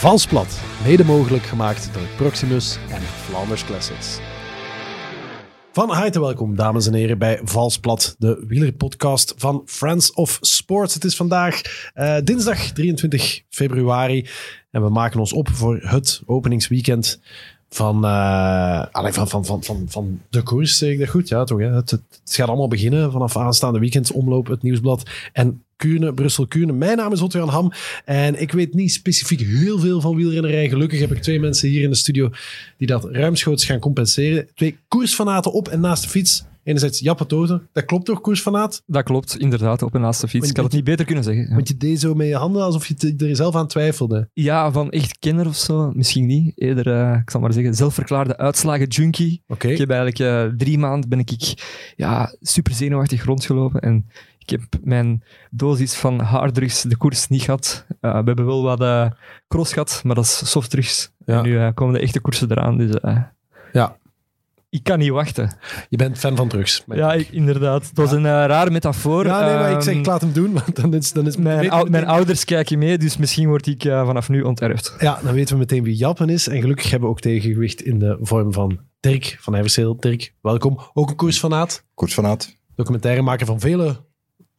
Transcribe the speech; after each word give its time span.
Valsplat, 0.00 0.60
mede 0.84 1.04
mogelijk 1.04 1.42
gemaakt 1.42 1.90
door 1.92 2.06
Proximus 2.16 2.78
en 2.90 3.00
Flanders 3.00 3.64
Classics. 3.64 4.18
Van 5.72 5.90
harte 5.90 6.20
welkom, 6.20 6.56
dames 6.56 6.86
en 6.86 6.94
heren, 6.94 7.18
bij 7.18 7.40
Valsplat, 7.44 8.14
de 8.18 8.44
wielerpodcast 8.46 9.34
van 9.36 9.62
Friends 9.66 10.12
of 10.12 10.38
Sports. 10.40 10.94
Het 10.94 11.04
is 11.04 11.16
vandaag 11.16 11.60
eh, 11.94 12.16
dinsdag 12.24 12.58
23 12.58 13.42
februari 13.48 14.26
en 14.70 14.82
we 14.82 14.88
maken 14.88 15.20
ons 15.20 15.32
op 15.32 15.48
voor 15.48 15.78
het 15.82 16.22
openingsweekend 16.26 17.20
van, 17.68 18.04
allee, 18.92 19.12
van, 19.12 19.28
van, 19.28 19.44
van, 19.44 19.62
van, 19.62 19.84
van 19.88 20.20
de 20.30 20.42
koers, 20.42 20.78
zeg 20.78 20.90
ik 20.90 20.98
dat 20.98 21.08
goed? 21.08 21.28
Ja, 21.28 21.44
toch? 21.44 21.60
Het, 21.60 21.90
het 21.90 22.04
gaat 22.24 22.48
allemaal 22.48 22.68
beginnen 22.68 23.12
vanaf 23.12 23.36
aanstaande 23.36 23.78
weekend, 23.78 24.12
omloop, 24.12 24.46
het 24.46 24.62
nieuwsblad 24.62 25.10
en 25.32 25.64
Kuurne, 25.80 26.14
Brussel-Kuurne. 26.14 26.72
Mijn 26.72 26.96
naam 26.96 27.12
is 27.12 27.20
Otto-Jan 27.20 27.48
Ham 27.48 27.72
en 28.04 28.40
ik 28.40 28.52
weet 28.52 28.74
niet 28.74 28.92
specifiek 28.92 29.40
heel 29.40 29.78
veel 29.78 30.00
van 30.00 30.16
wielrennerij. 30.16 30.68
Gelukkig 30.68 31.00
heb 31.00 31.12
ik 31.12 31.22
twee 31.22 31.40
mensen 31.40 31.68
hier 31.68 31.82
in 31.82 31.90
de 31.90 31.96
studio 31.96 32.30
die 32.76 32.86
dat 32.86 33.04
ruimschoots 33.04 33.64
gaan 33.64 33.78
compenseren. 33.78 34.48
Twee 34.54 34.78
koersfanaten 34.88 35.52
op 35.52 35.68
en 35.68 35.80
naast 35.80 36.02
de 36.02 36.08
fiets. 36.08 36.44
Enerzijds 36.64 36.98
Jappe 36.98 37.26
Toten. 37.26 37.68
Dat 37.72 37.84
klopt 37.84 38.04
toch, 38.04 38.20
koersfanaat? 38.20 38.82
Dat 38.86 39.02
klopt, 39.04 39.38
inderdaad, 39.38 39.82
op 39.82 39.94
een 39.94 40.00
laatste 40.00 40.28
fiets. 40.28 40.48
Ik 40.48 40.56
had 40.56 40.64
het 40.64 40.74
niet 40.74 40.84
beter 40.84 41.04
kunnen 41.06 41.24
zeggen. 41.24 41.48
Ja. 41.48 41.54
Want 41.54 41.68
je 41.68 41.76
deed 41.76 42.00
zo 42.00 42.14
met 42.14 42.26
je 42.26 42.34
handen 42.34 42.62
alsof 42.62 42.86
je 42.86 42.94
te- 42.94 43.14
er 43.28 43.36
zelf 43.36 43.54
aan 43.54 43.66
twijfelde. 43.66 44.28
Ja, 44.32 44.72
van 44.72 44.90
echt 44.90 45.18
kenner 45.18 45.46
of 45.46 45.56
zo, 45.56 45.90
misschien 45.94 46.26
niet. 46.26 46.52
Eerder, 46.54 46.86
eh, 46.92 47.18
ik 47.22 47.30
zal 47.30 47.40
maar 47.40 47.52
zeggen, 47.52 47.74
zelfverklaarde 47.74 48.36
uitslagen 48.36 48.86
junkie. 48.86 49.42
Oké. 49.46 49.68
Ik 49.68 49.78
heb 49.78 49.90
eigenlijk 49.90 50.18
eh, 50.18 50.56
drie 50.56 50.78
maanden 50.78 51.08
ben 51.08 51.18
ik 51.18 51.30
ja, 51.96 52.34
super 52.40 52.72
zenuwachtig 52.74 53.24
rondgelopen 53.24 53.80
en 53.80 54.06
ik 54.52 54.60
heb 54.60 54.80
mijn 54.84 55.22
dosis 55.50 55.94
van 55.94 56.20
harddrugs 56.20 56.82
de 56.82 56.96
koers 56.96 57.28
niet 57.28 57.42
gehad. 57.42 57.86
Eh, 58.00 58.10
we 58.10 58.24
hebben 58.24 58.46
wel 58.46 58.62
wat 58.62 58.80
eh, 58.80 59.10
cross 59.48 59.72
gehad, 59.72 60.00
maar 60.04 60.14
dat 60.14 60.24
is 60.24 60.50
softdrugs. 60.50 61.10
Ja. 61.26 61.36
En 61.36 61.42
nu 61.42 61.58
eh, 61.58 61.68
komen 61.74 61.94
de 61.94 62.00
echte 62.00 62.20
koersen 62.20 62.50
eraan, 62.50 62.76
dus 62.76 62.94
eh, 63.00 63.16
Ja. 63.72 63.96
ik 64.70 64.82
kan 64.82 64.98
niet 64.98 65.10
wachten. 65.10 65.56
Je 65.88 65.96
bent 65.96 66.18
fan 66.18 66.36
van 66.36 66.48
drugs. 66.48 66.84
Ja, 66.86 67.12
ik- 67.12 67.28
inderdaad. 67.30 67.86
Het 67.88 67.96
was 67.96 68.12
een 68.12 68.24
rare 68.24 68.70
metafoor. 68.70 69.26
Ja, 69.26 69.44
nee, 69.44 69.54
maar 69.54 69.70
ik 69.72 69.80
zeg, 69.80 69.92
Ehm, 69.92 70.00
ik 70.00 70.06
laat 70.06 70.20
hem 70.20 70.32
doen, 70.32 70.52
want 70.64 70.76
dan 70.76 70.94
is, 70.94 71.12
dan 71.12 71.26
is 71.26 71.36
Mijn, 71.36 72.06
ouders 72.06 72.44
kijken 72.44 72.78
mee, 72.78 72.98
dus 72.98 73.16
misschien 73.16 73.48
word 73.48 73.66
ik 73.66 73.84
eh, 73.84 74.06
vanaf 74.06 74.28
nu 74.28 74.42
onterfd. 74.42 74.94
Ja, 74.98 75.18
dan 75.22 75.32
weten 75.34 75.52
we 75.54 75.58
meteen 75.60 75.82
wie 75.84 75.96
Jappen 75.96 76.28
is. 76.28 76.48
En 76.48 76.60
gelukkig 76.60 76.90
hebben 76.90 77.08
we 77.08 77.14
ook 77.14 77.20
tegengewicht 77.20 77.82
in 77.82 77.98
de 77.98 78.18
vorm 78.20 78.52
van 78.52 78.78
Dirk 79.00 79.36
van 79.40 79.54
Everseel. 79.54 79.96
Dirk, 79.96 80.34
welkom. 80.40 80.78
Ook 80.92 81.10
een 81.10 81.16
koersfanaat. 81.16 81.84
Koersfanaat, 81.94 82.56
Documentairemaker 82.74 83.46
van 83.46 83.60
vele 83.60 84.00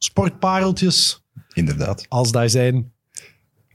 sportpareltjes, 0.04 1.22
inderdaad. 1.52 2.06
als 2.08 2.32
daar 2.32 2.50
zijn. 2.50 2.92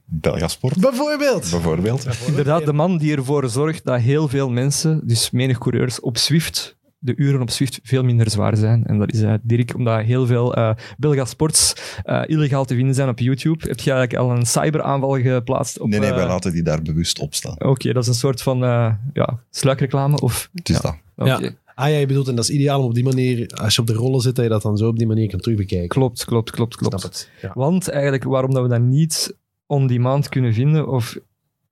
Belgasport, 0.09 0.79
Bijvoorbeeld. 0.79 1.49
bijvoorbeeld. 1.51 2.07
Inderdaad, 2.27 2.65
de 2.65 2.73
man 2.73 2.97
die 2.97 3.15
ervoor 3.15 3.49
zorgt 3.49 3.85
dat 3.85 3.99
heel 3.99 4.27
veel 4.27 4.49
mensen, 4.49 5.01
dus 5.07 5.31
menig 5.31 5.57
coureurs, 5.57 5.99
op 5.99 6.17
Zwift, 6.17 6.77
de 6.99 7.13
uren 7.15 7.41
op 7.41 7.49
Zwift 7.49 7.79
veel 7.83 8.03
minder 8.03 8.29
zwaar 8.29 8.57
zijn. 8.57 8.85
En 8.85 8.97
dat 8.99 9.13
is 9.13 9.21
eh, 9.21 9.33
Dirk, 9.41 9.75
omdat 9.75 10.01
heel 10.01 10.25
veel 10.25 10.55
eh 10.55 10.71
Belga 10.97 11.25
Sports 11.25 11.73
eh, 12.03 12.21
illegaal 12.25 12.65
te 12.65 12.75
vinden 12.75 12.95
zijn 12.95 13.09
op 13.09 13.19
YouTube. 13.19 13.67
Heb 13.67 13.79
je 13.79 13.91
eigenlijk 13.91 14.21
al 14.21 14.37
een 14.37 14.45
cyberaanval 14.45 15.19
geplaatst? 15.21 15.79
Op, 15.79 15.87
Nee, 15.87 15.99
nee, 15.99 16.13
wij 16.13 16.27
laten 16.27 16.51
die 16.51 16.63
daar 16.63 16.81
bewust 16.81 17.19
op 17.19 17.33
staan. 17.33 17.61
Oké, 17.63 17.93
dat 17.93 18.03
is 18.03 18.09
een 18.09 18.15
soort 18.15 18.41
van 18.41 18.63
eh, 18.63 18.93
ja, 19.13 19.39
sluikreclame? 19.51 20.19
Of, 20.19 20.49
Het 20.53 20.69
is 20.69 20.75
ja. 20.75 20.81
dat. 20.81 20.95
Oké. 21.15 21.43
Ja. 21.45 21.51
Ah 21.79 21.89
ja, 21.89 21.97
je 21.97 22.05
bedoelt, 22.05 22.27
en 22.27 22.35
dat 22.35 22.43
is 22.43 22.55
ideaal 22.55 22.79
om 22.79 22.85
op 22.85 22.93
die 22.93 23.03
manier, 23.03 23.47
als 23.61 23.75
je 23.75 23.81
op 23.81 23.87
de 23.87 23.93
rollen 23.93 24.21
zit, 24.21 24.35
dat 24.35 24.43
je 24.43 24.51
dat 24.51 24.61
dan 24.61 24.77
zo 24.77 24.87
op 24.87 24.97
die 24.97 25.07
manier 25.07 25.29
kan 25.29 25.39
terugbekijken. 25.39 25.87
Klopt, 25.87 26.25
klopt, 26.25 26.51
klopt, 26.51 26.73
Snap 26.73 26.89
klopt. 26.89 27.03
het. 27.03 27.29
Ja. 27.41 27.51
Want 27.53 27.89
eigenlijk 27.89 28.23
waarom 28.23 28.53
dat 28.53 28.63
we 28.63 28.69
dat 28.69 28.81
niet 28.81 29.37
on-demand 29.65 30.29
kunnen 30.29 30.53
vinden 30.53 30.87
of 30.87 31.17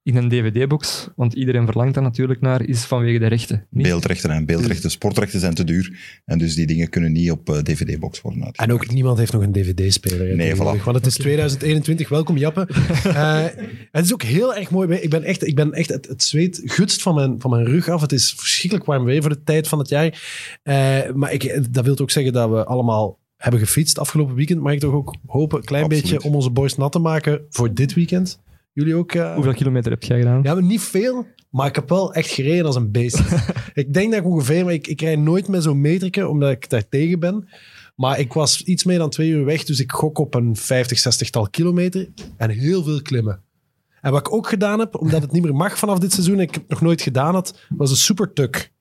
in 0.05 0.15
een 0.15 0.29
dvd-box, 0.29 1.09
want 1.15 1.33
iedereen 1.33 1.65
verlangt 1.65 1.93
daar 1.93 2.03
natuurlijk 2.03 2.41
naar, 2.41 2.61
is 2.63 2.83
vanwege 2.83 3.19
de 3.19 3.27
rechten. 3.27 3.65
Niet? 3.69 3.83
Beeldrechten 3.83 4.29
en 4.29 4.45
beeldrechten. 4.45 4.91
Sportrechten 4.91 5.39
zijn 5.39 5.53
te 5.53 5.63
duur. 5.63 5.97
En 6.25 6.37
dus 6.37 6.55
die 6.55 6.65
dingen 6.65 6.89
kunnen 6.89 7.11
niet 7.11 7.31
op 7.31 7.49
eh, 7.49 7.57
dvd-box 7.57 8.21
worden 8.21 8.51
En 8.51 8.73
ook 8.73 8.91
niemand 8.91 9.17
heeft 9.17 9.31
nog 9.33 9.41
een 9.41 9.51
dvd-speler. 9.51 10.35
Nee, 10.35 10.55
voilà. 10.55 10.57
Want 10.57 10.95
het 10.95 11.05
is 11.05 11.13
2021. 11.13 12.09
Welkom, 12.09 12.37
Jappe. 12.37 12.67
Eh, 13.05 13.43
het 13.91 14.05
is 14.05 14.13
ook 14.13 14.23
heel 14.23 14.55
erg 14.55 14.69
mooi. 14.69 14.93
Ik 14.95 15.09
ben 15.09 15.23
echt, 15.23 15.47
ik 15.47 15.55
ben 15.55 15.73
echt 15.73 15.89
het, 15.89 16.07
het 16.07 16.23
zweet 16.23 16.61
gutst 16.63 17.01
van 17.01 17.15
mijn, 17.15 17.35
van 17.39 17.49
mijn 17.49 17.65
rug 17.65 17.89
af. 17.89 18.01
Het 18.01 18.11
is 18.11 18.33
verschrikkelijk 18.37 18.87
warm 18.87 19.03
weer 19.03 19.21
voor 19.21 19.29
de 19.29 19.43
tijd 19.43 19.67
van 19.67 19.79
het 19.79 19.89
jaar. 19.89 20.21
Eh, 20.63 21.13
maar 21.13 21.33
ik, 21.33 21.73
dat 21.73 21.85
wil 21.85 21.97
ook 21.97 22.11
zeggen 22.11 22.33
dat 22.33 22.49
we 22.49 22.65
allemaal 22.65 23.19
hebben 23.37 23.59
gefietst 23.59 23.99
afgelopen 23.99 24.35
weekend. 24.35 24.61
Mag 24.61 24.73
ik 24.73 24.79
toch 24.79 24.93
ook 24.93 25.15
hopen, 25.25 25.57
een 25.57 25.63
klein 25.63 25.83
Absoluut. 25.83 26.11
beetje 26.11 26.27
om 26.27 26.35
onze 26.35 26.49
borst 26.49 26.77
nat 26.77 26.91
te 26.91 26.99
maken 26.99 27.41
voor 27.49 27.73
dit 27.73 27.93
weekend. 27.93 28.39
Jullie 28.75 28.95
ook? 28.95 29.11
eh? 29.11 29.33
Hoeveel 29.33 29.53
kilometer 29.53 29.91
heb 29.91 30.03
jij 30.03 30.17
gedaan? 30.19 30.39
Ja, 30.43 30.53
maar 30.53 30.63
niet 30.63 30.81
veel, 30.81 31.25
maar 31.49 31.67
ik 31.67 31.75
heb 31.75 31.89
wel 31.89 32.13
echt 32.13 32.29
gereden 32.29 32.65
als 32.65 32.75
een 32.75 32.91
beest. 32.91 33.19
ik 33.73 33.93
denk 33.93 34.11
dat 34.11 34.19
ik 34.19 34.25
ongeveer, 34.25 34.63
maar 34.63 34.73
ik, 34.73 34.87
ik 34.87 35.01
rijd 35.01 35.19
nooit 35.19 35.47
met 35.47 35.63
zo'n 35.63 35.81
meterke, 35.81 36.27
omdat 36.27 36.51
ik 36.51 36.69
daar 36.69 36.89
tegen 36.89 37.19
ben. 37.19 37.49
Maar 37.95 38.19
ik 38.19 38.33
was 38.33 38.61
iets 38.63 38.83
meer 38.83 38.97
dan 38.97 39.09
twee 39.09 39.29
uur 39.29 39.45
weg, 39.45 39.63
dus 39.63 39.79
ik 39.79 39.91
gok 39.91 40.17
op 40.17 40.33
een 40.33 40.55
50, 40.55 40.97
60 40.99 41.29
tal 41.29 41.49
kilometer 41.49 42.09
en 42.37 42.49
heel 42.49 42.83
veel 42.83 43.01
klimmen. 43.01 43.43
En 44.01 44.11
wat 44.11 44.27
ik 44.27 44.33
ook 44.33 44.47
gedaan 44.49 44.79
heb, 44.79 44.95
omdat 44.99 45.21
het 45.21 45.31
niet 45.31 45.43
meer 45.43 45.55
mag 45.55 45.77
vanaf 45.77 45.99
dit 45.99 46.13
seizoen, 46.13 46.35
en 46.35 46.41
ik 46.41 46.53
het 46.53 46.67
nog 46.67 46.81
nooit 46.81 47.01
gedaan 47.01 47.33
had, 47.33 47.59
was 47.69 47.89
een 47.89 47.95
supertuk. 47.95 48.73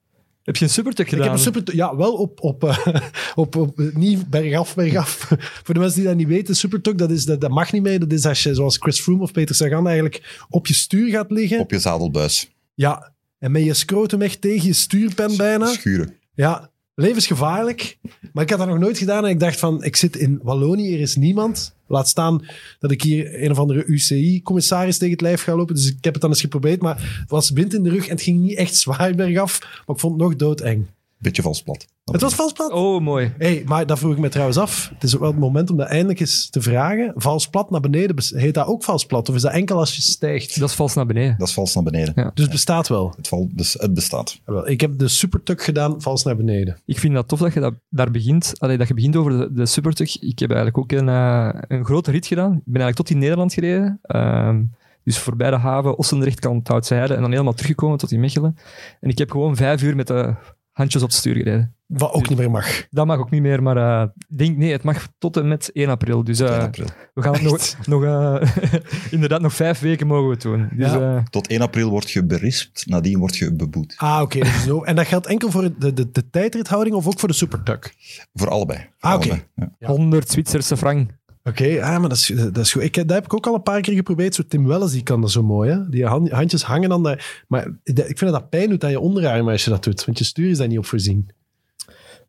Heb 0.45 0.57
je 0.57 0.65
een 0.65 0.71
supertuk 0.71 1.07
Ik 1.07 1.13
gedaan? 1.13 1.27
heb 1.27 1.37
een 1.37 1.43
supertuk, 1.43 1.75
ja, 1.75 1.97
wel 1.97 2.13
op, 2.13 2.43
op, 2.43 2.65
eh, 2.65 2.87
op, 3.35 3.57
op, 3.57 3.83
niet 3.95 4.31
bergaf, 4.31 4.75
bergaf. 4.75 5.17
Voor 5.65 5.75
de 5.75 5.81
mensen 5.81 5.99
die 5.99 6.09
dat 6.09 6.17
niet 6.17 6.27
weten, 6.27 6.57
supertuk, 6.57 6.99
dat, 6.99 7.11
is, 7.11 7.25
dat, 7.25 7.41
dat 7.41 7.51
mag 7.51 7.73
niet 7.73 7.83
mee. 7.83 7.99
Dat 7.99 8.13
is 8.13 8.27
als 8.27 8.43
je, 8.43 8.55
zoals 8.55 8.77
Chris 8.77 9.01
Froome 9.01 9.23
of 9.23 9.33
Peter 9.33 9.55
Sagan, 9.55 9.87
eigenlijk 9.87 10.45
op 10.49 10.67
je 10.67 10.75
stuur 10.75 11.11
gaat 11.11 11.31
liggen. 11.31 11.59
Op 11.59 11.71
je 11.71 11.79
zadelbuis. 11.79 12.51
Ja, 12.75 13.13
en 13.39 13.53
met 13.53 13.65
je 13.65 13.75
scrotum 13.75 14.23
echt 14.23 14.41
tegen 14.41 14.67
je 14.67 14.73
stuurpen 14.73 15.37
bijna. 15.37 15.67
Schuren. 15.67 16.17
Ja, 16.35 16.71
levensgevaarlijk. 16.95 17.99
Maar 18.33 18.45
ik 18.45 18.51
had 18.51 18.59
dat 18.59 18.69
nog 18.69 18.79
nooit 18.79 18.99
gedaan 18.99 19.25
en 19.25 19.31
ik 19.31 19.41
dacht 19.41 19.59
van, 19.59 19.85
ik 19.85 19.97
zit 19.97 20.17
in 20.17 20.41
Wallonië, 20.43 20.95
er 20.95 21.01
is 21.01 21.17
niemand. 21.17 21.75
Laat 21.87 22.09
staan 22.09 22.47
dat 22.79 22.91
ik 22.91 23.03
hier 23.03 23.43
een 23.43 23.51
of 23.51 23.59
andere 23.59 23.85
UCI-commissaris 23.85 24.99
tegen 24.99 25.13
het 25.13 25.23
lijf 25.23 25.43
ga 25.43 25.57
lopen. 25.57 25.75
Dus 25.75 25.89
ik 25.89 26.05
heb 26.05 26.13
het 26.13 26.23
dan 26.23 26.31
eens 26.31 26.41
geprobeerd, 26.41 26.83
maar 26.83 27.19
het 27.21 27.31
was 27.31 27.51
wind 27.51 27.75
in 27.75 27.83
de 27.83 27.91
rug 27.91 28.05
en 28.05 28.15
het 28.15 28.23
ging 28.23 28.41
niet 28.41 28.57
echt 28.57 28.77
zwaar 28.77 29.15
bergaf. 29.15 29.61
Maar 29.61 29.97
ik 29.97 30.01
vond 30.01 30.13
het 30.13 30.23
nog 30.23 30.37
doodeng. 30.37 30.87
Beetje 31.25 31.43
vals 31.43 31.63
plat. 31.63 31.87
Het 32.05 32.21
was 32.21 32.35
vals 32.35 32.53
plat. 32.53 32.73
Oh, 32.73 33.01
mooi. 33.01 33.35
Hey, 33.39 33.63
maar 33.67 33.87
dat 33.87 33.99
vroeg 33.99 34.13
ik 34.13 34.19
me 34.19 34.29
trouwens 34.29 34.59
af. 34.59 34.91
Het 34.95 35.03
is 35.03 35.15
ook 35.15 35.21
wel 35.21 35.31
het 35.31 35.39
moment 35.39 35.71
om 35.71 35.77
dat 35.77 35.89
eindelijk 35.89 36.21
eens 36.21 36.51
te 36.51 36.61
vragen. 36.61 37.13
Vals 37.17 37.49
plat 37.49 37.71
naar 37.71 37.81
beneden, 37.81 38.17
heet 38.39 38.55
dat 38.55 38.67
ook 38.67 38.85
vals 38.85 39.07
plat? 39.07 39.29
Of 39.29 39.35
is 39.35 39.43
dat 39.43 39.53
enkel 39.53 39.79
als 39.79 39.97
je 39.97 40.03
stijgt? 40.03 40.59
Dat 40.61 40.69
is 40.69 40.75
vals 40.75 40.95
naar 40.95 41.07
beneden. 41.07 41.35
Dat 41.39 41.49
is 41.49 41.55
vals 41.55 41.75
naar 41.75 41.85
beneden. 41.85 42.13
Ja. 42.17 42.31
Dus 42.35 42.43
het 42.45 42.53
bestaat 42.53 42.89
wel. 42.89 43.15
Het, 43.17 43.29
val, 43.29 43.49
dus 43.53 43.73
het 43.73 43.95
bestaat. 43.95 44.41
Wel, 44.45 44.69
Ik 44.69 44.81
heb 44.81 44.99
de 44.99 45.09
supertuk 45.09 45.63
gedaan, 45.63 46.03
vals 46.03 46.23
naar 46.23 46.37
beneden. 46.37 46.81
Ik 46.85 46.99
vind 46.99 47.15
dat 47.15 47.29
tof 47.29 47.39
dat 47.39 47.55
je 47.55 47.61
dat, 47.61 47.75
daar 47.89 48.11
begint. 48.11 48.53
Allee, 48.59 48.79
dat 48.79 48.89
je 48.89 48.95
begint 48.95 49.17
over 49.17 49.39
de, 49.39 49.53
de 49.53 49.67
supertug. 49.67 50.19
Ik 50.21 50.39
heb 50.39 50.51
eigenlijk 50.51 50.79
ook 50.79 50.93
een, 50.93 51.09
eh, 51.09 51.49
een 51.69 51.85
grote 51.85 52.11
rit 52.11 52.27
gedaan. 52.27 52.53
Ik 52.53 52.73
ben 52.73 52.83
eigenlijk 52.83 52.97
tot 52.97 53.11
in 53.11 53.19
Nederland 53.19 53.53
gereden. 53.53 53.99
Ehm, 54.03 54.63
dus 55.05 55.19
voorbij 55.19 55.51
de 55.51 55.57
haven, 55.57 55.99
Ossendrecht, 55.99 56.41
kant 56.41 56.69
Houtse 56.69 56.95
Heide. 56.95 57.15
En 57.15 57.21
dan 57.21 57.31
helemaal 57.31 57.53
teruggekomen 57.53 57.99
tot 57.99 58.13
in 58.13 58.21
Mechelen. 58.21 58.57
En 59.01 59.11
ik 59.11 59.19
heb 59.19 59.31
gewoon 59.31 59.57
vijf 59.57 59.83
uur 59.83 59.97
met 59.97 60.07
de 60.07 60.35
handjes 60.75 61.03
op 61.03 61.09
het 61.09 61.17
stuur 61.19 61.35
gereden. 61.35 61.75
Wat 61.87 62.13
ook 62.13 62.29
niet 62.29 62.39
meer 62.39 62.51
mag. 62.51 62.87
Dat 62.91 63.07
mag 63.07 63.19
ook 63.19 63.31
niet 63.31 63.43
meer, 63.43 63.63
maar 63.63 63.77
eh, 63.77 64.09
ik 64.29 64.39
denk, 64.39 64.57
nee, 64.57 64.73
het 64.73 64.83
mag 64.83 65.09
tot 65.19 65.37
en 65.37 65.49
met 65.49 65.71
1 65.73 65.89
april. 65.89 66.25
Dus 66.25 66.41
eh, 66.41 66.51
1 66.51 66.61
april. 66.61 66.87
we 67.15 67.23
gaan 67.23 67.33
het 67.33 67.43
nog, 67.43 67.87
nog 67.87 68.05
eh, 68.05 68.41
inderdaad 69.11 69.41
nog 69.41 69.55
vijf 69.55 69.79
weken 69.81 70.07
mogen 70.07 70.25
we 70.27 70.33
het 70.33 70.43
doen. 70.43 70.69
Dus, 70.73 70.93
Ja. 70.93 71.17
eh, 71.17 71.23
Tot 71.31 71.47
1 71.49 71.61
april 71.61 71.91
word 71.91 72.11
je 72.11 72.25
berispt, 72.25 72.87
nadien 72.87 73.19
word 73.19 73.37
je 73.37 73.53
beboet. 73.55 73.95
Ah, 73.97 74.21
oké. 74.23 74.39
dus 74.39 74.63
zo. 74.65 74.83
En 74.83 74.97
dat 74.97 75.07
geldt 75.07 75.27
enkel 75.27 75.51
voor 75.51 75.63
de, 75.79 75.93
de, 75.93 76.11
de 76.11 76.31
tijdrithouding 76.31 76.97
of 76.97 77.07
ook 77.07 77.19
voor 77.19 77.29
de 77.29 77.35
supertuk? 77.35 77.95
Voor 78.35 78.49
allebei. 78.49 78.79
Voor 78.79 79.11
Ah, 79.11 79.15
oké. 79.17 79.29
allebei. 79.29 79.49
Ja. 79.55 79.71
Ja. 79.79 79.89
100 79.89 80.31
Zwitserse 80.31 80.77
frank. 80.77 81.11
Oké, 81.49 81.83
ah, 81.83 82.01
maar 82.01 82.09
dat 82.09 82.19
is, 82.19 82.27
dat 82.27 82.57
is 82.57 82.73
goed. 82.73 82.83
Ik, 82.83 82.95
dat 82.95 83.11
heb 83.11 83.25
ik 83.25 83.35
ook 83.35 83.47
al 83.47 83.55
een 83.55 83.63
paar 83.63 83.81
keer 83.81 83.95
geprobeerd. 83.95 84.35
Zo 84.35 84.43
Tim 84.49 84.67
Welles, 84.67 84.93
die 84.93 85.03
kan 85.03 85.21
dat 85.21 85.31
zo 85.31 85.43
mooi. 85.43 85.71
Hè? 85.71 85.89
Die 85.89 86.07
hand- 86.07 86.31
handjes 86.31 86.63
hangen 86.63 86.89
dan 86.89 87.03
daar. 87.03 87.43
Maar 87.49 87.67
ik 87.85 87.95
vind 87.97 88.21
dat 88.21 88.33
dat 88.33 88.49
pijn 88.51 88.69
doet 88.69 88.85
aan 88.85 88.91
je 88.91 89.01
onderarm 89.01 89.49
als 89.49 89.65
je 89.65 89.71
dat 89.71 89.85
doet. 89.85 90.05
Want 90.05 90.19
je 90.19 90.25
stuur 90.25 90.51
is 90.51 90.59
daar 90.59 90.69
niet 90.69 90.79
op 90.79 90.87
voorzien. 90.87 91.29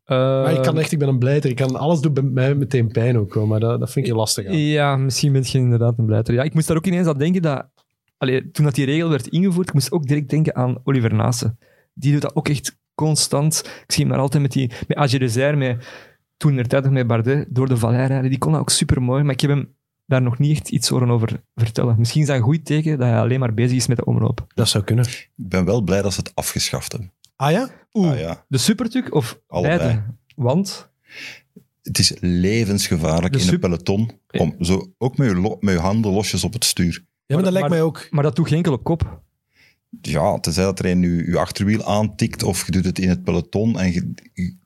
maar 0.06 0.52
ik 0.52 0.62
kan 0.62 0.78
echt, 0.78 0.92
ik 0.92 0.98
ben 0.98 1.08
een 1.08 1.18
blijter. 1.18 1.50
Ik 1.50 1.56
kan 1.56 1.76
alles 1.76 2.00
doen 2.00 2.12
bij 2.12 2.22
mij 2.22 2.54
meteen 2.54 2.88
pijn 2.88 3.18
ook 3.18 3.34
wel. 3.34 3.46
Maar 3.46 3.60
dat, 3.60 3.80
dat 3.80 3.90
vind 3.92 4.06
ik 4.06 4.14
lastig. 4.14 4.46
aan. 4.46 4.58
Ja, 4.58 4.96
misschien 4.96 5.32
ben 5.32 5.42
je 5.46 5.58
inderdaad 5.58 5.98
een 5.98 6.06
blijter. 6.06 6.34
Ja, 6.34 6.42
ik 6.42 6.54
moest 6.54 6.68
daar 6.68 6.76
ook 6.76 6.86
ineens 6.86 7.06
aan 7.06 7.18
denken 7.18 7.42
dat... 7.42 7.66
Allee, 8.18 8.50
toen 8.50 8.64
dat 8.64 8.74
die 8.74 8.84
regel 8.84 9.08
werd 9.08 9.26
ingevoerd, 9.26 9.68
ik 9.68 9.74
moest 9.74 9.92
ook 9.92 10.06
direct 10.06 10.30
denken 10.30 10.56
aan 10.56 10.78
Oliver 10.84 11.14
Naassen. 11.14 11.58
Die 11.94 12.12
doet 12.12 12.22
dat 12.22 12.34
ook 12.36 12.48
echt 12.48 12.76
constant. 12.94 13.62
Ik 13.86 13.92
zie 13.92 14.02
hem 14.04 14.12
daar 14.12 14.22
altijd 14.22 14.42
met 14.42 14.52
die... 14.52 14.70
Met 14.86 15.10
Dessert, 15.10 15.56
met, 15.56 15.84
toen 16.36 16.56
er 16.56 16.68
tijd 16.68 16.90
met 16.90 17.06
Bardet, 17.06 17.46
door 17.48 17.68
de 17.68 17.76
vallei 17.76 18.06
rijden. 18.06 18.30
Die 18.30 18.38
kon 18.38 18.52
dat 18.52 18.60
ook 18.60 18.70
super 18.70 19.02
mooi, 19.02 19.22
maar 19.22 19.32
ik 19.32 19.40
heb 19.40 19.50
hem 19.50 19.74
daar 20.06 20.22
nog 20.22 20.38
niet 20.38 20.56
echt 20.56 20.68
iets 20.68 20.92
over 20.92 21.40
vertellen. 21.54 21.94
Misschien 21.98 22.20
is 22.20 22.26
dat 22.26 22.36
een 22.36 22.42
goed 22.42 22.64
teken 22.64 22.98
dat 22.98 23.08
hij 23.08 23.18
alleen 23.20 23.40
maar 23.40 23.54
bezig 23.54 23.76
is 23.76 23.86
met 23.86 23.96
de 23.96 24.04
omloop. 24.04 24.46
Dat 24.54 24.68
zou 24.68 24.84
kunnen. 24.84 25.04
Ik 25.06 25.30
ben 25.34 25.64
wel 25.64 25.80
blij 25.80 26.02
dat 26.02 26.12
ze 26.12 26.20
het 26.20 26.34
afgeschaft 26.34 26.92
hebben. 26.92 27.12
Ah 27.36 27.50
ja? 27.50 27.68
Oeh, 27.92 28.10
Ah, 28.10 28.18
ja. 28.18 28.44
de 28.48 28.58
supertuk 28.58 29.14
of 29.14 29.40
Allebei. 29.46 29.78
beide? 29.78 30.02
Want... 30.36 30.90
Het 31.82 31.98
is 31.98 32.12
levensgevaarlijk 32.20 33.32
De 33.32 33.40
in 33.40 33.48
een 33.48 33.58
peloton 33.60 34.10
om 34.38 34.54
zo, 34.60 34.92
ook 34.98 35.16
met 35.16 35.30
je, 35.30 35.56
met 35.60 35.74
je 35.74 35.80
handen 35.80 36.12
losjes 36.12 36.44
op 36.44 36.52
het 36.52 36.64
stuur. 36.64 37.04
Ja, 37.26 37.34
maar 37.34 37.44
dat 37.44 37.52
lijkt 37.52 37.68
maar- 37.68 37.78
mij 37.78 37.86
ook. 37.86 38.06
Maar 38.10 38.22
dat 38.22 38.36
doe 38.36 38.48
je 38.48 38.54
enkel 38.54 38.72
op 38.72 38.84
kop. 38.84 39.22
Ja, 40.00 40.38
tenzij 40.40 40.64
dat 40.64 40.78
er 40.78 40.86
een 40.86 41.00
je, 41.02 41.24
je 41.30 41.38
achterwiel 41.38 41.84
aantikt 41.84 42.42
of 42.42 42.66
je 42.66 42.72
doet 42.72 42.84
het 42.84 42.98
in 42.98 43.08
het 43.08 43.22
peloton 43.24 43.78
en 43.78 43.92
je, 43.92 44.12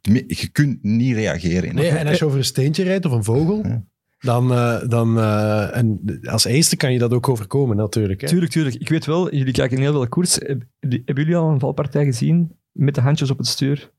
je, 0.02 0.24
je 0.26 0.48
kunt 0.48 0.82
niet 0.82 1.14
reageren. 1.14 1.74
Nee, 1.74 1.88
en 1.90 2.06
als 2.06 2.18
je 2.18 2.24
over 2.24 2.38
een 2.38 2.44
steentje 2.44 2.82
rijdt 2.82 3.04
of 3.04 3.12
een 3.12 3.24
vogel, 3.24 3.66
Ja. 3.66 3.82
dan, 4.18 4.52
eh, 4.52 4.88
dan 4.88 5.18
eh, 5.18 5.76
en 5.76 6.00
als 6.22 6.44
eerste 6.44 6.76
kan 6.76 6.92
je 6.92 6.98
dat 6.98 7.12
ook 7.12 7.28
overkomen 7.28 7.76
natuurlijk. 7.76 8.20
Hè? 8.20 8.26
Tuurlijk, 8.26 8.52
tuurlijk. 8.52 8.74
Ik 8.76 8.88
weet 8.88 9.06
wel, 9.06 9.34
jullie 9.34 9.52
kijken 9.52 9.78
heel 9.78 9.92
veel 9.92 10.08
koers. 10.08 10.34
Heb- 10.34 10.62
Hebben 10.80 11.14
jullie 11.14 11.36
al 11.36 11.50
een 11.50 11.60
valpartij 11.60 12.04
gezien 12.04 12.50
met 12.72 12.94
de 12.94 13.00
handjes 13.00 13.30
op 13.30 13.38
het 13.38 13.46
stuur? 13.46 13.90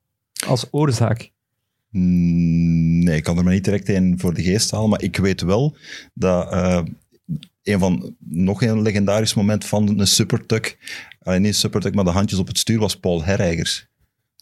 Als 0.47 0.67
oorzaak. 0.71 1.31
Mm, 1.89 3.03
Nee, 3.03 3.15
ik 3.17 3.23
kan 3.23 3.37
er 3.37 3.43
maar 3.43 3.53
niet 3.53 3.63
direct 3.63 3.89
een 3.89 4.19
voor 4.19 4.33
de 4.33 4.43
geest 4.43 4.71
halen, 4.71 4.89
maar 4.89 5.01
ik 5.01 5.17
weet 5.17 5.41
wel 5.41 5.75
dat 6.13 6.51
eh, 6.51 6.81
een 7.63 7.79
van 7.79 8.15
nog 8.19 8.61
een 8.61 8.81
legendarisch 8.81 9.33
moment 9.33 9.65
van 9.65 9.99
een 9.99 10.07
supertuck, 10.07 10.77
uh, 11.23 11.35
niet 11.35 11.45
een 11.45 11.53
supertuck, 11.53 11.95
maar 11.95 12.03
de 12.03 12.09
handjes 12.09 12.39
op 12.39 12.47
het 12.47 12.57
stuur 12.57 12.79
was 12.79 12.95
Paul 12.99 13.23
Herreigers. 13.23 13.89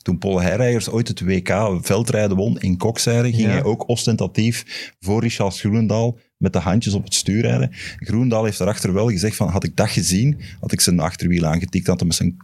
Toen 0.01 0.18
Paul 0.18 0.42
Herreigers 0.42 0.89
ooit 0.89 1.07
het 1.07 1.21
WK 1.21 1.77
veldrijden 1.81 2.38
won 2.38 2.60
in 2.60 2.77
Kokzijde, 2.77 3.30
ging 3.30 3.42
Ja. 3.42 3.50
hij 3.50 3.63
ook 3.63 3.88
ostentatief 3.89 4.66
voor 5.00 5.21
Richard 5.21 5.60
Groenendaal 5.60 6.18
met 6.38 6.54
de 6.54 6.60
handjes 6.60 6.94
op 6.94 7.04
het 7.04 7.13
stuur 7.13 7.42
rijden. 7.42 7.69
Groenendaal 7.98 8.44
heeft 8.44 8.57
daarachter 8.57 8.94
wel 8.94 9.10
gezegd 9.10 9.36
van, 9.36 9.50
had 9.50 9.63
ik 9.63 9.75
dat 9.75 9.89
gezien, 9.89 10.39
had 10.60 10.72
ik 10.72 10.81
zijn 10.81 11.00
achterwiel 11.00 11.45
aangetikt, 11.45 11.88
had 11.88 12.00
hij 12.00 12.07
met 12.07 12.18
zijn 12.18 12.38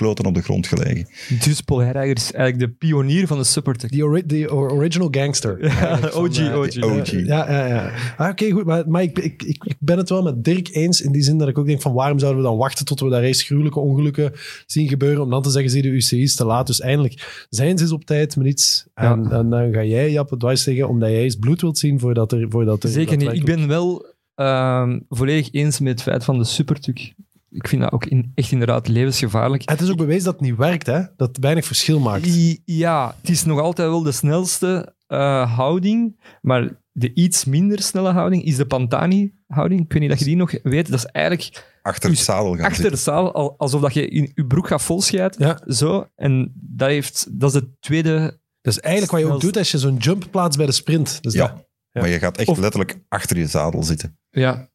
kloten 0.00 0.24
op 0.24 0.34
de 0.34 0.42
grond 0.42 0.66
gelegen. 0.66 1.06
Dus 1.44 1.60
Paul 1.60 1.78
Herreiger 1.80 2.16
is 2.16 2.32
eigenlijk 2.32 2.70
de 2.70 2.86
pionier 2.86 3.26
van 3.26 3.38
de 3.38 3.44
supertech. 3.44 3.90
Die 3.90 4.04
ori- 4.04 4.26
die 4.26 4.52
or- 4.52 4.70
original 4.72 5.08
gangster. 5.10 5.58
van, 5.72 6.12
OG, 6.12 6.54
OG. 6.54 6.82
OG. 6.82 7.10
Ja, 7.10 7.50
ja, 7.50 7.66
ja. 7.66 7.92
Ah, 8.16 8.28
Oké, 8.30 8.50
goed. 8.50 8.64
Maar, 8.64 8.88
maar 8.88 9.02
ik, 9.02 9.18
ik, 9.18 9.42
ik, 9.42 9.64
ik 9.64 9.76
ben 9.78 9.96
het 9.98 10.08
wel 10.08 10.22
met 10.22 10.44
Dirk 10.44 10.68
eens 10.74 11.00
in 11.00 11.12
die 11.12 11.22
zin 11.22 11.38
dat 11.38 11.48
ik 11.48 11.58
ook 11.58 11.66
denk 11.66 11.80
van 11.82 11.92
waarom 11.92 12.18
zouden 12.18 12.42
we 12.42 12.48
dan 12.48 12.56
wachten 12.58 12.84
tot 12.84 13.00
we 13.00 13.08
daar 13.08 13.22
eens 13.22 13.42
gruwelijke 13.42 13.78
ongelukken 13.80 14.32
zien 14.66 14.88
gebeuren 14.88 15.22
om 15.22 15.30
dan 15.30 15.42
te 15.42 15.50
zeggen, 15.50 15.70
zie 15.70 15.82
de 15.82 15.88
UCI 15.88 16.22
is 16.22 16.34
te 16.34 16.44
laat. 16.44 16.66
Dus 16.66 16.80
eindelijk 16.80 17.46
zijn 17.50 17.76
ze 17.78 17.84
eens 17.84 17.92
op 17.92 18.04
tijd 18.04 18.36
met 18.36 18.46
iets. 18.46 18.86
En, 18.94 19.22
Ja. 19.22 19.30
en 19.38 19.50
dan 19.50 19.72
ga 19.72 19.84
jij, 19.84 20.10
Jappe, 20.10 20.36
dwars 20.36 20.62
zeggen 20.62 20.88
omdat 20.88 21.10
jij 21.10 21.22
eens 21.22 21.36
bloed 21.36 21.60
wilt 21.60 21.78
zien 21.78 21.98
voordat 22.00 22.32
er... 22.32 22.46
Voordat 22.48 22.82
er 22.82 22.88
Zeker 22.90 23.16
niet. 23.16 23.32
Ik 23.32 23.44
ben 23.44 23.68
wel 23.68 24.14
ehm, 24.34 24.98
volledig 25.08 25.52
eens 25.52 25.80
met 25.80 25.92
het 25.92 26.02
feit 26.02 26.24
van 26.24 26.38
de 26.38 26.44
supertuk. 26.44 27.12
Ik 27.50 27.68
vind 27.68 27.82
dat 27.82 27.92
ook 27.92 28.04
in, 28.06 28.32
echt 28.34 28.52
inderdaad 28.52 28.88
levensgevaarlijk. 28.88 29.68
Het 29.70 29.80
is 29.80 29.90
ook 29.90 29.96
bewezen 29.96 30.24
dat 30.24 30.32
het 30.32 30.42
niet 30.42 30.56
werkt, 30.56 30.86
hè? 30.86 31.00
Dat 31.16 31.28
het 31.28 31.38
weinig 31.38 31.64
verschil 31.64 32.00
maakt. 32.00 32.26
I- 32.26 32.62
Ja, 32.64 33.14
het 33.20 33.30
is 33.30 33.44
nog 33.44 33.60
altijd 33.60 33.88
wel 33.88 34.02
de 34.02 34.12
snelste 34.12 34.94
eh, 35.06 35.56
houding, 35.56 36.20
maar 36.40 36.80
de 36.92 37.14
iets 37.14 37.44
minder 37.44 37.82
snelle 37.82 38.10
houding 38.12 38.44
is 38.44 38.56
de 38.56 38.66
Pantani-houding. 38.66 39.80
Ik 39.80 39.92
weet 39.92 40.00
niet 40.00 40.10
dat 40.10 40.18
je 40.18 40.24
die 40.24 40.36
nog 40.36 40.52
weet. 40.62 40.90
Dat 40.90 40.98
is 40.98 41.04
eigenlijk 41.06 41.68
Achter 41.82 42.08
het 42.08 42.16
Dus 42.18 42.24
zadel 42.26 42.50
gaan 42.54 42.58
achter 42.64 42.74
zitten. 42.74 42.90
de 42.92 42.96
zaal, 42.96 43.32
al- 43.34 43.54
alsof 43.58 43.80
dat 43.80 43.94
je 43.94 44.08
in 44.08 44.30
je 44.34 44.46
broek 44.46 44.66
gaat 44.66 44.82
volschijten. 44.82 45.46
Ja. 45.46 45.72
Zo. 45.74 46.06
En 46.16 46.52
dat, 46.54 46.88
heeft, 46.88 47.40
dat 47.40 47.54
is 47.54 47.60
de 47.60 47.70
tweede... 47.80 48.38
Dat 48.60 48.72
is 48.72 48.80
eigenlijk 48.80 49.12
wat 49.12 49.20
je 49.20 49.34
ook 49.34 49.40
doet 49.40 49.56
als 49.56 49.70
je 49.70 49.78
zo'n 49.78 49.96
jump 49.96 50.26
plaatst 50.30 50.56
bij 50.58 50.66
de 50.66 50.72
sprint. 50.72 51.22
Dus 51.22 51.32
Ja. 51.32 51.46
dat- 51.46 51.68
Maar 51.92 52.08
je 52.08 52.18
gaat 52.18 52.36
echt 52.36 52.48
Of- 52.48 52.58
letterlijk 52.58 52.98
achter 53.08 53.38
je 53.38 53.46
zadel 53.46 53.82
zitten. 53.82 54.18
Ja. 54.30 54.68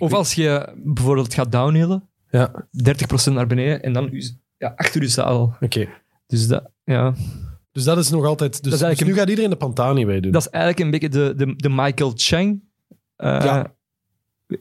Of 0.00 0.12
als 0.12 0.34
je 0.34 0.72
bijvoorbeeld 0.84 1.34
gaat 1.34 1.52
downhillen, 1.52 2.08
ja. 2.30 2.66
30% 3.30 3.32
naar 3.32 3.46
beneden 3.46 3.82
en 3.82 3.92
dan 3.92 4.10
ja, 4.58 4.72
achter 4.76 5.00
je 5.02 5.08
zadel. 5.08 5.54
Oké. 5.60 5.88
Dus 6.26 6.46
dat, 6.48 6.70
ja. 6.84 7.14
Dus 7.72 7.84
dat 7.84 7.98
is 7.98 8.10
nog 8.10 8.24
altijd... 8.24 8.52
Dus, 8.62 8.72
is 8.72 8.80
eigenlijk 8.82 8.98
dus 8.98 9.06
nu 9.06 9.12
een- 9.12 9.18
gaat 9.18 9.28
iedereen 9.28 9.50
de 9.50 9.56
Pantani 9.56 10.06
bij 10.06 10.20
doen. 10.20 10.32
dat 10.32 10.40
is 10.42 10.48
eigenlijk 10.48 10.84
een 10.84 10.90
beetje 10.90 11.08
de, 11.08 11.34
de, 11.36 11.56
de 11.56 11.68
Michael 11.68 12.12
Chang. 12.14 12.62
Eh, 13.16 13.40
Ja. 13.44 13.74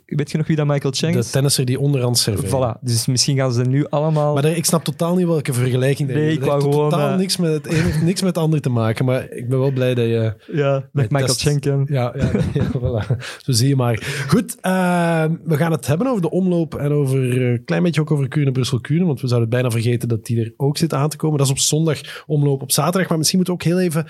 Weet 0.06 0.32
je 0.32 0.38
nog 0.38 0.48
wie 0.48 0.56
dat 0.56 0.66
Michael 0.66 0.94
Chang 0.94 1.14
de 1.14 1.20
is? 1.20 1.30
tennisser 1.32 1.66
die 1.66 1.80
onderhand 1.80 2.18
serveert. 2.18 2.76
Voilà. 2.78 2.80
Dus 2.82 3.06
misschien 3.08 3.38
gaan 3.38 3.54
ze 3.54 3.62
nu 3.62 3.86
allemaal... 3.90 4.34
Maar 4.34 4.42
daar- 4.44 4.56
ik 4.56 4.66
snap 4.66 4.84
totaal 4.84 5.16
niet 5.16 5.26
welke 5.28 5.54
vergelijking. 5.54 6.10
Nee, 6.10 6.18
ik 6.32 6.40
dat 6.40 6.50
heeft 6.50 6.62
wou 6.62 6.62
gewoon, 6.74 6.90
totaal 6.90 7.10
eh, 7.12 7.18
niks 7.18 7.38
met 7.38 7.52
het 7.52 7.68
een 7.68 7.84
heeft 7.84 8.02
niks 8.02 8.22
met 8.22 8.36
het 8.36 8.44
ander 8.44 8.62
te 8.62 8.70
maken. 8.70 9.06
Maar 9.06 9.32
ik 9.32 9.50
ben 9.50 9.60
wel 9.60 9.72
blij 9.72 9.94
dat 9.96 10.06
je. 10.06 10.34
ja, 10.52 10.90
met 10.92 11.06
ik 11.06 11.12
Michael 11.12 11.34
test- 11.34 11.42
Chang 11.42 11.60
ken. 11.60 11.86
Ja, 11.90 12.14
ja, 12.18 12.32
ja 12.54 12.64
voilà. 12.72 13.18
Zo 13.42 13.52
zie 13.52 13.68
je 13.68 13.76
maar. 13.76 14.24
Goed, 14.28 14.58
eh, 14.62 15.26
we 15.44 15.58
gaan 15.58 15.72
het 15.72 15.88
hebben 15.88 16.08
over 16.08 16.22
de 16.22 16.30
omloop 16.32 16.76
en 16.76 16.92
over 16.92 17.32
eh, 17.42 17.50
een 17.52 17.64
klein 17.66 17.84
beetje 17.84 18.02
ook 18.02 18.12
over 18.12 18.28
Kuurne, 18.28 18.52
Brussel, 18.52 18.80
Kuurne. 18.80 19.06
Want 19.06 19.22
we 19.22 19.28
zouden 19.28 19.50
bijna 19.50 19.72
vergeten 19.72 20.10
dat 20.10 20.26
die 20.26 20.40
er 20.40 20.54
ook 20.58 20.78
zit 20.78 20.94
aan 20.94 21.10
te 21.10 21.18
komen. 21.18 21.38
Dat 21.38 21.46
is 21.46 21.52
op 21.54 21.60
zondag, 21.60 22.24
omloop 22.28 22.62
op 22.62 22.72
zaterdag. 22.72 23.10
Maar 23.10 23.18
misschien 23.18 23.38
moeten 23.40 23.58
we 23.58 23.64
ook 23.64 23.68
heel 23.72 23.80
even 23.86 24.06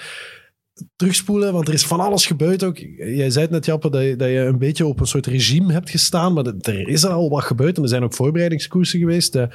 terugspoelen, 0.96 1.54
want 1.54 1.68
er 1.68 1.74
is 1.74 1.86
van 1.86 2.00
alles 2.00 2.26
gebeurd 2.26 2.64
ook. 2.64 2.78
Jij 2.98 3.30
zei 3.30 3.44
het 3.46 3.54
net, 3.54 3.66
Jappe, 3.66 3.90
dat 3.90 4.04
je, 4.04 4.16
dat 4.16 4.28
je 4.30 4.36
een 4.40 4.58
beetje 4.58 4.86
op 4.86 5.00
een 5.00 5.08
soort 5.08 5.26
regime 5.26 5.74
hebt 5.74 5.90
gestaan, 5.90 6.34
maar 6.34 6.46
er- 6.46 6.56
er 6.62 6.88
is 6.88 7.06
al 7.06 7.30
wat 7.30 7.44
gebeurd 7.44 7.78
en 7.78 7.84
er 7.84 7.90
zijn 7.90 8.04
ook 8.04 8.14
voorbereidingskoersen 8.14 9.00
geweest. 9.00 9.34
De 9.34 9.50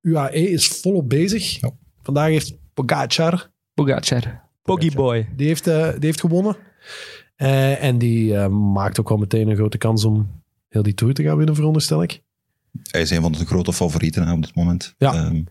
UAE 0.00 0.50
is 0.50 0.66
volop 0.66 1.08
bezig. 1.08 1.60
Ja. 1.60 1.70
Vandaag 2.02 2.28
heeft 2.28 2.56
Pogacar, 2.74 3.50
Pogacar. 3.74 4.48
Poggy 4.62 4.90
Boy. 4.94 5.28
die 5.36 5.46
heeft, 5.46 5.66
eh, 5.66 5.88
die 5.90 6.04
heeft 6.06 6.20
gewonnen. 6.20 6.56
Eh, 7.36 7.84
en 7.84 7.98
die 7.98 8.36
eh, 8.36 8.48
maakt 8.48 9.00
ook 9.00 9.08
wel 9.08 9.18
meteen 9.18 9.48
een 9.48 9.56
grote 9.56 9.78
kans 9.78 10.04
om 10.04 10.42
heel 10.68 10.82
die 10.82 10.94
Tour 10.94 11.14
te 11.14 11.22
gaan 11.22 11.36
winnen, 11.36 11.54
veronderstel 11.54 12.02
ik. 12.02 12.22
Hij 12.90 13.00
is 13.00 13.10
een 13.10 13.22
van 13.22 13.32
de 13.32 13.46
grote 13.46 13.72
favorieten 13.72 14.26
hè, 14.26 14.32
op 14.32 14.42
dit 14.42 14.54
moment. 14.54 14.94
Ja. 14.98 15.14
Ehm, 15.14 15.42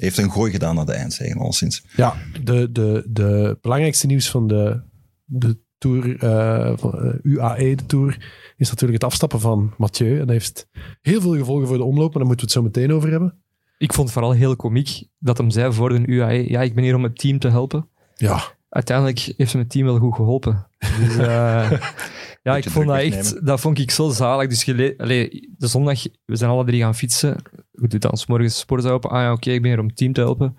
heeft 0.00 0.18
een 0.18 0.32
gooi 0.32 0.52
gedaan 0.52 0.74
naar 0.74 0.86
de 0.86 0.92
eindzege, 0.92 1.38
al 1.38 1.52
sinds. 1.52 1.84
Ja, 1.96 2.16
de, 2.42 2.72
de, 2.72 3.04
de 3.08 3.58
belangrijkste 3.60 4.06
nieuws 4.06 4.30
van 4.30 4.46
de, 4.46 4.82
de 5.24 5.58
Tour, 5.78 6.18
eh, 6.18 6.72
van 6.76 7.02
eh, 7.02 7.14
UAE, 7.22 7.74
de 7.74 7.86
Tour, 7.86 8.32
is 8.56 8.68
natuurlijk 8.68 9.02
het 9.02 9.10
afstappen 9.10 9.40
van 9.40 9.74
Mathieu. 9.76 10.12
En 10.12 10.18
dat 10.18 10.28
heeft 10.28 10.66
heel 11.00 11.20
veel 11.20 11.36
gevolgen 11.36 11.66
voor 11.66 11.76
de 11.76 11.84
omloop, 11.84 12.14
maar 12.14 12.18
daar 12.18 12.26
moeten 12.26 12.46
we 12.46 12.52
het 12.52 12.62
zo 12.62 12.62
meteen 12.62 12.96
over 12.96 13.10
hebben. 13.10 13.42
Ik 13.78 13.92
vond 13.92 14.08
het 14.08 14.16
vooral 14.16 14.32
heel 14.32 14.56
komiek 14.56 15.04
dat 15.18 15.38
hem 15.38 15.50
zei 15.50 15.72
voor 15.72 15.88
de 15.88 16.06
UAE, 16.06 16.50
ja, 16.50 16.60
ik 16.60 16.74
ben 16.74 16.84
hier 16.84 16.94
om 16.94 17.02
het 17.02 17.18
team 17.18 17.38
te 17.38 17.48
helpen. 17.48 17.88
Ja, 18.14 18.42
Uiteindelijk 18.70 19.32
heeft 19.36 19.52
hem 19.52 19.60
het 19.60 19.70
team 19.70 19.86
wel 19.86 19.98
goed 19.98 20.14
geholpen. 20.14 20.66
Dus, 20.78 21.16
eh, 21.16 21.70
ja, 22.42 22.56
ik 22.56 22.70
vond 22.70 22.86
dat 22.86 22.96
echt, 22.98 23.46
dat 23.46 23.60
vond 23.60 23.78
ik 23.78 23.90
zo 23.90 24.08
zalig. 24.10 24.48
Dus 24.48 24.64
gele- 24.64 24.94
allee, 24.96 25.48
de 25.58 25.66
zondag, 25.66 26.02
we 26.24 26.36
zijn 26.36 26.50
alle 26.50 26.64
drie 26.64 26.80
gaan 26.80 26.94
fietsen. 26.94 27.36
Je 27.72 27.88
doet 27.88 28.02
dan 28.02 28.16
's 28.16 28.26
morgens 28.26 28.58
sport 28.58 28.86
open. 28.86 29.10
Ah 29.10 29.20
ja, 29.20 29.32
oké, 29.32 29.50
ik 29.50 29.62
ben 29.62 29.70
hier 29.70 29.80
om 29.80 29.94
team 29.94 30.12
te 30.12 30.20
helpen. 30.20 30.56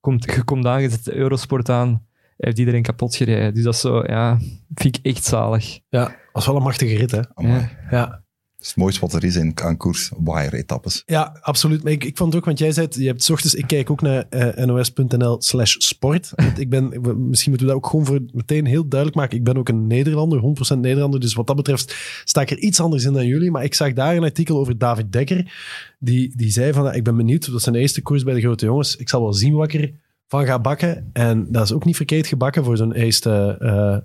Komt, 0.00 0.24
je 0.24 0.44
komt 0.44 0.66
aan, 0.66 0.82
je 0.82 0.90
zet 0.90 1.04
de 1.04 1.14
Eurosport 1.14 1.68
aan. 1.68 2.06
Heeft 2.36 2.58
iedereen 2.58 2.82
kapot 2.82 3.16
gereden. 3.16 3.54
Dus 3.54 3.62
dat 3.64 3.74
is 3.74 3.80
zo, 3.80 4.02
ja, 4.06 4.38
vind 4.74 4.96
ik 4.98 5.06
echt 5.06 5.24
zalig. 5.24 5.78
ja, 5.88 6.16
was 6.32 6.46
wel 6.46 6.56
een 6.56 6.62
machtige 6.62 6.96
rit, 6.96 7.10
hè. 7.10 7.20
Ja. 7.36 7.70
Ja, 7.90 8.24
is 8.66 8.72
het 8.72 8.82
mooiste 8.82 9.00
wat 9.00 9.12
er 9.12 9.24
is 9.24 9.36
in, 9.36 9.52
aan 9.54 9.76
koers, 9.76 10.10
wire-etappes. 10.24 11.02
Ja, 11.06 11.38
absoluut. 11.40 11.82
Maar 11.82 11.92
ik, 11.92 12.04
ik 12.04 12.16
vond 12.16 12.32
het 12.32 12.40
ook, 12.40 12.46
want 12.46 12.58
jij 12.58 12.72
zei, 12.72 12.86
het, 12.86 12.94
je 12.94 13.06
hebt 13.06 13.22
's 13.22 13.30
ochtends, 13.30 13.54
ik 13.54 13.66
kijk 13.66 13.90
ook 13.90 14.00
naar 14.00 14.26
eh, 14.28 14.64
nos.nl 14.64 15.42
slash 15.42 15.74
sport. 15.78 16.32
Want 16.36 16.58
ik 16.58 16.70
ben, 16.70 16.84
misschien 17.28 17.50
moeten 17.50 17.68
we 17.68 17.74
dat 17.74 17.82
ook 17.82 17.90
gewoon 17.90 18.06
voor 18.06 18.20
meteen 18.32 18.66
heel 18.66 18.88
duidelijk 18.88 19.20
maken. 19.20 19.38
Ik 19.38 19.44
ben 19.44 19.56
ook 19.56 19.68
een 19.68 19.86
Nederlander, 19.86 20.40
100% 20.74 20.78
Nederlander. 20.78 21.20
Dus 21.20 21.34
wat 21.34 21.46
dat 21.46 21.56
betreft 21.56 21.94
sta 22.24 22.40
ik 22.40 22.50
er 22.50 22.58
iets 22.58 22.80
anders 22.80 23.04
in 23.04 23.12
dan 23.12 23.26
jullie. 23.26 23.50
Maar 23.50 23.64
ik 23.64 23.74
zag 23.74 23.92
daar 23.92 24.16
een 24.16 24.22
artikel 24.22 24.58
over 24.58 24.78
David 24.78 25.12
Dekker. 25.12 25.52
Die, 25.98 26.36
die 26.36 26.50
zei 26.50 26.72
van, 26.72 26.94
ik 26.94 27.04
ben 27.04 27.16
benieuwd, 27.16 27.46
dat 27.46 27.54
is 27.54 27.62
zijn 27.62 27.74
eerste 27.74 28.02
koers 28.02 28.22
bij 28.22 28.34
de 28.34 28.40
grote 28.40 28.64
jongens. 28.64 28.96
Ik 28.96 29.08
zal 29.08 29.22
wel 29.22 29.32
zien 29.32 29.54
wat 29.54 29.72
ik 29.72 29.80
er 29.80 29.92
van 30.26 30.46
ga 30.46 30.58
bakken. 30.58 31.10
En 31.12 31.46
dat 31.50 31.64
is 31.64 31.72
ook 31.72 31.84
niet 31.84 31.96
verkeerd 31.96 32.26
gebakken 32.26 32.64
voor 32.64 32.76
zo'n 32.76 32.92
eerste... 32.92 33.56
eh, 33.60 33.96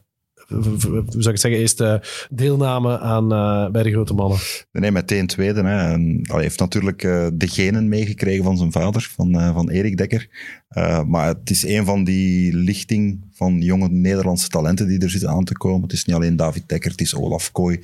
zou 0.60 0.98
ik 0.98 1.06
het 1.12 1.40
zeggen, 1.40 1.60
eerste 1.60 2.04
deelname 2.30 3.00
aan, 3.00 3.32
eh, 3.32 3.70
bij 3.72 3.84
de 3.84 3.92
grote 3.92 4.14
mannen. 4.14 4.40
Nee, 4.72 4.92
meteen 4.92 5.28
tweede. 5.28 5.64
Hè. 5.64 5.92
En, 5.92 6.20
hij 6.22 6.42
heeft 6.42 6.60
natuurlijk 6.60 7.04
eh, 7.04 7.28
de 7.34 7.48
genen 7.48 7.90
meegekregen 7.90 8.44
van 8.44 8.58
zijn 8.58 8.72
vader, 8.72 9.12
van, 9.16 9.40
eh, 9.40 9.54
van 9.54 9.70
Erik 9.70 9.98
Dekker. 9.98 10.30
Eh, 10.68 11.04
maar 11.04 11.28
het 11.28 11.50
is 11.50 11.66
een 11.66 11.86
van 11.86 12.04
die 12.04 12.54
lichting 12.54 13.22
van 13.32 13.62
jonge 13.62 13.90
Nederlandse 13.90 14.48
talenten 14.48 14.88
die 14.88 15.00
er 15.00 15.10
zitten 15.10 15.30
aan 15.30 15.44
te 15.44 15.58
komen. 15.58 15.82
Het 15.82 15.94
is 15.94 16.06
niet 16.06 16.16
alleen 16.16 16.36
David 16.36 16.70
Dekker, 16.70 16.92
het 16.92 17.02
is 17.02 17.16
Olaf 17.16 17.52
Kooi, 17.52 17.80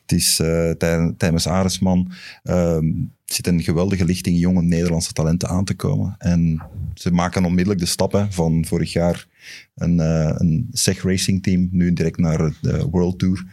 het 0.00 0.12
is 0.12 0.40
uh, 0.42 0.70
Tijmes 1.16 1.46
Aresman. 1.46 2.12
Zit 3.32 3.46
een 3.46 3.62
geweldige 3.62 4.04
lichting 4.04 4.38
jonge 4.38 4.62
Nederlandse 4.62 5.12
talenten 5.12 5.48
aan 5.48 5.64
te 5.64 5.74
komen. 5.74 6.14
En 6.18 6.62
ze 6.94 7.10
maken 7.10 7.44
onmiddellijk 7.44 7.80
de 7.80 7.86
stappen 7.86 8.32
van 8.32 8.64
vorig 8.64 8.92
jaar 8.92 9.26
een, 9.74 9.98
uh, 9.98 10.34
een 10.34 10.68
SEG 10.72 11.02
Racing 11.02 11.42
team, 11.42 11.68
nu 11.70 11.92
direct 11.92 12.18
naar 12.18 12.52
de 12.60 12.88
World 12.90 13.18
Tour. 13.18 13.44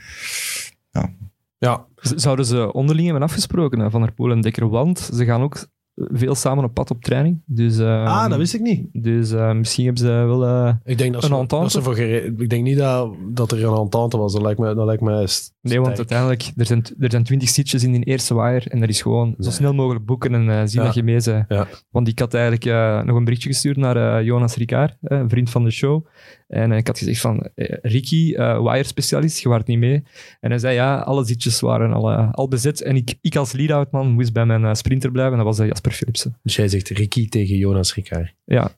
Ja, 0.91 1.13
Ja, 1.57 1.85
Zouden 1.95 2.45
ze 2.45 2.73
onderling 2.73 3.05
hebben 3.05 3.23
afgesproken, 3.23 3.91
Van 3.91 4.01
der 4.01 4.31
en 4.31 4.41
Dekker? 4.41 4.69
Want 4.69 5.09
ze 5.13 5.25
gaan 5.25 5.41
ook 5.41 5.67
veel 6.11 6.35
samen 6.35 6.63
op 6.63 6.73
pad 6.73 6.91
op 6.91 7.03
training. 7.03 7.41
Dus, 7.45 7.77
eh, 7.77 8.05
ah, 8.05 8.29
dat 8.29 8.37
wist 8.37 8.53
ik 8.53 8.61
niet. 8.61 8.87
Dus 8.93 9.31
eh, 9.31 9.53
misschien 9.53 9.85
hebben 9.85 10.03
ze 10.03 10.09
wel... 10.09 10.45
eh, 10.45 10.73
Ik 10.85 10.97
denk 10.97 11.13
dat 11.13 11.23
Een 11.23 11.29
ze, 11.29 11.35
entente? 11.35 11.55
dat 11.63 11.71
ze 11.71 11.81
voor 11.81 11.97
Ik 11.99 12.49
denk 12.49 12.63
niet 12.63 12.77
dat, 12.77 13.13
dat 13.29 13.51
er 13.51 13.65
een 13.65 13.77
entente 13.77 14.17
was. 14.17 14.33
Dat 14.33 14.41
lijkt 14.41 14.59
me, 14.59 14.73
dat 14.75 14.85
lijkt 14.85 15.01
me 15.01 15.27
nee, 15.61 15.81
want 15.81 15.97
uiteindelijk, 15.97 16.51
er 16.57 16.65
zijn, 16.65 16.83
er 16.99 17.11
zijn 17.11 17.23
twintig 17.23 17.49
seatjes 17.49 17.83
in 17.83 17.91
die 17.91 18.03
eerste 18.03 18.35
wire 18.35 18.69
en 18.69 18.81
er 18.81 18.89
is 18.89 19.01
gewoon 19.01 19.35
zo 19.39 19.49
snel 19.49 19.73
mogelijk 19.73 20.05
boeken 20.05 20.33
en 20.33 20.49
eh, 20.49 20.61
zien 20.65 20.79
Ja. 20.81 20.85
dat 20.85 20.95
je 20.95 21.03
mee 21.03 21.21
bent. 21.23 21.45
Ja. 21.47 21.67
Want 21.89 22.07
ik 22.07 22.19
had 22.19 22.33
eigenlijk 22.33 22.65
eh, 22.65 23.01
nog 23.03 23.15
een 23.17 23.23
berichtje 23.23 23.49
gestuurd 23.49 23.77
naar 23.77 24.17
eh, 24.19 24.25
Jonas 24.25 24.55
Ricard, 24.55 24.97
een 25.01 25.29
vriend 25.29 25.49
van 25.49 25.63
de 25.63 25.71
show. 25.71 26.05
En 26.49 26.71
ik 26.71 26.87
had 26.87 26.97
gezegd 26.97 27.21
van, 27.21 27.49
eh, 27.55 27.77
Ricky, 27.81 28.33
eh 28.33 28.61
wire-specialist, 28.61 29.39
je 29.39 29.49
waart 29.49 29.67
niet 29.67 29.77
mee. 29.79 30.03
En 30.39 30.49
hij 30.49 30.59
zei, 30.59 30.73
ja, 30.73 30.97
alle 30.99 31.25
zitjes 31.25 31.59
waren 31.59 31.93
al, 31.93 32.11
eh, 32.11 32.31
al 32.31 32.47
bezet. 32.47 32.81
En 32.81 32.95
ik, 32.95 33.17
ik 33.21 33.35
als 33.35 33.51
lead-out 33.51 33.91
man 33.91 34.11
moest 34.11 34.33
bij 34.33 34.45
mijn 34.45 34.75
sprinter 34.75 35.11
blijven. 35.11 35.37
En 35.37 35.45
dat 35.45 35.57
was 35.57 35.67
Jasper 35.67 35.91
Philipsen. 35.91 36.37
Dus 36.43 36.55
jij 36.55 36.67
zegt 36.67 36.89
Ricky 36.89 37.29
tegen 37.29 37.55
Jonas 37.57 37.93
Ricard. 37.95 38.33
Ja, 38.45 38.71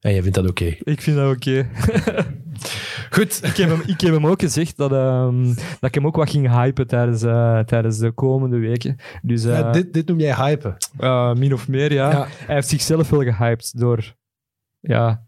En 0.00 0.12
jij 0.12 0.22
vindt 0.22 0.36
dat 0.36 0.48
oké. 0.48 0.64
ik 0.82 1.00
vind 1.00 1.16
dat 1.16 1.34
oké. 1.36 1.68
Goed. 3.10 3.40
ik, 3.44 3.56
heb 3.56 3.68
hem, 3.68 3.82
ik 3.86 4.00
heb 4.00 4.12
hem 4.12 4.26
ook 4.26 4.40
gezegd 4.40 4.76
dat, 4.76 4.92
ehm, 4.92 5.44
dat 5.54 5.88
ik 5.88 5.94
hem 5.94 6.06
ook 6.06 6.16
wat 6.16 6.30
ging 6.30 6.48
hypen 6.62 6.86
tijdens, 6.86 7.20
tijdens 7.68 7.98
de 7.98 8.10
komende 8.10 8.56
weken. 8.58 8.96
Dus 9.22 9.42
Ja, 9.42 9.72
dit, 9.72 9.92
dit 9.92 10.06
noem 10.08 10.18
jij 10.20 10.34
hypen. 10.34 10.76
min 11.38 11.52
of 11.52 11.68
meer, 11.68 11.92
ja. 11.92 12.10
Ja. 12.10 12.26
Hij 12.46 12.54
heeft 12.54 12.68
zichzelf 12.68 13.10
wel 13.10 13.22
gehyped 13.22 13.78
door... 13.78 14.14
Ja, 14.80 15.26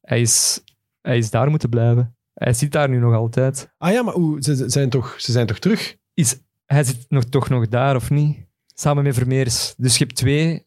hij 0.00 0.20
is, 0.20 0.62
hij 1.02 1.18
is 1.18 1.30
daar 1.30 1.50
moeten 1.50 1.68
blijven. 1.68 2.16
Hij 2.34 2.52
zit 2.52 2.72
daar 2.72 2.88
nu 2.88 2.98
nog 2.98 3.14
altijd. 3.14 3.72
Ah 3.78 3.92
ja, 3.92 4.02
maar 4.02 4.14
hoe, 4.14 4.42
ze, 4.42 4.56
ze 4.56 4.68
zijn 4.68 4.90
toch, 4.90 5.14
ze 5.18 5.32
zijn 5.32 5.46
toch 5.46 5.58
terug? 5.58 5.96
Is, 6.14 6.36
hij 6.66 6.84
zit 6.84 7.04
nog, 7.08 7.24
toch 7.24 7.48
nog 7.48 7.68
daar, 7.68 7.96
of 7.96 8.10
niet? 8.10 8.36
Samen 8.74 9.02
met 9.04 9.14
Vermeers. 9.14 9.74
Dus 9.76 9.98
je 9.98 10.04
hebt 10.04 10.16
twee... 10.16 10.66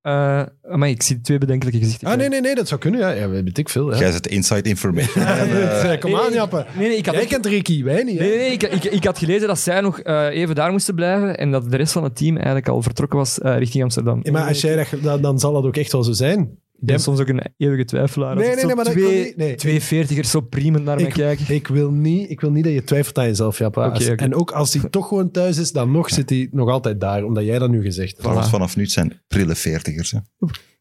eh 0.00 0.42
maar 0.62 0.88
ik 0.88 1.02
zie 1.02 1.20
twee 1.20 1.38
bedenkelijke 1.38 1.80
gezichten. 1.80 2.08
Ah 2.08 2.16
nee, 2.16 2.28
nee, 2.28 2.40
nee, 2.40 2.54
dat 2.54 2.68
zou 2.68 2.80
kunnen. 2.80 3.00
Ja, 3.00 3.10
ja 3.10 3.28
weet 3.28 3.58
ik 3.58 3.68
veel. 3.68 3.92
Ja. 3.92 3.98
Jij 3.98 4.10
zit 4.12 4.26
inside 4.26 4.68
information. 4.68 5.24
Ja, 5.24 5.96
Kom 5.96 6.10
Nee, 6.10 6.20
aan, 6.20 6.26
nee, 6.26 6.34
Jappe. 6.34 6.66
Nee, 6.76 6.88
nee, 6.88 6.96
ik 6.96 7.06
had 7.06 7.14
Jij 7.14 7.22
ook- 7.24 7.28
kent 7.30 7.46
Ricky, 7.46 7.82
wij 7.84 8.02
niet. 8.02 8.18
hè? 8.18 8.24
Nee, 8.24 8.52
ik, 8.52 8.62
ik, 8.62 8.84
ik 8.84 9.04
had 9.04 9.18
gelezen 9.18 9.46
dat 9.48 9.58
zij 9.58 9.80
nog 9.80 10.00
eh, 10.00 10.26
even 10.26 10.54
daar 10.54 10.70
moesten 10.70 10.94
blijven 10.94 11.36
en 11.38 11.50
dat 11.50 11.70
de 11.70 11.76
rest 11.76 11.92
van 11.92 12.04
het 12.04 12.16
team 12.16 12.34
eigenlijk 12.36 12.68
al 12.68 12.82
vertrokken 12.82 13.18
was 13.18 13.38
eh, 13.38 13.58
richting 13.58 13.82
Amsterdam. 13.82 14.22
Maar 14.30 14.48
als 14.48 14.60
jij 14.60 14.76
dat, 14.76 15.02
dan, 15.02 15.22
dan 15.22 15.38
zal 15.38 15.52
dat 15.52 15.64
ook 15.64 15.76
echt 15.76 15.92
wel 15.92 16.02
zo 16.02 16.12
zijn. 16.12 16.58
Ik 16.82 16.88
ben 16.88 17.00
soms 17.00 17.20
ook 17.20 17.28
een 17.28 17.42
eeuwige 17.56 17.84
twijfelaar. 17.84 18.36
Nee, 18.36 18.54
nee, 18.54 18.64
nee, 18.64 18.74
maar 18.74 18.84
twee, 18.84 19.24
niet- 19.24 19.36
nee. 19.36 19.54
twee 19.54 19.80
veertigers 19.82 20.30
zo 20.30 20.40
priemend 20.40 20.84
naar 20.84 20.96
mij 20.96 21.04
Ik, 21.06 21.12
kijken. 21.12 21.54
ik, 21.54 21.66
wil 21.68 21.90
niet, 21.90 22.30
ik 22.30 22.40
wil 22.40 22.50
niet 22.50 22.64
dat 22.64 22.72
je 22.72 22.84
twijfelt 22.84 23.18
aan 23.18 23.26
jezelf, 23.26 23.60
Als- 23.60 24.08
oké. 24.08 24.14
En 24.14 24.34
ook 24.34 24.50
als 24.50 24.74
hij 24.74 24.90
toch 24.90 25.08
gewoon 25.08 25.30
thuis 25.30 25.58
is, 25.58 25.72
dan 25.72 25.90
nog 25.90 26.08
zit 26.10 26.30
hij 26.30 26.48
nog 26.50 26.68
altijd 26.68 27.00
daar, 27.00 27.24
omdat 27.24 27.44
jij 27.44 27.58
dat 27.58 27.70
nu 27.70 27.82
gezegd 27.82 28.22
hebt. 28.22 28.46
Voilà. 28.46 28.50
vanaf 28.50 28.76
nu 28.76 28.86
zijn 28.86 29.22
prille 29.26 29.54
veertigers. 29.54 30.10
Hè. 30.10 30.18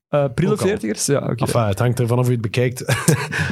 Eh 0.08 0.26
prille 0.36 0.58
veertigers? 0.58 1.06
Ja, 1.06 1.18
oké. 1.18 1.44
Enfin, 1.44 1.62
het 1.62 1.80
hangt 1.80 2.00
ervan 2.00 2.18
af 2.18 2.24
hoe 2.28 2.34
je 2.36 2.40
het 2.42 2.52
bekijkt. 2.52 2.84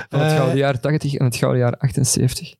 Van 0.10 0.20
het 0.20 0.32
Eh, 0.32 0.36
gouden 0.36 0.58
jaar 0.58 0.80
80 0.80 1.14
en 1.14 1.26
het 1.26 1.36
gouden 1.36 1.62
jaar 1.62 1.78
78. 1.78 2.56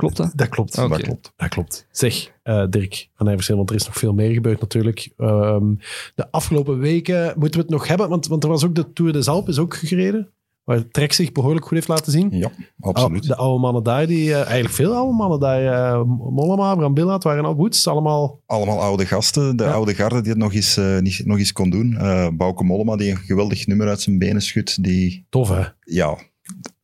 Klopt 0.00 0.16
dat? 0.16 0.32
Dat 0.34 0.48
klopt. 0.48 0.74
Dat 0.74 1.02
klopt. 1.02 1.32
Dat 1.36 1.48
klopt. 1.48 1.86
Zeg, 1.90 2.32
eh, 2.42 2.64
Dirk 2.70 3.08
van 3.14 3.26
Nijverseel, 3.26 3.56
want 3.56 3.70
er 3.70 3.76
is 3.76 3.86
nog 3.86 3.96
veel 3.96 4.12
meer 4.12 4.32
gebeurd 4.32 4.60
natuurlijk. 4.60 5.10
Ehm, 5.16 5.74
de 6.14 6.30
afgelopen 6.30 6.78
weken 6.78 7.24
moeten 7.38 7.60
we 7.60 7.66
het 7.66 7.74
nog 7.74 7.88
hebben, 7.88 8.08
want, 8.08 8.26
want 8.26 8.42
er 8.44 8.48
was 8.50 8.64
ook 8.64 8.74
de 8.74 8.92
Tour 8.92 9.12
des 9.12 9.28
Alpes 9.28 9.54
is 9.54 9.60
ook 9.60 9.76
gereden, 9.76 10.28
waar 10.64 10.88
Trek 10.88 11.12
zich 11.12 11.32
behoorlijk 11.32 11.64
goed 11.64 11.74
heeft 11.74 11.88
laten 11.88 12.12
zien. 12.12 12.28
Ja, 12.30 12.50
absoluut. 12.80 13.22
Oh, 13.22 13.28
de 13.28 13.36
oude 13.36 13.60
mannen 13.60 13.82
daar, 13.82 14.06
die, 14.06 14.30
eh, 14.30 14.36
eigenlijk 14.36 14.74
veel 14.74 14.94
oude 14.94 15.14
mannen 15.16 15.40
daar, 15.40 15.64
eh, 15.92 16.02
Mollema, 16.30 16.74
Brambilla, 16.74 17.12
het 17.12 17.22
waren 17.24 17.44
al 17.44 17.54
Woods, 17.56 17.86
allemaal... 17.88 18.40
Allemaal 18.46 18.80
oude 18.80 19.06
gasten. 19.06 19.56
De 19.56 19.64
Ja. 19.64 19.70
oude 19.72 19.94
garde 19.94 20.20
die 20.20 20.30
het 20.30 20.38
nog 20.40 20.54
eens, 20.54 20.76
eh, 20.76 20.98
niet, 20.98 21.22
nog 21.24 21.38
eens 21.38 21.52
kon 21.52 21.70
doen. 21.70 21.96
Eh 21.96 22.28
Bauke 22.32 22.64
Mollema, 22.64 22.96
die 22.96 23.10
een 23.10 23.16
geweldig 23.16 23.66
nummer 23.66 23.88
uit 23.88 24.00
zijn 24.00 24.18
benen 24.18 24.42
schudt. 24.42 24.82
Die, 24.82 25.26
Tof, 25.28 25.48
hè? 25.48 25.64
ja, 25.80 26.18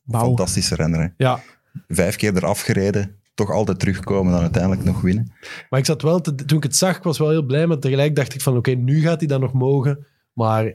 Bouw. 0.03 0.21
fantastische 0.25 0.75
renner. 0.75 1.01
hè. 1.01 1.07
Ja, 1.17 1.41
Vijf 1.89 2.17
keer 2.17 2.37
eraf 2.37 2.61
gereden. 2.61 3.17
Toch 3.35 3.51
altijd 3.51 3.79
terugkomen 3.79 4.27
en 4.27 4.33
dan 4.33 4.41
uiteindelijk 4.41 4.85
nog 4.85 5.01
winnen. 5.01 5.33
maar 5.71 5.79
ik 5.81 5.87
zat 5.87 6.03
wel, 6.03 6.21
te- 6.21 6.35
toen 6.35 6.57
ik 6.59 6.63
het 6.63 6.77
zag, 6.77 6.97
ik 6.97 7.03
was 7.03 7.19
wel 7.19 7.31
heel 7.31 7.43
blij, 7.47 7.67
maar 7.67 7.79
tegelijk 7.79 8.15
dacht 8.17 8.35
ik 8.35 8.41
van, 8.41 8.57
oké, 8.57 8.71
nu 8.71 9.01
gaat 9.01 9.19
hij 9.19 9.29
dan 9.29 9.41
nog 9.41 9.53
mogen, 9.53 10.07
maar 10.33 10.75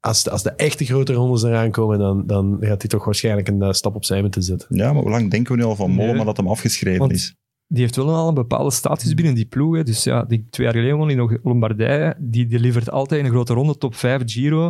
als 0.00 0.22
de, 0.22 0.30
als 0.30 0.42
de 0.42 0.50
echte 0.50 0.84
grote 0.84 1.12
rondes 1.12 1.42
eraan 1.42 1.70
komen, 1.70 1.98
dan, 1.98 2.26
dan 2.26 2.56
gaat 2.60 2.80
hij 2.82 2.90
toch 2.90 3.04
waarschijnlijk 3.04 3.48
een 3.48 3.62
eh, 3.62 3.72
stap 3.72 3.94
opzij 3.94 4.20
moeten 4.20 4.42
zetten. 4.42 4.76
Ja, 4.76 4.92
maar 4.92 5.02
hoe 5.02 5.10
lang 5.10 5.30
denken 5.30 5.52
we 5.52 5.58
nu 5.58 5.64
al 5.66 5.76
van 5.76 5.94
Nee. 5.94 6.06
Mollema 6.06 6.24
dat 6.24 6.36
hem 6.36 6.48
afgeschreven 6.48 6.98
Want- 6.98 7.12
is? 7.12 7.34
Die 7.70 7.80
heeft 7.82 7.96
wel 7.96 8.14
al 8.14 8.28
een 8.28 8.34
bepaalde 8.34 8.70
status 8.70 9.14
binnen 9.14 9.34
die 9.34 9.46
ploeg. 9.46 9.76
hè. 9.76 9.82
Dus 9.82 10.04
ja, 10.04 10.22
die 10.24 10.46
twee 10.50 10.66
jaar 10.66 10.74
geleden 10.74 10.96
won 10.96 11.06
hij 11.06 11.16
nog 11.16 11.36
Lombardije. 11.42 12.16
Die 12.18 12.46
delivert 12.46 12.90
altijd 12.90 13.20
in 13.20 13.26
een 13.26 13.32
grote 13.32 13.52
ronde 13.54 13.78
top 13.78 13.94
5 13.94 14.22
Giro. 14.24 14.66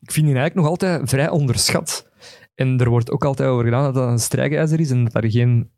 Ik 0.00 0.12
vind 0.12 0.26
die 0.26 0.34
eigenlijk 0.36 0.54
nog 0.54 0.66
altijd 0.66 1.08
vrij 1.08 1.28
onderschat. 1.30 2.07
En 2.58 2.78
er 2.78 2.88
wordt 2.88 3.10
ook 3.10 3.24
altijd 3.24 3.48
over 3.48 3.64
gedaan 3.64 3.84
dat 3.84 3.94
dat 3.94 4.08
een 4.08 4.18
strijkijzer 4.18 4.80
is 4.80 4.90
en 4.90 5.04
dat 5.04 5.12
daar 5.12 5.30
geen 5.30 5.70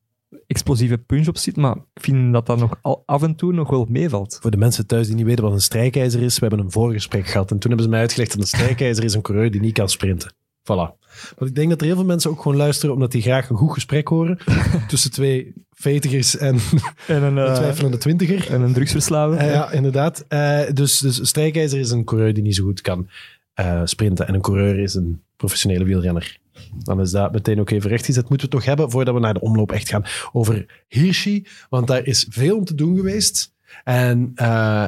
explosieve 0.47 0.99
punch 0.99 1.29
op 1.29 1.37
zit. 1.37 1.57
Maar 1.57 1.77
ik 1.77 2.03
vind 2.03 2.33
dat 2.33 2.47
dat 2.47 2.59
nog 2.59 2.79
al 2.83 3.03
af 3.07 3.23
en 3.23 3.35
toe 3.35 3.53
nog 3.53 3.71
wel 3.71 3.87
meevalt. 3.89 4.39
Voor 4.41 4.51
de 4.51 4.57
mensen 4.57 4.87
thuis 4.87 5.07
die 5.07 5.17
niet 5.17 5.25
weten 5.25 5.45
wat 5.45 5.53
een 5.53 5.61
strijkijzer 5.61 6.23
is, 6.23 6.39
we 6.39 6.47
hebben 6.47 6.65
een 6.65 6.73
voorgesprek 6.73 7.27
gehad 7.27 7.51
en 7.51 7.59
toen 7.59 7.69
hebben 7.71 7.83
ze 7.83 7.91
mij 7.91 8.01
uitgelegd 8.01 8.31
dat 8.31 8.41
een 8.41 8.47
strijkijzer 8.47 9.05
is 9.05 9.15
een 9.15 9.23
coureur 9.23 9.51
die 9.51 9.61
niet 9.61 9.73
kan 9.73 9.89
sprinten. 9.89 10.33
Voilà. 10.63 10.99
Want 11.37 11.51
ik 11.51 11.55
denk 11.55 11.69
dat 11.71 11.81
er 11.81 11.87
heel 11.87 11.95
veel 11.95 12.05
mensen 12.05 12.31
ook 12.31 12.43
gewoon 12.43 12.57
luisteren 12.57 12.95
omdat 12.95 13.13
die 13.13 13.23
graag 13.23 13.51
een 13.51 13.57
goed 13.57 13.73
gesprek 13.73 14.09
horen 14.09 14.39
tussen 14.89 15.11
twee 15.11 15.55
vetigers 15.71 16.37
en 16.37 16.59
En 17.07 17.23
een, 17.23 17.37
een 17.37 17.47
eh, 17.47 17.55
twijfelende 17.55 17.99
twintiger. 17.99 18.51
en 18.51 18.61
een 18.61 18.73
drugsverslaven. 18.73 19.39
Eh, 19.39 19.53
ja, 19.53 19.71
inderdaad. 19.71 20.25
Eh, 20.29 20.61
dus, 20.73 20.99
dus 20.99 21.19
een 21.19 21.27
strijkijzer 21.27 21.79
is 21.79 21.91
een 21.91 22.05
coureur 22.05 22.35
die 22.35 22.43
niet 22.43 22.55
zo 22.55 22.65
goed 22.65 22.81
kan 22.81 23.09
sprinten. 23.85 24.27
En 24.27 24.35
een 24.35 24.41
coureur 24.41 24.79
is 24.79 24.95
een 24.95 25.23
professionele 25.37 25.85
wielrenner. 25.85 26.39
Dan 26.79 27.01
is 27.01 27.11
dat 27.11 27.33
meteen 27.33 27.61
ook 27.61 27.71
even 27.71 27.91
rechtgezet. 27.91 28.29
Moeten 28.29 28.49
we 28.49 28.55
het 28.55 28.65
toch 28.65 28.65
hebben, 28.65 28.91
voordat 28.91 29.15
we 29.15 29.21
naar 29.21 29.35
de 29.35 29.41
omloop 29.41 29.73
echt 29.73 29.89
gaan, 29.89 30.05
over 30.33 30.85
Hirschi. 30.89 31.47
Want 31.69 31.87
daar 31.87 32.07
is 32.07 32.27
veel 32.31 32.57
om 32.57 32.65
te 32.65 32.75
doen 32.75 32.97
geweest. 32.97 33.53
En 33.85 34.33
eh, 34.35 34.87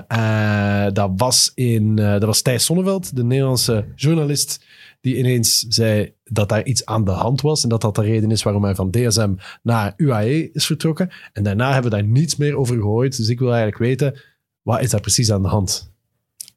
eh, 0.87 0.93
dat, 0.93 1.11
was 1.17 1.53
in, 1.55 1.99
eh, 1.99 2.11
dat 2.13 2.25
was 2.25 2.43
Thijs 2.43 2.65
Sonneveld, 2.65 3.17
de 3.17 3.25
Nederlandse 3.25 3.85
journalist, 3.95 4.65
die 5.01 5.17
ineens 5.17 5.59
zei 5.69 6.13
dat 6.25 6.49
daar 6.49 6.65
iets 6.65 6.87
aan 6.87 7.05
de 7.05 7.11
hand 7.11 7.41
was. 7.41 7.63
En 7.63 7.69
dat 7.69 7.81
dat 7.81 7.95
de 7.95 8.03
reden 8.03 8.31
is 8.31 8.43
waarom 8.43 8.65
hij 8.65 8.75
van 8.75 8.91
DSM 8.91 9.35
naar 9.63 9.95
UAE 9.97 10.51
is 10.53 10.67
vertrokken. 10.67 11.11
En 11.33 11.43
daarna 11.43 11.73
hebben 11.73 11.91
we 11.91 11.97
daar 11.97 12.07
niets 12.07 12.37
meer 12.37 12.57
over 12.57 12.77
gehoord. 12.77 13.17
Dus 13.17 13.29
ik 13.29 13.39
wil 13.39 13.49
eigenlijk 13.49 13.79
weten, 13.79 14.21
wat 14.63 14.81
is 14.81 14.91
daar 14.91 15.01
precies 15.01 15.33
aan 15.33 15.43
de 15.43 15.49
hand? 15.49 15.91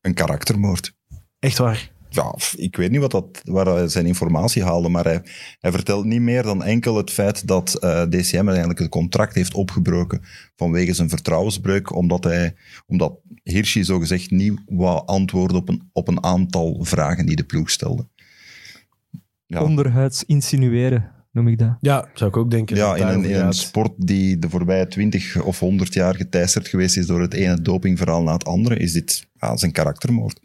Een 0.02 0.14
karaktermoord. 0.14 0.94
Echt 1.40 1.58
waar? 1.58 1.92
Ja, 2.16 2.36
ik 2.56 2.76
weet 2.76 2.92
niet 2.92 3.00
wat 3.00 3.12
dat, 3.12 3.42
waar 3.44 3.66
hij 3.66 3.88
zijn 3.88 4.06
informatie 4.06 4.64
haalde, 4.64 4.90
maar 4.90 5.04
hij, 5.04 5.22
hij 5.60 5.72
vertelt 5.72 6.06
niet 6.06 6.22
meer 6.22 6.44
dan 6.44 6.64
enkel 6.64 6.98
het 6.98 7.12
feit 7.12 7.48
dat 7.48 7.76
eh, 7.76 8.02
DCM 8.02 8.48
eigenlijk 8.48 8.80
het 8.80 8.90
contract 8.90 9.36
heeft 9.36 9.54
opgebroken 9.54 10.22
vanwege 10.56 10.94
zijn 10.94 11.10
vertrouwensbreuk, 11.10 11.96
omdat, 11.96 12.24
hij, 12.24 12.56
omdat 12.88 13.20
Hirschi 13.44 13.84
zogezegd 13.84 14.32
niet 14.32 14.62
wou 14.66 15.06
antwoorden 15.06 15.58
op 15.58 15.70
een, 15.70 15.90
op 15.92 16.08
een 16.08 16.24
aantal 16.24 16.84
vragen 16.84 17.26
die 17.26 17.36
de 17.36 17.44
ploeg 17.44 17.70
stelde. 17.70 18.08
Ja, 19.46 19.64
Onderhuids 19.64 20.24
insinueren, 20.24 21.12
noem 21.32 21.48
ik 21.48 21.58
dat. 21.58 21.78
Ja, 21.80 22.10
zou 22.14 22.30
ik 22.30 22.38
ook 22.38 22.52
denken. 22.52 22.76
ja 22.76 22.96
in, 22.96 23.08
een, 23.08 23.26
in 23.26 23.54
sport 23.54 23.94
die 23.98 24.40
de 24.40 24.50
voorbije 24.50 24.88
20 24.88 25.42
of 25.44 25.60
100 25.60 25.94
jaar 25.94 26.16
geteisterd 26.16 26.68
geweest 26.68 26.98
is 26.98 27.06
door 27.06 27.22
het 27.22 27.34
ene 27.34 27.62
dopingverhaal 27.62 28.24
na 28.24 28.34
het 28.34 28.46
andere, 28.46 28.78
is 28.78 28.94
dit 28.94 29.28
ja, 29.40 29.58
zijn 29.58 29.72
karaktermoord. 29.72 30.40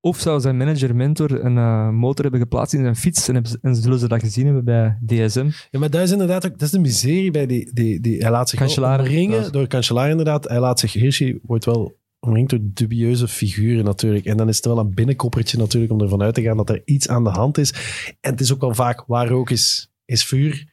Of 0.00 0.18
zou 0.18 0.40
zijn 0.40 0.56
manager-mentor 0.56 1.44
een 1.44 1.56
eh, 1.56 1.90
motor 1.90 2.22
hebben 2.22 2.40
geplaatst 2.40 2.74
in 2.74 2.82
zijn 2.82 2.96
fiets 2.96 3.28
en, 3.28 3.34
hebben 3.34 3.58
en 3.62 3.74
zullen 3.74 3.98
ze 3.98 4.08
dat 4.08 4.20
gezien 4.20 4.44
hebben 4.44 4.64
bij 4.64 4.98
DSM? 5.06 5.50
Ja, 5.70 5.78
maar 5.78 5.90
dat 5.90 6.02
is 6.02 6.10
inderdaad 6.10 6.46
ook, 6.46 6.52
dat 6.52 6.62
is 6.62 6.70
de 6.70 6.78
miserie 6.78 7.30
bij 7.30 7.46
die, 7.46 7.72
die, 7.72 8.00
die 8.00 8.18
hij 8.18 8.30
laat 8.30 8.48
zich 8.48 8.78
omringen 8.78 9.52
door 9.52 9.66
Cancellara 9.66 10.10
inderdaad. 10.10 10.48
Hij 10.48 10.60
laat 10.60 10.80
zich, 10.80 10.92
Hirschi 10.92 11.38
wordt 11.42 11.64
wel 11.64 11.98
omringd 12.20 12.50
door 12.50 12.60
dubieuze 12.62 13.28
figuren 13.28 13.84
natuurlijk. 13.84 14.24
En 14.24 14.36
dan 14.36 14.48
is 14.48 14.56
het 14.56 14.64
wel 14.64 14.78
een 14.78 14.94
binnenkoppertje 14.94 15.58
natuurlijk 15.58 15.92
om 15.92 16.00
ervan 16.00 16.22
uit 16.22 16.34
te 16.34 16.42
gaan 16.42 16.56
dat 16.56 16.70
er 16.70 16.82
iets 16.84 17.08
aan 17.08 17.24
de 17.24 17.30
hand 17.30 17.58
is. 17.58 17.72
En 18.20 18.30
het 18.30 18.40
is 18.40 18.52
ook 18.52 18.60
wel 18.60 18.74
vaak, 18.74 19.04
waar 19.06 19.28
rook 19.28 19.50
is, 19.50 19.92
is 20.04 20.24
vuur. 20.24 20.72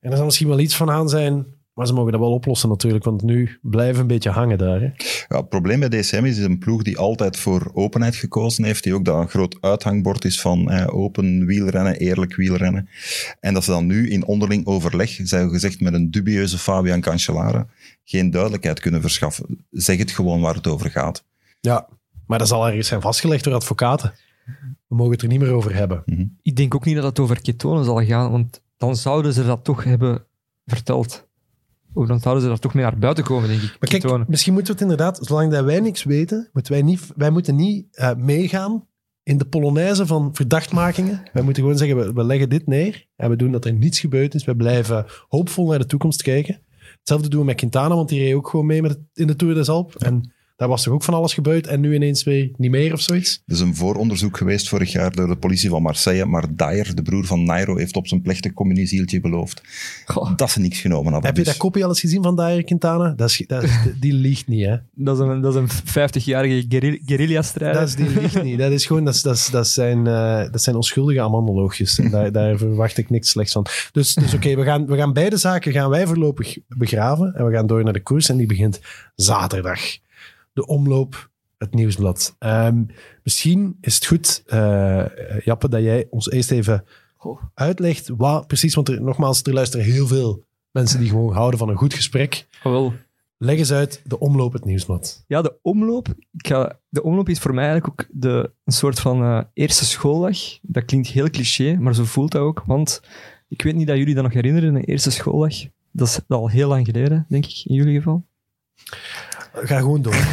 En 0.00 0.10
er 0.10 0.16
zal 0.16 0.24
misschien 0.24 0.48
wel 0.48 0.58
iets 0.58 0.76
van 0.76 0.90
aan 0.90 1.08
zijn, 1.08 1.46
maar 1.74 1.86
ze 1.86 1.92
mogen 1.92 2.12
dat 2.12 2.20
wel 2.20 2.32
oplossen 2.32 2.68
natuurlijk, 2.68 3.04
want 3.04 3.22
nu 3.22 3.58
blijven 3.62 4.00
een 4.00 4.06
beetje 4.06 4.30
hangen 4.30 4.58
daar. 4.58 4.80
Hè. 4.80 4.86
Ja, 5.28 5.36
het 5.36 5.48
probleem 5.48 5.80
bij 5.80 5.88
DCM 5.88 5.96
is, 5.96 6.12
het 6.12 6.24
is 6.24 6.44
een 6.44 6.58
ploeg 6.58 6.82
die 6.82 6.98
altijd 6.98 7.36
voor 7.36 7.70
openheid 7.72 8.16
gekozen 8.16 8.64
heeft, 8.64 8.82
die 8.82 8.94
ook 8.94 9.04
dat 9.04 9.20
een 9.20 9.28
groot 9.28 9.56
uithangbord 9.60 10.24
is 10.24 10.40
van 10.40 10.70
eh, 10.70 10.94
open 10.94 11.46
wielrennen, 11.46 11.96
eerlijk 11.96 12.36
wielrennen. 12.36 12.88
En 13.40 13.54
dat 13.54 13.64
ze 13.64 13.70
dan 13.70 13.86
nu 13.86 14.10
in 14.10 14.24
onderling 14.24 14.66
overleg, 14.66 15.20
zijn 15.22 15.50
gezegd 15.50 15.80
met 15.80 15.94
een 15.94 16.10
dubieuze 16.10 16.58
Fabian 16.58 17.00
Cancellara, 17.00 17.66
geen 18.04 18.30
duidelijkheid 18.30 18.80
kunnen 18.80 19.00
verschaffen. 19.00 19.64
Zeg 19.70 19.98
het 19.98 20.10
gewoon 20.10 20.40
waar 20.40 20.54
het 20.54 20.66
over 20.66 20.90
gaat. 20.90 21.24
Ja, 21.60 21.88
maar 22.26 22.38
dat 22.38 22.48
zal 22.48 22.66
ergens 22.66 22.88
zijn 22.88 23.00
vastgelegd 23.00 23.44
door 23.44 23.54
advocaten. 23.54 24.14
We 24.86 24.96
mogen 24.96 25.12
het 25.12 25.22
er 25.22 25.28
niet 25.28 25.40
meer 25.40 25.52
over 25.52 25.74
hebben. 25.74 26.02
Ik 26.42 26.56
denk 26.56 26.74
ook 26.74 26.84
niet 26.84 26.94
dat 26.94 27.04
het 27.04 27.18
over 27.18 27.40
ketonen 27.40 27.84
zal 27.84 28.04
gaan, 28.04 28.30
want 28.30 28.62
dan 28.76 28.96
zouden 28.96 29.32
ze 29.32 29.44
dat 29.44 29.64
toch 29.64 29.84
hebben 29.84 30.24
verteld. 30.66 31.26
Dan 31.94 32.20
zouden 32.20 32.42
ze 32.42 32.48
daar 32.48 32.58
toch 32.58 32.74
mee 32.74 32.82
naar 32.84 32.98
buiten 32.98 33.24
komen, 33.24 33.48
denk 33.48 33.62
ik. 33.62 33.76
Maar 33.80 33.88
kijk, 33.90 34.02
misschien 34.28 34.52
moeten 34.52 34.74
we 34.74 34.80
het 34.80 34.90
inderdaad, 34.90 35.18
zolang 35.26 35.52
dat 35.52 35.64
wij 35.64 35.80
niks 35.80 36.02
weten, 36.04 36.48
moeten 36.52 36.72
wij, 36.72 36.82
niet, 36.82 37.00
wij 37.16 37.30
moeten 37.30 37.56
niet 37.56 37.96
eh, 37.96 38.14
meegaan 38.14 38.86
in 39.22 39.38
de 39.38 39.44
polonaise 39.44 40.06
van 40.06 40.30
verdachtmakingen. 40.32 41.22
Wij 41.32 41.42
moeten 41.42 41.62
gewoon 41.62 41.78
zeggen, 41.78 41.96
we, 41.96 42.12
we 42.12 42.24
leggen 42.24 42.48
dit 42.48 42.66
neer 42.66 43.06
en 43.16 43.30
we 43.30 43.36
doen 43.36 43.52
dat 43.52 43.64
er 43.64 43.72
niets 43.72 44.00
gebeurd 44.00 44.34
is. 44.34 44.44
We 44.44 44.56
blijven 44.56 45.06
hoopvol 45.28 45.68
naar 45.68 45.78
de 45.78 45.86
toekomst 45.86 46.22
kijken. 46.22 46.60
Hetzelfde 46.98 47.28
doen 47.28 47.40
we 47.40 47.46
met 47.46 47.56
Quintana, 47.56 47.94
want 47.94 48.08
die 48.08 48.20
reed 48.20 48.34
ook 48.34 48.48
gewoon 48.48 48.66
mee 48.66 48.82
met 48.82 48.90
het- 48.90 49.00
in 49.12 49.26
de 49.26 49.36
Tour 49.36 49.54
des 49.54 49.68
Alpes. 49.68 49.96
En 49.96 50.32
daar 50.56 50.68
was 50.68 50.82
toch 50.82 50.94
ook 50.94 51.02
van 51.04 51.14
alles 51.14 51.34
gebeurd 51.34 51.66
en 51.66 51.80
nu 51.80 51.94
ineens 51.94 52.24
weer 52.24 52.50
niet 52.56 52.70
meer 52.70 52.92
of 52.92 53.00
zoiets. 53.00 53.42
Er 53.46 53.54
is 53.54 53.60
een 53.60 53.74
vooronderzoek 53.74 54.36
geweest 54.36 54.68
vorig 54.68 54.92
jaar 54.92 55.12
door 55.14 55.26
de 55.28 55.36
politie 55.36 55.68
van 55.70 55.82
Marseille, 55.82 56.24
maar 56.24 56.44
Dyer, 56.56 56.94
de 56.94 57.02
broer 57.02 57.24
van 57.24 57.44
Nairo, 57.44 57.76
heeft 57.76 57.96
op 57.96 58.06
zijn 58.06 58.20
plechtig 58.22 58.52
communiezieltje 58.52 59.20
beloofd 59.20 59.62
Goh, 60.06 60.36
dat 60.36 60.50
ze 60.50 60.60
niks 60.60 60.80
genomen 60.80 61.12
hadden. 61.12 61.22
Heb 61.28 61.36
je 61.36 61.42
Dus 61.42 61.52
dat 61.52 61.62
kopie 61.62 61.82
al 61.82 61.88
eens 61.88 62.00
gezien 62.00 62.22
van 62.22 62.36
Dyer 62.36 62.64
Quintana? 62.64 63.10
Dat 63.16 63.30
is, 63.30 63.44
dat 63.46 63.62
is- 63.62 63.78
die 64.00 64.12
liegt 64.12 64.46
niet, 64.48 64.64
hè? 64.64 64.76
dat, 64.94 65.18
is 65.20 65.26
een, 65.26 65.40
dat 65.40 65.54
is 65.54 65.60
een 65.60 65.68
50-jarige 65.70 66.64
guerri- 66.68 67.02
guerrilla-strijder. 67.06 67.80
Dat 67.80 67.88
is, 67.88 67.94
die 67.94 68.20
liegt 68.20 68.42
niet. 68.42 68.58
Dat 68.58 68.72
is 68.72 68.86
gewoon, 68.86 69.04
dat, 69.04 69.20
dat, 69.50 69.68
zijn, 69.68 70.06
eh, 70.06 70.50
dat 70.50 70.62
zijn 70.62 70.76
onschuldige 70.76 71.20
amandeloogjes. 71.20 71.98
En 71.98 72.10
daar, 72.10 72.32
daar 72.32 72.56
verwacht 72.58 72.98
ik 72.98 73.10
niks 73.10 73.28
slechts 73.28 73.52
van. 73.52 73.66
Dus, 73.92 74.14
dus 74.14 74.34
oké, 74.34 74.54
we, 74.56 74.62
gaan, 74.64 74.86
we 74.86 74.96
gaan 74.96 75.12
beide 75.12 75.36
zaken 75.36 75.72
gaan 75.72 75.90
wij 75.90 76.06
voorlopig 76.06 76.58
begraven. 76.68 77.34
En 77.34 77.46
we 77.46 77.52
gaan 77.52 77.66
door 77.66 77.84
naar 77.84 77.92
de 77.92 78.02
koers. 78.02 78.28
En 78.28 78.36
die 78.36 78.46
begint 78.46 78.80
zaterdag. 79.14 79.80
De 80.54 80.66
omloop, 80.66 81.30
het 81.58 81.74
nieuwsblad. 81.74 82.36
Ehm, 82.38 82.84
misschien 83.22 83.76
is 83.80 83.94
het 83.94 84.06
goed, 84.06 84.42
eh, 84.46 85.04
Jappe, 85.44 85.68
dat 85.68 85.82
jij 85.82 86.06
ons 86.10 86.30
eerst 86.30 86.50
even 86.50 86.84
uitlegt 87.54 88.08
wat 88.16 88.46
precies. 88.46 88.74
Want 88.74 88.88
er, 88.88 89.02
nogmaals, 89.02 89.42
er 89.42 89.52
luisteren 89.52 89.86
heel 89.86 90.06
veel 90.06 90.44
mensen 90.70 91.00
die 91.00 91.08
gewoon 91.08 91.32
houden 91.32 91.58
van 91.58 91.68
een 91.68 91.76
goed 91.76 91.94
gesprek. 91.94 92.46
Oh, 92.62 92.72
wel. 92.72 92.92
Leg 93.38 93.58
eens 93.58 93.72
uit 93.72 94.02
de 94.04 94.18
omloop, 94.18 94.52
het 94.52 94.64
nieuwsblad. 94.64 95.24
Ja, 95.26 95.42
de 95.42 95.58
omloop. 95.62 96.08
Ik 96.32 96.46
ga, 96.46 96.78
de 96.88 97.02
omloop 97.02 97.28
is 97.28 97.38
voor 97.38 97.54
mij 97.54 97.68
eigenlijk 97.68 98.00
ook 98.00 98.08
de, 98.12 98.50
een 98.64 98.72
soort 98.72 99.00
van 99.00 99.22
eh, 99.22 99.40
eerste 99.52 99.84
schooldag. 99.84 100.38
Dat 100.62 100.84
klinkt 100.84 101.08
heel 101.08 101.30
cliché, 101.30 101.76
maar 101.76 101.94
zo 101.94 102.04
voelt 102.04 102.32
dat 102.32 102.42
ook. 102.42 102.62
Want 102.66 103.02
ik 103.48 103.62
weet 103.62 103.74
niet 103.74 103.86
dat 103.86 103.96
jullie 103.96 104.14
dat 104.14 104.24
nog 104.24 104.32
herinneren, 104.32 104.74
een 104.74 104.84
eerste 104.84 105.10
schooldag. 105.10 105.54
Dat 105.90 106.08
is 106.08 106.20
al 106.28 106.50
heel 106.50 106.68
lang 106.68 106.86
geleden, 106.86 107.26
denk 107.28 107.46
ik, 107.46 107.62
in 107.64 107.74
jullie 107.74 107.96
geval. 107.96 108.24
Ga 109.54 109.78
gewoon 109.78 110.02
door. 110.02 110.16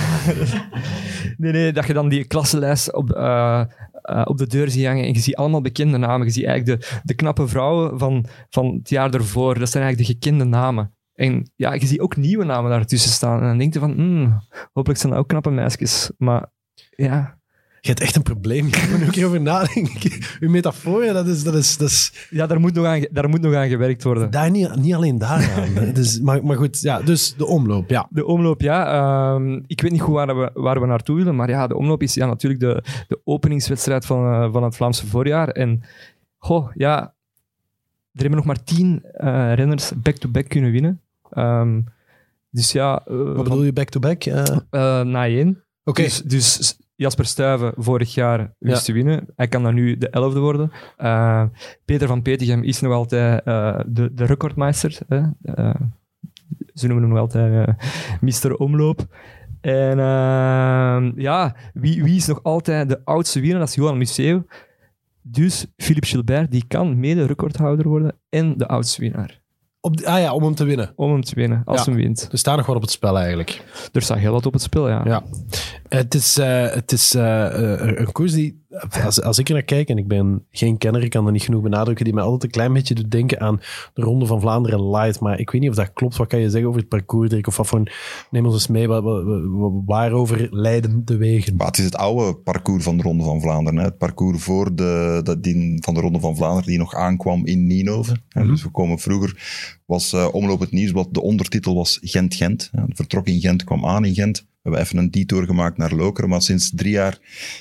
Nee, 1.38 1.52
nee, 1.52 1.72
dat 1.72 1.88
je 1.88 1.94
dan 1.94 2.10
die 2.10 2.26
klassenlijst 2.26 2.94
op, 2.94 3.12
eh, 3.12 3.64
eh, 4.02 4.22
op 4.26 4.38
de 4.38 4.48
deur 4.48 4.70
ziet 4.70 4.86
hangen 4.86 5.06
en 5.06 5.14
je 5.14 5.20
ziet 5.20 5.36
allemaal 5.36 5.62
bekende 5.62 5.98
namen. 5.98 6.28
Je 6.28 6.34
ziet 6.34 6.46
eigenlijk 6.46 6.82
de, 6.82 7.00
de 7.04 7.14
knappe 7.14 7.48
vrouwen 7.48 8.00
van, 8.00 8.26
van 8.50 8.76
het 8.76 8.90
jaar 8.90 9.14
ervoor. 9.14 9.60
Dat 9.60 9.70
zijn 9.70 9.84
eigenlijk 9.84 10.14
de 10.14 10.20
gekende 10.20 10.44
namen. 10.44 10.96
En 11.14 11.52
ja, 11.56 11.74
je 11.74 11.86
ziet 11.86 12.00
ook 12.00 12.16
nieuwe 12.16 12.44
namen 12.44 12.72
daartussen 12.72 13.12
staan. 13.12 13.40
En 13.40 13.48
dan 13.48 13.58
denk 13.58 13.74
je 13.74 13.80
van, 13.80 13.92
hmm, 13.92 14.42
hopelijk 14.74 15.00
zijn 15.00 15.12
dat 15.12 15.22
ook 15.22 15.28
knappe 15.28 15.52
meisjes. 15.52 16.12
Maar 16.18 16.52
ja, 16.90 17.41
Je 17.84 17.88
hebt 17.90 18.00
echt 18.00 18.16
een 18.16 18.22
probleem. 18.22 18.68
Ik 18.68 18.90
moet 18.90 19.02
er 19.02 19.08
ook 19.08 19.26
over 19.26 19.42
nadenken. 19.42 20.12
Uw 20.40 20.50
metafoor, 20.50 21.06
dat 21.06 21.28
is, 21.28 21.44
dat 21.44 21.54
is, 21.56 21.78
dat 21.78 21.90
is 21.90 22.28
ja 22.30 22.48
daar, 22.48 22.60
moet 22.60 22.74
nog 22.74 22.86
aan, 22.86 23.06
daar 23.12 23.30
moet 23.30 23.42
nog 23.42 23.54
aan 23.54 23.70
gewerkt 23.70 24.04
worden. 24.04 24.32
daar 24.32 24.52
niet, 24.52 24.76
niet 24.76 24.94
alleen 24.94 25.18
daaraan. 25.18 25.70
hè. 25.70 25.92
Dus, 26.02 26.20
maar, 26.20 26.46
maar 26.46 26.58
goed, 26.58 26.82
ja, 26.82 27.02
dus 27.02 27.36
de 27.36 27.46
omloop, 27.46 27.90
ja. 27.90 28.08
De 28.10 28.26
omloop, 28.26 28.62
ja. 28.62 28.86
ehm, 29.34 29.60
ik 29.68 29.82
weet 29.82 29.92
niet 29.92 30.02
goed 30.02 30.14
waar 30.14 30.38
we, 30.40 30.52
waar 30.54 30.80
we 30.80 30.86
naartoe 30.86 31.16
willen, 31.16 31.36
maar 31.36 31.50
ja, 31.50 31.68
de 31.68 31.76
omloop 31.76 32.02
is 32.02 32.14
ja, 32.14 32.26
natuurlijk 32.26 32.62
de, 32.62 32.84
de 33.08 33.22
openingswedstrijd 33.24 34.06
van, 34.06 34.34
eh, 34.34 34.52
van 34.52 34.64
het 34.64 34.76
Vlaamse 34.76 35.08
voorjaar. 35.08 35.48
En 35.48 35.84
goh, 36.38 36.72
ja, 36.74 37.14
er 38.14 38.22
hebben 38.22 38.36
nog 38.38 38.46
maar 38.46 38.64
tien 38.64 39.04
eh, 39.04 39.54
renners 39.54 39.92
back-to-back 39.96 40.50
kunnen 40.50 40.72
winnen. 40.72 41.02
Ehm, 41.30 41.82
dus 42.50 42.72
ja, 42.72 43.02
eh, 43.06 43.16
Wat 43.16 43.44
bedoel 43.44 43.64
je 43.64 43.74
back-to-back? 43.74 44.26
Oké, 44.26 44.66
eh, 44.70 45.02
na 45.02 45.26
één. 45.26 45.64
Dus, 45.84 46.22
dus 46.22 46.78
Jasper 47.02 47.26
Stuyven 47.26 47.74
vorig 47.76 48.14
jaar 48.14 48.54
wist 48.58 48.86
te 48.86 48.94
winnen. 48.94 49.28
Hij 49.36 49.48
kan 49.48 49.64
dan 49.64 49.74
nu 49.74 49.98
de 49.98 50.10
elfde 50.10 50.40
worden. 50.40 50.72
Eh, 50.98 51.44
Peter 51.86 52.08
van 52.08 52.22
Petegem 52.22 52.64
is 52.64 52.82
nog 52.82 52.94
altijd 52.94 53.44
eh, 53.44 53.80
de, 53.88 54.14
de 54.14 54.26
recordmeister. 54.26 54.98
Hè? 55.08 55.22
Eh, 55.42 55.76
ze 56.74 56.88
noemen 56.88 57.04
hem 57.04 57.14
nog 57.14 57.20
altijd 57.20 57.76
Mr. 58.22 58.56
Omloop. 58.56 59.06
En 59.62 59.98
ja, 61.16 61.56
wie, 61.74 62.04
wie 62.04 62.16
is 62.16 62.28
nog 62.28 62.44
altijd 62.44 62.90
de 62.90 63.02
oudste 63.04 63.40
winnaar? 63.40 63.60
Dat 63.60 63.70
is 63.70 63.76
Johan 63.76 63.98
Museeuw. 63.98 64.46
Dus 65.22 65.66
Philippe 65.78 66.08
Gilbert, 66.08 66.52
die 66.52 66.66
kan 66.68 67.00
mede 67.00 67.26
recordhouder 67.26 67.88
worden 67.88 68.20
en 68.30 68.58
de 68.58 68.68
oudste 68.68 69.02
winnaar. 69.02 69.41
Op 69.84 70.02
ah 70.04 70.20
ja, 70.20 70.34
om 70.34 70.44
hem 70.44 70.56
te 70.56 70.64
winnen. 70.64 70.94
Om 70.96 71.12
hem 71.12 71.22
te 71.22 71.36
winnen, 71.36 71.62
als 71.66 71.86
Ja. 71.86 71.94
wint. 71.94 72.28
Er 72.32 72.38
staat 72.38 72.58
nog 72.58 72.66
wat 72.66 72.76
op 72.76 72.82
het 72.82 72.92
spel 72.92 73.18
eigenlijk. 73.18 73.64
Er 73.92 74.02
staat 74.02 74.18
heel 74.18 74.32
wat 74.32 74.46
op 74.46 74.54
het 74.54 74.62
spel, 74.62 74.90
ja. 74.90 75.02
Ja. 75.06 75.24
Het 75.90 76.14
is, 76.14 76.38
eh, 76.38 76.70
het 76.74 76.92
is 76.92 77.14
eh, 77.16 77.74
eh, 77.74 77.98
een 78.00 78.12
koers 78.12 78.32
die, 78.34 78.64
als, 79.04 79.22
als 79.22 79.38
ik 79.40 79.48
er 79.48 79.54
naar 79.54 79.64
kijk, 79.64 79.90
en 79.90 79.98
ik 79.98 80.08
ben 80.08 80.46
geen 80.52 80.78
kenner, 80.78 81.04
ik 81.04 81.10
kan 81.10 81.26
er 81.26 81.32
niet 81.32 81.42
genoeg 81.44 81.62
benadrukken, 81.62 82.06
die 82.06 82.14
mij 82.14 82.24
altijd 82.24 82.44
een 82.44 82.50
klein 82.50 82.74
beetje 82.74 82.94
doet 82.96 83.12
denken 83.12 83.40
aan 83.40 83.60
de 83.94 84.02
Ronde 84.02 84.26
van 84.26 84.42
Vlaanderen 84.42 84.90
Light. 84.90 85.20
Maar 85.20 85.40
ik 85.40 85.50
weet 85.50 85.62
niet 85.62 85.70
of 85.70 85.76
dat 85.76 85.94
klopt. 85.94 86.18
Wat 86.18 86.28
kan 86.28 86.40
je 86.40 86.50
zeggen 86.50 86.68
over 86.70 86.80
het 86.80 86.90
parcours, 86.90 87.30
Dirk? 87.30 87.48
Of 87.48 87.58
wat 87.58 87.68
voor 87.68 87.92
neem 88.32 88.46
ons 88.46 88.54
eens 88.54 88.68
mee, 88.68 88.88
wat, 88.88 89.04
wat- 89.04 89.24
wat- 89.48 89.72
waarover 89.86 90.48
leiden 90.52 91.06
de 91.06 91.18
wegen? 91.18 91.56
Maar 91.56 91.68
het 91.68 91.78
is 91.78 91.86
het 91.86 91.96
oude 91.96 92.36
parcours 92.36 92.84
van 92.84 92.98
de 92.98 93.04
Ronde 93.04 93.24
van 93.24 93.42
Vlaanderen. 93.42 93.80
Hè. 93.80 93.86
Het 93.86 93.98
parcours 93.98 94.44
voor 94.44 94.76
de, 94.76 95.20
dat 95.24 95.44
die, 95.44 95.78
van 95.84 95.94
de 95.94 96.00
Ronde 96.00 96.20
van 96.20 96.36
Vlaanderen 96.36 96.68
die 96.70 96.78
nog 96.78 96.94
aankwam 96.96 97.46
in 97.46 97.68
Nienhoven. 97.68 98.22
Hè. 98.30 98.42
Mhm. 98.42 98.52
Dus 98.52 98.64
we 98.64 98.70
komen 98.70 99.00
vroeger, 99.00 99.36
was 99.86 100.14
eh, 100.14 100.28
Omloop 100.32 100.60
het 100.60 100.72
Nieuwsblad, 100.72 101.08
de 101.14 101.22
ondertitel 101.22 101.76
was 101.76 102.00
Gent-Gent. 102.02 102.70
vertrok 102.88 103.28
in 103.28 103.40
Gent, 103.40 103.64
kwam 103.64 103.86
aan 103.86 104.06
in 104.06 104.14
Gent. 104.14 104.50
We 104.62 104.70
hebben 104.70 104.86
even 104.86 104.98
een 104.98 105.12
detour 105.12 105.46
gemaakt 105.46 105.78
naar 105.78 105.94
Lokeren, 105.94 106.30
maar 106.30 106.42
sinds 106.42 106.72
drie 106.76 106.92
jaar 106.92 107.18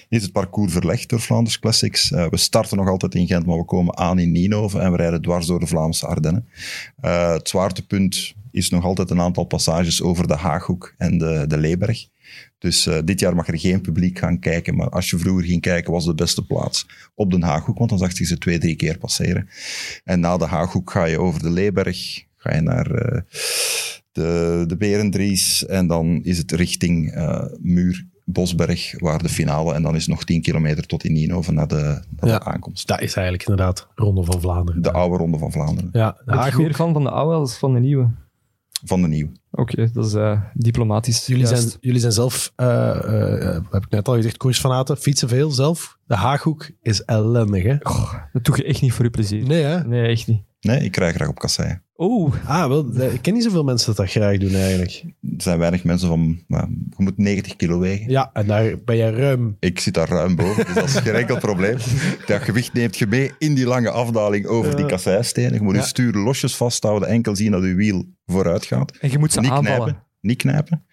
is 0.09 0.23
het 0.23 0.33
parcours 0.33 0.73
verlegd 0.73 1.09
door 1.09 1.19
Flanders 1.19 1.59
Classics. 1.59 2.13
Eh, 2.13 2.27
we 2.29 2.37
starten 2.37 2.77
nog 2.77 2.89
altijd 2.89 3.15
in 3.15 3.27
Gent, 3.27 3.47
maar 3.47 3.57
we 3.57 3.65
komen 3.65 3.97
aan 3.97 4.19
in 4.19 4.33
Nienhoven 4.33 4.81
en 4.81 4.91
we 4.91 4.97
rijden 4.97 5.23
dwars 5.23 5.47
door 5.47 5.61
de 5.61 5.67
Vlaamse 5.67 6.07
Ardennen. 6.07 6.49
Eh, 7.01 7.33
het 7.33 7.49
zwaartepunt 7.49 8.35
is 8.51 8.71
nog 8.71 8.85
altijd 8.85 9.11
een 9.11 9.21
aantal 9.21 9.45
passages 9.45 10.03
over 10.03 10.27
de 10.27 10.35
Haaghoek 10.35 10.95
en 10.99 11.19
de, 11.19 11.45
de 11.49 11.59
Leeberg. 11.59 12.09
Dus 12.59 12.87
eh, 12.87 12.99
dit 13.05 13.21
jaar 13.21 13.35
mag 13.35 13.49
er 13.49 13.59
geen 13.59 13.81
publiek 13.81 14.19
gaan 14.19 14.39
kijken. 14.39 14.77
Maar 14.77 14.89
als 14.89 15.11
je 15.11 15.19
vroeger 15.19 15.45
ging 15.45 15.61
kijken, 15.61 15.93
was 15.93 16.05
de 16.05 16.15
beste 16.15 16.47
plaats 16.47 16.87
op 17.15 17.31
de 17.31 17.41
Haaghoek. 17.41 17.79
Want 17.79 17.91
dan 17.91 17.99
zag 17.99 18.19
je 18.19 18.25
ze 18.25 18.39
twee, 18.39 18.59
drie 18.59 18.77
keer 18.77 18.99
passeren. 18.99 19.49
En 20.05 20.21
na 20.21 20.37
de 20.37 20.47
Haaghoek 20.47 20.91
ga 20.91 21.05
je 21.05 21.21
over 21.21 21.43
de 21.43 21.51
Leeberg. 21.51 22.25
Ga 22.37 22.55
je 22.55 22.61
naar 22.61 23.25
de, 24.13 24.65
de 24.67 24.77
Berendries. 24.77 25.67
En 25.67 25.87
dan 25.87 26.21
is 26.23 26.39
het 26.39 26.53
richting 26.53 27.13
eh, 27.13 27.45
Muur, 27.61 28.07
Bosberg, 28.25 29.01
waar 29.01 29.23
de 29.23 29.29
finale. 29.29 29.75
En 29.75 29.83
dan 29.83 29.95
is 29.95 30.01
het 30.01 30.11
nog 30.11 30.25
10 30.25 30.43
kilometer 30.43 30.87
tot 30.87 31.05
in 31.05 31.13
Nienhoven 31.13 31.55
naar 31.55 31.69
de, 31.69 32.03
naar 32.21 32.31
Ja. 32.31 32.39
de 32.39 32.45
aankomst. 32.45 32.87
Dat 32.89 33.01
is 33.01 33.15
eigenlijk 33.15 33.49
inderdaad 33.49 33.89
Ronde 33.95 34.25
van 34.25 34.41
Vlaanderen. 34.41 34.83
De 34.83 34.93
oude 34.93 35.17
Ronde 35.17 35.39
van 35.39 35.53
Vlaanderen. 35.53 35.91
ja, 35.93 36.11
de 36.11 36.23
Ben 36.25 36.35
je 36.35 36.41
Haaghoek. 36.41 36.63
meer 36.63 36.75
fan 36.75 36.93
van 36.93 37.03
de 37.03 37.11
oude 37.11 37.35
als 37.35 37.59
van 37.59 37.75
de 37.75 37.81
nieuwe? 37.81 38.11
Van 38.85 39.03
de 39.03 39.09
nieuwe. 39.09 39.31
Oké, 39.51 39.91
dat 39.93 40.07
is 40.07 40.15
eh, 40.15 40.41
diplomatisch. 40.55 41.27
Jullie 41.27 41.47
juist. 41.47 41.63
zijn, 41.69 41.77
jullie 41.81 42.01
zijn 42.01 42.13
zelf, 42.13 42.53
eh, 42.57 42.91
eh, 42.91 43.63
heb 43.71 43.85
ik 43.85 43.91
net 43.91 44.09
al 44.09 44.15
gezegd, 44.15 44.37
koersfanaten, 44.37 44.97
fietsen 44.97 45.29
veel 45.29 45.51
zelf. 45.51 45.99
De 46.07 46.15
Haaghoek 46.15 46.71
is 46.83 47.03
ellendig, 47.05 47.63
hè? 47.63 47.77
Dat 48.33 48.45
doe 48.45 48.57
je 48.57 48.65
echt 48.65 48.81
niet 48.83 48.93
voor 48.93 49.05
je 49.05 49.11
plezier. 49.11 49.47
Nee, 49.47 49.63
hè? 49.63 49.85
Nee, 49.85 50.07
echt 50.09 50.27
niet. 50.27 50.43
Nee, 50.61 50.81
ik 50.81 50.97
rij 50.97 51.13
graag 51.13 51.29
op 51.29 51.39
kasseien. 51.39 51.83
Oh, 52.03 52.35
Ah, 52.47 52.69
wel, 52.69 52.91
eh, 52.99 53.13
ik 53.15 53.23
ken 53.23 53.35
niet 53.35 53.43
zoveel 53.43 53.65
mensen 53.65 53.87
dat 53.87 53.97
dat 53.97 54.11
graag 54.11 54.39
doen 54.39 54.55
eigenlijk. 54.55 55.03
Er 55.23 55.43
zijn 55.43 55.59
weinig 55.59 55.85
mensen 55.85 56.09
van... 56.09 56.39
nou, 56.47 56.67
je 56.97 57.03
moet 57.03 57.19
90 57.19 57.57
kilo 57.57 57.79
wegen. 57.79 58.11
Ja, 58.11 58.31
en 58.33 58.47
daar 58.47 58.75
ben 58.85 58.97
je 58.97 59.11
ruim. 59.11 59.57
Ik 59.59 59.81
zit 59.81 59.95
daar 59.95 60.09
ruim 60.09 60.37
boven, 60.37 60.65
dus 60.67 60.75
dat 60.75 60.85
is 60.85 60.95
geen 60.97 61.15
enkel 61.15 61.39
probleem. 61.39 61.77
Dat 62.27 62.43
gewicht 62.43 62.73
neemt 62.73 62.97
je 62.97 63.07
mee 63.07 63.31
in 63.39 63.55
die 63.55 63.67
lange 63.67 63.91
afdaling 63.91 64.47
over 64.47 64.77
die 64.77 64.87
kasseistenen. 64.87 65.53
Je 65.53 65.61
moet 65.61 65.75
Ja. 65.75 65.81
je 65.81 65.87
stuur 65.87 66.13
losjes 66.13 66.57
vasthouden, 66.57 67.09
enkel 67.09 67.37
zien 67.37 67.51
dat 67.51 67.63
je 67.63 67.75
wiel 67.75 68.05
vooruit 68.27 68.65
gaat. 68.65 68.97
en 69.01 69.11
je 69.11 69.19
moet 69.19 69.33
ze 69.33 69.41
Niet 69.41 69.51
aanvallen. 69.51 69.81
knijpen, 69.83 70.03
niet 70.21 70.37
knijpen. 70.39 70.85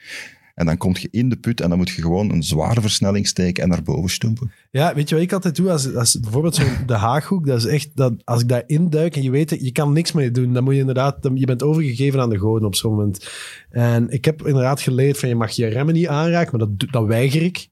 En 0.57 0.65
dan 0.65 0.77
kom 0.77 0.95
je 0.99 1.07
in 1.11 1.29
de 1.29 1.35
put 1.35 1.61
en 1.61 1.69
dan 1.69 1.77
moet 1.77 1.89
je 1.89 2.01
gewoon 2.01 2.31
een 2.31 2.43
zware 2.43 2.81
versnelling 2.81 3.27
steken 3.27 3.63
en 3.63 3.69
naar 3.69 3.83
boven 3.83 4.09
stoempen. 4.09 4.51
Ja, 4.71 4.95
weet 4.95 5.09
je 5.09 5.15
wat 5.15 5.23
ik 5.23 5.33
altijd 5.33 5.55
doe? 5.55 5.71
Als, 5.71 5.95
als 5.95 6.19
bijvoorbeeld 6.19 6.55
zo'n 6.55 6.77
de 6.85 6.93
Haaghoek, 6.93 7.45
dat 7.45 7.57
is 7.57 7.65
echt, 7.65 7.89
dat, 7.93 8.13
als 8.23 8.41
ik 8.41 8.47
daar 8.47 8.63
induik 8.65 9.15
en 9.15 9.23
je 9.23 9.31
weet, 9.31 9.49
je 9.49 9.71
kan 9.71 9.93
niks 9.93 10.11
mee 10.11 10.31
doen, 10.31 10.53
dan 10.53 10.63
moet 10.63 10.73
je 10.73 10.79
inderdaad, 10.79 11.23
dan, 11.23 11.35
je 11.35 11.45
bent 11.45 11.63
overgegeven 11.63 12.21
aan 12.21 12.29
de 12.29 12.37
goden 12.37 12.67
op 12.67 12.75
zo'n 12.75 12.91
moment. 12.91 13.29
En 13.69 14.09
ik 14.09 14.25
heb 14.25 14.47
inderdaad 14.47 14.81
geleerd 14.81 15.17
van, 15.17 15.29
je 15.29 15.35
mag 15.35 15.51
je 15.51 15.67
remmen 15.67 15.93
niet 15.93 16.07
aanraken, 16.07 16.57
maar 16.57 16.67
dat, 16.67 16.91
dat 16.91 17.05
weiger 17.05 17.41
ik. 17.41 17.67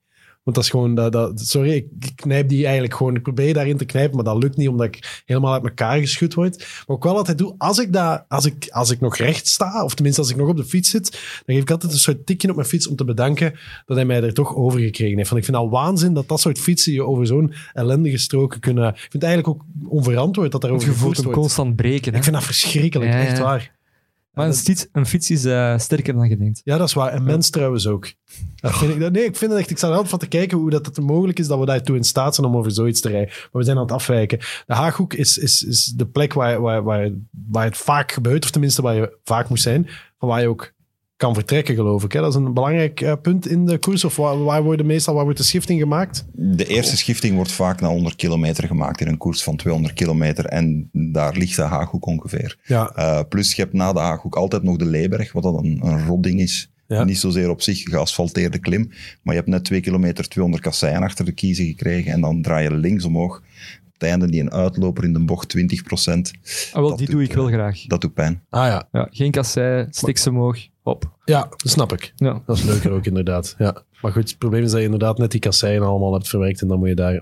Want 0.46 0.58
dat 0.58 0.66
is 0.66 0.70
gewoon, 0.72 0.96
dat, 0.96 1.12
dat, 1.12 1.40
sorry, 1.40 1.72
ik 1.72 1.88
knijp 2.16 2.50
die 2.50 2.64
eigenlijk 2.64 2.94
gewoon. 2.94 3.16
Ik 3.16 3.22
probeer 3.22 3.54
daarin 3.54 3.78
te 3.78 3.86
knijpen, 3.86 4.16
maar 4.16 4.26
dat 4.26 4.44
lukt 4.44 4.58
niet 4.58 4.68
omdat 4.68 4.86
ik 4.86 5.24
helemaal 5.26 5.54
uit 5.54 5.64
elkaar 5.64 6.00
geschud 6.00 6.34
word. 6.34 6.84
Maar 6.88 6.98
ik 6.98 7.04
wel 7.04 7.18
altijd 7.18 7.38
doe, 7.38 7.56
als 7.58 7.80
ik, 7.80 7.94
daar, 7.94 8.26
als 8.28 8.46
ik, 8.46 8.68
als 8.70 8.92
ik 8.92 9.00
nog 9.00 9.18
recht 9.18 9.48
sta, 9.48 9.84
of 9.84 9.94
tenminste 9.94 10.22
als 10.22 10.30
ik 10.30 10.36
nog 10.36 10.50
op 10.50 10.58
de 10.58 10.66
fiets 10.66 10.90
zit, 10.90 11.12
dan 11.46 11.56
geef 11.56 11.62
ik 11.62 11.72
altijd 11.72 11.92
een 11.92 11.98
soort 11.98 12.26
tikje 12.26 12.50
op 12.50 12.56
mijn 12.56 12.68
fiets 12.68 12.88
om 12.88 12.96
te 12.96 13.06
bedanken 13.06 13.54
dat 13.86 13.96
hij 13.96 14.06
mij 14.06 14.24
er 14.24 14.34
toch 14.34 14.56
over 14.56 14.80
gekregen 14.80 15.18
heeft. 15.18 15.30
Want 15.30 15.42
ik 15.42 15.48
vind 15.48 15.58
al 15.58 15.70
waanzin 15.70 16.14
dat 16.14 16.28
dat 16.28 16.40
soort 16.40 16.60
fietsen 16.60 16.94
je 16.94 17.04
over 17.04 17.28
zo'n 17.28 17.54
ellendige 17.74 18.18
stroken 18.18 18.60
kunnen... 18.60 18.88
Ik 18.90 19.00
vind 19.00 19.14
het 19.14 19.24
eigenlijk 19.24 19.54
ook 19.56 19.66
onverantwoord 19.88 20.52
dat 20.52 20.62
Want 20.62 20.64
daarover 20.64 20.88
je 20.88 20.94
voelt 20.94 21.16
gevoerd 21.16 21.18
hem 21.18 21.26
wordt. 21.26 21.40
constant 21.40 21.76
breken. 21.76 22.12
Hè? 22.12 22.18
Ik 22.18 22.24
vind 22.24 22.36
dat 22.36 22.46
verschrikkelijk, 22.46 23.12
Ja, 23.12 23.18
ja. 23.18 23.26
echt 23.26 23.40
waar. 23.40 23.74
Maar 24.36 24.48
een, 24.48 24.54
fiets, 24.54 24.88
een 24.92 25.06
fiets 25.06 25.32
is 25.32 25.46
eh, 25.46 25.78
sterker 25.78 26.14
dan 26.14 26.30
je 26.30 26.38
denkt. 26.38 26.62
Ja, 26.64 26.78
dat 26.78 26.88
is 26.88 26.94
waar. 26.94 27.12
En 27.12 27.24
mens 27.24 27.50
trouwens 27.50 27.88
ook. 27.88 28.14
Dat 28.56 28.78
vind 28.78 28.94
ik, 28.94 29.00
dat- 29.00 29.12
nee, 29.12 29.24
ik 29.24 29.36
vind 29.36 29.52
het 29.52 29.60
echt... 29.60 29.70
Ik 29.70 29.78
sta 29.78 29.86
er 29.88 29.92
altijd 29.94 30.10
van 30.10 30.20
te 30.20 30.28
kijken 30.28 30.58
hoe 30.58 30.70
dat 30.70 30.86
het 30.86 31.00
mogelijk 31.02 31.40
is 31.40 31.48
dat 31.48 31.60
we 31.60 31.66
daartoe 31.66 31.96
in 31.96 32.04
staat 32.04 32.36
zijn 32.36 32.48
om 32.48 32.58
over 32.58 32.72
zoiets 32.72 33.02
te 33.02 33.10
rijden. 33.10 33.30
Maar 33.30 33.50
we 33.52 33.64
zijn 33.64 33.78
aan 33.78 33.84
het 33.84 33.92
afwijken. 33.92 34.40
De 34.66 34.74
Haaghoek 34.74 35.14
is, 35.14 35.38
is, 35.38 35.64
is 35.64 35.86
de 35.86 36.06
plek 36.06 36.34
waar, 36.34 36.62
waar, 36.62 36.84
waar, 36.84 37.10
waar 37.48 37.66
het 37.66 37.78
vaak 37.78 38.12
gebeurt, 38.12 38.44
of 38.44 38.52
tenminste 38.52 38.82
waar 38.82 38.96
je 38.96 39.18
vaak 39.24 39.50
moet 39.50 39.60
zijn, 39.62 39.88
van 40.20 40.30
waar 40.30 40.42
je 40.42 40.48
ook 40.48 40.74
kan 41.18 41.34
vertrekken, 41.34 41.76
geloof 41.76 42.04
ik. 42.04 42.12
Hè? 42.12 42.20
Dat 42.20 42.30
is 42.30 42.36
een 42.36 42.54
belangrijk 42.54 43.02
eh, 43.02 43.14
punt 43.22 43.48
in 43.48 43.66
de 43.66 43.78
koers. 43.78 44.04
Of 44.04 44.16
waar, 44.16 44.44
waar 44.44 44.64
worden 44.64 44.86
meestal 44.86 45.14
waar 45.14 45.24
wordt 45.24 45.38
de 45.40 45.46
schifting 45.46 45.80
gemaakt? 45.80 46.26
De 46.34 46.66
eerste 46.66 46.98
schifting 46.98 47.36
wordt 47.36 47.52
vaak 47.52 47.82
na 47.82 47.88
100 47.88 48.16
kilometer 48.16 48.68
gemaakt 48.68 49.02
in 49.02 49.08
een 49.08 49.18
koers 49.18 49.44
van 49.44 49.56
200 49.56 49.94
kilometer. 49.94 50.46
En 50.46 50.90
daar 50.92 51.38
ligt 51.38 51.56
de 51.56 51.62
Haaghoek 51.62 52.06
ongeveer. 52.06 52.58
Ja, 52.64 52.90
Eh, 52.96 53.20
plus 53.30 53.54
je 53.56 53.62
hebt 53.62 53.74
na 53.74 53.94
de 53.94 54.00
Haaghoek 54.00 54.36
altijd 54.36 54.64
nog 54.64 54.78
de 54.78 54.86
Leeberg, 54.86 55.32
wat 55.32 55.44
dan 55.44 55.58
een, 55.66 55.80
een 55.84 56.06
rodding 56.06 56.40
is. 56.40 56.70
Ja. 56.88 57.04
Niet 57.04 57.18
zozeer 57.18 57.50
op 57.50 57.62
zich 57.62 57.82
geasfalteerde 57.82 58.60
klim, 58.60 58.90
maar 59.22 59.34
je 59.34 59.40
hebt 59.40 59.52
net 59.52 59.64
2 59.64 59.82
kilometer 59.82 60.28
200 60.28 60.64
kasseien 60.64 61.02
achter 61.04 61.26
de 61.26 61.32
kiezen 61.32 61.66
gekregen 61.66 62.12
en 62.12 62.22
dan 62.22 62.42
draai 62.42 62.64
je 62.64 62.76
links 62.76 63.04
omhoog. 63.06 63.38
Op 63.38 63.94
het 63.94 64.04
einde 64.10 64.30
die 64.30 64.42
een 64.42 64.52
uitloper 64.52 65.04
in 65.04 65.14
de 65.14 65.20
bocht 65.24 65.50
20 65.50 65.84
procent. 65.84 66.32
Ah, 66.74 66.80
wel, 66.82 66.90
Dat 66.90 66.98
die 66.98 67.08
doet, 67.08 67.16
doe 67.16 67.24
ik 67.26 67.34
wel 67.34 67.48
eh, 67.48 67.54
graag. 67.54 67.82
Dat 67.86 68.02
doet 68.02 68.14
pijn. 68.14 68.42
ah 68.50 68.66
ja. 68.68 68.88
Ja, 68.92 69.08
geen 69.12 69.32
kassei, 69.32 69.88
stik 69.90 70.18
ze 70.18 70.30
omhoog, 70.30 70.58
hop. 70.86 71.18
Ja, 71.26 71.40
dat 71.50 71.72
snap 71.72 71.94
ik. 71.94 72.14
Ja. 72.16 72.42
Dat 72.46 72.58
is 72.58 72.64
leuker 72.64 72.92
ook, 72.92 73.06
inderdaad. 73.06 73.56
Ja. 73.58 73.84
Maar 74.02 74.12
goed, 74.12 74.30
het 74.30 74.38
probleem 74.38 74.64
is 74.64 74.70
dat 74.70 74.80
je 74.80 74.86
inderdaad 74.86 75.18
net 75.18 75.32
die 75.32 75.40
kasseien 75.40 75.82
allemaal 75.82 76.14
hebt 76.14 76.28
verwerkt 76.28 76.62
en 76.62 76.68
dan 76.68 76.80
moet 76.80 76.88
je 76.88 76.96
daar... 76.96 77.22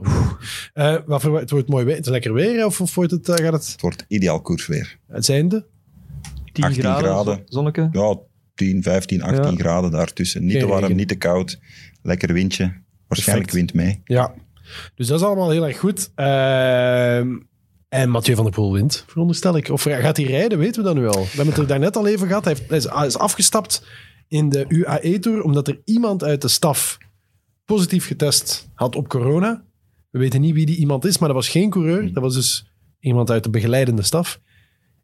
Eh, 0.74 0.96
wat 1.06 1.22
verwa- 1.22 1.40
het 1.40 1.50
wordt 1.50 1.70
mooi 1.70 1.86
weer. 1.86 1.96
Het 1.96 2.06
is 2.06 2.12
lekker 2.12 2.34
weer, 2.34 2.66
of, 2.66 2.82
of 2.82 2.96
wordt 2.96 3.12
het, 3.12 3.30
eh, 3.30 3.36
gaat 3.46 3.54
het 3.54 3.72
Het 3.72 3.82
wordt 3.82 4.06
ideaal 4.08 4.42
koersweer. 4.42 4.98
het 5.08 5.26
zijnde? 5.26 5.66
10 6.52 6.64
18 6.64 6.82
graden, 6.84 7.04
graden. 7.10 7.36
zo- 7.36 7.42
zonneke. 7.46 7.90
Ja, 7.92 8.18
10, 8.56 8.84
15, 8.84 9.22
18 9.24 9.52
Ja. 9.52 9.58
graden 9.58 9.92
daartussen. 9.92 10.42
Niet 10.44 10.52
Geen 10.52 10.62
te 10.62 10.68
warm, 10.68 10.82
regen. 10.82 10.96
niet 10.96 11.08
te 11.08 11.16
koud. 11.16 11.60
Lekker 12.02 12.34
windje. 12.34 12.74
Waarschijnlijk 13.08 13.50
Perfect. 13.52 13.74
wind 13.74 13.86
mee. 13.88 14.02
Ja. 14.18 14.34
Dus 14.96 15.08
dat 15.08 15.20
is 15.20 15.26
allemaal 15.26 15.50
heel 15.50 15.68
erg 15.68 15.78
goed. 15.80 16.12
Ehm, 16.16 17.28
en 17.94 18.10
Mathieu 18.10 18.36
van 18.36 18.44
der 18.44 18.54
Poel 18.54 18.74
wint, 18.74 19.04
veronderstel 19.08 19.58
ik. 19.58 19.70
Of 19.70 19.82
gaat 19.84 20.18
hij 20.18 20.26
rijden, 20.26 20.58
weten 20.58 20.82
we 20.82 20.88
dat 20.88 20.96
nu 20.98 21.08
al. 21.08 21.22
We 21.22 21.28
hebben 21.28 21.48
het 21.48 21.58
er 21.58 21.68
daarnet 21.68 21.96
al 21.96 22.08
even 22.08 22.28
gehad. 22.28 22.44
Hij, 22.44 22.56
heeft, 22.68 22.90
hij 22.90 23.06
is- 23.06 23.18
afgestapt 23.18 23.86
in 24.28 24.50
de 24.50 24.66
UAE-tour 24.68 25.42
omdat 25.44 25.68
er 25.68 25.82
iemand 25.86 26.24
uit 26.24 26.42
de 26.42 26.48
staf 26.48 26.98
positief 27.66 28.08
getest 28.08 28.70
had 28.74 28.96
op 28.96 29.08
corona. 29.08 29.64
We 30.10 30.20
weten 30.20 30.42
niet 30.42 30.54
wie 30.54 30.66
die 30.66 30.78
iemand 30.78 31.06
is, 31.06 31.18
maar 31.18 31.28
dat 31.28 31.38
was 31.38 31.50
geen 31.50 31.70
coureur. 31.70 32.14
Dat 32.14 32.24
was 32.24 32.34
dus 32.34 32.72
iemand 33.00 33.30
uit 33.32 33.44
de 33.44 33.50
begeleidende 33.50 34.02
staf. 34.02 34.42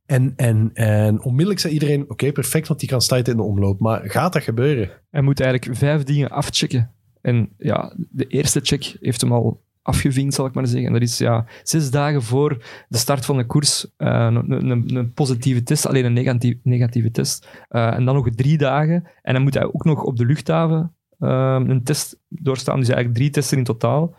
En, 0.06 0.34
en, 0.36 0.70
en 0.74 1.24
onmiddellijk 1.24 1.60
zei 1.60 1.74
iedereen, 1.74 2.10
oké, 2.10 2.32
perfect, 2.32 2.68
want 2.68 2.80
die 2.80 2.90
kan 2.90 3.02
starten 3.02 3.32
in 3.32 3.38
de 3.40 3.46
omloop. 3.46 3.80
Maar 3.80 4.10
gaat 4.10 4.34
dat 4.34 4.44
gebeuren? 4.44 4.92
Hij 5.10 5.22
moet 5.22 5.40
eigenlijk 5.40 5.78
vijf 5.78 6.04
dingen 6.04 6.30
afchecken. 6.30 6.92
En 7.22 7.50
ja, 7.58 7.96
de 8.12 8.28
eerste 8.28 8.60
check 8.64 8.98
heeft 9.00 9.22
hem 9.22 9.34
al 9.34 9.64
afgevinkt, 9.90 10.34
zal 10.34 10.46
ik 10.46 10.54
maar 10.54 10.68
zeggen. 10.68 10.88
En 10.88 10.94
dat 10.94 11.02
is 11.02 11.18
ja, 11.18 11.46
zes 11.64 11.92
dagen 11.92 12.22
voor 12.22 12.64
de 12.88 12.98
start 12.98 13.26
van 13.26 13.38
de 13.38 13.46
koers 13.46 13.88
eh, 13.98 14.28
een, 14.32 14.70
een, 14.70 14.96
een 14.96 15.14
positieve 15.14 15.64
test, 15.64 15.86
alleen 15.86 16.06
een 16.06 16.14
negatief, 16.14 16.56
negatieve 16.64 17.12
test. 17.12 17.48
Eh, 17.68 17.94
en 17.94 18.06
dan 18.06 18.16
nog 18.16 18.30
drie 18.30 18.58
dagen. 18.58 19.08
En 19.22 19.34
dan 19.34 19.44
moet 19.44 19.54
hij 19.54 19.66
ook 19.66 19.86
nog 19.86 20.04
op 20.04 20.18
de 20.18 20.26
luchthaven 20.26 20.96
eh, 21.20 21.62
een 21.66 21.84
test 21.84 22.20
doorstaan. 22.28 22.80
Dus 22.80 22.88
eigenlijk 22.88 23.18
drie 23.18 23.30
testen 23.30 23.58
in 23.58 23.64
totaal. 23.64 24.16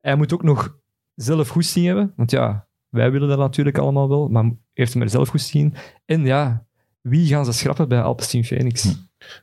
Hij 0.00 0.16
moet 0.16 0.32
ook 0.32 0.42
nog 0.42 0.78
zelf 1.14 1.48
goesting 1.48 1.86
hebben. 1.86 2.12
Want 2.16 2.30
ja, 2.30 2.66
wij 2.88 3.10
willen 3.10 3.28
dat 3.28 3.38
natuurlijk 3.38 3.78
allemaal 3.78 4.08
wel, 4.08 4.28
maar 4.28 4.50
heeft 4.72 4.92
hem 4.92 5.02
er 5.02 5.10
zelf 5.10 5.28
goesting 5.28 5.64
in. 5.64 5.74
En 6.04 6.24
ja, 6.24 6.66
wie 7.08 7.26
gaan 7.26 7.44
ze 7.44 7.52
schrappen 7.52 7.88
bij 7.88 8.02
Alpecin 8.02 8.44
Phoenix? 8.44 8.94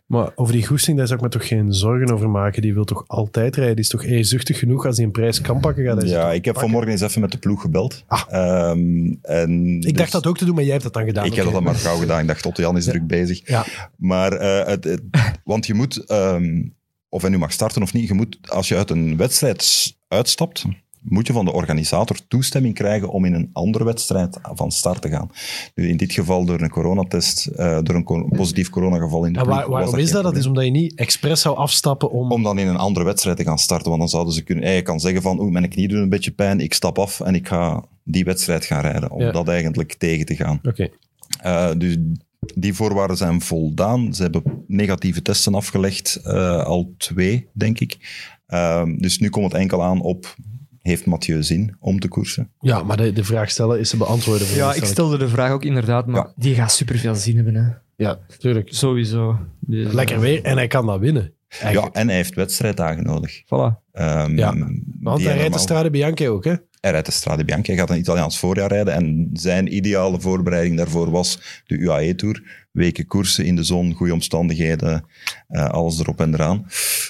Maar 0.06 0.32
over 0.36 0.54
die 0.54 0.65
goesting, 0.67 0.97
daar 0.97 1.08
zou 1.08 1.19
ik 1.19 1.26
me 1.26 1.32
toch 1.32 1.47
geen 1.47 1.74
zorgen 1.74 2.13
over 2.13 2.30
maken. 2.30 2.62
Die 2.62 2.74
wil 2.74 2.84
toch 2.84 3.04
altijd 3.08 3.56
rijden? 3.56 3.76
Die 3.76 3.84
is 3.84 3.89
toch 3.89 4.04
eerzuchtig 4.04 4.60
genoeg 4.60 4.86
als 4.86 4.95
hij 4.97 5.06
een 5.06 5.12
prijs 5.12 5.41
kan 5.41 5.60
pakken? 5.60 5.84
Gaat 5.86 6.10
Ja, 6.10 6.28
ik 6.28 6.34
heb 6.34 6.43
pakken? 6.43 6.62
vanmorgen 6.62 6.91
eens 6.91 7.02
even 7.02 7.21
met 7.21 7.32
de 7.32 7.38
ploeg 7.38 7.62
gebeld. 7.62 8.04
Ah. 8.08 8.24
Ehm, 8.30 9.13
en 9.21 9.76
Ik 9.76 9.82
dus- 9.82 9.91
dacht 9.93 10.12
dat 10.12 10.28
ook 10.28 10.38
te 10.38 10.45
doen, 10.45 10.54
maar 10.56 10.63
jij 10.63 10.71
hebt 10.71 10.84
dat 10.84 10.93
dan 10.93 11.06
gedaan. 11.06 11.26
Ik 11.26 11.34
heb 11.34 11.43
dat 11.43 11.54
dan 11.54 11.63
maar 11.63 11.76
gauw 11.76 11.97
gedaan. 11.97 12.21
Ik 12.21 12.28
dacht, 12.28 12.45
Otto 12.45 12.62
Jan 12.62 12.78
is 12.78 12.86
Ja. 12.86 12.91
druk 12.91 13.08
bezig. 13.08 13.47
Ja. 13.47 13.65
Maar, 13.97 14.34
eh, 14.34 14.67
het, 14.67 14.84
het- 14.84 15.02
want 15.43 15.65
je 15.67 15.74
moet, 15.74 16.06
ehm, 16.06 16.63
of 17.10 17.21
hij 17.21 17.32
nu 17.32 17.38
mag 17.38 17.52
starten 17.52 17.82
of 17.82 17.93
niet, 17.93 18.08
je 18.08 18.13
moet, 18.13 18.38
als 18.50 18.67
je 18.67 18.76
uit 18.78 18.89
een 18.89 19.17
wedstrijd 19.17 19.93
uitstapt, 20.08 20.65
moet 21.02 21.28
je 21.28 21.34
van 21.34 21.46
de 21.46 21.52
organisator 21.52 22.18
toestemming 22.28 22.74
krijgen 22.74 23.10
om 23.10 23.26
in 23.26 23.34
een 23.34 23.50
andere 23.54 23.84
wedstrijd 23.84 24.40
van 24.42 24.72
start 24.72 25.02
te 25.02 25.10
gaan. 25.10 25.30
Nu, 25.76 25.90
in 25.90 25.98
dit 25.98 26.14
geval 26.14 26.46
door 26.46 26.62
een 26.62 26.70
coronatest, 26.70 27.46
eh, 27.46 27.80
door 27.84 27.96
een 27.96 28.04
co- 28.04 28.28
positief 28.28 28.70
coronageval 28.70 29.26
in 29.26 29.34
de 29.34 29.40
En 29.40 29.46
ploeg, 29.46 29.58
waar, 29.58 29.70
waarom 29.70 29.96
is 29.98 30.12
dat? 30.12 30.24
Dat 30.24 30.36
is 30.38 30.46
omdat 30.46 30.64
je 30.66 30.72
niet 30.72 30.96
expres 30.96 31.42
zou 31.42 31.58
afstappen 31.58 32.12
om... 32.12 32.32
Om 32.32 32.44
dan 32.44 32.60
in 32.60 32.68
een 32.68 32.78
andere 32.78 33.06
wedstrijd 33.06 33.38
te 33.38 33.44
gaan 33.44 33.58
starten, 33.60 33.88
want 33.88 34.00
dan 34.00 34.10
zouden 34.10 34.34
ze 34.34 34.44
kunnen... 34.44 34.64
eh, 34.64 34.76
Je 34.76 34.82
kan 34.82 35.00
zeggen 35.00 35.22
van, 35.22 35.40
oeh, 35.40 35.52
mijn 35.52 35.70
knie 35.70 35.88
doet 35.88 36.00
een 36.00 36.10
beetje 36.10 36.32
pijn, 36.32 36.60
ik 36.60 36.74
stap 36.74 37.00
af 37.00 37.20
en 37.20 37.36
ik 37.36 37.48
ga 37.48 37.84
die 38.04 38.24
wedstrijd 38.24 38.66
gaan 38.66 38.82
rijden, 38.82 39.12
om 39.12 39.22
Ja. 39.22 39.32
dat 39.32 39.48
eigenlijk 39.48 39.94
tegen 39.94 40.26
te 40.26 40.36
gaan. 40.36 40.60
Oké. 40.64 40.90
Uh, 41.46 41.70
dus 41.78 41.98
die 42.56 42.74
voorwaarden 42.74 43.18
zijn 43.18 43.42
voldaan. 43.42 44.14
Ze 44.14 44.22
hebben 44.22 44.44
negatieve 44.68 45.22
testen 45.22 45.56
afgelegd, 45.56 46.22
uh, 46.26 46.64
al 46.64 46.94
twee, 46.98 47.48
denk 47.54 47.80
ik. 47.80 47.98
Uh, 48.50 48.84
dus 48.98 49.20
nu 49.20 49.30
komt 49.30 49.52
het 49.52 49.62
enkel 49.62 49.84
aan 49.84 50.02
op, 50.02 50.36
heeft 50.82 51.06
Mathieu 51.06 51.44
zin 51.44 51.76
om 51.80 52.00
te 52.00 52.08
koersen? 52.08 52.52
Ja, 52.60 52.84
maar 52.84 52.98
de, 52.98 53.12
de 53.13 53.24
vraag 53.24 53.50
stellen 53.52 53.80
is 53.80 53.89
te 53.89 53.98
beantwoorden. 53.98 54.48
Ja, 54.48 54.74
ik 54.74 54.86
stelde 54.86 55.17
de 55.17 55.28
vraag 55.28 55.52
ook 55.52 55.63
inderdaad, 55.63 56.08
maar 56.08 56.22
Ja. 56.26 56.34
die 56.36 56.56
gaat 56.56 56.72
superveel 56.72 57.15
zin 57.15 57.36
hebben. 57.36 57.56
Hè. 57.56 57.70
Ja, 57.96 58.20
tuurlijk. 58.38 58.67
Sowieso. 58.74 59.39
Dus, 59.60 59.94
Lekker 59.94 60.20
weer 60.20 60.44
en 60.44 60.58
hij 60.58 60.67
kan 60.67 60.86
dat 60.86 61.00
winnen. 61.00 61.34
Ja, 61.60 61.90
en 61.92 62.08
hij 62.08 62.16
heeft 62.16 62.36
wedstrijddagen 62.36 63.04
nodig. 63.04 63.42
Voilà. 63.46 63.90
Um, 63.94 64.38
Ja, 64.38 64.54
Want 65.00 65.24
hij 65.24 65.36
rijdt 65.36 65.54
de 65.54 65.60
Strade 65.60 65.90
Bianche 65.90 66.30
ook, 66.30 66.44
hè? 66.44 66.54
Hij 66.82 66.92
rijdt 66.92 67.06
de 67.06 67.12
Strade 67.12 67.46
Bianchi, 67.46 67.72
hij 67.72 67.80
gaat 67.80 67.90
een 67.90 67.98
Italiaans 67.98 68.40
voorjaar 68.40 68.70
rijden 68.70 68.94
en 68.94 69.30
zijn 69.34 69.76
ideale 69.76 70.20
voorbereiding 70.20 70.78
daarvoor 70.78 71.12
was 71.12 71.62
de 71.66 71.78
UAE-tour. 71.78 72.60
Weken 72.72 73.08
koersen 73.08 73.46
in 73.46 73.56
de 73.56 73.64
zon, 73.64 73.94
goede 73.94 74.14
omstandigheden, 74.14 75.06
eh, 75.48 75.70
alles 75.70 76.00
erop 76.00 76.20
en 76.20 76.34
eraan. 76.34 76.66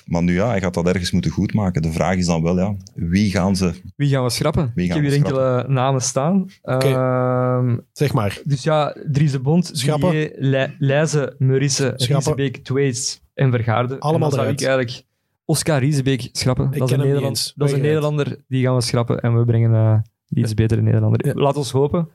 Maar 0.05 0.23
nu 0.23 0.33
ja, 0.33 0.47
hij 0.47 0.61
gaat 0.61 0.73
dat 0.73 0.87
ergens 0.87 1.11
moeten 1.11 1.31
goedmaken. 1.31 1.81
De 1.81 1.91
vraag 1.91 2.15
is 2.15 2.25
dan 2.25 2.43
wel, 2.43 2.57
ja, 2.57 2.75
wie 2.93 3.31
gaan 3.31 3.55
ze... 3.55 3.73
Wie 3.95 4.09
gaan 4.09 4.23
we 4.23 4.29
schrappen? 4.29 4.71
Wie 4.75 4.87
gaan 4.87 4.97
ik 4.97 5.03
heb 5.03 5.11
hier 5.11 5.23
enkele 5.23 5.65
namen 5.67 6.01
staan. 6.01 6.49
Ehm, 6.61 7.77
Zeg 7.91 8.13
maar. 8.13 8.39
dus 8.43 8.63
ja, 8.63 8.95
Dries 9.11 9.31
de 9.31 9.39
Bond, 9.39 9.69
Schrappen. 9.73 10.31
Leijzen, 10.79 11.35
Meurisse. 11.37 11.93
Riesebeek, 11.95 12.57
Twaits 12.57 13.20
en 13.33 13.51
Vergaarde. 13.51 13.99
Allemaal 13.99 14.29
en 14.29 14.35
dan 14.35 14.43
zou 14.45 14.53
ik 14.53 14.61
eigenlijk 14.61 15.03
Oscar 15.45 15.79
Riesebeek 15.79 16.29
schrappen. 16.31 16.65
Ik 16.71 16.79
dat 16.79 16.89
is 16.89 16.95
een, 16.95 17.01
Nederland, 17.03 17.53
dat 17.55 17.67
is 17.67 17.73
een. 17.73 17.81
Nederlander, 17.81 18.43
die 18.47 18.65
gaan 18.65 18.75
we 18.75 18.81
schrappen 18.81 19.19
en 19.19 19.37
we 19.37 19.45
brengen 19.45 19.73
eh 19.73 19.99
die 20.27 20.43
iets 20.43 20.53
betere 20.53 20.81
Nederlander. 20.81 21.25
Ja. 21.25 21.33
Laat 21.33 21.57
ons 21.57 21.71
hopen 21.71 22.09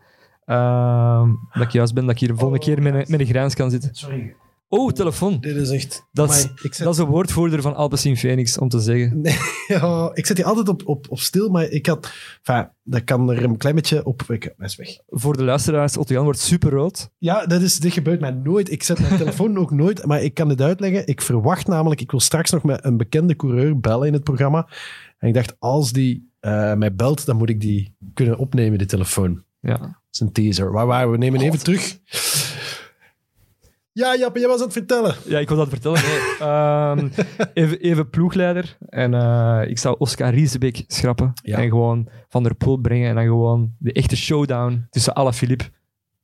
ehm, 0.44 1.31
dat 1.52 1.62
ik 1.62 1.70
juist 1.70 1.94
ben, 1.94 2.05
dat 2.05 2.14
ik 2.14 2.20
hier 2.20 2.29
de 2.29 2.35
volgende 2.35 2.59
Oh, 2.59 2.66
keer 2.66 2.83
met 2.83 2.94
een, 2.94 3.05
met 3.09 3.20
een 3.20 3.26
grijns 3.26 3.55
kan 3.55 3.70
zitten. 3.70 3.94
Sorry. 3.94 4.35
Oh, 4.68 4.92
telefoon. 4.92 5.40
Dit 5.40 5.57
is 5.57 5.70
echt... 5.70 6.07
Dat 6.12 6.31
is, 6.31 6.42
Amai, 6.42 6.59
ik, 6.62 6.74
zet, 6.74 6.85
dat 6.85 6.94
is 6.94 7.00
de 7.00 7.07
woordvoerder 7.07 7.62
van 7.62 7.74
Alpecin 7.74 8.16
Phoenix, 8.16 8.59
om 8.59 8.68
te 8.68 8.81
zeggen. 8.81 9.20
ja, 9.66 10.11
ik 10.14 10.26
zet 10.26 10.37
die 10.37 10.44
altijd 10.44 10.68
op, 10.68 10.83
op, 10.85 11.07
op 11.09 11.18
stil, 11.18 11.48
maar 11.48 11.64
ik 11.64 11.87
had... 11.87 12.12
Enfin, 12.42 12.70
dat 12.83 13.05
kan 13.05 13.31
er 13.31 13.44
een 13.44 13.57
klein 13.57 13.74
beetje 13.74 14.05
op... 14.05 14.22
Ik, 14.22 14.55
is 14.59 14.76
weg. 14.76 14.98
Voor 15.07 15.37
de 15.37 15.44
luisteraars, 15.44 15.96
Otto 15.96 16.14
Jan 16.14 16.24
wordt 16.24 16.38
superrood. 16.38 17.11
Ja, 17.18 17.46
dat 17.46 17.61
is, 17.61 17.79
dit 17.79 17.92
gebeurt 17.92 18.20
mij 18.20 18.31
nooit. 18.31 18.70
Ik 18.70 18.83
zet 18.83 19.00
mijn 19.00 19.16
telefoon 19.22 19.59
ook 19.59 19.70
nooit, 19.70 20.05
maar 20.05 20.22
ik 20.22 20.35
kan 20.35 20.48
dit 20.48 20.61
uitleggen. 20.61 21.07
Ik 21.07 21.22
verwacht 21.22 21.66
namelijk, 21.66 22.00
ik 22.00 22.11
wil 22.11 22.20
straks 22.20 22.50
nog 22.50 22.62
met 22.62 22.85
een 22.85 22.96
bekende 22.96 23.37
coureur 23.37 23.81
bellen 23.81 24.07
in 24.07 24.12
het 24.12 24.24
programma. 24.24 24.68
En 25.18 25.29
ik 25.29 25.35
dacht, 25.35 25.57
als 25.59 25.92
die 25.92 26.31
eh, 26.40 26.74
mij 26.74 26.94
belt, 26.94 27.26
dan 27.26 27.37
moet 27.37 27.48
ik 27.48 27.61
die 27.61 27.94
kunnen 28.14 28.38
opnemen, 28.38 28.79
de 28.79 28.87
telefoon. 28.87 29.44
Ja. 29.61 29.76
Dat 29.76 29.94
is 30.11 30.20
een 30.20 30.33
teaser. 30.33 30.72
Waar 30.72 30.87
waren 30.87 31.11
we? 31.11 31.18
nemen 31.18 31.40
even 31.40 31.59
terug. 31.59 31.98
Ja, 33.97 34.17
Jappe, 34.17 34.39
jij 34.39 34.49
was 34.49 34.59
aan 34.59 34.65
het 34.65 34.73
vertellen. 34.73 35.15
Ja, 35.25 35.39
ik 35.39 35.49
wil 35.49 35.57
dat 35.57 35.69
vertellen. 35.69 36.01
Nee. 36.03 36.49
Ehm, 36.49 37.09
even, 37.55 37.81
even 37.81 38.11
ploegleider. 38.11 38.77
En 38.89 39.15
eh, 39.15 39.63
ik 39.69 39.79
zou 39.79 39.97
Oscar 39.99 40.35
Riesebeek 40.35 40.85
schrappen. 40.87 41.33
Ja. 41.43 41.59
En 41.59 41.69
gewoon 41.69 42.09
Van 42.29 42.43
der 42.43 42.55
Poel 42.55 42.77
brengen. 42.77 43.09
En 43.09 43.15
dan 43.15 43.25
gewoon 43.25 43.73
de 43.79 43.93
echte 43.93 44.17
showdown 44.17 44.87
tussen 44.91 45.15
Alaphilippe 45.15 45.65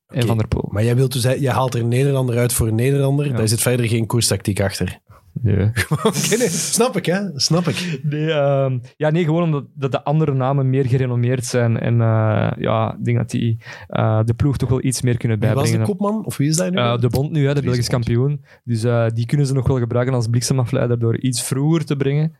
en 0.06 0.16
Oké. 0.16 0.26
Van 0.26 0.36
der 0.36 0.48
Poel. 0.48 0.68
Maar 0.68 0.84
jij 0.84 0.96
wilt 0.96 1.12
dus, 1.12 1.22
jij 1.22 1.52
haalt 1.52 1.74
er 1.74 1.80
een 1.80 1.88
Nederlander 1.88 2.38
uit 2.38 2.52
voor 2.52 2.68
een 2.68 2.74
Nederlander. 2.74 3.26
Ja. 3.26 3.36
Daar 3.36 3.48
zit 3.48 3.60
verder 3.60 3.88
geen 3.88 4.06
koerstactiek 4.06 4.60
achter. 4.60 4.98
Nee. 5.42 6.48
Snap 6.48 6.96
ik, 6.96 7.06
hè? 7.06 7.40
Snap 7.40 7.66
ik. 7.66 8.00
Nee, 8.02 8.32
ehm, 8.32 8.78
ja, 8.96 9.10
nee, 9.10 9.24
gewoon 9.24 9.42
omdat 9.42 9.64
dat 9.74 9.92
de 9.92 10.04
andere 10.04 10.34
namen 10.34 10.70
meer 10.70 10.86
gerenommeerd 10.86 11.44
zijn. 11.44 11.78
En 11.78 12.00
eh, 12.00 12.50
ja, 12.58 12.94
ik 12.98 13.04
denk 13.04 13.16
dat 13.16 13.30
die 13.30 13.62
eh, 13.88 14.20
de 14.24 14.34
ploeg 14.34 14.56
toch 14.56 14.68
wel 14.68 14.84
iets 14.84 15.02
meer 15.02 15.16
kunnen 15.16 15.38
Wie 15.38 15.48
was 15.48 15.56
de 15.56 15.76
bijbrengen. 15.76 15.96
kopman? 15.96 16.24
Of 16.24 16.36
wie 16.36 16.48
is 16.48 16.56
dat 16.56 16.70
nu? 16.70 16.76
Eh, 16.76 16.98
de 16.98 17.08
Bond 17.08 17.30
nu, 17.30 17.46
hè, 17.46 17.54
de 17.54 17.62
Belgisch 17.62 17.88
kampioen. 17.88 18.44
Dus 18.64 18.80
die 19.14 19.26
kunnen 19.26 19.46
ze 19.46 19.54
nog 19.54 19.66
wel 19.66 19.78
gebruiken 19.78 20.14
als 20.14 20.26
bliksemafleider 20.26 20.98
door 20.98 21.18
iets 21.18 21.42
vroeger 21.42 21.84
te 21.84 21.96
brengen. 21.96 22.36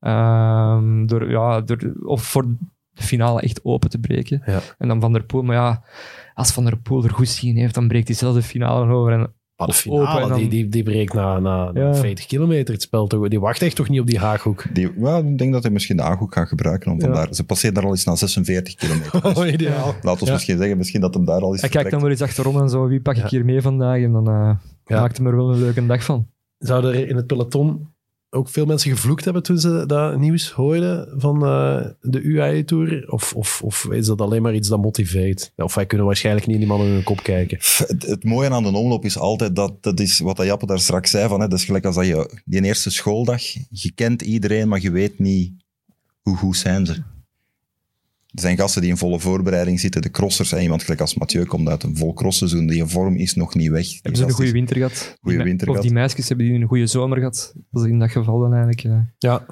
Ehm, 0.00 1.06
door, 1.06 1.30
ja, 1.30 1.60
door, 1.60 1.92
of 2.04 2.22
voor 2.22 2.46
de 2.92 3.02
finale 3.02 3.40
echt 3.40 3.64
open 3.64 3.90
te 3.90 3.98
breken. 3.98 4.42
Ja. 4.46 4.60
En 4.78 4.88
dan 4.88 5.00
Van 5.00 5.12
der 5.12 5.24
Poel, 5.24 5.42
maar 5.42 5.56
ja, 5.56 5.82
als 6.34 6.52
Van 6.52 6.64
der 6.64 6.76
Poel 6.78 7.04
er 7.04 7.10
goed 7.10 7.28
zien 7.28 7.56
heeft, 7.56 7.74
dan 7.74 7.88
breekt 7.88 8.08
hij 8.08 8.16
zelf 8.16 8.34
de 8.34 8.42
finale 8.42 8.92
over. 8.92 9.12
En 9.12 9.32
Maar 9.66 9.74
de 9.76 9.80
finale, 9.82 10.28
dan- 10.28 10.38
die, 10.38 10.48
die, 10.48 10.68
die 10.68 10.82
breekt 10.82 11.12
na, 11.14 11.38
na, 11.38 11.72
na 11.72 11.80
Ja. 11.80 11.94
40 11.94 12.26
kilometer 12.26 12.74
het 12.74 12.82
spel. 12.82 13.06
Toch? 13.06 13.28
Die 13.28 13.40
wacht 13.40 13.62
echt 13.62 13.76
toch 13.76 13.88
niet 13.88 14.00
op 14.00 14.06
die 14.06 14.18
haaghoek. 14.18 14.64
Die, 14.74 14.90
ja, 14.98 15.16
ik 15.18 15.38
denk 15.38 15.52
dat 15.52 15.62
hij 15.62 15.72
misschien 15.72 15.96
de 15.96 16.02
aanhoek 16.02 16.32
gaat 16.32 16.48
gebruiken. 16.48 16.90
Om 16.92 16.98
Ja. 16.98 17.04
vandaar, 17.04 17.34
ze 17.34 17.44
passeert 17.44 17.74
daar 17.74 17.84
al 17.84 17.90
eens 17.90 18.04
na 18.04 18.14
46 18.16 18.74
kilometer. 18.74 19.20
Oh, 19.38 19.46
ideaal. 19.46 19.94
Laten 20.02 20.20
we 20.20 20.26
Ja. 20.26 20.32
misschien 20.32 20.58
zeggen 20.58 20.76
misschien 20.76 21.00
dat 21.00 21.14
hem 21.14 21.24
daar 21.24 21.40
al 21.40 21.52
eens 21.52 21.60
hij 21.60 21.70
kijkt 21.70 21.90
dan 21.90 22.00
maar 22.00 22.10
eens 22.10 22.22
achterom 22.22 22.60
en 22.60 22.68
zo, 22.68 22.86
wie 22.86 23.00
pak 23.00 23.16
ik 23.16 23.22
Ja. 23.22 23.28
hier 23.28 23.44
mee 23.44 23.60
vandaag? 23.62 24.02
En 24.02 24.12
dan 24.12 24.28
eh, 24.28 24.50
Ja. 24.84 25.00
maakt 25.00 25.16
hem 25.16 25.26
er 25.26 25.36
wel 25.36 25.52
een 25.52 25.58
leuke 25.58 25.86
dag 25.86 26.04
van. 26.04 26.26
Zouden 26.58 26.94
er 26.94 27.08
in 27.08 27.16
het 27.16 27.26
peloton 27.26 27.88
ook 28.34 28.48
veel 28.48 28.66
mensen 28.66 28.90
gevloekt 28.90 29.24
hebben 29.24 29.42
toen 29.42 29.58
ze 29.58 29.84
dat 29.86 30.18
nieuws 30.18 30.50
hoorden 30.50 31.20
van 31.20 31.44
eh, 31.44 31.86
de 32.00 32.20
UAE-tour? 32.20 33.10
Of, 33.10 33.34
of, 33.34 33.62
of 33.62 33.84
is 33.90 34.06
dat 34.06 34.20
alleen 34.20 34.42
maar 34.42 34.54
iets 34.54 34.68
dat 34.68 34.82
motiveert? 34.82 35.52
Of 35.56 35.74
wij 35.74 35.86
kunnen 35.86 36.06
waarschijnlijk 36.06 36.46
niet 36.46 36.54
in 36.54 36.60
die 36.60 36.70
mannen 36.70 36.88
in 36.88 36.94
hun 36.94 37.02
kop 37.02 37.22
kijken. 37.22 37.58
Het, 37.86 38.24
mooie 38.24 38.50
aan 38.50 38.62
de 38.62 38.76
omloop 38.76 39.04
is 39.04 39.18
altijd 39.18 39.56
dat, 39.56 39.82
dat 39.82 40.00
is 40.00 40.18
wat 40.18 40.44
Jappe 40.44 40.66
daar 40.66 40.78
straks 40.78 41.10
zei, 41.10 41.28
van, 41.28 41.40
hè, 41.40 41.48
dat 41.48 41.58
is 41.58 41.64
gelijk 41.64 41.84
als 41.84 41.94
dat 41.94 42.06
je 42.06 42.40
die 42.44 42.64
eerste 42.64 42.90
schooldag, 42.90 43.42
je 43.70 43.92
kent 43.94 44.22
iedereen, 44.22 44.68
maar 44.68 44.80
je 44.80 44.90
weet 44.90 45.18
niet 45.18 45.52
hoe 46.20 46.36
goed 46.36 46.56
zijn 46.56 46.86
ze. 46.86 47.02
Er 48.34 48.40
zijn 48.40 48.56
gasten 48.56 48.80
die 48.82 48.90
in 48.90 48.96
volle 48.96 49.20
voorbereiding 49.20 49.80
zitten, 49.80 50.02
de 50.02 50.10
crossers, 50.10 50.52
en 50.52 50.62
iemand 50.62 50.82
gelijk 50.82 51.00
als 51.00 51.14
Mathieu 51.14 51.44
komt 51.44 51.68
uit 51.68 51.82
een 51.82 51.96
vol 51.96 52.12
crossseizoen, 52.14 52.66
die 52.66 52.84
vorm 52.84 53.16
is 53.16 53.34
nog 53.34 53.54
niet 53.54 53.70
weg. 53.70 53.92
Hebben 53.92 54.16
ze 54.16 54.24
een 54.24 54.30
goede 54.30 54.52
winter 54.52 54.76
gehad? 54.76 55.16
Me- 55.20 55.42
winter 55.42 55.68
Of 55.68 55.78
die 55.80 55.92
meisjes 55.92 56.28
hebben 56.28 56.46
die 56.46 56.54
een 56.60 56.66
goede 56.68 56.86
zomer 56.86 57.16
gehad? 57.18 57.52
Dat 57.70 57.84
is 57.84 57.90
in 57.90 57.98
dat 57.98 58.10
geval 58.10 58.38
dan 58.38 58.50
eigenlijk. 58.54 58.84
eh, 58.84 58.98
Ja, 59.18 59.44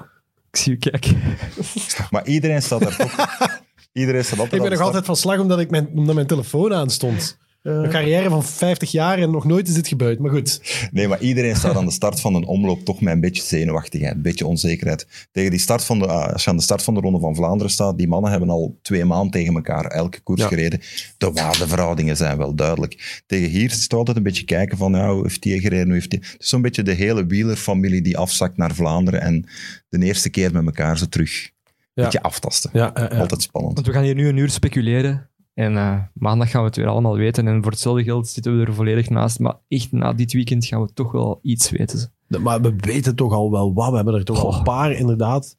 ik 0.51 0.57
zie 0.57 0.73
u 0.73 0.77
kijken. 0.77 1.17
Maar 2.11 2.27
iedereen 2.27 2.61
staat 2.61 2.79
daar 2.81 2.95
toch... 2.95 3.15
iedereen 3.93 4.23
staat 4.25 4.39
altijd 4.39 4.61
ik 4.61 4.69
ben 4.69 4.77
nog 4.77 4.85
altijd 4.87 5.05
van 5.05 5.15
slag 5.15 5.39
omdat, 5.39 5.59
ik 5.59 5.69
mijn, 5.69 5.87
omdat 5.87 6.15
mijn 6.15 6.27
telefoon 6.27 6.73
aanstond. 6.73 7.37
Een 7.61 7.89
carrière 7.89 8.29
van 8.29 8.43
50 8.43 8.91
jaar 8.91 9.17
en 9.19 9.31
nog 9.31 9.45
nooit 9.45 9.67
is 9.67 9.73
dit 9.73 9.87
gebeurd. 9.87 10.19
Maar 10.19 10.31
goed, 10.31 10.61
Nee, 10.91 11.07
maar 11.07 11.21
iedereen 11.21 11.55
staat 11.55 11.75
aan 11.75 11.85
de 11.85 11.91
start 11.91 12.19
van 12.19 12.35
een 12.35 12.45
omloop 12.45 12.85
toch 12.85 13.01
met 13.01 13.13
een 13.13 13.19
beetje 13.21 13.41
zenuwachtigheid, 13.43 14.15
een 14.15 14.21
beetje 14.21 14.45
onzekerheid. 14.45 15.07
Tegen 15.31 15.51
die 15.51 15.59
start 15.59 15.83
van 15.83 15.99
de, 15.99 16.07
ah, 16.07 16.33
als 16.33 16.43
je 16.43 16.49
aan 16.49 16.55
de 16.57 16.63
start 16.63 16.83
van 16.83 16.93
de 16.93 16.99
Ronde 16.99 17.19
van 17.19 17.35
Vlaanderen 17.35 17.71
staat, 17.71 17.97
die 17.97 18.07
mannen 18.07 18.31
hebben 18.31 18.49
al 18.49 18.77
twee 18.81 19.05
maanden 19.05 19.31
tegen 19.31 19.53
elkaar 19.55 19.85
elke 19.85 20.19
koers 20.19 20.41
Ja. 20.41 20.47
gereden. 20.47 20.79
De 21.17 21.31
waardeverhoudingen 21.31 22.17
zijn 22.17 22.37
wel 22.37 22.55
duidelijk. 22.55 23.23
Tegen 23.27 23.49
hier 23.49 23.71
is 23.71 23.83
het 23.83 23.93
altijd 23.93 24.17
een 24.17 24.23
beetje 24.23 24.45
kijken 24.45 24.77
van, 24.77 24.91
ja, 24.93 25.13
hoe 25.13 25.21
heeft 25.23 25.41
die 25.41 25.59
gereden, 25.59 25.85
hoe 25.85 25.93
heeft 25.93 26.09
die... 26.09 26.19
Het 26.19 26.35
is 26.41 26.49
zo'n 26.49 26.61
beetje 26.61 26.83
de 26.83 26.93
hele 26.93 27.25
wielerfamilie 27.25 28.01
die 28.01 28.17
afzakt 28.17 28.57
naar 28.57 28.75
Vlaanderen 28.75 29.21
en 29.21 29.45
de 29.89 30.05
eerste 30.05 30.29
keer 30.29 30.51
met 30.51 30.65
elkaar 30.65 30.97
ze 30.97 31.09
terug 31.09 31.43
een 31.43 31.49
Ja. 31.93 32.03
beetje 32.03 32.21
aftasten. 32.21 32.69
ja, 32.73 32.91
ja, 32.93 33.01
ja. 33.11 33.19
Altijd 33.19 33.41
spannend. 33.41 33.73
Want 33.73 33.87
we 33.87 33.93
gaan 33.93 34.03
hier 34.03 34.15
nu 34.15 34.27
een 34.27 34.37
uur 34.37 34.49
speculeren. 34.49 35.29
En 35.53 35.77
eh, 35.77 35.99
maandag 36.13 36.49
gaan 36.49 36.61
we 36.61 36.67
het 36.67 36.75
weer 36.75 36.87
allemaal 36.87 37.15
weten. 37.15 37.47
En 37.47 37.61
voor 37.61 37.71
hetzelfde 37.71 38.03
geld 38.03 38.27
zitten 38.27 38.59
we 38.59 38.65
er 38.65 38.73
volledig 38.73 39.09
naast. 39.09 39.39
Maar 39.39 39.55
echt 39.67 39.91
na 39.91 40.13
dit 40.13 40.33
weekend 40.33 40.65
gaan 40.65 40.81
we 40.81 40.93
toch 40.93 41.11
wel 41.11 41.39
iets 41.41 41.69
weten. 41.69 42.11
Maar 42.27 42.61
we 42.61 42.73
weten 42.77 43.15
toch 43.15 43.33
al 43.33 43.51
wel 43.51 43.73
wat. 43.73 43.89
We 43.89 43.95
hebben 43.95 44.13
er 44.13 44.23
toch 44.23 44.43
al 44.43 44.53
een 44.53 44.63
paar 44.63 44.91
inderdaad 44.91 45.55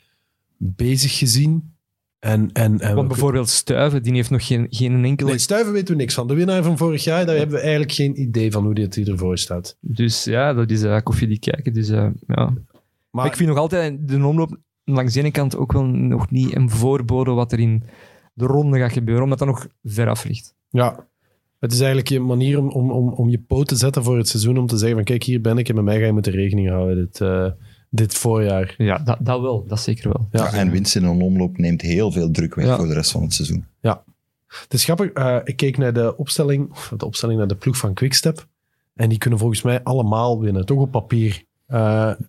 bezig 0.56 1.18
gezien. 1.18 1.70
En, 2.18 2.52
en, 2.52 2.80
en 2.80 2.94
Want 2.94 3.08
bijvoorbeeld 3.08 3.48
Stuiven, 3.48 4.02
die 4.02 4.12
heeft 4.12 4.30
nog 4.30 4.46
geen, 4.46 4.66
geen 4.70 5.04
enkele... 5.04 5.28
Nee, 5.28 5.38
Stuiven 5.38 5.72
weten 5.72 5.94
we 5.94 6.00
niks 6.00 6.14
van. 6.14 6.28
De 6.28 6.34
winnaar 6.34 6.62
van 6.62 6.78
vorig 6.78 7.04
jaar, 7.04 7.26
daar 7.26 7.36
hebben 7.36 7.56
we 7.56 7.62
eigenlijk 7.62 7.92
geen 7.92 8.20
idee 8.20 8.50
van 8.50 8.64
hoe 8.64 8.88
hier 8.94 9.10
ervoor 9.10 9.38
staat. 9.38 9.76
Dus 9.80 10.24
ja, 10.24 10.52
dat 10.52 10.70
is 10.70 10.82
uh, 10.82 11.00
koffie 11.02 11.28
die 11.28 11.38
kijken. 11.38 11.72
Dus, 11.72 11.88
eh, 11.88 12.08
ja. 12.26 12.52
Maar 13.10 13.26
ik 13.26 13.36
vind 13.36 13.48
nog 13.48 13.58
altijd 13.58 14.08
de 14.08 14.26
omloop 14.26 14.56
langs 14.84 15.12
de 15.12 15.20
ene 15.20 15.30
kant 15.30 15.56
ook 15.56 15.72
wel 15.72 15.84
nog 15.84 16.30
niet 16.30 16.56
een 16.56 16.70
voorbode 16.70 17.30
wat 17.30 17.52
er 17.52 17.58
in 17.58 17.82
de 18.32 18.46
ronde 18.46 18.78
gaat 18.78 18.92
gebeuren, 18.92 19.24
omdat 19.24 19.38
dat 19.38 19.48
nog 19.48 19.66
ver 19.84 20.08
af 20.08 20.24
ligt. 20.24 20.54
ja, 20.70 21.06
het 21.60 21.72
is 21.72 21.78
eigenlijk 21.78 22.08
je 22.08 22.20
manier 22.20 22.58
om, 22.58 22.68
om, 22.68 22.90
om, 22.90 23.08
om 23.12 23.28
je 23.28 23.38
poot 23.38 23.68
te 23.68 23.76
zetten 23.76 24.04
voor 24.04 24.16
het 24.16 24.28
seizoen. 24.28 24.58
Om 24.58 24.66
te 24.66 24.76
zeggen 24.76 24.96
van 24.96 25.04
kijk, 25.04 25.22
hier 25.22 25.40
ben 25.40 25.58
ik 25.58 25.68
en 25.68 25.74
met 25.74 25.84
mij 25.84 25.98
ga 25.98 26.04
je 26.06 26.12
moeten 26.12 26.32
rekening 26.32 26.68
houden 26.68 26.96
dit, 26.96 27.20
eh, 27.20 27.46
dit 27.90 28.14
voorjaar. 28.14 28.74
Ja, 28.78 28.98
dat, 28.98 29.16
dat 29.20 29.40
wel. 29.40 29.64
Dat 29.66 29.80
zeker 29.80 30.08
wel. 30.12 30.28
Ja. 30.30 30.44
Ja, 30.44 30.52
en 30.52 30.70
winst 30.70 30.96
in 30.96 31.04
een 31.04 31.22
omloop 31.22 31.58
neemt 31.58 31.80
heel 31.82 32.12
veel 32.12 32.30
druk 32.30 32.54
weg 32.54 32.66
Ja. 32.66 32.76
voor 32.76 32.86
de 32.86 32.94
rest 32.94 33.10
van 33.10 33.22
het 33.22 33.32
seizoen. 33.34 33.64
Het 34.46 34.72
is 34.74 34.84
grappig, 34.84 35.10
eh, 35.10 35.38
ik 35.44 35.56
keek 35.56 35.78
naar 35.78 35.92
de 35.92 36.16
opstelling, 36.16 36.70
of 36.70 36.92
de 36.96 37.06
opstelling 37.06 37.38
naar 37.38 37.48
de 37.48 37.54
ploeg 37.56 37.76
van 37.76 37.94
Quickstep. 37.94 38.46
En 38.94 39.08
die 39.08 39.18
kunnen 39.18 39.38
volgens 39.38 39.62
mij 39.62 39.82
allemaal 39.82 40.40
winnen, 40.40 40.66
toch 40.66 40.78
op 40.80 40.90
papier. 40.90 41.42
Eh, 41.66 41.78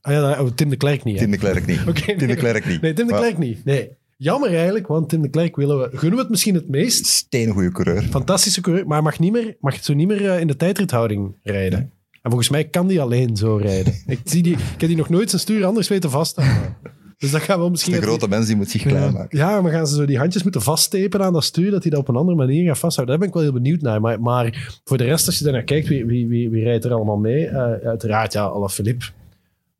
ah 0.02 0.14
ja, 0.14 0.42
oh, 0.44 0.50
Tim 0.56 0.70
de 0.70 0.76
Klerk 0.76 1.04
niet. 1.04 1.16
hè? 1.16 1.22
Tim 1.22 1.32
de 1.32 1.38
Klerk 1.38 1.66
niet. 1.66 1.80
Oké, 1.90 2.02
Tim 2.02 2.18
de 2.18 2.26
nee. 2.26 2.36
Klerk 2.36 2.66
niet. 2.66 2.82
Nee, 2.82 2.94
Tim 2.94 3.08
de 3.08 3.14
Klerk 3.14 3.38
niet. 3.38 3.66
Nee. 3.66 3.90
Jammer 4.18 4.56
eigenlijk, 4.56 4.88
want 4.88 5.10
Tim 5.10 5.22
de 5.22 5.30
Klerk 5.30 5.56
willen 5.56 5.80
we, 5.80 5.98
gunnen 5.98 6.16
we 6.16 6.22
het 6.22 6.30
misschien 6.30 6.56
het 6.56 6.70
meest. 6.70 7.06
Steengoede 7.06 7.72
coureur. 7.72 8.02
Fantastische 8.02 8.62
coureur, 8.62 8.88
maar 8.88 9.04
mag, 9.04 9.20
niet 9.20 9.32
meer, 9.32 9.56
mag 9.60 9.84
zo 9.84 9.94
niet 9.94 10.08
meer 10.08 10.30
eh, 10.30 10.40
in 10.40 10.48
de 10.48 10.56
tijdrithouding 10.56 11.36
rijden. 11.42 11.80
En 12.22 12.30
volgens 12.30 12.50
mij 12.50 12.64
kan 12.64 12.88
die 12.88 13.02
alleen 13.02 13.38
zo 13.38 13.56
rijden. 13.56 13.94
ik, 14.06 14.20
zie 14.24 14.44
die, 14.44 14.54
ik 14.54 14.80
heb 14.80 14.90
die 14.90 14.98
nog 14.98 15.10
nooit 15.10 15.30
zijn 15.30 15.42
stuur 15.42 15.66
anders 15.66 15.88
weten 15.88 16.10
vasthouden. 16.10 16.78
Dus 17.18 17.32
dat 17.32 17.42
gaan 17.42 17.60
we 17.60 17.70
misschien... 17.70 17.94
De 17.94 18.02
grote 18.02 18.28
mens 18.28 18.48
die 18.48 18.56
moet 18.56 18.70
zich 18.70 18.82
klein 18.82 19.14
maken. 19.14 19.38
Ja, 19.38 19.62
maar 19.62 19.72
gaan 19.72 19.88
ze 19.88 19.96
zo 19.96 20.06
die 20.06 20.18
handjes 20.18 20.44
moeten 20.44 20.62
vaststepen 20.62 21.24
aan 21.24 21.34
dat 21.34 21.44
stuur, 21.44 21.72
dat 21.72 21.82
hij 21.82 21.92
dat 21.92 22.00
op 22.00 22.08
een 22.08 22.16
andere 22.16 22.38
manier 22.38 22.68
gaat 22.68 22.80
vasthouden? 22.80 23.18
Daar 23.18 23.18
ben 23.18 23.28
ik 23.28 23.34
wel 23.34 23.52
heel 23.52 23.62
benieuwd 23.62 23.82
naar. 23.82 24.02
Maar, 24.02 24.22
maar 24.22 24.80
voor 24.84 24.98
de 24.98 25.04
rest, 25.04 25.26
als 25.26 25.38
je 25.38 25.44
daarnaar 25.44 25.64
kijkt, 25.64 25.88
wie, 25.88 26.06
wie, 26.06 26.28
wie, 26.28 26.50
wie 26.50 26.64
rijdt 26.64 26.86
er 26.86 26.94
allemaal 26.94 27.18
mee? 27.18 27.48
Eh, 27.48 27.88
uiteraard, 27.88 28.34
ja, 28.34 28.44
Alaphilippe. 28.44 29.06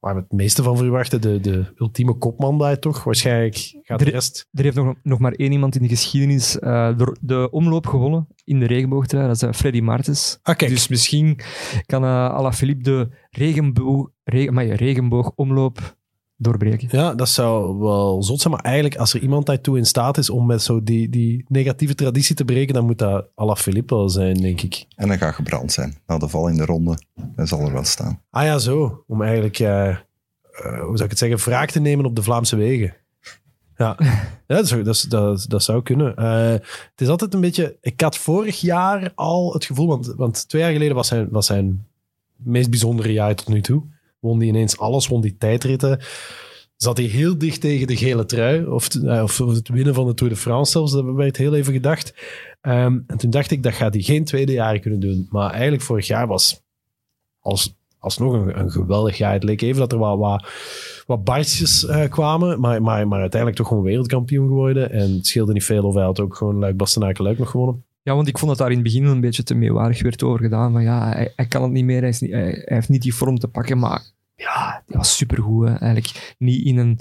Waar 0.04 0.16
we 0.16 0.22
het 0.22 0.32
meeste 0.32 0.64
van 0.64 0.78
verwachten, 0.78 1.22
de, 1.22 1.40
de 1.40 1.66
ultieme 1.76 2.14
kopman 2.14 2.58
daar 2.58 2.80
toch. 2.80 3.04
Waarschijnlijk 3.04 3.80
gaat 3.82 4.00
de 4.00 4.10
rest... 4.10 4.48
Er 4.52 4.64
heeft 4.64 4.76
nog, 4.76 4.96
nog 5.04 5.20
maar 5.20 5.32
één 5.32 5.52
iemand 5.52 5.76
in 5.76 5.82
de 5.82 5.88
geschiedenis 5.88 6.60
eh, 6.60 6.98
de, 6.98 7.18
de 7.22 7.50
omloop 7.52 7.88
gewonnen 7.88 8.28
in 8.44 8.60
de 8.60 8.66
regenboogtrui. 8.66 9.28
Dat 9.28 9.36
is 9.36 9.44
uh, 9.44 9.52
Freddy 9.52 9.80
Martens. 9.80 10.40
Ah. 10.42 10.58
Dus 10.58 10.88
misschien 10.88 11.40
kan 11.86 12.04
uh, 12.04 12.30
Alaphilippe 12.30 12.84
de 12.84 13.10
regenboog, 13.30 14.10
regen, 14.24 14.54
maar 14.54 14.66
regenboogomloop 14.66 15.96
doorbreken. 16.44 16.88
Ja, 16.92 17.14
dat 17.14 17.30
zou 17.30 17.78
wel 17.78 18.24
zot 18.24 18.42
zijn. 18.42 18.54
Maar 18.54 18.64
eigenlijk, 18.64 18.96
als 18.96 19.14
er 19.14 19.22
iemand 19.22 19.46
daartoe 19.46 19.78
in 19.78 19.86
staat 19.86 20.18
is 20.18 20.30
om 20.30 20.46
met 20.46 20.62
zo 20.62 20.84
die, 20.84 21.10
die 21.10 21.46
negatieve 21.48 21.96
traditie 21.96 22.36
te 22.36 22.46
breken, 22.46 22.74
dan 22.74 22.86
moet 22.86 22.98
dat 22.98 23.28
Alaphilippe 23.36 23.96
wel 23.96 24.10
zijn, 24.10 24.42
denk 24.42 24.62
ik. 24.62 24.86
En 24.96 25.08
dan 25.08 25.18
gaat 25.18 25.36
gebrand 25.36 25.72
zijn. 25.72 25.98
Na 26.08 26.18
de 26.18 26.28
val 26.28 26.48
in 26.48 26.58
de 26.58 26.66
ronde, 26.66 26.98
dan 27.36 27.48
zal 27.48 27.60
er 27.60 27.74
wel 27.74 27.84
staan. 27.84 28.20
Ah 28.30 28.44
ja, 28.44 28.58
zo. 28.58 29.04
Om 29.08 29.22
eigenlijk, 29.22 29.60
eh, 29.60 29.98
hoe 30.62 30.98
zou 30.98 31.04
ik 31.04 31.10
het 31.10 31.18
zeggen, 31.18 31.40
wraak 31.40 31.72
te 31.72 31.80
nemen 31.80 32.06
op 32.06 32.16
de 32.16 32.24
Vlaamse 32.24 32.56
wegen. 32.56 32.94
Ja, 33.78 33.96
ja 34.48 34.56
dat, 34.56 34.68
zou, 34.68 34.84
dat, 34.84 35.46
dat 35.48 35.64
zou 35.64 35.84
kunnen. 35.84 36.16
Eh, 36.16 36.52
het 36.92 37.02
is 37.02 37.08
altijd 37.08 37.34
een 37.34 37.42
beetje... 37.42 37.78
Ik 37.82 38.02
had 38.02 38.18
vorig 38.18 38.62
jaar 38.62 39.12
al 39.16 39.54
het 39.54 39.66
gevoel, 39.66 39.88
want, 39.88 40.06
want 40.06 40.50
twee 40.50 40.62
jaar 40.62 40.72
geleden 40.72 40.96
was 40.96 41.08
zijn, 41.08 41.28
was 41.30 41.46
zijn 41.46 41.88
meest 42.36 42.70
bijzondere 42.70 43.12
jaar 43.12 43.36
tot 43.36 43.48
nu 43.48 43.62
toe. 43.62 43.84
Won 44.24 44.38
hij 44.38 44.48
ineens 44.48 44.78
alles, 44.78 45.08
won 45.08 45.22
die 45.22 45.38
tijdritten. 45.38 46.00
Zat 46.76 46.98
hij 46.98 47.06
heel 47.06 47.38
dicht 47.38 47.62
tegen 47.62 47.88
de 47.88 47.96
gele 47.96 48.26
trui, 48.26 48.66
of, 48.66 48.96
eh, 48.96 49.24
of 49.24 49.38
het 49.38 49.70
winnen 49.70 49.94
van 49.94 50.06
de 50.06 50.14
Tour 50.14 50.34
de 50.34 50.40
France 50.40 50.72
zelfs, 50.72 50.92
dat 50.92 51.06
werd 51.06 51.38
heel 51.38 51.56
even 51.56 51.74
gedacht. 51.74 52.14
Ehm, 52.62 53.00
en 53.08 53.18
toen 53.18 53.30
dacht 53.30 53.52
ik, 53.52 53.64
dat 53.64 53.74
gaat 53.74 53.94
hij 53.94 54.04
geen 54.04 54.24
tweede 54.24 54.52
jaar 54.52 54.80
kunnen 54.80 55.00
doen. 55.00 55.28
Maar 55.30 55.52
eigenlijk 55.52 55.84
vorig 55.84 56.08
jaar 56.08 56.28
was 56.28 56.62
als, 57.40 57.76
alsnog 58.00 58.34
een, 58.34 58.60
een 58.60 58.72
geweldig 58.72 59.18
jaar. 59.18 59.34
Het 59.34 59.44
leek 59.44 59.62
even 59.62 59.80
dat 59.80 59.92
er 59.92 59.98
wat, 59.98 60.44
wat, 61.06 61.24
barstjes 61.24 61.86
eh, 61.86 62.10
kwamen, 62.10 62.60
maar, 62.60 62.82
maar, 62.82 63.08
maar 63.08 63.20
uiteindelijk 63.20 63.60
toch 63.60 63.68
gewoon 63.68 63.84
wereldkampioen 63.84 64.48
geworden. 64.48 64.92
En 64.92 65.14
het 65.14 65.28
scheelde 65.28 65.54
niet 65.54 65.64
veel 65.66 65.84
of 65.84 65.94
hij 65.94 66.04
had 66.04 66.20
ook 66.20 66.36
gewoon 66.36 66.60
Luik 66.60 66.78
Bastenaken 66.78 67.24
Luik 67.24 67.38
nog 67.38 67.50
gewonnen. 67.50 67.84
Ja, 68.04 68.16
want 68.16 68.28
ik 68.28 68.38
vond 68.38 68.50
dat 68.50 68.60
daar 68.60 68.70
in 68.70 68.74
het 68.74 68.84
begin 68.84 69.06
een 69.06 69.22
beetje 69.22 69.44
te 69.44 69.56
meewarig 69.56 70.02
werd 70.02 70.24
over 70.24 70.40
gedaan. 70.40 70.72
Van 70.72 70.84
ja, 70.84 71.10
hij, 71.10 71.34
hij 71.36 71.46
kan 71.46 71.62
het 71.62 71.72
niet 71.72 71.86
meer, 71.86 72.00
hij, 72.00 72.10
is 72.10 72.20
niet, 72.20 72.32
hij, 72.32 72.42
hij 72.42 72.76
heeft 72.76 72.90
niet 72.90 73.02
die 73.02 73.16
vorm 73.16 73.38
te 73.38 73.48
pakken. 73.48 73.80
Maar 73.80 74.02
ja, 74.36 74.84
die 74.86 74.98
was 74.98 75.18
supergoed. 75.18 75.68
Hè. 75.68 75.76
Eigenlijk 75.76 76.36
niet 76.38 76.66
in 76.66 76.78
een 76.78 77.00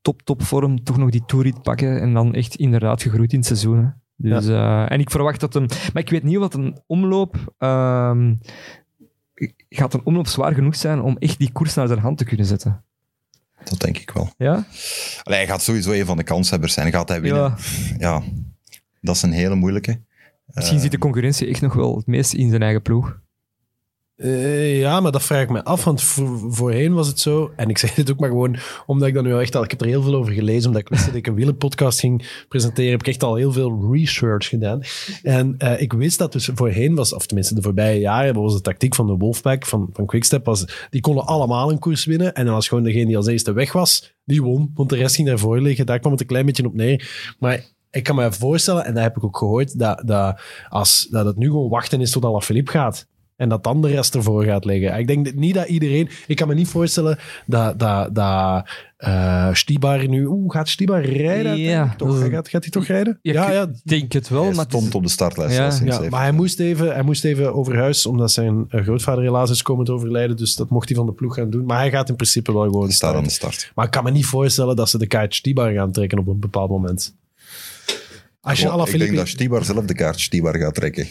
top-top 0.00 0.42
vorm, 0.42 0.84
toch 0.84 0.96
nog 0.96 1.10
die 1.10 1.24
toerit 1.26 1.62
pakken. 1.62 2.00
En 2.00 2.12
dan 2.12 2.34
echt 2.34 2.54
inderdaad 2.54 3.02
gegroeid 3.02 3.32
in 3.32 3.38
het 3.38 3.46
seizoen. 3.46 3.78
Hè. 3.78 3.90
Dus, 4.16 4.46
eh, 4.46 4.90
en 4.92 5.00
ik 5.00 5.10
verwacht 5.10 5.40
dat 5.40 5.54
een... 5.54 5.70
Maar 5.92 6.02
ik 6.02 6.10
weet 6.10 6.22
niet 6.22 6.36
wat 6.36 6.54
een 6.54 6.82
omloop... 6.86 7.54
ehm, 7.58 8.34
gaat 9.68 9.94
een 9.94 10.04
omloop 10.04 10.26
zwaar 10.26 10.54
genoeg 10.54 10.76
zijn 10.76 11.00
om 11.00 11.16
echt 11.18 11.38
die 11.38 11.52
koers 11.52 11.74
naar 11.74 11.86
zijn 11.86 11.98
hand 11.98 12.18
te 12.18 12.24
kunnen 12.24 12.46
zetten? 12.46 12.84
Dat 13.64 13.80
denk 13.80 13.98
ik 13.98 14.10
wel. 14.10 14.32
Ja? 14.36 14.66
Allee, 15.22 15.38
hij 15.38 15.46
gaat 15.46 15.62
sowieso 15.62 15.92
een 15.92 16.06
van 16.06 16.16
de 16.16 16.22
kanshebbers 16.22 16.72
zijn. 16.72 16.92
Gaat 16.92 17.08
hij 17.08 17.20
winnen? 17.20 17.42
ja. 17.42 17.56
Ja, 17.98 18.22
dat 19.02 19.14
is 19.14 19.22
een 19.22 19.32
hele 19.32 19.54
moeilijke. 19.54 20.00
Misschien 20.46 20.76
Eh, 20.76 20.82
zit 20.82 20.90
de 20.90 20.98
concurrentie 20.98 21.46
echt 21.48 21.60
nog 21.60 21.74
wel 21.74 21.96
het 21.96 22.06
meest 22.06 22.32
in 22.32 22.48
zijn 22.50 22.62
eigen 22.62 22.82
ploeg. 22.82 23.20
Eh, 24.16 24.78
ja, 24.80 25.00
maar 25.00 25.12
dat 25.12 25.22
vraag 25.22 25.42
ik 25.42 25.50
me 25.50 25.64
af, 25.64 25.84
want 25.84 26.02
voor- 26.02 26.52
voorheen 26.54 26.92
was 26.94 27.06
het 27.06 27.18
zo, 27.20 27.52
en 27.56 27.68
ik 27.68 27.78
zeg 27.84 27.94
dit 27.94 28.10
ook 28.10 28.18
maar 28.20 28.28
gewoon 28.28 28.56
omdat 28.86 29.08
ik 29.08 29.14
dat 29.14 29.24
nu 29.24 29.32
al 29.32 29.40
echt 29.40 29.56
al, 29.56 29.62
ik 29.64 29.70
heb 29.70 29.80
er 29.80 29.86
heel 29.86 30.02
veel 30.02 30.14
over 30.14 30.32
gelezen, 30.32 30.66
omdat 30.66 30.82
ik 30.82 30.88
wist 30.88 31.06
dat 31.06 31.14
ik 31.14 31.26
een 31.26 31.34
wielerpodcast 31.34 32.00
ging 32.00 32.44
presenteren, 32.48 32.90
heb 32.90 33.00
ik 33.00 33.06
echt 33.06 33.22
al 33.22 33.34
heel 33.34 33.52
veel 33.52 33.92
research 33.92 34.48
gedaan. 34.48 34.80
En 35.22 35.54
eh, 35.58 35.80
ik 35.80 35.92
wist 35.92 36.18
dat 36.18 36.32
dus 36.32 36.50
voorheen 36.54 36.94
was, 36.94 37.14
of 37.14 37.26
tenminste 37.26 37.54
de 37.54 37.62
voorbije 37.62 38.00
jaren, 38.00 38.34
was 38.34 38.54
de 38.54 38.60
tactiek 38.60 38.94
van 38.94 39.06
de 39.06 39.16
Wolfpack, 39.16 39.66
van, 39.66 39.88
van 39.92 40.06
Quickstep, 40.06 40.44
was, 40.44 40.86
die 40.90 41.00
konden 41.00 41.24
allemaal 41.26 41.70
een 41.70 41.78
koers 41.78 42.04
winnen, 42.04 42.34
en 42.34 42.44
dan 42.44 42.54
was 42.54 42.68
gewoon 42.68 42.84
degene 42.84 43.06
die 43.06 43.16
als 43.16 43.26
eerste 43.26 43.52
weg 43.52 43.72
was, 43.72 44.14
die 44.24 44.42
won, 44.42 44.70
want 44.74 44.88
de 44.88 44.96
rest 44.96 45.14
ging 45.14 45.28
daarvoor 45.28 45.60
liggen. 45.60 45.86
Daar 45.86 45.98
kwam 45.98 46.12
het 46.12 46.20
een 46.20 46.26
klein 46.26 46.46
beetje 46.46 46.66
op 46.66 46.74
neer. 46.74 47.34
Maar 47.38 47.64
ik 47.92 48.02
kan 48.02 48.16
me 48.16 48.32
voorstellen, 48.32 48.84
en 48.84 48.94
dat 48.94 49.02
heb 49.02 49.16
ik 49.16 49.24
ook 49.24 49.36
gehoord, 49.36 49.78
dat, 49.78 50.02
dat, 50.04 50.40
als, 50.68 51.06
dat 51.10 51.26
het 51.26 51.36
nu 51.36 51.46
gewoon 51.46 51.68
wachten 51.68 52.00
is 52.00 52.10
tot 52.10 52.24
Alaphilippe 52.24 52.70
gaat. 52.70 53.06
En 53.36 53.48
dat 53.48 53.64
dan 53.64 53.82
de 53.82 53.88
rest 53.88 54.14
ervoor 54.14 54.44
gaat 54.44 54.64
liggen. 54.64 54.98
Ik 54.98 55.06
denk 55.06 55.34
niet 55.34 55.54
dat 55.54 55.68
iedereen... 55.68 56.08
Ik 56.26 56.36
kan 56.36 56.48
me 56.48 56.54
niet 56.54 56.68
voorstellen 56.68 57.18
dat, 57.46 57.78
dat, 57.78 58.14
dat 58.14 58.68
eh, 58.96 59.52
Stibar 59.52 60.08
nu... 60.08 60.26
Oeh, 60.26 60.52
gaat 60.52 60.68
Stibar 60.68 61.04
rijden? 61.04 61.56
Ja, 61.56 61.94
Toch? 61.96 62.28
Gaat, 62.30 62.48
gaat 62.48 62.62
hij 62.62 62.70
toch 62.70 62.86
rijden? 62.86 63.18
Ja, 63.22 63.32
Ja, 63.32 63.46
ik 63.46 63.52
ja. 63.52 63.70
denk 63.84 64.12
het 64.12 64.28
wel, 64.28 64.44
Hij 64.44 64.54
maar 64.54 64.64
stond 64.68 64.94
op 64.94 65.02
de 65.02 65.08
startlijst. 65.08 65.56
Ja, 65.56 65.80
ja 65.84 66.08
maar 66.08 66.20
hij 66.20 66.32
moest, 66.32 66.60
even, 66.60 66.92
hij 66.92 67.02
moest 67.02 67.24
even 67.24 67.54
over 67.54 67.76
huis, 67.76 68.06
omdat 68.06 68.32
zijn 68.32 68.64
eh, 68.68 68.82
grootvader 68.82 69.24
helaas 69.24 69.50
is 69.50 69.62
komen 69.62 69.84
te 69.84 69.92
overlijden. 69.92 70.36
Dus 70.36 70.54
dat 70.54 70.70
mocht 70.70 70.88
hij 70.88 70.96
van 70.96 71.06
de 71.06 71.12
ploeg 71.12 71.34
gaan 71.34 71.50
doen. 71.50 71.64
Maar 71.64 71.78
hij 71.78 71.90
gaat 71.90 72.08
in 72.08 72.16
principe 72.16 72.52
wel 72.52 72.62
gewoon 72.62 72.84
Hij 72.84 72.92
staat 72.92 73.14
aan 73.14 73.22
de 73.22 73.30
start. 73.30 73.72
Maar 73.74 73.84
ik 73.84 73.90
kan 73.90 74.04
me 74.04 74.10
niet 74.10 74.26
voorstellen 74.26 74.76
dat 74.76 74.90
ze 74.90 74.98
de 74.98 75.06
kaart 75.06 75.34
Stibar 75.34 75.72
gaan 75.72 75.92
trekken 75.92 76.18
op 76.18 76.26
een 76.26 76.40
bepaald 76.40 76.70
moment. 76.70 77.14
Als 78.42 78.60
je 78.60 78.68
ik 78.92 78.98
denk 78.98 79.16
dat 79.16 79.28
Stibar 79.28 79.64
zelf 79.64 79.84
de 79.84 79.94
kaart 79.94 80.20
Stibar 80.20 80.56
gaat 80.56 80.74
trekken. 80.74 81.06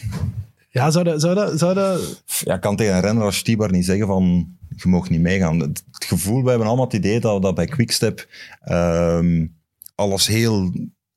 Ja, 0.70 0.92
zou 0.92 1.04
dat... 1.04 1.22
Zou 1.22 1.36
dat, 1.36 1.60
zou 1.60 1.74
dat 1.74 2.24
Ja, 2.44 2.56
ik 2.56 2.62
kan 2.62 2.76
tegen 2.76 2.96
een 2.96 3.02
renner 3.02 3.24
als 3.24 3.38
Stibar 3.38 3.72
niet 3.72 3.86
zeggen 3.86 4.08
van 4.08 4.56
je 4.76 4.90
mag 4.90 5.10
niet 5.10 5.22
meegaan. 5.22 5.60
Het, 5.60 5.84
gevoel, 5.92 6.44
we 6.44 6.50
hebben 6.50 6.68
allemaal 6.68 6.86
het 6.86 6.96
idee 6.96 7.20
dat, 7.20 7.42
dat 7.42 7.56
bij 7.56 7.66
Quickstep 7.66 8.28
ehm, 8.62 9.48
alles 9.96 10.28
heel 10.28 10.74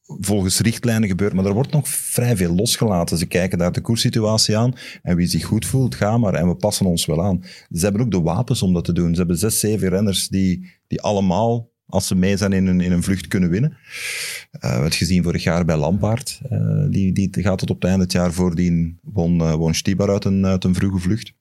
volgens 0.06 0.60
richtlijnen 0.60 1.08
gebeurt, 1.08 1.32
maar 1.32 1.44
er 1.44 1.52
wordt 1.52 1.72
nog 1.72 1.88
vrij 1.88 2.36
veel 2.36 2.54
losgelaten. 2.54 3.18
Ze 3.18 3.26
kijken 3.26 3.58
daar 3.58 3.72
de 3.72 3.80
koerssituatie 3.80 4.56
aan 4.56 4.74
en 5.02 5.16
wie 5.16 5.26
zich 5.26 5.44
goed 5.44 5.66
voelt, 5.66 5.94
ga 5.94 6.18
maar 6.18 6.34
en 6.34 6.48
we 6.48 6.56
passen 6.56 6.86
ons 6.86 7.06
wel 7.06 7.22
aan. 7.22 7.44
Ze 7.70 7.84
hebben 7.84 8.02
ook 8.02 8.10
de 8.10 8.20
wapens 8.20 8.62
om 8.62 8.72
dat 8.72 8.84
te 8.84 8.92
doen. 8.92 9.10
Ze 9.10 9.18
hebben 9.18 9.38
zes, 9.38 9.60
zeven 9.60 9.88
renners 9.88 10.28
die, 10.28 10.70
die 10.86 11.00
allemaal, 11.00 11.70
als 11.86 12.06
ze 12.06 12.14
mee 12.14 12.36
zijn 12.36 12.52
in 12.52 12.66
een, 12.66 12.80
in 12.80 12.92
een 12.92 13.02
vlucht, 13.02 13.28
kunnen 13.28 13.50
winnen. 13.50 13.70
Eh, 13.70 14.60
we 14.60 14.66
hebben 14.66 14.84
het 14.84 14.94
gezien 14.94 15.22
vorig 15.22 15.42
jaar 15.42 15.64
bij 15.64 15.76
Lampaard. 15.76 16.40
Eh, 16.50 16.84
die, 16.88 17.12
die 17.12 17.42
gaat 17.42 17.58
tot 17.58 17.70
op 17.70 17.80
het 17.80 17.90
einde 17.90 18.02
het 18.02 18.12
jaar 18.12 18.32
voordien 18.32 18.98
won, 19.02 19.40
eh, 19.40 19.54
won 19.54 19.74
Stibar 19.74 20.10
uit 20.10 20.24
een, 20.24 20.46
uit 20.46 20.64
een 20.64 20.74
vroege 20.74 20.98
vlucht. 20.98 21.32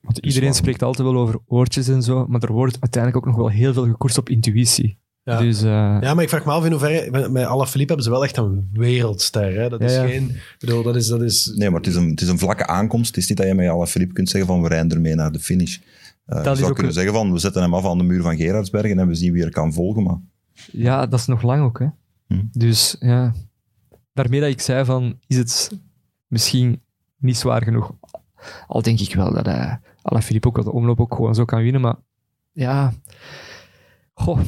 Want 0.00 0.18
iedereen 0.18 0.40
waarom? 0.40 0.58
spreekt 0.58 0.82
altijd 0.82 1.08
wel 1.08 1.18
over 1.18 1.38
oortjes 1.46 1.88
en 1.88 2.02
zo, 2.02 2.26
maar 2.26 2.42
er 2.42 2.52
wordt 2.52 2.76
uiteindelijk 2.80 3.26
ook 3.26 3.32
nog 3.32 3.40
wel 3.40 3.50
heel 3.50 3.72
veel 3.72 3.84
gekoerst 3.84 4.18
op 4.18 4.28
intuïtie. 4.28 4.98
Ja. 5.22 5.38
Dus 5.38 5.62
eh, 5.62 5.98
Ja, 6.00 6.14
maar 6.14 6.22
ik 6.22 6.28
vraag 6.28 6.44
me 6.44 6.52
af 6.52 6.64
in 6.64 6.70
hoeverre... 6.70 7.10
Met, 7.10 7.30
met 7.30 7.44
Alaphilippe 7.44 7.92
hebben 7.92 8.04
ze 8.04 8.10
wel 8.10 8.24
echt 8.24 8.36
een 8.36 8.68
wereldster. 8.72 9.54
Hè? 9.54 9.68
Dat 9.68 9.80
is 9.80 9.94
Ja, 9.94 10.02
ja. 10.02 10.08
geen... 10.08 10.28
Ik 10.28 10.56
bedoel, 10.58 10.82
dat 10.82 10.96
is... 10.96 11.06
Dat 11.06 11.22
is 11.22 11.52
Nee, 11.54 11.70
maar 11.70 11.80
het 11.80 11.88
is, 11.88 11.94
een, 11.94 12.10
het 12.10 12.20
is 12.20 12.28
een 12.28 12.38
vlakke 12.38 12.66
aankomst. 12.66 13.06
Het 13.06 13.16
is 13.16 13.28
niet 13.28 13.38
dat 13.38 13.46
je 13.46 13.54
met 13.54 13.68
Alaphilippe 13.68 14.14
kunt 14.14 14.28
zeggen 14.28 14.50
van 14.50 14.62
we 14.62 14.68
rijden 14.68 14.90
ermee 14.90 15.14
naar 15.14 15.32
de 15.32 15.40
finish. 15.40 15.78
Eh, 16.30 16.44
je 16.44 16.54
zou 16.56 16.72
kunnen 16.72 16.84
een- 16.84 16.92
zeggen 16.92 17.12
van 17.12 17.32
we 17.32 17.38
zetten 17.38 17.62
hem 17.62 17.74
af 17.74 17.84
aan 17.86 17.98
de 17.98 18.04
muur 18.04 18.22
van 18.22 18.36
Gerardsbergen 18.36 18.98
en 18.98 19.08
we 19.08 19.14
zien 19.14 19.32
wie 19.32 19.44
er 19.44 19.50
kan 19.50 19.72
volgen. 19.72 20.02
Maar 20.02 20.18
ja, 20.72 21.06
dat 21.06 21.18
is 21.20 21.26
nog 21.26 21.42
lang 21.42 21.62
ook. 21.62 21.78
Hè. 21.78 21.86
Hm. 22.26 22.42
Dus 22.52 22.96
ja, 23.00 23.32
daarmee 24.12 24.40
dat 24.40 24.48
ik 24.50 24.60
zei 24.60 24.84
van, 24.84 25.18
is 25.26 25.36
het 25.36 25.70
misschien 26.26 26.82
niet 27.18 27.36
zwaar 27.36 27.62
genoeg. 27.62 27.92
Al 28.66 28.82
denk 28.82 29.00
ik 29.00 29.14
wel 29.14 29.32
dat 29.32 29.46
uh, 29.46 29.74
Alaphilippe 30.02 30.48
ook 30.48 30.56
wel 30.56 30.64
de 30.64 30.72
omloop 30.72 31.00
ook 31.00 31.14
gewoon 31.14 31.34
zo 31.34 31.44
kan 31.44 31.62
winnen, 31.62 31.80
maar 31.80 31.96
ja... 32.52 32.92
Goh, 34.14 34.40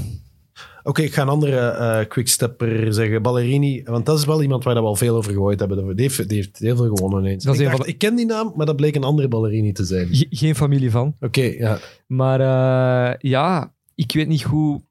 Oké, 0.83 1.03
ik 1.03 1.15
ga 1.15 1.23
een 1.23 1.29
andere 1.29 1.59
eh 1.59 2.09
quickstepper 2.09 2.93
zeggen. 2.95 3.23
Ballerini, 3.23 3.83
want 3.85 4.07
dat 4.07 4.19
is 4.19 4.25
wel 4.25 4.43
iemand 4.43 4.65
waar 4.65 4.75
we 4.75 4.81
al 4.81 4.97
veel 4.97 5.17
over 5.17 5.33
gehoord 5.33 5.59
hebben. 5.61 5.97
Die 5.97 6.05
heeft, 6.07 6.29
die 6.29 6.37
heeft 6.39 6.59
heel 6.59 6.77
veel 6.77 6.87
gewonnen 6.97 7.21
ineens. 7.25 7.45
Dat 7.45 7.55
is 7.55 7.61
ik, 7.61 7.67
een 7.67 7.71
dacht, 7.73 7.83
van 7.83 7.91
de- 7.91 7.93
ik 7.93 7.99
ken 8.09 8.17
die 8.17 8.27
naam, 8.27 8.53
maar 8.57 8.67
dat 8.67 8.77
bleek 8.77 8.95
een 8.95 9.05
andere 9.05 9.29
Ballerini 9.29 9.73
te 9.73 9.85
zijn. 9.85 10.07
Oké, 10.07 10.17
ge- 10.17 10.27
geen 10.31 10.55
familie 10.55 10.91
van. 10.91 11.15
ja. 11.33 11.79
Maar 12.07 12.41
eh, 12.41 13.15
ja, 13.31 13.75
ik 13.95 14.13
weet 14.13 14.29
niet 14.29 14.43
hoe. 14.43 14.83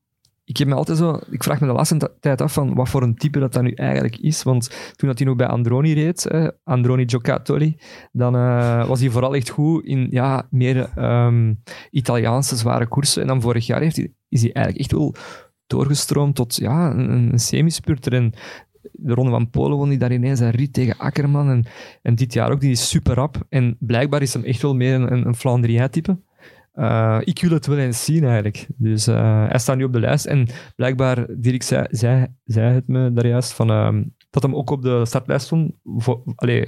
Ik 0.45 0.57
heb 0.57 0.67
me 0.67 0.73
altijd 0.75 0.97
zo. 0.97 1.19
Ik 1.29 1.43
vraag 1.43 1.59
me 1.61 1.67
de 1.67 1.73
laatste 1.73 2.11
tijd 2.19 2.41
af 2.41 2.53
van 2.53 2.73
wat 2.73 2.89
voor 2.89 3.01
een 3.03 3.15
type 3.15 3.39
dat 3.39 3.53
dat 3.53 3.63
nu 3.63 3.71
eigenlijk 3.71 4.17
is. 4.17 4.43
Want 4.43 4.69
toen 4.95 5.07
dat 5.09 5.17
hij 5.17 5.27
nog 5.27 5.35
bij 5.35 5.47
Androni 5.47 5.93
reed, 5.93 6.27
eh, 6.27 6.47
Androni 6.63 7.03
Giocattoli, 7.09 7.77
dan 8.11 8.35
eh, 8.35 8.87
was 8.87 8.99
hij 8.99 9.09
vooral 9.09 9.35
echt 9.35 9.49
goed 9.49 9.85
in 9.85 10.07
ja, 10.09 10.47
meer 10.49 10.89
ehm, 10.95 11.53
Italiaanse 11.91 12.55
zware 12.55 12.87
koersen. 12.87 13.21
En 13.21 13.27
dan 13.27 13.41
vorig 13.41 13.65
jaar 13.65 13.81
heeft 13.81 13.95
hij, 13.95 14.13
is 14.29 14.41
hij 14.41 14.51
eigenlijk 14.53 14.85
echt 14.85 14.91
wel 14.99 15.15
doorgestroomd 15.71 16.35
tot 16.35 16.55
ja, 16.55 16.91
een, 16.91 17.31
een 17.31 17.39
semispurter. 17.39 18.13
En 18.13 18.33
de 18.91 19.13
Ronde 19.13 19.31
van 19.31 19.49
Polen 19.49 19.77
won 19.77 19.87
hij 19.87 19.97
daar 19.97 20.11
ineens 20.11 20.39
een 20.39 20.49
rit 20.49 20.73
tegen 20.73 20.97
Akkerman. 20.97 21.49
En, 21.49 21.65
en 22.01 22.15
dit 22.15 22.33
jaar 22.33 22.51
ook, 22.51 22.59
die 22.59 22.71
is 22.71 22.89
super 22.89 23.15
rap. 23.15 23.43
En 23.49 23.77
blijkbaar 23.79 24.21
is 24.21 24.33
hem 24.33 24.43
echt 24.43 24.61
wel 24.61 24.75
meer 24.75 24.93
een, 24.93 25.27
een, 25.27 25.35
Flandrien-type. 25.35 26.17
Uh, 26.75 27.17
ik 27.23 27.41
wil 27.41 27.51
het 27.51 27.65
wel 27.65 27.77
eens 27.77 28.05
zien 28.05 28.23
eigenlijk. 28.23 28.67
Dus 28.77 29.07
uh, 29.07 29.47
hij 29.47 29.59
staat 29.59 29.77
nu 29.77 29.83
op 29.83 29.93
de 29.93 29.99
lijst. 29.99 30.25
En 30.25 30.47
blijkbaar, 30.75 31.25
Dirk 31.29 31.63
zei, 31.63 31.85
zei, 31.89 32.27
zei 32.45 32.73
het 32.73 32.87
me 32.87 33.13
daar 33.13 33.27
juist, 33.27 33.53
van, 33.53 33.71
uh, 33.71 34.03
dat 34.29 34.43
hem 34.43 34.55
ook 34.55 34.69
op 34.69 34.81
de 34.81 35.05
startlijst 35.05 35.45
stond. 35.45 35.73
Voor, 35.83 36.21
allee, 36.35 36.65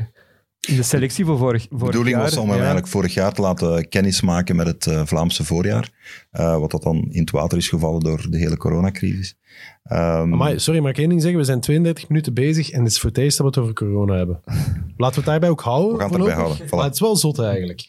in 0.67 0.75
de 0.75 0.83
selectie 0.83 1.25
voor 1.25 1.37
vorig, 1.37 1.61
vorig 1.61 1.79
de 1.79 1.85
bedoeling 1.85 2.15
jaar. 2.15 2.25
was 2.25 2.37
om 2.37 2.43
hem 2.43 2.49
ja. 2.49 2.55
eigenlijk 2.55 2.87
vorig 2.87 3.13
jaar 3.13 3.33
te 3.33 3.41
laten 3.41 3.89
kennismaken 3.89 4.55
met 4.55 4.67
het 4.67 4.85
uh, 4.85 5.01
Vlaamse 5.05 5.43
voorjaar. 5.43 5.89
Uh, 6.33 6.57
wat 6.57 6.71
dat 6.71 6.83
dan 6.83 7.07
in 7.11 7.21
het 7.21 7.31
water 7.31 7.57
is 7.57 7.67
gevallen 7.67 7.99
door 7.99 8.25
de 8.29 8.37
hele 8.37 8.57
coronacrisis. 8.57 9.35
Um, 9.91 9.97
Amai, 10.33 10.59
sorry, 10.59 10.79
maar 10.79 10.89
ik 10.91 10.97
één 10.97 11.09
ding 11.09 11.21
zeggen? 11.21 11.39
We 11.39 11.45
zijn 11.45 11.59
32 11.59 12.07
minuten 12.07 12.33
bezig 12.33 12.69
en 12.69 12.83
het 12.83 12.91
is 12.91 12.99
voor 12.99 13.09
het 13.09 13.17
eerst 13.19 13.37
dat 13.37 13.45
we 13.45 13.51
het 13.51 13.61
over 13.61 13.85
corona 13.85 14.15
hebben. 14.15 14.39
Laten 14.97 15.15
we 15.15 15.21
het 15.21 15.25
daarbij 15.25 15.49
ook 15.49 15.61
houden. 15.61 15.93
We 15.93 15.99
gaan 16.01 16.11
het 16.11 16.19
erbij 16.19 16.33
houden. 16.33 16.67
Voilà. 16.67 16.69
Maar 16.69 16.83
het 16.83 16.93
is 16.93 16.99
wel 16.99 17.15
zot 17.15 17.39
eigenlijk. 17.39 17.87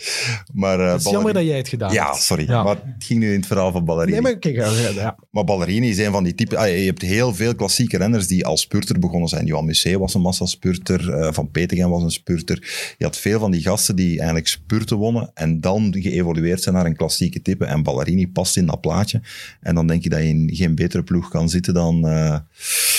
maar, 0.52 0.80
uh, 0.80 0.92
het 0.92 1.04
is 1.04 1.10
jammer 1.10 1.32
dat 1.32 1.44
jij 1.44 1.56
het 1.56 1.68
gedaan 1.68 1.92
Ja, 1.92 2.04
hebt. 2.04 2.16
sorry. 2.16 2.48
Ja. 2.48 2.62
Maar 2.62 2.76
het 2.76 3.04
ging 3.04 3.20
nu 3.20 3.28
in 3.32 3.36
het 3.36 3.46
verhaal 3.46 3.72
van 3.72 3.84
Ballerini. 3.84 4.12
Nee, 4.12 4.20
maar 4.20 4.36
kijk, 4.36 4.54
ja. 4.94 5.16
Maar 5.30 5.44
Ballerini 5.44 5.88
is 5.88 5.98
een 5.98 6.12
van 6.12 6.24
die 6.24 6.34
typen... 6.34 6.58
Ah, 6.58 6.66
je 6.66 6.72
hebt 6.84 7.02
heel 7.02 7.34
veel 7.34 7.54
klassieke 7.54 7.96
renners 7.96 8.26
die 8.26 8.46
als 8.46 8.60
spurter 8.60 8.98
begonnen 8.98 9.28
zijn. 9.28 9.46
Johan 9.46 9.64
Museeuw 9.64 9.98
was 9.98 10.14
een 10.14 10.20
massaspurter. 10.20 11.08
Uh, 11.08 11.32
van 11.32 11.50
Petegem 11.50 11.90
was 11.90 12.02
een 12.02 12.10
spurter. 12.10 12.94
Je 12.98 13.04
had 13.04 13.16
veel 13.16 13.38
van 13.38 13.50
die 13.50 13.62
gasten 13.62 13.96
die 13.96 14.16
eigenlijk 14.16 14.48
spurten 14.48 14.96
wonnen 14.96 15.30
en 15.34 15.60
dan 15.60 15.94
geëvolueerd 15.98 16.62
zijn 16.62 16.74
naar 16.74 16.86
een 16.86 16.96
klassieke 16.96 17.42
type. 17.42 17.64
En 17.64 17.82
Ballerini 17.82 18.28
past 18.28 18.56
in 18.56 18.66
dat 18.66 18.80
plaatje. 18.80 19.20
En 19.60 19.74
dan 19.74 19.86
denk 19.86 20.02
je 20.02 20.08
dat 20.08 20.20
je 20.20 20.44
geen 20.46 20.74
betere 20.74 21.01
ploeg 21.02 21.28
kan 21.28 21.48
zitten 21.48 21.74
dan... 21.74 22.06
Uh, 22.06 22.36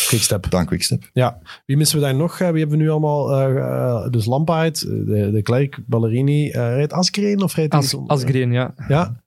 Quickstep. 0.08 0.50
Dan 0.50 0.66
Quickstep. 0.66 1.10
Ja. 1.14 1.40
Wie 1.66 1.78
missen 1.78 2.00
we 2.00 2.04
daar 2.04 2.16
nog? 2.16 2.38
Wie 2.38 2.48
hebben 2.48 2.70
we 2.70 2.84
nu 2.84 2.90
allemaal? 2.90 3.50
Uh, 3.50 4.10
dus 4.10 4.26
Lampaard, 4.26 4.80
de, 4.80 5.30
de 5.32 5.42
Klerk, 5.42 5.80
Ballerini. 5.86 6.48
Uh, 6.48 6.54
rijdt 6.54 6.94
Asgreen 6.94 7.42
of 7.42 7.56
rijdt 7.56 7.74
As, 7.74 7.98
Asgreen, 8.08 8.52
ja. 8.52 8.74
Ja. 8.88 9.22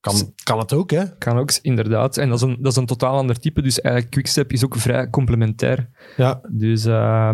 Kan, 0.00 0.34
kan 0.42 0.58
het 0.58 0.72
ook, 0.72 0.90
hè? 0.90 1.16
Kan 1.18 1.38
ook, 1.38 1.52
inderdaad. 1.62 2.16
En 2.16 2.28
dat 2.28 2.42
is, 2.42 2.48
een, 2.48 2.56
dat 2.60 2.72
is 2.72 2.78
een 2.78 2.86
totaal 2.86 3.16
ander 3.16 3.38
type. 3.38 3.62
Dus 3.62 3.80
eigenlijk 3.80 4.14
Quickstep 4.14 4.52
is 4.52 4.64
ook 4.64 4.76
vrij 4.76 5.10
complementair. 5.10 5.88
Ja. 6.16 6.40
Dus 6.50 6.86
uh, 6.86 7.32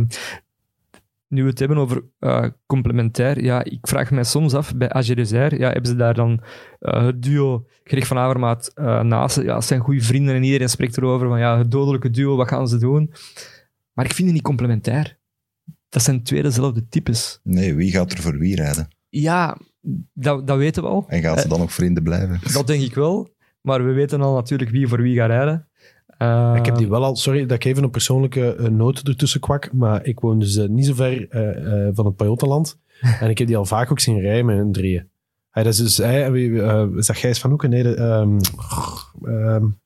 nu 1.29 1.43
we 1.43 1.49
het 1.49 1.59
hebben 1.59 1.77
over 1.77 2.05
uh, 2.21 2.47
complementair, 2.67 3.43
ja, 3.43 3.65
ik 3.65 3.87
vraag 3.87 4.11
mij 4.11 4.25
soms 4.25 4.55
af, 4.55 4.75
bij 4.77 4.91
AG 4.91 5.07
Reserve, 5.07 5.59
ja, 5.59 5.71
hebben 5.71 5.91
ze 5.91 5.97
daar 5.97 6.15
dan 6.15 6.41
uh, 6.81 7.05
het 7.05 7.23
duo 7.23 7.67
Greg 7.85 8.07
van 8.07 8.19
Avermaat 8.19 8.73
uh, 8.75 9.03
naast? 9.03 9.43
Ja, 9.43 9.55
het 9.55 9.65
zijn 9.65 9.81
goede 9.81 10.03
vrienden 10.03 10.35
en 10.35 10.43
iedereen 10.43 10.69
spreekt 10.69 10.97
erover 10.97 11.29
van 11.29 11.39
ja, 11.39 11.59
het 11.59 11.71
dodelijke 11.71 12.11
duo, 12.11 12.37
wat 12.37 12.49
gaan 12.49 12.69
ze 12.69 12.79
doen? 12.79 13.13
Maar 13.93 14.05
ik 14.05 14.13
vind 14.13 14.27
het 14.27 14.37
niet 14.37 14.47
complementair. 14.47 15.19
Dat 15.89 16.03
zijn 16.03 16.23
twee 16.23 16.43
dezelfde 16.43 16.89
types. 16.89 17.41
Nee, 17.43 17.75
wie 17.75 17.91
gaat 17.91 18.13
er 18.13 18.19
voor 18.19 18.39
wie 18.39 18.57
rijden? 18.57 18.89
Ja, 19.09 19.59
dat, 20.13 20.47
dat 20.47 20.57
weten 20.57 20.83
we 20.83 20.89
al. 20.89 21.05
En 21.09 21.23
gaan 21.23 21.39
ze 21.39 21.49
dan 21.49 21.59
nog 21.59 21.73
vrienden 21.73 22.03
blijven? 22.03 22.41
Dat 22.53 22.67
denk 22.67 22.83
ik 22.83 22.95
wel. 22.95 23.37
Maar 23.61 23.85
we 23.85 23.93
weten 23.93 24.21
al 24.21 24.35
natuurlijk 24.35 24.71
wie 24.71 24.89
voor 24.89 25.03
wie 25.03 25.17
gaat 25.17 25.29
rijden. 25.29 25.68
Uh, 26.19 26.55
ik 26.57 26.67
heb 26.67 26.77
die 26.77 26.89
wel 26.89 27.05
al, 27.05 27.17
sorry 27.17 27.47
dat 27.47 27.57
ik 27.57 27.65
even 27.65 27.83
een 27.83 27.91
persoonlijke 27.91 28.57
uh, 28.61 28.69
noot 28.69 29.09
ertussen 29.09 29.41
kwak, 29.41 29.73
maar 29.73 30.05
ik 30.05 30.21
woon 30.21 30.39
dus 30.39 30.57
uh, 30.57 30.69
niet 30.69 30.87
zo 30.87 30.95
ver 30.95 31.27
van 31.95 32.07
het 32.07 32.17
Pajottenland. 32.17 32.79
en 33.21 33.31
ik 33.31 33.39
heb 33.39 33.47
die 33.47 33.57
al 33.57 33.65
vaak 33.65 33.91
ook 33.91 34.01
zien 34.01 34.21
rijden 34.21 34.47
met 34.47 34.59
een 34.59 34.73
drieën. 34.73 35.09
Hij, 35.51 35.63
dat 35.63 35.73
is 35.73 35.79
dus, 35.79 35.97
hij, 35.97 36.31
Gijs 36.97 37.39
van 37.39 37.51
Hoeken? 37.51 37.71
Nee, 37.71 37.83
de, 37.83 38.01
um, 38.01 38.39
um, 39.25 39.79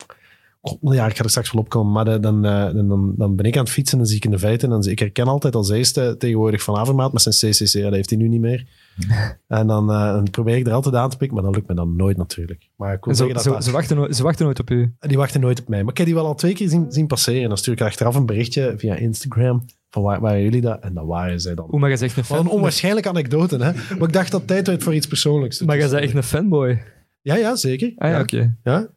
ja, 0.80 1.06
ik 1.06 1.16
ga 1.16 1.24
er 1.24 1.30
straks 1.30 1.52
wel 1.52 1.62
opkomen, 1.62 1.92
maar 1.92 2.04
de, 2.04 2.20
dan, 2.20 2.42
dan, 2.42 3.14
dan 3.16 3.36
ben 3.36 3.46
ik 3.46 3.56
aan 3.56 3.62
het 3.62 3.72
fietsen 3.72 3.92
en 3.92 3.98
dan 3.98 4.08
zie 4.08 4.16
ik 4.16 4.24
in 4.24 4.30
de 4.30 4.38
feiten. 4.38 4.72
En 4.72 4.80
dan, 4.80 4.90
ik 4.90 4.98
herken 4.98 5.26
altijd 5.26 5.54
als 5.54 5.70
eerste 5.70 6.14
tegenwoordig 6.18 6.62
Van 6.62 6.76
Avermaat 6.76 7.12
met 7.12 7.22
zijn 7.22 7.52
CCC, 7.52 7.72
ja, 7.72 7.82
dat 7.82 7.92
heeft 7.92 8.10
hij 8.10 8.18
nu 8.18 8.28
niet 8.28 8.40
meer. 8.40 8.66
en 9.48 9.66
dan, 9.66 9.86
dan, 9.86 10.30
probeer 10.30 10.56
ik 10.56 10.66
er 10.66 10.72
altijd 10.72 10.94
aan 10.94 11.10
te 11.10 11.16
pikken, 11.16 11.36
maar 11.36 11.44
dat 11.44 11.54
lukt 11.54 11.68
me 11.68 11.74
dan 11.74 11.96
nooit 11.96 12.16
natuurlijk. 12.16 12.68
Maar 12.76 12.94
ik 12.94 13.04
wil 13.04 13.14
zo, 13.14 13.32
dat 13.32 13.42
zo, 13.42 13.52
dat, 13.52 13.64
ze, 13.64 13.70
wachten 13.70 13.96
nooit, 13.96 14.16
ze 14.16 14.22
wachten 14.22 14.44
nooit 14.44 14.60
op 14.60 14.70
u. 14.70 14.94
Die 14.98 15.16
wachten 15.16 15.40
nooit 15.40 15.60
op 15.60 15.68
mij. 15.68 15.82
Maar 15.82 15.90
ik 15.90 15.98
heb 15.98 16.06
die 16.06 16.14
wel 16.14 16.26
al 16.26 16.34
twee 16.34 16.54
keer 16.54 16.68
zien, 16.68 16.86
zien 16.88 17.06
passeren. 17.06 17.48
Dan 17.48 17.58
stuur 17.58 17.74
ik 17.74 17.80
achteraf 17.80 18.14
een 18.14 18.26
berichtje 18.26 18.74
via 18.76 18.94
Instagram. 18.94 19.64
Van 19.90 20.02
waar 20.02 20.20
waren 20.20 20.42
jullie 20.42 20.60
dat? 20.60 20.80
En 20.80 20.94
dat 20.94 21.06
waren 21.06 21.40
zij 21.40 21.54
dan. 21.54 21.66
Hoe, 21.70 21.78
maar 21.78 21.90
je 21.90 21.96
zegt 21.96 22.16
een 22.16 22.24
Wat 22.28 22.38
een 22.38 22.44
fan. 22.44 22.54
onwaarschijnlijke 22.54 23.08
anekdote, 23.08 23.56
hè? 23.56 23.72
Maar 23.98 24.08
ik 24.08 24.12
dacht 24.12 24.30
dat 24.30 24.46
tijd 24.46 24.66
werd 24.66 24.82
voor 24.82 24.94
iets 24.94 25.06
persoonlijks. 25.06 25.60
Maar 25.60 25.76
je 25.76 25.88
bent 25.88 26.02
echt 26.02 26.14
een 26.14 26.22
fanboy. 26.22 26.82
Ja, 27.20 27.34
ja, 27.34 27.56
zeker. 27.56 27.92
Ah 27.96 28.10
ja, 28.10 28.20
oké. 28.20 28.56
Ja? 28.62 28.88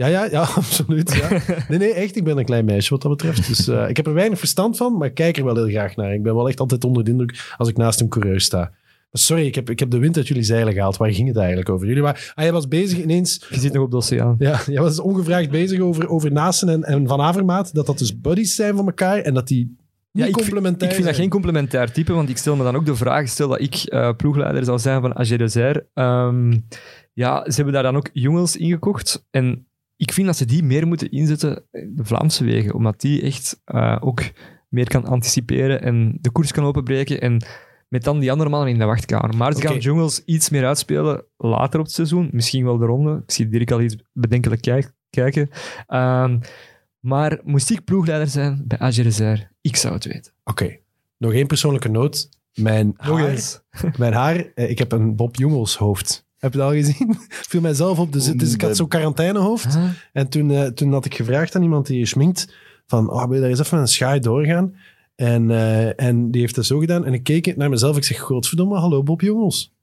Ja, 0.00 0.06
ja, 0.06 0.24
ja, 0.30 0.40
absoluut. 0.54 1.14
Ja. 1.14 1.28
Nee, 1.68 1.78
nee, 1.78 1.92
echt. 1.92 2.16
Ik 2.16 2.24
ben 2.24 2.38
een 2.38 2.44
klein 2.44 2.64
meisje 2.64 2.90
wat 2.90 3.02
dat 3.02 3.10
betreft. 3.10 3.46
Dus 3.48 3.68
eh, 3.68 3.88
ik 3.88 3.96
heb 3.96 4.06
er 4.06 4.14
weinig 4.14 4.38
verstand 4.38 4.76
van, 4.76 4.96
maar 4.96 5.08
ik 5.08 5.14
kijk 5.14 5.36
er 5.36 5.44
wel 5.44 5.54
heel 5.56 5.68
graag 5.68 5.96
naar. 5.96 6.14
Ik 6.14 6.22
ben 6.22 6.34
wel 6.34 6.48
echt 6.48 6.60
altijd 6.60 6.84
onder 6.84 7.04
de 7.04 7.10
indruk 7.10 7.54
als 7.56 7.68
ik 7.68 7.76
naast 7.76 8.00
een 8.00 8.08
coureur 8.08 8.40
sta. 8.40 8.72
Sorry, 9.12 9.46
ik 9.46 9.54
heb, 9.54 9.70
ik 9.70 9.78
heb 9.78 9.90
de 9.90 9.98
wind 9.98 10.16
uit 10.16 10.28
jullie 10.28 10.42
zeilen 10.42 10.72
gehaald. 10.72 10.96
Waar 10.96 11.12
ging 11.12 11.28
het 11.28 11.36
eigenlijk 11.36 11.68
over? 11.68 11.86
Jullie 11.86 12.02
waren, 12.02 12.20
ah, 12.34 12.44
jij 12.44 12.52
was 12.52 12.68
bezig 12.68 12.98
ineens... 13.02 13.46
Je 13.50 13.58
zit 13.60 13.72
nog 13.72 13.84
op 13.84 13.90
de 13.90 13.96
oceaan. 13.96 14.34
Ja, 14.38 14.60
jij 14.66 14.82
was 14.82 15.00
ongevraagd 15.00 15.50
bezig 15.50 15.80
over, 15.80 16.08
over 16.08 16.32
Naasten 16.32 16.68
en, 16.68 16.82
en 16.84 17.06
Van 17.06 17.20
Avermaat. 17.20 17.74
Dat 17.74 17.86
dat 17.86 17.98
dus 17.98 18.20
buddies 18.20 18.54
zijn 18.54 18.76
van 18.76 18.86
elkaar 18.86 19.18
en 19.18 19.34
dat 19.34 19.48
die 19.48 19.76
Ja, 20.12 20.26
ik, 20.26 20.34
vind- 20.36 20.82
ik 20.82 20.92
vind 20.92 21.04
dat 21.06 21.14
geen 21.14 21.28
complementair 21.28 21.92
type, 21.92 22.12
want 22.12 22.28
ik 22.28 22.36
stel 22.36 22.56
me 22.56 22.62
dan 22.64 22.76
ook 22.76 22.86
de 22.86 22.94
vraag, 22.96 23.28
stel 23.28 23.48
dat 23.48 23.60
ik 23.60 23.74
eh, 23.74 24.10
ploegleider 24.16 24.64
zou 24.64 24.78
zijn 24.78 25.00
van 25.00 25.16
AG. 25.16 25.30
Ehm 25.94 26.58
ja, 27.12 27.44
ze 27.44 27.54
hebben 27.54 27.72
daar 27.74 27.82
dan 27.82 27.96
ook 27.96 28.10
jongens 28.12 28.56
ingekocht. 28.56 29.26
En 29.30 29.66
ik 30.00 30.12
vind 30.12 30.26
dat 30.26 30.36
ze 30.36 30.44
die 30.44 30.62
meer 30.62 30.86
moeten 30.86 31.10
inzetten, 31.10 31.64
de 31.70 32.04
Vlaamse 32.04 32.44
wegen, 32.44 32.74
omdat 32.74 33.00
die 33.00 33.22
echt 33.22 33.60
eh, 33.64 33.96
ook 34.00 34.22
meer 34.68 34.88
kan 34.88 35.04
anticiperen 35.04 35.82
en 35.82 36.18
de 36.20 36.30
koers 36.30 36.52
kan 36.52 36.64
openbreken 36.64 37.20
en 37.20 37.44
met 37.88 38.04
dan 38.04 38.18
die 38.18 38.30
andere 38.30 38.50
mannen 38.50 38.68
in 38.72 38.78
de 38.78 38.84
wachtkamer. 38.84 39.36
Maar 39.36 39.52
ze 39.52 39.58
Oké. 39.58 39.66
gaan 39.66 39.78
jongens 39.78 40.22
iets 40.24 40.50
meer 40.50 40.66
uitspelen 40.66 41.24
later 41.36 41.78
op 41.80 41.84
het 41.86 41.94
seizoen, 41.94 42.28
misschien 42.32 42.64
wel 42.64 42.78
de 42.78 42.84
ronde. 42.86 43.22
Ik 43.26 43.30
zie 43.30 43.48
Dirk 43.48 43.70
al 43.70 43.80
iets 43.80 43.96
bedenkelijk 44.12 44.60
kijk- 44.62 44.92
kijken. 45.10 45.48
Ehm, 45.86 46.38
maar 47.00 47.40
moest 47.44 47.70
ik 47.70 47.84
ploegleider 47.84 48.28
zijn 48.28 48.64
bij 48.66 48.78
AG 48.78 48.94
Dessert, 48.94 49.48
ik 49.60 49.76
zou 49.76 49.94
het 49.94 50.04
weten. 50.04 50.32
Oké, 50.44 50.76
nog 51.18 51.32
één 51.32 51.46
persoonlijke 51.46 51.88
noot. 51.88 52.28
Mijn 52.54 52.94
haar, 52.96 53.38
mijn 53.98 54.12
haar 54.12 54.52
eh, 54.54 54.70
ik 54.70 54.78
heb 54.78 54.92
een 54.92 55.16
Bob 55.16 55.36
Jongels 55.36 55.76
hoofd. 55.76 56.28
Heb 56.40 56.52
je 56.52 56.58
dat 56.58 56.68
al 56.68 56.74
gezien? 56.74 57.16
viel 57.50 57.60
mijzelf 57.60 57.98
op. 57.98 58.12
Dus, 58.12 58.34
is, 58.34 58.54
ik 58.54 58.60
had 58.60 58.76
zo'n 58.76 58.88
quarantainehoofd. 58.88 59.74
Huh? 59.74 59.84
En 60.12 60.28
toen, 60.28 60.50
eh, 60.50 60.66
toen 60.66 60.92
had 60.92 61.04
ik 61.04 61.14
gevraagd 61.14 61.56
aan 61.56 61.62
iemand 61.62 61.86
die 61.86 61.98
je 61.98 62.06
schminkt, 62.06 62.54
van, 62.86 63.10
oh, 63.10 63.24
wil 63.24 63.34
je 63.34 63.40
daar 63.40 63.50
eens 63.50 63.60
even 63.60 63.78
een 63.78 63.88
schaai 63.88 64.20
doorgaan? 64.20 64.74
En, 65.14 65.50
eh, 65.50 66.00
en 66.00 66.30
die 66.30 66.40
heeft 66.40 66.54
dat 66.54 66.66
zo 66.66 66.78
gedaan. 66.78 67.04
En 67.04 67.12
ik 67.12 67.22
keek 67.22 67.56
naar 67.56 67.68
mezelf. 67.68 67.96
Ik 67.96 68.04
zeg, 68.04 68.20
godverdomme, 68.20 68.78
hallo 68.78 69.02
Bob 69.02 69.20
Jongels. 69.20 69.74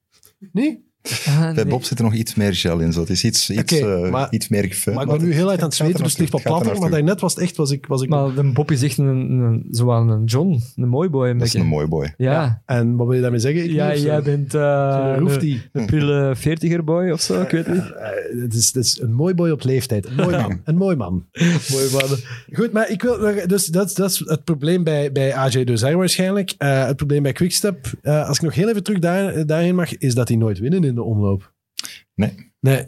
Nee? 0.51 0.85
Ah, 1.27 1.53
Bij. 1.53 1.65
Bob 1.65 1.83
zit 1.83 1.97
er 1.97 2.03
nog 2.03 2.13
iets 2.13 2.35
meer 2.35 2.55
gel 2.55 2.79
in. 2.79 2.93
Zo. 2.93 2.99
Het 2.99 3.09
is 3.09 3.23
iets, 3.23 3.49
iets, 3.49 3.79
eh, 3.79 4.09
maar- 4.09 4.27
iets 4.29 4.47
meer 4.47 4.63
gefeund. 4.63 4.95
Maar 4.95 5.05
ik 5.05 5.11
ben 5.11 5.27
nu 5.27 5.33
heel 5.33 5.49
uit 5.49 5.59
aan 5.59 5.65
het 5.65 5.75
zweten, 5.75 6.03
dus 6.03 6.11
het 6.11 6.19
ligt 6.19 6.31
wat 6.31 6.41
platter. 6.41 6.79
Maar 6.79 6.89
daarnet 6.89 7.21
was 7.21 7.33
het 7.33 7.43
echt, 7.43 7.55
was 7.55 7.71
ik... 7.71 7.85
Was 7.85 8.01
ik 8.01 8.09
Maar 8.09 8.33
de 8.33 8.43
Bob 8.43 8.71
is 8.71 8.81
echt 8.83 8.97
een, 8.97 9.07
een, 9.07 9.67
zo 9.71 9.91
aan 9.91 10.09
een 10.09 10.23
John, 10.23 10.61
een 10.75 10.87
mooi 10.89 11.09
boy. 11.09 11.27
Een 11.27 11.37
Dat 11.37 11.47
is 11.47 11.53
een 11.53 11.65
mooi 11.65 11.87
boy. 11.87 12.13
Ja, 12.17 12.61
En 12.65 12.95
wat 12.95 13.07
wil 13.07 13.15
je 13.15 13.21
daarmee 13.21 13.39
zeggen? 13.39 13.63
Ik 13.63 13.71
ja 13.71 13.95
jij 13.95 14.21
bent 14.21 14.53
eh, 14.53 14.61
een, 15.03 15.19
roeftie. 15.19 15.61
een 15.71 15.85
prille 15.85 16.31
veertiger 16.35 16.83
boy 16.83 17.09
of 17.09 17.21
zo, 17.21 17.41
ik 17.41 17.49
weet 17.49 17.67
niet. 17.67 17.91
Eh, 17.91 18.41
het, 18.41 18.53
is, 18.53 18.65
het 18.65 18.85
is 18.85 19.01
een 19.01 19.13
mooi 19.13 19.33
boy 19.33 19.49
op 19.49 19.63
leeftijd. 19.63 20.05
Een 20.05 20.15
mooi 20.15 20.37
man. 20.37 20.61
Een 20.63 20.75
mooi 20.77 20.95
man. 20.95 21.25
mooi 21.73 21.87
man. 21.91 22.17
Goed, 22.53 22.71
maar 22.71 22.89
ik 22.89 23.01
wil, 23.01 23.19
dus 23.45 23.65
dat, 23.65 23.95
dat 23.95 24.09
is 24.11 24.23
het 24.25 24.43
probleem 24.43 24.83
bij, 24.83 25.11
bij 25.11 25.35
AJ 25.35 25.63
Deuzer 25.63 25.97
waarschijnlijk. 25.97 26.53
Eh, 26.57 26.85
het 26.85 26.95
probleem 26.95 27.23
bij 27.23 27.31
Quickstep, 27.31 27.85
eh, 28.01 28.27
als 28.27 28.37
ik 28.37 28.43
nog 28.43 28.53
heel 28.53 28.69
even 28.69 28.83
terug 28.83 28.99
daar, 28.99 29.45
daarheen 29.45 29.75
mag, 29.75 29.97
is 29.97 30.15
dat 30.15 30.27
die 30.27 30.37
nooit 30.37 30.59
winnen 30.59 30.83
in 30.83 30.95
de 30.97 31.03
omloop. 31.03 31.53
Nee. 32.15 32.51
Nee. 32.59 32.87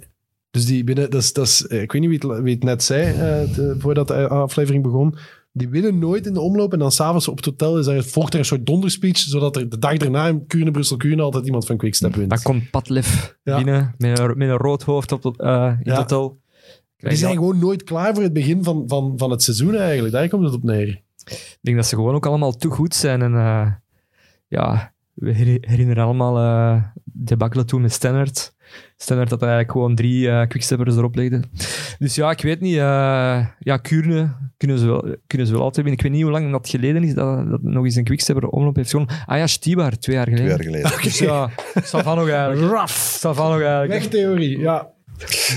Dus 0.51 0.66
die 0.66 0.84
binnen, 0.84 1.10
dat 1.10 1.22
is, 1.22 1.34
dat 1.34 1.45
is, 1.45 1.68
eh, 1.68 1.82
ik 1.82 1.91
weet 1.91 2.01
niet 2.01 2.22
wie 2.22 2.32
het, 2.32 2.41
wie 2.43 2.53
het 2.53 2.64
net 2.64 2.84
zei, 2.84 3.03
eh, 3.14 3.55
de- 3.55 3.76
voordat 3.80 4.07
de 4.07 4.28
aflevering 4.28 4.84
begon. 4.84 5.16
Die 5.51 5.70
winnen 5.70 5.99
nooit 5.99 6.26
in 6.26 6.34
de 6.34 6.39
omloop 6.39 6.74
en 6.74 6.80
dan 6.80 6.91
s'avonds 6.91 7.28
op 7.28 7.36
het 7.38 7.45
hotel 7.45 7.78
is 7.80 7.88
er, 7.88 8.03
volgt 8.03 8.34
er 8.34 8.39
een 8.39 8.45
soort 8.45 8.66
donderspeech, 8.66 9.18
zodat 9.18 9.55
er 9.55 9.70
de 9.70 9.80
dag 9.80 9.97
daarna 9.97 10.28
in 10.28 10.45
Kuurne, 10.47 10.72
Brussel, 10.72 10.97
Kuurne 10.97 11.22
altijd 11.22 11.45
iemand 11.45 11.66
van 11.66 11.78
Quickstep 11.78 12.16
wint. 12.16 12.30
Dan 12.30 12.41
komt 12.41 12.70
Patlef 12.72 13.38
Ja. 13.43 13.55
binnen 13.55 13.95
met 13.97 14.20
een, 14.20 14.38
met 14.38 14.49
een 14.49 14.57
rood 14.57 14.84
hoofd 14.84 15.12
op, 15.12 15.24
het, 15.24 15.39
eh, 15.39 15.47
in 15.47 15.51
Ja. 15.53 15.76
het 15.84 15.95
hotel. 15.97 16.39
Die 16.97 17.16
zijn 17.16 17.34
gewoon 17.36 17.60
nooit 17.60 17.84
klaar 17.84 18.14
voor 18.14 18.24
het 18.24 18.34
begin 18.34 18.64
van, 18.64 18.84
van, 18.88 19.14
van 19.18 19.32
het 19.32 19.43
seizoen 19.43 19.76
eigenlijk. 19.76 20.14
Daar 20.14 20.30
komt 20.30 20.43
het 20.43 20.53
op 20.53 20.64
neer. 20.64 20.88
Ik 21.26 21.57
denk 21.62 21.78
dat 21.78 21.86
ze 21.86 21.95
gewoon 21.95 22.16
ook 22.16 22.26
allemaal 22.26 22.55
te 22.55 22.68
goed 22.68 22.95
zijn. 22.95 23.22
En 23.22 23.34
eh, 23.36 23.72
ja, 24.47 24.93
we 25.20 25.34
her- 25.34 25.57
herinneren 25.70 26.03
allemaal 26.03 26.38
eh 26.38 26.84
debakkelen 27.03 27.65
toen 27.65 27.82
met 27.82 27.91
Stannard. 27.93 28.55
Stannard 28.97 29.30
dat 29.30 29.41
eigenlijk 29.41 29.72
gewoon 29.72 29.95
drie 29.95 30.30
eh 30.30 30.47
quicksteppers 30.47 30.95
erop 30.95 31.15
legde. 31.15 31.41
Dus 31.99 32.15
ja, 32.15 32.32
ik 32.32 32.41
weet 32.41 32.59
niet. 32.61 32.76
eh, 32.78 33.45
ja, 33.59 33.78
Kuurne 33.82 34.36
kunnen 34.57 34.78
ze, 34.80 34.86
wel, 34.86 35.15
kunnen 35.28 35.47
ze 35.47 35.53
wel 35.53 35.61
altijd 35.63 35.86
winnen. 35.86 35.93
Ik 35.93 36.01
weet 36.01 36.11
niet 36.11 36.22
hoe 36.22 36.32
lang 36.32 36.51
dat 36.51 36.70
geleden 36.70 37.03
is 37.03 37.13
dat, 37.13 37.49
dat 37.49 37.61
nog 37.61 37.84
eens 37.84 37.95
een 37.95 38.03
quickstepper 38.03 38.47
omloop 38.47 38.76
heeft 38.76 38.89
gewonnen. 38.89 39.15
Ah 39.26 39.38
ja, 39.38 39.47
Stibar, 39.47 39.97
twee 39.97 40.15
jaar 40.15 40.28
geleden. 40.28 40.55
Twee 40.59 40.70
jaar 40.72 40.82
geleden. 40.82 41.03
Dus 41.09 41.20
ja, 41.20 41.49
eigenlijk. 42.28 42.72
Raf. 42.72 43.20
Nog 43.24 43.61
eigenlijk. 43.61 43.91
Wegtheorie, 43.91 44.59
ja. 44.59 44.88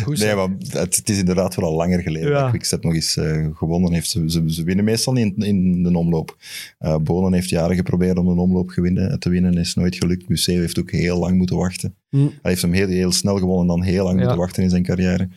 Goed. 0.02 0.18
Nee, 0.18 0.34
maar 0.34 0.48
het, 0.68 0.96
het 0.96 1.08
is 1.08 1.18
inderdaad 1.18 1.54
wel 1.54 1.64
al 1.68 1.76
langer 1.76 2.00
geleden 2.00 2.30
Ja. 2.30 2.40
dat 2.40 2.50
Quickstep 2.50 2.82
nog 2.82 2.94
eens 2.94 3.16
eh, 3.16 3.46
gewonnen 3.54 3.92
heeft. 3.92 4.10
Ze, 4.10 4.24
ze, 4.30 4.42
ze 4.46 4.62
winnen 4.64 4.84
meestal 4.84 5.12
niet 5.12 5.34
in, 5.36 5.42
in 5.42 5.82
de 5.82 5.98
omloop. 5.98 6.36
Eh 6.78 6.96
Bonen 6.96 7.32
heeft 7.32 7.48
jaren 7.48 7.76
geprobeerd 7.76 8.18
om 8.18 8.28
een 8.28 8.38
omloop 8.38 8.68
gewinnen, 8.70 9.18
te 9.18 9.30
winnen, 9.30 9.54
is 9.58 9.74
nooit 9.74 9.96
gelukt. 9.96 10.28
Museeuw 10.28 10.60
heeft 10.60 10.78
ook 10.78 10.90
heel 10.90 11.18
lang 11.18 11.36
moeten 11.36 11.56
wachten. 11.56 11.94
Hm. 12.08 12.16
Hij 12.18 12.28
heeft 12.42 12.62
hem 12.62 12.72
heel, 12.72 12.88
heel 12.88 13.12
snel 13.12 13.38
gewonnen 13.38 13.60
en 13.60 13.66
dan 13.80 13.82
heel 13.82 14.04
lang 14.04 14.14
Ja. 14.16 14.20
moeten 14.22 14.40
wachten 14.40 14.62
in 14.62 14.70
zijn 14.70 14.82
carrière. 14.82 15.28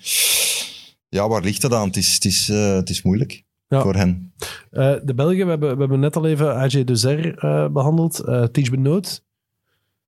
Ja, 1.10 1.28
waar 1.28 1.42
ligt 1.44 1.62
dat 1.62 1.74
aan? 1.74 1.88
Het 1.88 1.98
is, 1.98 2.14
het 2.14 2.26
is, 2.26 2.50
eh, 2.50 2.76
het 2.76 2.90
is 2.90 3.02
moeilijk 3.02 3.44
Ja. 3.68 3.82
voor 3.82 3.96
hen. 3.96 4.34
De 5.06 5.14
Belgen, 5.16 5.44
we 5.44 5.50
hebben, 5.50 5.74
we 5.74 5.80
hebben 5.80 6.00
net 6.00 6.16
al 6.16 6.26
even 6.28 6.56
AJ 6.56 6.84
Dezer 6.84 7.38
eh 7.38 7.68
behandeld. 7.70 8.24
Uh, 8.26 8.44
Tige 8.44 8.72
Benoot. 8.72 9.24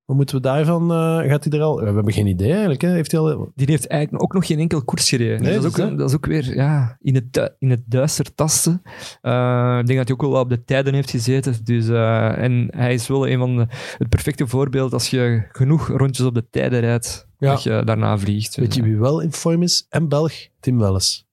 Wat 0.08 0.16
moeten 0.16 0.36
we 0.36 0.42
daarvan? 0.42 0.92
eh, 0.92 1.30
gaat 1.30 1.44
hij 1.44 1.60
er 1.60 1.66
al? 1.66 1.80
We 1.80 1.86
hebben 1.86 2.14
geen 2.14 2.28
idee 2.28 2.52
eigenlijk. 2.52 2.82
Hè? 2.82 2.90
Heeft 2.90 3.12
hij 3.12 3.22
al... 3.22 3.52
Die 3.56 3.68
heeft 3.70 3.88
eigenlijk 3.88 4.24
ook 4.24 4.34
nog 4.34 4.46
geen 4.46 4.60
enkel 4.60 4.84
koers 4.84 5.10
gereden. 5.10 5.42
Nee, 5.42 5.54
dat, 5.54 5.64
is 5.64 5.72
dat 5.72 5.86
is 5.86 5.92
ook, 5.92 5.98
dat 5.98 6.10
is 6.10 6.16
ook 6.16 6.26
weer 6.26 6.56
ja, 6.56 6.98
in, 7.02 7.16
het, 7.16 7.54
in 7.60 7.70
het 7.70 7.82
duister 7.86 8.36
tasten. 8.36 8.82
Eh, 9.22 9.78
ik 9.80 9.86
denk 9.88 9.98
dat 10.00 10.08
hij 10.08 10.18
ook 10.18 10.22
wel 10.34 10.42
op 10.42 10.50
de 10.50 10.64
tijden 10.64 10.94
heeft 10.94 11.10
gezeten. 11.10 11.56
Dus, 11.64 11.88
eh, 11.88 12.38
en 12.44 12.68
hij 12.76 12.94
is 12.94 13.08
wel 13.08 13.28
een 13.28 13.38
van 13.40 13.56
de, 13.58 13.68
het 13.98 14.10
perfecte 14.10 14.48
voorbeeld 14.48 14.94
als 14.94 15.10
je 15.10 15.44
genoeg 15.52 15.88
rondjes 15.88 16.26
op 16.26 16.34
de 16.34 16.50
tijden 16.50 16.80
rijdt, 16.80 17.28
Ja. 17.38 17.52
dat 17.52 17.64
je 17.64 17.82
daarna 17.86 18.18
vliegt. 18.18 18.56
Weet 18.56 18.74
je 18.74 18.82
Dus, 18.82 18.90
wie 18.90 19.00
wel 19.00 19.20
in 19.22 19.32
vorm 19.32 19.62
is? 19.64 19.86
En 19.90 20.08
Belg, 20.08 20.34
Tim 20.60 20.78
Welles. 20.80 21.26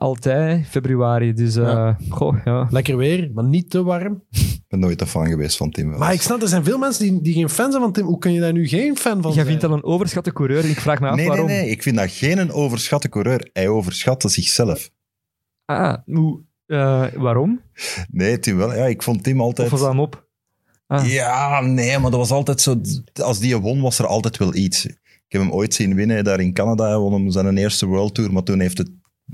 Altijd 0.00 0.66
februari. 0.66 1.32
Dus 1.32 1.56
eh, 1.56 1.62
Ja. 1.62 1.96
goh, 2.08 2.36
ja. 2.44 2.66
Lekker 2.70 2.96
weer, 2.96 3.30
maar 3.34 3.44
niet 3.44 3.70
te 3.70 3.82
warm. 3.82 4.22
Ik 4.30 4.64
ben 4.68 4.78
nooit 4.80 5.00
een 5.00 5.06
fan 5.06 5.26
geweest 5.26 5.56
van 5.56 5.70
Tim. 5.70 5.88
Maar 5.98 6.12
ik 6.12 6.20
snap, 6.22 6.42
er 6.42 6.48
zijn 6.48 6.64
veel 6.64 6.78
mensen 6.78 7.02
die, 7.04 7.22
die 7.22 7.34
geen 7.34 7.48
fan 7.48 7.70
zijn 7.70 7.82
van 7.82 7.92
Tim. 7.92 8.04
Hoe 8.06 8.18
kun 8.18 8.32
je 8.32 8.40
daar 8.40 8.52
nu 8.52 8.68
geen 8.68 8.96
fan 8.96 9.12
van 9.22 9.22
Jij 9.22 9.32
zijn? 9.32 9.46
vindt 9.46 9.60
dat 9.60 9.70
een 9.70 9.84
overschatte 9.84 10.32
coureur 10.32 10.64
en 10.64 10.70
ik 10.70 10.80
vraag 10.80 11.00
me 11.00 11.08
af 11.08 11.14
nee, 11.16 11.18
nee, 11.20 11.28
waarom. 11.28 11.46
nee. 11.50 11.70
Ik 11.70 11.82
vind 11.82 11.96
dat 11.96 12.10
geen 12.10 12.38
een 12.38 12.52
overschatte 12.52 13.08
coureur. 13.08 13.50
Hij 13.52 13.68
overschatte 13.68 14.28
zichzelf. 14.28 14.90
Ah, 15.64 15.94
hoe, 16.04 16.40
eh, 16.66 17.04
waarom? 17.14 17.60
Nee, 18.10 18.38
Tim 18.38 18.56
wel. 18.56 18.74
Ja, 18.74 18.84
ik 18.84 19.02
vond 19.02 19.22
Tim 19.22 19.40
Of 19.40 19.46
altijd... 19.46 19.70
was 19.70 19.80
dat 19.80 19.88
hem 19.88 20.00
op? 20.00 20.26
Ah. 20.86 21.08
Ja, 21.12 21.60
nee, 21.60 21.98
maar 21.98 22.10
dat 22.10 22.20
was 22.20 22.30
altijd 22.30 22.60
zo... 22.60 22.80
Als 23.22 23.38
die 23.38 23.56
won, 23.56 23.80
was 23.80 23.98
er 23.98 24.06
altijd 24.06 24.36
wel 24.36 24.54
iets. 24.54 24.84
Ik 24.86 24.98
heb 25.28 25.40
hem 25.42 25.50
ooit 25.52 25.74
zien 25.74 25.94
winnen 25.94 26.24
daar 26.24 26.40
in 26.40 26.52
Canada. 26.52 26.86
Hij 26.88 26.96
won 26.98 27.12
hem 27.12 27.30
zijn 27.30 27.56
eerste 27.56 27.86
World 27.86 28.14
Tour, 28.14 28.32
maar 28.32 28.42
toen 28.42 28.60
heeft 28.60 28.78
het, 28.78 28.90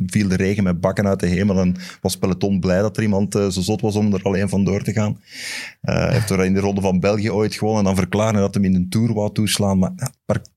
viel 0.06 0.28
de 0.28 0.36
regen 0.36 0.64
met 0.64 0.80
bakken 0.80 1.06
uit 1.06 1.20
de 1.20 1.26
hemel 1.26 1.58
en 1.60 1.76
was 2.00 2.16
peloton 2.16 2.60
blij 2.60 2.80
dat 2.80 2.96
er 2.96 3.02
iemand 3.02 3.34
eh, 3.34 3.48
zo 3.48 3.60
zot 3.60 3.80
was 3.80 3.96
om 3.96 4.14
er 4.14 4.22
alleen 4.22 4.48
vandoor 4.48 4.82
te 4.82 4.92
gaan. 4.92 5.20
Eh, 5.80 5.94
Hij 5.94 6.12
heeft 6.12 6.30
er 6.30 6.44
in 6.44 6.54
de 6.54 6.60
Ronde 6.60 6.80
van 6.80 7.00
België 7.00 7.30
ooit 7.30 7.54
gewonnen 7.54 7.78
en 7.80 7.86
dan 7.86 7.96
verklaren 7.96 8.40
dat 8.40 8.54
hem 8.54 8.64
in 8.64 8.74
een 8.74 8.88
Tour 8.88 9.14
wou 9.14 9.32
toeslaan. 9.32 9.78
Maar 9.78 9.92
ja, 9.96 10.12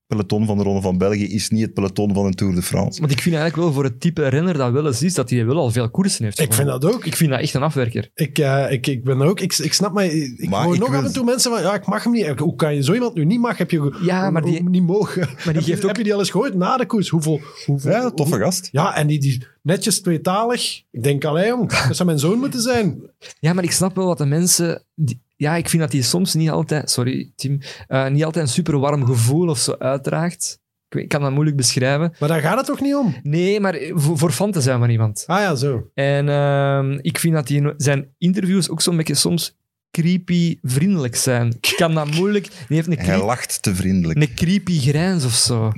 peloton 0.08 0.45
van 0.45 0.58
de 0.58 0.64
Ronde 0.64 0.82
van 0.82 0.97
België 0.97 1.28
is 1.34 1.49
niet 1.49 1.62
het 1.62 1.74
peloton 1.74 2.14
van 2.14 2.26
een 2.26 2.34
Tour 2.34 2.55
de 2.55 2.62
France. 2.62 2.99
Want 2.99 3.12
ik 3.12 3.22
vind 3.22 3.36
eigenlijk 3.36 3.66
wel 3.66 3.74
voor 3.74 3.84
het 3.84 3.99
type 3.99 4.28
renner 4.28 4.53
dat 4.58 4.72
wel 4.72 4.86
eens 4.88 5.03
is, 5.03 5.14
dat 5.14 5.30
hij 5.30 5.45
wel 5.45 5.58
al 5.58 5.72
veel 5.72 5.89
koersen 5.89 6.24
heeft 6.24 6.39
Ik 6.39 6.53
vind 6.53 6.68
dat 6.68 6.86
ook. 6.86 7.05
Ik 7.05 7.16
vind 7.16 7.30
dat 7.30 7.39
echt 7.39 7.53
een 7.53 7.62
afwerker. 7.62 8.10
Ik, 8.16 8.38
eh, 8.39 8.72
ik, 8.72 8.88
ik 8.88 9.03
ben 9.03 9.22
ook, 9.22 9.39
ik, 9.39 9.58
ik 9.58 9.74
snap 9.74 9.93
maar, 9.93 10.05
ik 10.05 10.49
Maar 10.49 10.64
hoor 10.64 10.74
ik 10.74 10.80
nog 10.80 10.89
wil- 10.89 10.99
af 10.99 11.05
en 11.05 11.14
toe 11.14 11.26
mensen 11.26 11.51
van, 11.51 11.62
ja, 11.62 11.74
ik 11.76 11.86
mag 11.86 12.03
hem 12.03 12.14
niet. 12.14 12.39
Hoe 12.39 12.55
kan 12.55 12.76
je 12.76 12.84
zo 12.84 12.93
iemand 12.93 13.14
nu 13.16 13.26
niet 13.26 13.39
mag? 13.39 13.58
Heb 13.58 13.72
je 13.72 13.95
Ja, 14.01 14.30
maar 14.30 14.41
die- 14.41 14.70
niet 14.70 14.84
mogen. 14.84 15.22
die 15.22 15.36
heb, 15.43 15.55
je, 15.55 15.62
geeft 15.62 15.82
ook- 15.82 15.88
heb 15.88 15.97
je 15.97 16.03
die 16.03 16.14
al 16.14 16.20
eens 16.20 16.30
gehoord 16.30 16.53
na 16.55 16.78
de 16.78 16.86
koers? 16.86 17.10
Hoeveel, 17.10 17.41
hoeveel 17.66 17.91
Ja, 17.91 18.10
toffe 18.12 18.34
hoe- 18.36 18.43
gast. 18.43 18.70
Ja, 18.72 18.95
en 18.95 19.08
die, 19.08 19.20
die 19.20 19.43
netjes 19.62 20.01
tweetalig. 20.01 20.84
Ik 20.91 21.03
denk, 21.03 21.26
allee 21.26 21.47
jong, 21.47 21.70
dat 21.88 21.95
zou 21.95 22.05
mijn 22.08 22.20
zoon 22.20 22.39
moeten 22.39 22.62
zijn. 22.62 23.01
Ja, 23.39 23.53
maar 23.53 23.64
ik 23.64 23.72
snap 23.72 23.95
wel 23.95 24.05
wat 24.05 24.18
de 24.18 24.26
mensen... 24.26 24.84
die- 24.95 25.26
ja, 25.38 25.56
ik 25.56 25.70
vind 25.70 25.82
dat 25.82 25.92
hij 25.92 26.02
soms 26.02 26.34
niet 26.34 26.50
altijd... 26.50 26.90
Sorry, 26.92 27.32
Tim. 27.36 27.60
eh, 27.88 28.08
niet 28.08 28.24
altijd 28.24 28.46
een 28.46 28.52
super 28.52 28.80
warm 28.80 29.06
gevoel 29.06 29.48
of 29.50 29.58
zo 29.60 29.76
uitdraagt. 29.80 30.60
Ik, 30.90 30.94
weet- 30.94 31.04
ik 31.04 31.10
kan 31.10 31.22
dat 31.22 31.32
moeilijk 31.32 31.58
beschrijven. 31.58 32.14
Maar 32.20 32.30
daar 32.30 32.42
gaat 32.42 32.58
het 32.58 32.66
toch 32.66 32.82
niet 32.82 32.96
om? 32.96 33.16
Nee, 33.24 33.60
maar 33.60 33.78
voor, 33.90 34.18
voor 34.18 34.32
fan 34.32 34.52
te 34.52 34.62
zijn 34.62 34.80
van 34.80 34.90
iemand. 34.90 35.24
Ah 35.28 35.40
ja, 35.40 35.56
zo. 35.56 35.90
En 35.94 36.30
ehm, 36.30 36.98
ik 37.02 37.18
vind 37.20 37.34
dat 37.34 37.48
die, 37.48 37.62
in 37.62 37.74
zijn 37.78 38.08
interviews 38.18 38.70
ook 38.70 38.82
zo'n 38.82 38.98
beetje 38.98 39.14
soms 39.16 39.56
creepy 39.92 40.58
vriendelijk 40.62 41.16
zijn. 41.16 41.48
Ik 41.62 41.74
kan 41.76 41.94
dat 41.94 42.12
moeilijk... 42.12 42.48
Die 42.48 42.76
heeft 42.76 42.88
een, 42.88 42.98
Hij 42.98 43.06
creep- 43.06 43.22
lacht 43.22 43.62
te 43.62 43.76
vriendelijk. 43.76 44.20
een 44.22 44.34
creepy 44.36 44.80
grijns 44.80 45.26
of 45.26 45.34
zo. 45.34 45.72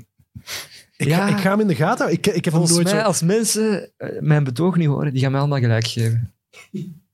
Ik, 0.97 1.07
Ja. 1.07 1.18
ga, 1.28 1.36
ik 1.36 1.41
ga 1.41 1.49
hem 1.49 1.60
in 1.60 1.68
de 1.68 1.76
gaten 1.76 1.97
houden. 1.97 2.18
Ik, 2.18 2.28
ik 2.28 2.45
heb 2.45 2.53
hem 2.53 2.53
Volgens 2.53 2.72
nooit 2.74 2.88
mij, 2.91 2.99
zo... 2.99 3.07
als 3.07 3.22
mensen 3.22 3.91
eh, 3.97 4.10
mijn 4.20 4.43
betoog 4.43 4.76
niet 4.78 4.88
horen, 4.88 5.12
die 5.14 5.22
gaan 5.22 5.32
mij 5.32 5.39
allemaal 5.39 5.60
gelijk 5.60 5.88
geven. 5.88 6.34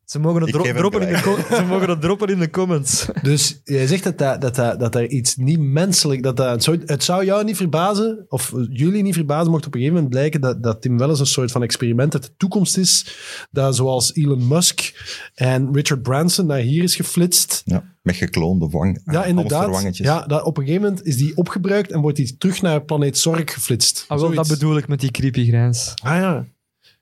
Ze 0.06 0.20
mogen 0.20 0.42
het, 0.42 0.52
dro- 0.52 0.74
droppen, 0.74 1.02
in 1.02 1.08
de 1.08 1.46
ze 1.56 1.64
mogen 1.68 1.90
het 1.90 2.02
droppen 2.02 2.28
in 2.28 2.40
de 2.40 2.50
comments. 2.50 3.08
Dus 3.22 3.62
jij 3.64 3.88
zegt 3.88 4.04
dat, 4.04 4.18
dat, 4.18 4.42
dat, 4.42 4.56
dat, 4.56 4.80
dat 4.80 4.96
er 4.96 5.10
iets 5.10 5.36
niet 5.36 5.60
menselijk... 5.60 6.24
Dat 6.24 6.38
dat, 6.38 6.50
het, 6.50 6.64
zou, 6.64 6.82
het 6.86 7.04
zou 7.04 7.26
jou 7.26 7.44
niet 7.44 7.58
verbazen, 7.58 8.26
of 8.28 8.54
jullie 8.70 9.04
niet 9.04 9.14
verbazen, 9.14 9.52
mocht 9.52 9.66
op 9.66 9.74
een 9.74 9.80
gegeven 9.80 9.96
moment 10.02 10.14
blijken 10.14 10.42
dat, 10.42 10.64
dat 10.64 10.82
Tim 10.82 10.98
wel 10.98 11.10
eens 11.10 11.20
een 11.20 11.26
soort 11.26 11.52
van 11.52 11.64
experiment 11.64 12.14
uit 12.14 12.24
de 12.24 12.34
toekomst 12.38 12.78
is. 12.78 13.16
Dat 13.52 13.76
zoals 13.76 14.14
Elon 14.16 14.48
Musk 14.48 14.94
en 15.36 15.74
Richard 15.74 16.02
Branson 16.02 16.46
naar 16.46 16.58
hier 16.60 16.84
is 16.84 16.96
geflitst. 16.96 17.62
Ja, 17.66 17.84
met 18.02 18.16
gekloonde 18.16 18.70
wang. 18.70 19.02
Ja, 19.06 19.26
inderdaad. 19.26 19.52
hamsterwangetjes. 19.52 20.08
Ja, 20.08 20.26
dat 20.26 20.44
op 20.44 20.58
een 20.58 20.66
gegeven 20.66 20.88
moment 20.88 21.06
is 21.06 21.18
die 21.18 21.38
opgebruikt 21.38 21.92
en 21.92 22.02
wordt 22.02 22.18
die 22.18 22.38
terug 22.38 22.62
naar 22.62 22.82
planeet 22.84 23.18
Zorg 23.18 23.54
geflitst. 23.54 24.06
Ah, 24.08 24.20
wel, 24.20 24.34
dat 24.34 24.48
bedoel 24.48 24.78
ik 24.78 24.88
met 24.88 25.00
die 25.00 25.12
creepy 25.12 25.48
grijns. 25.48 25.94
Ah 26.04 26.16
ja. 26.16 26.46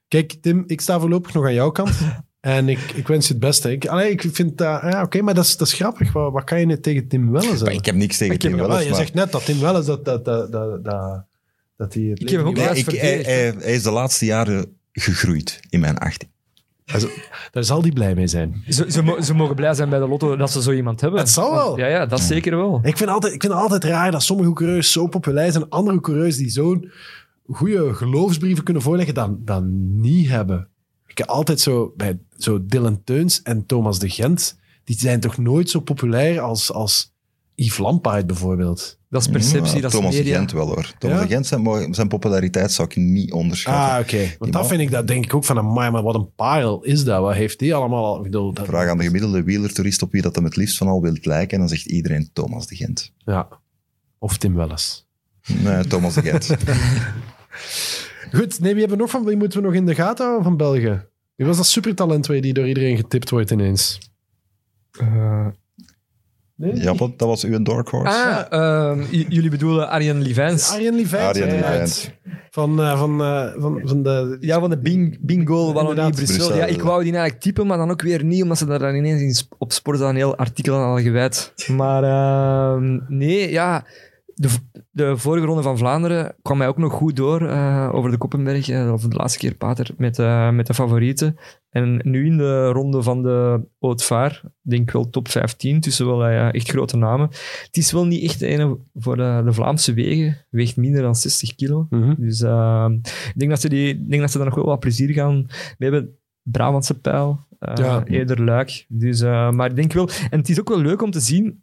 Kijk, 0.08 0.36
Tim, 0.42 0.64
ik 0.68 0.82
sta 0.82 1.00
voorlopig 1.00 1.34
nog 1.34 1.46
aan 1.46 1.54
jouw 1.54 1.72
kant. 1.72 1.92
en 2.44 2.70
ik, 2.70 2.80
ik 2.96 3.08
wens 3.08 3.28
je 3.28 3.34
het 3.34 3.42
beste. 3.42 3.72
Ik, 3.72 3.88
allee, 3.88 4.12
ik 4.12 4.26
vind 4.32 4.58
dat... 4.58 4.82
Ja, 4.82 5.02
Oké, 5.02 5.22
maar 5.22 5.34
dat 5.34 5.44
is, 5.46 5.58
dat 5.58 5.68
is 5.68 5.74
grappig. 5.74 6.12
Wat, 6.14 6.32
wat 6.32 6.44
kan 6.44 6.60
je 6.60 6.66
nu 6.66 6.80
tegen 6.80 7.08
Tim 7.08 7.40
zeggen? 7.42 7.68
ik 7.72 7.86
heb 7.86 7.96
niks 7.96 8.18
tegen 8.18 8.34
Ik 8.34 8.40
Tim 8.40 8.56
Ja, 8.56 8.68
Welles, 8.68 8.84
je 8.88 8.96
zegt 8.96 9.14
net 9.14 9.32
dat 9.32 9.46
Tim 9.46 9.60
Welles 9.60 9.86
dat, 9.86 10.06
dat, 10.06 10.26
dat, 10.26 10.52
dat, 10.52 10.84
dat, 10.84 11.26
dat 11.78 11.94
hij 11.94 12.04
het 12.04 12.22
Ik 12.22 12.30
heb 12.30 12.40
hem 12.40 12.48
ook 12.48 12.56
Nee, 12.56 12.66
ik, 12.66 12.72
hij, 12.72 12.84
verdedigd, 12.84 13.26
hij- 13.26 13.54
hij 13.60 13.74
is 13.74 13.84
de 13.84 13.92
laatste 13.92 14.26
jaren 14.26 14.78
gegroeid 14.92 15.60
in 15.70 15.80
mijn 15.80 15.98
18. 15.98 16.30
waard. 16.86 17.08
Daar 17.52 17.64
zal 17.64 17.82
hij 17.82 17.92
blij 17.92 18.16
mee 18.16 18.28
zijn. 18.28 18.64
Ze, 18.68 18.86
ze, 18.92 19.02
mo- 19.04 19.22
ze 19.22 19.34
mogen 19.34 19.56
blij 19.56 19.74
zijn 19.74 19.90
bij 19.90 20.00
de 20.00 20.08
lotto 20.08 20.36
dat 20.36 20.52
ze 20.52 20.62
zo 20.62 20.72
iemand 20.72 21.02
hebben. 21.02 21.20
Het 21.20 21.30
zal 21.30 21.54
wel. 21.54 21.78
Ja, 21.78 21.88
ja, 21.88 22.06
dat 22.06 22.22
zeker 22.22 22.56
wel. 22.58 22.80
Ik 22.84 22.98
vind, 22.98 23.10
altijd, 23.10 23.34
ik 23.34 23.42
vind 23.42 23.54
het 23.54 23.62
altijd 23.62 23.84
raar 23.84 24.12
dat 24.12 24.24
sommige 24.24 24.54
coureurs 24.54 24.92
zo 24.92 25.08
populair 25.08 25.52
zijn. 25.52 25.70
Andere 25.70 26.02
coureurs 26.02 26.38
die 26.38 26.50
zo'n 26.50 26.92
goede 27.48 27.94
geloofsbrieven 27.94 28.64
kunnen 28.64 28.84
voorleggen, 28.84 29.14
dan, 29.14 29.38
dan 29.44 30.00
niet 30.00 30.30
hebben. 30.30 30.68
Ik 31.14 31.20
heb 31.20 31.28
altijd 31.28 31.60
zo 31.60 31.94
bij 31.98 32.20
zo 32.38 32.66
Dylan 32.66 33.04
Teuns 33.04 33.42
en 33.42 33.66
Thomas 33.66 34.00
de 34.00 34.10
Gent. 34.10 34.58
Die 34.84 34.98
zijn 35.00 35.20
toch 35.20 35.38
nooit 35.38 35.70
zo 35.70 35.80
populair 35.80 36.40
als, 36.40 36.72
als 36.72 37.14
Yves 37.56 37.78
Lampaert 37.78 38.28
bijvoorbeeld. 38.28 39.00
Dat 39.10 39.22
is 39.22 39.28
perceptie, 39.28 39.76
Ja, 39.76 39.82
dat 39.82 39.92
is 39.92 39.98
Thomas 39.98 40.16
de 40.16 40.22
media. 40.22 40.38
Gent 40.38 40.52
wel 40.52 40.66
hoor. 40.66 40.94
Thomas 40.98 41.18
Ja? 41.18 41.24
de 41.24 41.34
Gent, 41.34 41.48
zijn, 41.48 41.94
zijn 41.94 42.08
populariteit 42.08 42.72
zou 42.72 42.88
ik 42.88 42.96
niet 42.96 43.32
onderschatten. 43.32 43.96
Ah, 43.96 44.00
oké. 44.00 44.36
Want 44.40 44.54
dat 44.54 44.68
vind 44.68 44.82
ik, 44.82 44.92
dat 44.92 45.08
denk 45.08 45.26
ik 45.26 45.34
ook 45.34 45.44
van, 45.44 45.58
amai, 45.58 45.92
maar 45.92 46.04
wat 46.04 46.16
een 46.16 46.34
parel 46.36 46.84
is 46.84 47.04
dat? 47.04 47.22
Wat 47.22 47.34
heeft 47.34 47.60
die 47.60 47.76
allemaal 47.76 48.06
al... 48.06 48.22
Bedoel, 48.22 48.54
dat, 48.54 48.66
Vraag 48.66 48.90
aan 48.90 48.98
de 48.98 49.04
gemiddelde 49.04 49.44
wielertoerist 49.44 50.02
op 50.02 50.12
wie 50.12 50.22
dat 50.22 50.36
hem 50.36 50.44
het 50.44 50.56
liefst 50.56 50.78
van 50.78 50.88
al 50.88 51.02
wil 51.02 51.18
lijken. 51.22 51.52
En 51.54 51.60
dan 51.60 51.70
zegt 51.70 51.86
iedereen 51.86 52.30
Thomas 52.34 52.68
de 52.68 52.76
Gent. 52.76 53.12
Ja. 53.18 53.48
Of 54.20 54.38
Tim 54.38 54.54
Welles. 54.54 55.08
Nee, 55.48 55.88
Thomas 55.88 56.14
de 56.14 56.22
Gent. 56.22 56.50
Goed, 58.32 58.60
nee, 58.60 58.72
wie 58.72 58.80
hebben 58.80 58.98
we 58.98 59.04
nog 59.04 59.10
van... 59.12 59.26
Wie 59.26 59.38
moeten 59.38 59.60
we 59.60 59.66
nog 59.66 59.76
in 59.76 59.86
de 59.86 59.96
gaten 59.96 60.26
houden 60.26 60.44
van 60.46 60.58
België? 60.58 61.06
Wie 61.36 61.48
was 61.48 61.58
dat 61.58 61.66
supertalent 61.66 62.28
die 62.28 62.54
door 62.54 62.68
iedereen 62.68 62.98
getipt 62.98 63.30
wordt 63.30 63.52
ineens? 63.52 64.12
Eh, 65.00 65.48
Nee? 66.56 66.76
ja, 66.82 66.96
wat, 66.96 67.20
dat 67.20 67.28
was 67.28 67.44
uw 67.44 67.62
dark 67.62 67.90
horse. 67.90 68.08
ah, 68.08 68.46
ehm, 68.50 69.04
jullie 69.10 69.50
bedoelen 69.50 69.90
Arjen 69.90 70.22
Livens. 70.22 70.72
Arjen 70.72 70.96
Livijnt. 70.96 71.28
Arjen 71.28 71.48
ja, 71.48 71.54
Livijnt. 71.56 72.12
Van, 72.50 72.82
eh, 72.82 73.00
van, 73.00 73.22
eh, 73.22 73.52
van, 73.58 73.82
van 73.84 74.04
de... 74.04 74.38
Ja, 74.40 74.60
van 74.60 74.70
de 74.70 74.78
Bing, 74.78 75.18
bingo, 75.22 75.56
Wallonie, 75.66 75.90
Inderdaad. 75.90 76.16
Brussel. 76.16 76.36
Brussel, 76.36 76.58
Ja, 76.58 76.66
ik 76.66 76.82
wou 76.82 77.04
die 77.04 77.12
eigenlijk 77.12 77.42
typen, 77.42 77.68
maar 77.68 77.78
dan 77.78 77.92
ook 77.92 78.02
weer 78.02 78.24
niet, 78.24 78.42
omdat 78.42 78.58
ze 78.58 78.66
daar 78.66 78.80
dan 78.80 78.96
ineens 78.96 79.22
in, 79.22 79.48
op 79.58 79.72
sport 79.72 80.00
een 80.00 80.16
heel 80.16 80.36
artikel 80.36 80.76
aan 80.76 80.84
hadden 80.86 81.04
gewijd. 81.04 81.54
Maar 81.68 82.04
ehm, 82.04 83.00
nee, 83.08 83.52
ja, 83.52 83.86
de, 84.36 84.50
de 84.92 85.18
vorige 85.18 85.46
ronde 85.46 85.62
van 85.62 85.78
Vlaanderen 85.78 86.36
kwam 86.42 86.58
mij 86.58 86.68
ook 86.68 86.78
nog 86.78 86.94
goed 86.94 87.16
door 87.16 87.48
eh, 87.48 87.90
over 87.94 88.12
de 88.12 88.18
Koppenberg, 88.18 88.70
eh, 88.70 88.92
of 88.94 89.02
de 89.02 89.16
laatste 89.16 89.40
keer 89.40 89.56
Pater, 89.56 89.90
met, 89.98 90.20
eh, 90.20 90.50
met 90.50 90.68
de 90.68 90.74
favorieten. 90.74 91.36
En 91.70 92.02
nu 92.04 92.26
in 92.26 92.38
de 92.38 92.68
ronde 92.68 93.04
van 93.04 93.22
de 93.22 93.68
Haute 93.80 94.04
Vaar, 94.04 94.42
denk 94.62 94.82
ik 94.82 94.92
wel 94.92 95.10
top 95.10 95.28
15, 95.28 95.80
tussen 95.80 96.06
wel 96.06 96.26
echt 96.28 96.70
grote 96.70 96.98
namen. 96.98 97.28
Het 97.66 97.78
is 97.78 97.92
wel 97.92 98.06
niet 98.06 98.24
echt 98.24 98.40
de 98.40 98.48
ene 98.48 98.78
voor 98.94 99.18
de, 99.18 99.42
de 99.46 99.54
Vlaamse 99.54 99.94
wegen, 99.94 100.46
weegt 100.50 100.78
minder 100.78 101.02
dan 101.02 101.16
60 101.16 101.56
kilo. 101.56 101.88
Mhm. 101.90 102.14
Dus 102.18 102.42
ik 102.42 103.34
denk 103.36 103.52
dat, 103.52 103.62
ze 103.62 103.70
die, 103.70 104.06
denk 104.08 104.22
dat 104.22 104.32
ze 104.32 104.38
daar 104.38 104.48
nog 104.48 104.56
wel 104.56 104.66
wat 104.66 104.80
plezier 104.80 105.14
gaan. 105.14 105.46
We 105.78 105.86
hebben 105.86 106.18
Brabantse 106.42 107.00
pijl, 107.00 107.40
Ja. 107.60 108.04
eerder 108.06 108.44
luik. 108.44 108.86
Dus, 108.88 109.22
maar 109.22 109.70
ik 109.70 109.76
denk 109.76 109.94
wel, 109.94 110.10
en 110.30 110.40
het 110.40 110.50
is 110.50 110.60
ook 110.60 110.70
wel 110.70 110.82
leuk 110.82 111.02
om 111.02 111.12
te 111.12 111.20
zien, 111.20 111.63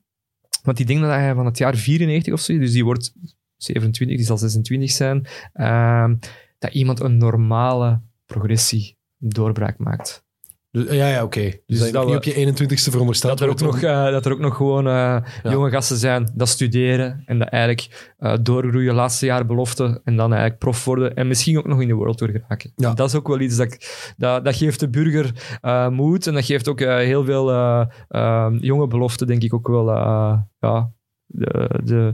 want 0.62 0.78
ik 0.78 0.86
denk 0.86 1.00
dat 1.00 1.10
hij 1.10 1.34
van 1.34 1.46
het 1.46 1.58
jaar 1.58 1.76
94 1.76 2.32
of 2.32 2.40
zo, 2.40 2.58
dus 2.58 2.72
die 2.72 2.84
wordt 2.84 3.12
27, 3.56 4.16
die 4.16 4.26
zal 4.26 4.38
26 4.38 4.90
zijn, 4.90 5.26
eh, 5.52 6.10
dat 6.58 6.72
iemand 6.72 7.00
een 7.00 7.16
normale 7.16 8.00
progressie 8.26 8.96
doorbraak 9.18 9.78
maakt. 9.78 10.24
Dus, 10.72 10.90
ja, 10.90 11.08
ja, 11.08 11.22
oké. 11.22 11.40
Dus, 11.40 11.78
Dus 11.78 11.90
dat 11.92 12.06
niet 12.06 12.16
op 12.16 12.24
je 12.24 12.34
21ste 12.52 12.90
verondersteld 12.90 13.38
Dat 13.38 13.46
er, 13.48 13.52
ook 13.54 13.60
nog, 13.72 13.80
eh, 13.82 14.10
dat 14.10 14.26
er 14.26 14.32
ook 14.32 14.38
nog 14.38 14.56
gewoon 14.56 14.86
eh, 14.86 14.92
Ja. 14.92 15.22
jonge 15.42 15.70
gasten 15.70 15.96
zijn 15.96 16.30
dat 16.34 16.48
studeren 16.48 17.22
en 17.26 17.38
dat 17.38 17.48
eigenlijk 17.48 18.12
eh, 18.18 18.34
doorgroeien, 18.42 18.94
laatste 18.94 19.26
jaar 19.26 19.46
belofte 19.46 20.00
en 20.04 20.16
dan 20.16 20.30
eigenlijk 20.30 20.60
prof 20.60 20.84
worden 20.84 21.14
en 21.16 21.26
misschien 21.28 21.58
ook 21.58 21.66
nog 21.66 21.80
in 21.80 21.88
de 21.88 21.94
World 21.94 22.18
Tour 22.18 22.32
geraken. 22.32 22.72
Ja. 22.76 22.94
Dat 22.94 23.08
is 23.08 23.14
ook 23.14 23.28
wel 23.28 23.40
iets 23.40 23.56
dat, 23.56 23.72
ik, 23.72 24.12
dat, 24.16 24.44
dat 24.44 24.56
geeft 24.56 24.80
de 24.80 24.88
burger 24.90 25.58
eh, 25.60 25.88
moed 25.88 26.26
en 26.26 26.34
dat 26.34 26.44
geeft 26.44 26.68
ook 26.68 26.80
eh, 26.80 26.96
heel 26.96 27.24
veel 27.24 27.50
eh, 27.50 27.86
eh, 28.08 28.46
jonge 28.60 28.86
beloften, 28.86 29.26
denk 29.26 29.42
ik 29.42 29.54
ook 29.54 29.68
wel, 29.68 29.90
eh, 29.90 30.38
ja, 30.60 30.90
de, 31.26 31.80
de 31.84 32.12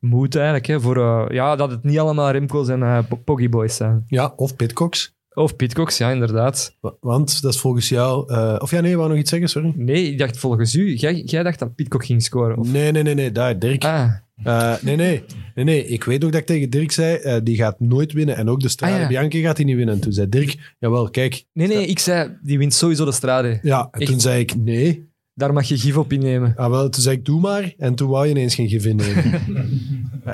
moed 0.00 0.34
eigenlijk, 0.34 0.66
hè, 0.66 0.80
voor 0.80 0.96
eh, 0.96 1.24
ja, 1.34 1.56
dat 1.56 1.70
het 1.70 1.82
niet 1.84 1.98
allemaal 1.98 2.30
Remco's 2.30 2.68
en 2.68 2.82
eh, 2.82 2.98
Po- 3.08 3.16
Poggy 3.24 3.48
Boys 3.48 3.76
zijn. 3.76 4.02
Ja, 4.06 4.32
of 4.36 4.56
Pitcocks. 4.56 5.13
Of 5.34 5.56
Pitcocks, 5.56 5.98
ja, 5.98 6.10
inderdaad. 6.10 6.76
Wa- 6.80 6.94
Want 7.00 7.42
dat 7.42 7.54
is 7.54 7.60
volgens 7.60 7.88
jou... 7.88 8.32
eh, 8.34 8.56
of 8.58 8.70
ja, 8.70 8.80
nee, 8.80 8.90
ik 8.90 8.96
wou 8.96 9.08
nog 9.08 9.18
iets 9.18 9.30
zeggen, 9.30 9.48
sorry. 9.48 9.72
Nee, 9.76 10.10
ik 10.10 10.18
dacht 10.18 10.36
volgens 10.38 10.74
u, 10.74 10.94
jij, 10.94 11.14
jij 11.24 11.42
dacht 11.42 11.58
dat 11.58 11.74
Pitcock 11.74 12.04
ging 12.04 12.22
scoren. 12.22 12.58
Of? 12.58 12.72
Nee, 12.72 12.92
nee, 12.92 13.02
nee, 13.02 13.14
nee, 13.14 13.32
daar, 13.32 13.58
Dirk. 13.58 13.84
Ah, 13.84 14.10
Eh, 14.44 14.74
nee, 14.82 14.96
nee, 14.96 15.22
nee, 15.54 15.64
nee. 15.64 15.86
Ik 15.86 16.04
weet 16.04 16.24
ook 16.24 16.32
dat 16.32 16.40
ik 16.40 16.46
tegen 16.46 16.70
Dirk 16.70 16.92
zei, 16.92 17.16
eh, 17.16 17.36
die 17.42 17.56
gaat 17.56 17.80
nooit 17.80 18.12
winnen. 18.12 18.36
En 18.36 18.48
ook 18.48 18.60
de 18.60 18.68
Strade 18.68 18.94
Ah, 18.94 19.00
ja. 19.00 19.06
Bianchi 19.08 19.42
gaat 19.42 19.56
hij 19.56 19.66
niet 19.66 19.76
winnen. 19.76 19.94
En 19.94 20.00
toen 20.00 20.12
zei 20.12 20.28
Dirk, 20.28 20.74
jawel, 20.78 21.10
kijk. 21.10 21.44
Nee, 21.52 21.66
nee, 21.66 21.86
ik 21.86 21.98
zei, 21.98 22.36
die 22.42 22.58
wint 22.58 22.74
sowieso 22.74 23.04
de 23.04 23.12
strade. 23.12 23.58
Ja, 23.62 23.88
en 23.90 24.00
Echt? 24.00 24.10
toen 24.10 24.20
zei 24.20 24.40
ik, 24.40 24.56
nee. 24.56 25.08
Daar 25.34 25.52
mag 25.52 25.68
je 25.68 25.78
gif 25.78 25.96
op 25.96 26.12
innemen. 26.12 26.52
Ah, 26.56 26.70
wel, 26.70 26.88
toen 26.88 27.02
zei 27.02 27.16
ik, 27.16 27.24
doe 27.24 27.40
maar. 27.40 27.74
En 27.78 27.94
toen 27.94 28.08
wou 28.08 28.24
je 28.24 28.30
ineens 28.30 28.54
geen 28.54 28.68
gif 28.68 28.84
innemen. 28.86 29.24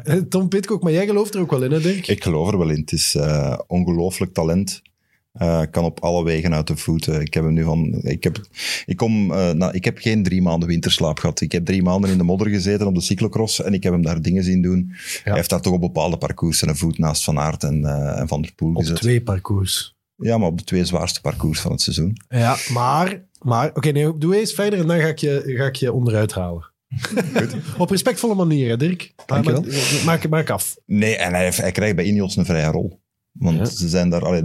Eh, 0.04 0.14
Tom 0.28 0.48
Pitcock, 0.48 0.82
maar 0.82 0.92
jij 0.92 1.06
gelooft 1.06 1.34
er 1.34 1.40
ook 1.40 1.50
wel 1.50 1.62
in, 1.62 1.70
hè, 1.72 1.80
Dirk? 1.80 2.06
Ik 2.08 2.22
geloof 2.22 2.52
er 2.52 2.58
wel 2.58 2.68
in. 2.70 2.80
Het 2.80 2.92
is 2.92 3.14
eh, 3.14 3.58
ongelooflijk 3.66 4.32
talent. 4.32 4.82
Eh, 5.32 5.62
kan 5.70 5.84
op 5.84 6.00
alle 6.00 6.24
wegen 6.24 6.54
uit 6.54 6.66
de 6.66 6.76
voeten. 6.76 7.20
Ik 7.20 7.34
heb 7.34 7.44
hem 7.44 7.52
nu 7.52 7.62
van. 7.64 7.94
Ik 8.02 8.24
heb, 8.24 8.40
ik 8.86 8.96
kom, 8.96 9.32
eh, 9.32 9.50
nou, 9.50 9.72
ik 9.74 9.84
heb 9.84 9.98
geen 9.98 10.22
drie 10.22 10.42
maanden 10.42 10.68
winterslaap 10.68 11.18
gehad. 11.18 11.40
Ik 11.40 11.52
heb 11.52 11.64
drie 11.64 11.82
maanden 11.82 12.10
in 12.10 12.18
de 12.18 12.24
modder 12.24 12.48
gezeten 12.48 12.86
op 12.86 12.94
de 12.94 13.00
cyclocross 13.00 13.62
en 13.62 13.72
ik 13.74 13.82
heb 13.82 13.92
hem 13.92 14.02
daar 14.02 14.22
dingen 14.22 14.44
zien 14.44 14.62
doen. 14.62 14.90
Hij 15.24 15.34
heeft 15.34 15.50
daar 15.50 15.60
toch 15.60 15.72
op 15.72 15.80
bepaalde 15.80 16.16
parcoursen 16.16 16.68
een 16.68 16.76
voet 16.76 16.98
naast 16.98 17.24
Van 17.24 17.38
Aert 17.38 17.62
en, 17.62 17.84
eh, 17.84 18.18
en 18.20 18.28
Van 18.28 18.42
der 18.42 18.52
Poel 18.54 18.70
Op 18.74 18.76
gezet. 18.80 18.96
twee 18.96 19.22
parcours. 19.22 19.96
Ja, 20.16 20.38
maar 20.38 20.48
op 20.48 20.58
de 20.58 20.64
twee 20.64 20.84
zwaarste 20.84 21.20
parcours 21.20 21.60
van 21.60 21.70
het 21.70 21.80
seizoen. 21.80 22.16
Ja, 22.28 22.56
maar... 22.72 23.22
maar 23.42 23.68
Oké, 23.74 23.90
nee, 23.90 24.18
doe 24.18 24.38
eens 24.38 24.52
verder 24.52 24.78
en 24.80 24.86
dan 24.86 25.00
ga 25.00 25.06
ik 25.06 25.18
je, 25.18 25.42
ga 25.56 25.64
ik 25.64 25.76
je 25.76 25.92
onderuit 25.92 26.32
halen. 26.32 26.68
Op 27.78 27.90
respectvolle 27.90 28.34
manier, 28.34 28.68
hè, 28.68 28.76
Dirk. 28.76 29.12
Maar- 29.26 29.44
Maak, 30.04 30.28
maak 30.28 30.50
af. 30.50 30.76
Nee, 30.86 31.16
en 31.16 31.34
hij, 31.34 31.72
krijgt 31.72 31.96
bij 31.96 32.04
Ineos 32.04 32.36
een 32.36 32.44
vrije 32.44 32.70
rol. 32.70 33.00
Want 33.32 33.56
Ja. 33.58 33.64
ze 33.64 33.88
zijn 33.88 34.10
daar... 34.10 34.24
allee, 34.24 34.42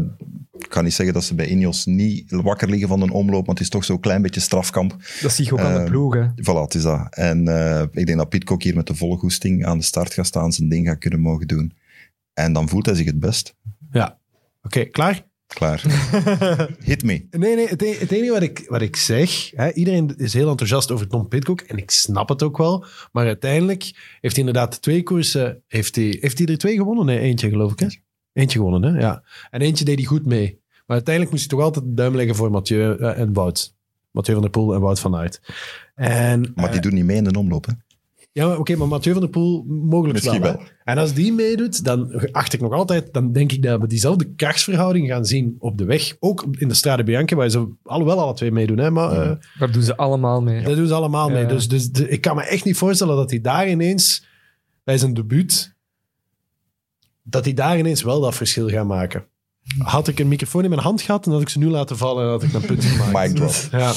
ik 0.58 0.70
kan 0.70 0.84
niet 0.84 0.93
zeggen 0.93 1.14
dat 1.14 1.24
ze 1.24 1.36
bij 1.36 1.47
Ineos 1.47 1.86
niet 1.86 2.32
wakker 2.32 2.70
liggen 2.70 2.88
van 2.88 3.01
een 3.01 3.12
omloop, 3.12 3.45
maar 3.45 3.56
het 3.56 3.64
is 3.64 3.70
toch 3.70 3.84
zo'n 3.84 3.99
klein 3.99 4.22
beetje 4.22 4.39
strafkamp. 4.39 4.95
Dat 5.22 5.32
zie 5.32 5.45
je 5.45 5.51
ook 5.51 5.60
aan 5.60 5.74
de 5.74 5.80
Eh, 5.80 5.86
ploeg. 5.86 6.14
Hè. 6.14 6.28
Voilà, 6.30 6.62
het 6.62 6.74
is 6.74 6.82
dat. 6.82 7.08
En 7.10 7.47
eh, 7.47 7.82
ik 7.91 8.06
denk 8.06 8.18
dat 8.18 8.30
Pitcock 8.30 8.64
hier 8.64 8.76
met 8.76 8.88
de 8.88 8.95
volle 8.95 9.18
goesting 9.18 9.66
aan 9.66 9.78
de 9.78 9.84
start 9.84 10.14
gaat 10.14 10.26
staan, 10.26 10.51
zijn 10.53 10.70
ding 10.70 10.88
gaat 10.88 10.97
kunnen 10.97 11.20
mogen 11.20 11.47
doen. 11.47 11.74
En 12.34 12.53
dan 12.53 12.70
voelt 12.70 12.86
hij 12.86 12.95
zich 12.95 13.06
het 13.06 13.20
best. 13.20 13.56
Ja. 13.91 14.18
Oké, 14.62 14.86
klaar? 14.86 15.26
Klaar. 15.47 15.84
Hit 16.84 17.03
me. 17.03 17.28
Nee, 17.32 17.56
nee, 17.56 17.68
het, 17.68 17.82
e- 17.82 17.97
het 17.99 18.12
enige 18.12 18.32
wat 18.32 18.41
ik, 18.41 18.64
wat 18.68 18.82
ik 18.82 18.95
zeg, 18.95 19.51
hè, 19.56 19.72
iedereen 19.74 20.14
is 20.18 20.34
heel 20.34 20.49
enthousiast 20.49 20.91
over 20.91 21.08
Tom 21.08 21.28
Pitcock 21.28 21.62
en 21.62 21.78
ik 21.78 21.91
snap 21.91 22.30
het 22.30 22.43
ook 22.43 22.58
wel, 22.58 22.86
maar 23.12 23.26
uiteindelijk 23.26 23.84
heeft 24.22 24.36
hij 24.36 24.45
inderdaad 24.45 24.82
twee 24.82 25.03
koersen, 25.03 25.64
heeft 25.68 25.95
hij, 25.95 26.18
heeft 26.20 26.38
hij 26.38 26.47
er 26.47 26.58
twee 26.58 26.76
gewonnen? 26.76 27.06
Nee, 27.06 27.20
eentje 27.20 27.49
geloof 27.49 27.72
ik, 27.72 27.80
hè? 27.80 27.88
Eentje 28.36 28.58
gewonnen, 28.60 28.94
hè? 28.94 29.00
Ja. 29.00 29.24
En 29.50 29.62
eentje 29.62 29.86
deed 29.86 29.96
hij 29.98 30.06
goed 30.06 30.26
mee. 30.26 30.60
Maar 30.86 30.96
uiteindelijk 30.96 31.34
moest 31.36 31.50
hij 31.50 31.58
toch 31.60 31.68
altijd 31.68 31.86
de 31.86 31.94
duim 31.94 32.16
leggen 32.16 32.36
voor 32.36 32.52
Mathieu 32.52 32.96
eh, 32.98 33.20
en 33.20 33.34
Wout. 33.34 33.74
Mathieu 34.12 34.34
van 34.34 34.44
der 34.44 34.52
Poel 34.52 34.74
en 34.74 34.82
Wout 34.82 35.00
van 35.00 35.16
Aert. 35.16 35.42
En, 35.96 36.52
Maar 36.56 36.68
die 36.68 36.76
eh, 36.76 36.82
doen 36.82 36.94
niet 36.94 37.06
mee 37.06 37.18
in 37.18 37.24
de 37.24 37.40
omloop. 37.40 37.66
Hè? 37.66 37.72
ja, 38.32 38.56
oké, 38.58 38.76
maar 38.76 38.88
Mathieu 38.88 39.12
van 39.14 39.22
der 39.22 39.32
Poel 39.32 39.64
mogelijk 39.68 40.14
Misschien 40.14 40.42
wel. 40.42 40.54
wel. 40.54 40.62
En 40.84 40.98
als 40.98 41.14
die 41.14 41.34
meedoet, 41.34 41.84
dan 41.84 42.32
acht 42.32 42.54
ik 42.54 42.62
nog 42.62 42.72
altijd, 42.74 43.14
dan 43.14 43.32
denk 43.32 43.52
ik 43.52 43.62
dat 43.64 43.82
we 43.82 43.88
diezelfde 43.88 44.34
krachtsverhouding 44.36 45.08
gaan 45.08 45.26
zien 45.26 45.56
op 45.60 45.78
de 45.78 45.86
weg. 45.86 46.16
Ook 46.20 46.46
in 46.52 46.68
de 46.68 46.74
Strade 46.74 47.04
Bianca, 47.04 47.36
waar 47.36 47.50
ze 47.50 47.68
alhoewel 47.84 48.20
alle 48.20 48.34
twee 48.34 48.52
meedoen, 48.52 48.78
hè, 48.78 48.92
maar 48.92 49.12
eh, 49.12 49.32
Daar 49.60 49.72
doen 49.72 49.84
ze 49.84 49.98
allemaal 49.98 50.42
mee. 50.42 50.64
dat 50.64 50.76
doen 50.76 50.88
ze 50.88 50.94
allemaal 50.94 51.30
mee. 51.30 51.42
Ja. 51.42 51.48
Dus, 51.48 51.68
dus 51.68 51.92
de- 51.92 52.10
ik 52.10 52.22
kan 52.22 52.36
me 52.36 52.44
echt 52.44 52.66
niet 52.66 52.78
voorstellen 52.78 53.16
dat 53.16 53.30
hij 53.30 53.42
daar 53.42 53.70
ineens, 53.70 54.26
bij 54.84 54.98
zijn 54.98 55.14
debuut, 55.14 55.75
dat 57.28 57.46
hij 57.46 57.54
daar 57.54 57.78
ineens 57.78 58.02
wel 58.04 58.22
dat 58.22 58.36
verschil 58.36 58.70
gaat 58.70 58.86
maken. 58.88 59.26
Had 59.78 60.08
ik 60.08 60.20
een 60.20 60.28
microfoon 60.28 60.64
in 60.64 60.70
mijn 60.70 60.82
hand 60.82 61.02
gehad, 61.02 61.24
dan 61.24 61.34
had 61.34 61.42
ik 61.42 61.50
ze 61.50 61.58
nu 61.60 61.70
laten 61.70 61.98
vallen 61.98 62.24
en 62.24 62.30
had 62.30 62.44
ik 62.44 62.54
een 62.54 62.62
punt 62.66 62.84
gemaakt. 62.86 63.28
Mic 63.28 63.36
drop. 63.36 63.54
Ja. 63.82 63.92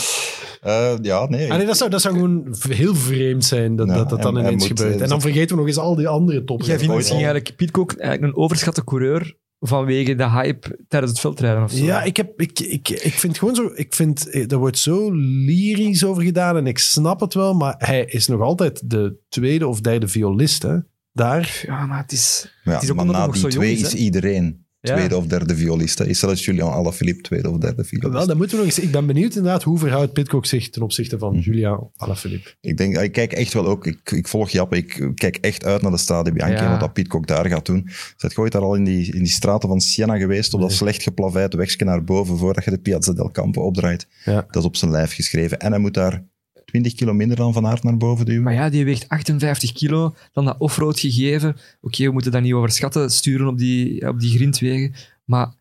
Eh, 0.61 0.93
ja, 1.03 1.29
nee. 1.29 1.51
Ah, 1.51 1.57
nee, 1.57 1.67
dat, 1.67 1.77
zou, 1.77 1.91
dat 1.91 2.01
zou 2.01 2.15
gewoon 2.15 2.55
heel 2.69 2.95
vreemd 2.95 3.45
zijn 3.45 3.77
dat 3.77 3.87
Ja, 3.89 3.95
dat, 3.95 4.09
dat 4.09 4.23
dan 4.23 4.39
en- 4.39 4.45
en 4.45 4.53
ineens 4.53 4.67
gebeurt. 4.67 4.95
eh, 4.97 5.03
En 5.03 5.09
dan 5.09 5.21
vergeten 5.21 5.49
we 5.51 5.57
nog 5.57 5.67
eens 5.67 5.79
al 5.79 5.95
die 5.95 6.09
andere 6.09 6.45
toppers. 6.45 6.69
Jij 6.69 6.79
vindt 6.79 6.95
misschien 6.95 7.17
eigenlijk 7.17 7.57
Pitcock 7.57 7.93
eigenlijk 7.93 8.33
een 8.33 8.43
overschatte 8.43 8.85
coureur 8.85 9.37
vanwege 9.61 10.15
de 10.15 10.31
hype 10.31 10.79
tijdens 10.89 11.13
het 11.13 11.21
veldrijden 11.21 11.63
of 11.63 11.71
zo. 11.73 11.85
Ja, 11.85 12.03
ik, 12.03 12.17
heb, 12.17 12.41
ik, 12.41 12.61
ik, 12.61 12.89
ik 12.89 13.13
vind 13.13 13.39
gewoon 13.39 13.55
zo... 13.55 13.71
Ik 13.75 13.95
vind, 13.95 14.31
eh, 14.31 14.51
er 14.53 14.59
wordt 14.59 14.79
zo 14.79 15.11
lyrisch 15.45 16.05
over 16.05 16.23
gedaan 16.23 16.57
en 16.57 16.67
ik 16.67 16.79
snap 16.79 17.21
het 17.21 17.35
wel, 17.35 17.55
maar 17.55 17.75
hij 17.79 18.05
is 18.05 18.27
nog 18.27 18.41
altijd 18.41 18.91
de 18.91 19.17
tweede 19.29 19.67
of 19.67 19.81
derde 19.81 20.09
violist, 20.09 20.63
hè. 20.63 20.77
Daar. 21.19 21.63
Ja, 21.67 21.87
maar 21.87 21.99
het 22.03 22.13
is... 22.13 22.53
Ja, 22.65 22.73
het 22.73 22.83
is 22.83 22.91
ook 22.91 22.97
maar 22.97 23.07
na 23.07 23.29
die 23.29 23.47
twee 23.49 23.73
is, 23.73 23.83
is, 23.83 23.93
hè? 23.93 23.99
iedereen 23.99 24.67
Ja. 24.81 24.95
tweede 24.95 25.17
of 25.17 25.27
derde 25.27 25.57
violist. 25.57 25.99
hè. 25.99 26.07
Is 26.07 26.19
zelfs 26.19 26.45
Julian 26.45 26.73
Alaphilippe 26.73 27.23
tweede 27.23 27.51
of 27.51 27.59
derde 27.59 27.85
violist. 27.85 28.13
Wel, 28.13 28.27
dat 28.27 28.37
moeten 28.37 28.57
we 28.59 28.65
nog 28.65 28.75
eens... 28.75 28.85
Ik 28.85 28.91
ben 28.93 29.07
benieuwd 29.07 29.35
inderdaad, 29.37 29.63
hoe 29.63 29.79
verhoudt 29.79 30.13
Pitcock 30.13 30.47
zich 30.47 30.71
ten 30.71 30.83
opzichte 30.83 31.19
van 31.19 31.33
Mhm. 31.35 31.41
Julia 31.43 31.81
Alaphilippe? 31.97 32.51
Ik 32.61 32.77
denk, 32.77 32.97
ik 32.99 33.13
kijk 33.13 33.33
echt 33.33 33.53
wel 33.53 33.67
ook, 33.67 33.87
ik, 33.87 34.11
ik 34.11 34.29
volg 34.29 34.51
Jappe, 34.51 34.77
ik 34.77 35.11
kijk 35.15 35.37
echt 35.37 35.65
uit 35.65 35.83
naar 35.83 35.91
de 35.91 35.97
Stade 35.99 36.33
Bianchi 36.33 36.55
Ja. 36.55 36.65
en 36.65 36.71
wat 36.71 36.81
dat 36.81 36.93
Pitcock 36.93 37.27
daar 37.27 37.47
gaat 37.47 37.67
doen. 37.67 37.89
Zet 38.17 38.33
je 38.33 38.39
ooit 38.39 38.53
daar 38.53 38.63
al 38.63 38.75
in 38.75 38.85
die, 38.85 39.13
in 39.13 39.19
die 39.23 39.33
straten 39.33 39.69
van 39.69 39.81
Siena 39.81 40.17
geweest, 40.19 40.55
op 40.55 40.61
dat 40.61 40.73
slecht 40.73 41.03
geplaveid 41.03 41.55
wegje 41.55 41.85
naar 41.85 42.05
boven, 42.05 42.39
voordat 42.39 42.65
je 42.65 42.71
de 42.71 42.79
Piazza 42.79 43.13
del 43.13 43.31
Campo 43.31 43.63
opdraait. 43.63 44.07
Ja. 44.25 44.47
Dat 44.51 44.57
is 44.63 44.69
op 44.69 44.77
zijn 44.77 44.91
lijf 44.91 45.13
geschreven. 45.15 45.59
En 45.59 45.71
hij 45.71 45.81
moet 45.81 45.95
daar 45.95 46.25
20 46.69 46.95
kilo 46.95 47.13
minder 47.13 47.37
dan 47.37 47.53
Van 47.53 47.67
Aert 47.67 47.83
naar 47.83 47.97
boven 47.97 48.27
duwen. 48.27 48.43
Maar 48.43 48.53
ja, 48.53 48.69
die 48.69 48.85
weegt 48.85 49.09
58 49.09 49.73
kilo, 49.73 50.15
dan 50.33 50.45
dat 50.45 50.59
offroad 50.59 51.01
gegeven. 51.01 51.57
Oké, 51.81 52.05
we 52.05 52.13
moeten 52.13 52.33
dat 52.33 52.43
niet 52.43 52.53
overschatten, 52.53 53.11
sturen 53.11 53.47
op 53.47 53.59
die, 53.59 54.09
op 54.09 54.21
die 54.21 54.31
grindwegen. 54.31 54.95
Maar 55.25 55.53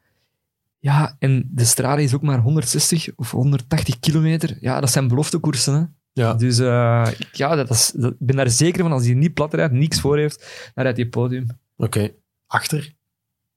ja, 0.80 1.16
en 1.20 1.50
de 1.52 1.66
strade 1.66 2.04
is 2.04 2.14
ook 2.14 2.22
maar 2.22 2.40
160 2.40 3.10
of 3.16 3.32
180 3.32 4.00
kilometer. 4.00 4.58
Ja, 4.60 4.80
dat 4.80 4.92
zijn 4.92 5.08
beloftekoersen, 5.08 5.74
hè. 5.74 5.84
Ja. 6.14 6.34
Dus 6.34 6.60
eh, 6.60 7.08
ja, 7.32 7.56
dat 7.56 7.70
is, 7.70 7.92
dat, 7.96 8.12
ik 8.12 8.18
ben 8.20 8.36
daar 8.36 8.50
zeker 8.50 8.82
van, 8.82 8.92
als 8.92 9.06
hij 9.06 9.14
niet 9.14 9.34
plat 9.34 9.54
rijdt, 9.54 9.74
niks 9.74 10.00
voor 10.00 10.18
heeft, 10.18 10.72
dan 10.74 10.84
rijdt 10.84 11.00
hij 11.00 11.08
podium. 11.08 11.48
Oké. 11.78 12.12
Achter? 12.48 12.96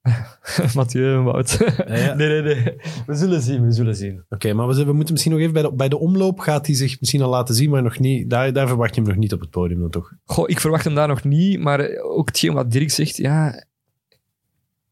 Mathieu 0.75 1.15
en 1.15 1.23
Wout. 1.23 1.57
Ja. 1.87 2.13
Nee, 2.13 2.41
nee, 2.41 2.41
nee. 2.41 2.75
We 3.05 3.15
zullen 3.15 3.41
zien, 3.41 3.65
we 3.65 3.71
zullen 3.71 3.95
zien. 3.95 4.23
Oké, 4.29 4.53
maar 4.53 4.67
we 4.67 4.93
moeten 4.93 5.13
misschien 5.13 5.31
nog 5.31 5.41
even 5.41 5.53
bij 5.53 5.61
de, 5.61 5.73
bij 5.73 5.89
de 5.89 5.97
omloop 5.97 6.39
gaat 6.39 6.65
hij 6.65 6.75
zich 6.75 6.99
misschien 6.99 7.21
al 7.21 7.29
laten 7.29 7.55
zien, 7.55 7.69
maar 7.69 7.83
nog 7.83 7.99
niet. 7.99 8.29
Daar, 8.29 8.53
daar 8.53 8.67
verwacht 8.67 8.95
je 8.95 9.01
hem 9.01 9.09
nog 9.09 9.19
niet 9.19 9.33
op 9.33 9.39
het 9.39 9.49
podium 9.49 9.79
dan 9.79 9.89
toch? 9.89 10.13
Goh, 10.25 10.49
ik 10.49 10.59
verwacht 10.59 10.83
hem 10.83 10.95
daar 10.95 11.07
nog 11.07 11.23
niet, 11.23 11.59
maar 11.59 11.97
ook 11.97 12.27
hetgeen 12.27 12.53
wat 12.53 12.71
Dirk 12.71 12.91
zegt, 12.91 13.17
ja, 13.17 13.65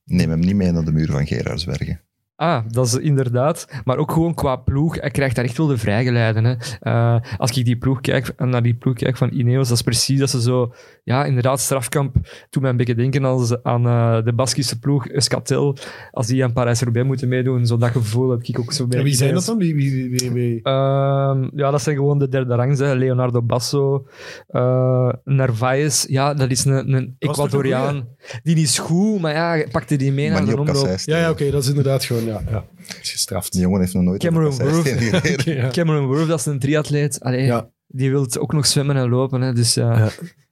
Neem 0.09 0.29
hem 0.29 0.39
niet 0.39 0.55
mee 0.55 0.71
naar 0.71 0.85
de 0.85 0.91
muur 0.91 1.11
van 1.11 1.27
Gerardsbergen. 1.27 2.01
Ah, 2.39 2.63
dat 2.67 2.85
is 2.85 2.95
inderdaad. 2.95 3.67
Maar 3.83 3.97
ook 3.97 4.11
gewoon 4.11 4.33
qua 4.33 4.55
ploeg. 4.55 4.99
Hij 4.99 5.09
krijgt 5.11 5.35
daar 5.35 5.45
echt 5.45 5.57
wel 5.57 5.67
de 5.67 5.77
vrijgeleiden. 5.77 6.43
Hè. 6.45 6.55
Eh, 6.79 7.15
als 7.37 7.51
ik 7.51 7.65
die 7.65 7.77
ploeg 7.77 8.01
kijk, 8.01 8.33
naar 8.37 8.63
die 8.63 8.73
ploeg 8.73 8.93
kijk 8.95 9.17
van 9.17 9.29
Ineos, 9.33 9.67
dat 9.67 9.77
is 9.77 9.83
precies 9.83 10.19
dat 10.19 10.29
ze 10.29 10.41
zo... 10.41 10.73
Ja, 11.03 11.25
inderdaad, 11.25 11.59
strafkamp. 11.59 12.15
Toen 12.49 12.61
mij 12.61 12.71
een 12.71 12.77
beetje 12.77 12.95
denken 12.95 13.25
als, 13.25 13.63
aan 13.63 13.85
eh, 13.87 14.23
de 14.23 14.33
Baskische 14.33 14.79
ploeg, 14.79 15.07
Euskatel. 15.09 15.77
Als 16.11 16.27
die 16.27 16.43
aan 16.43 16.53
Parijs-Roubaix 16.53 17.07
moeten 17.07 17.27
meedoen, 17.27 17.65
zo 17.65 17.77
dat 17.77 17.89
gevoel 17.91 18.29
heb 18.29 18.43
ik 18.43 18.59
ook 18.59 18.73
zo 18.73 18.87
bij 18.87 18.97
En 18.97 19.03
wie 19.03 19.13
zijn 19.15 19.33
dat 19.33 19.45
dan? 19.45 19.57
Wie, 19.57 19.75
wie, 19.75 19.91
wie, 19.91 20.09
wie- 20.19 20.31
wie- 20.31 20.59
Ehm, 20.63 21.49
ja, 21.55 21.71
dat 21.71 21.81
zijn 21.81 21.95
gewoon 21.95 22.19
de 22.19 22.29
derde 22.29 22.55
rangs. 22.55 22.79
hè. 22.79 22.93
Leonardo 22.93 23.41
Basso, 23.41 24.07
eh 24.47 25.09
Narvaez. 25.23 26.05
Ja, 26.07 26.33
dat 26.33 26.51
is 26.51 26.65
een, 26.65 26.93
een 26.93 27.15
Ecuadoriaan. 27.19 28.07
Die 28.43 28.55
is 28.57 28.77
goed, 28.79 29.21
maar 29.21 29.33
ja, 29.33 29.65
pakte 29.71 29.95
die 29.95 30.11
mee 30.11 30.31
maar 30.31 30.37
naar 30.37 30.55
de 30.55 30.61
op 30.61 30.67
omloop. 30.67 30.97
Ja, 31.05 31.17
ja 31.17 31.29
oké, 31.29 31.51
dat 31.51 31.63
is 31.63 31.69
inderdaad 31.69 32.03
gewoon, 32.03 32.25
ja, 32.29 32.41
ja. 32.49 32.65
is 33.01 33.11
gestraft. 33.11 33.51
Die 33.51 33.61
jongen 33.61 33.79
heeft 33.79 33.93
nog 33.93 34.03
nooit 34.03 34.21
Cameron. 34.23 34.53
Ja. 35.55 35.69
Cameron 35.69 36.05
Worth, 36.07 36.27
dat 36.27 36.39
is 36.39 36.45
een 36.45 36.59
triatleet. 36.59 37.19
Allee, 37.19 37.45
Ja. 37.45 37.69
Die 37.87 38.09
wil 38.09 38.27
ook 38.39 38.53
nog 38.53 38.65
zwemmen 38.65 38.95
en 38.95 39.09
lopen. 39.09 39.41
Hè, 39.41 39.53
dus. 39.53 39.75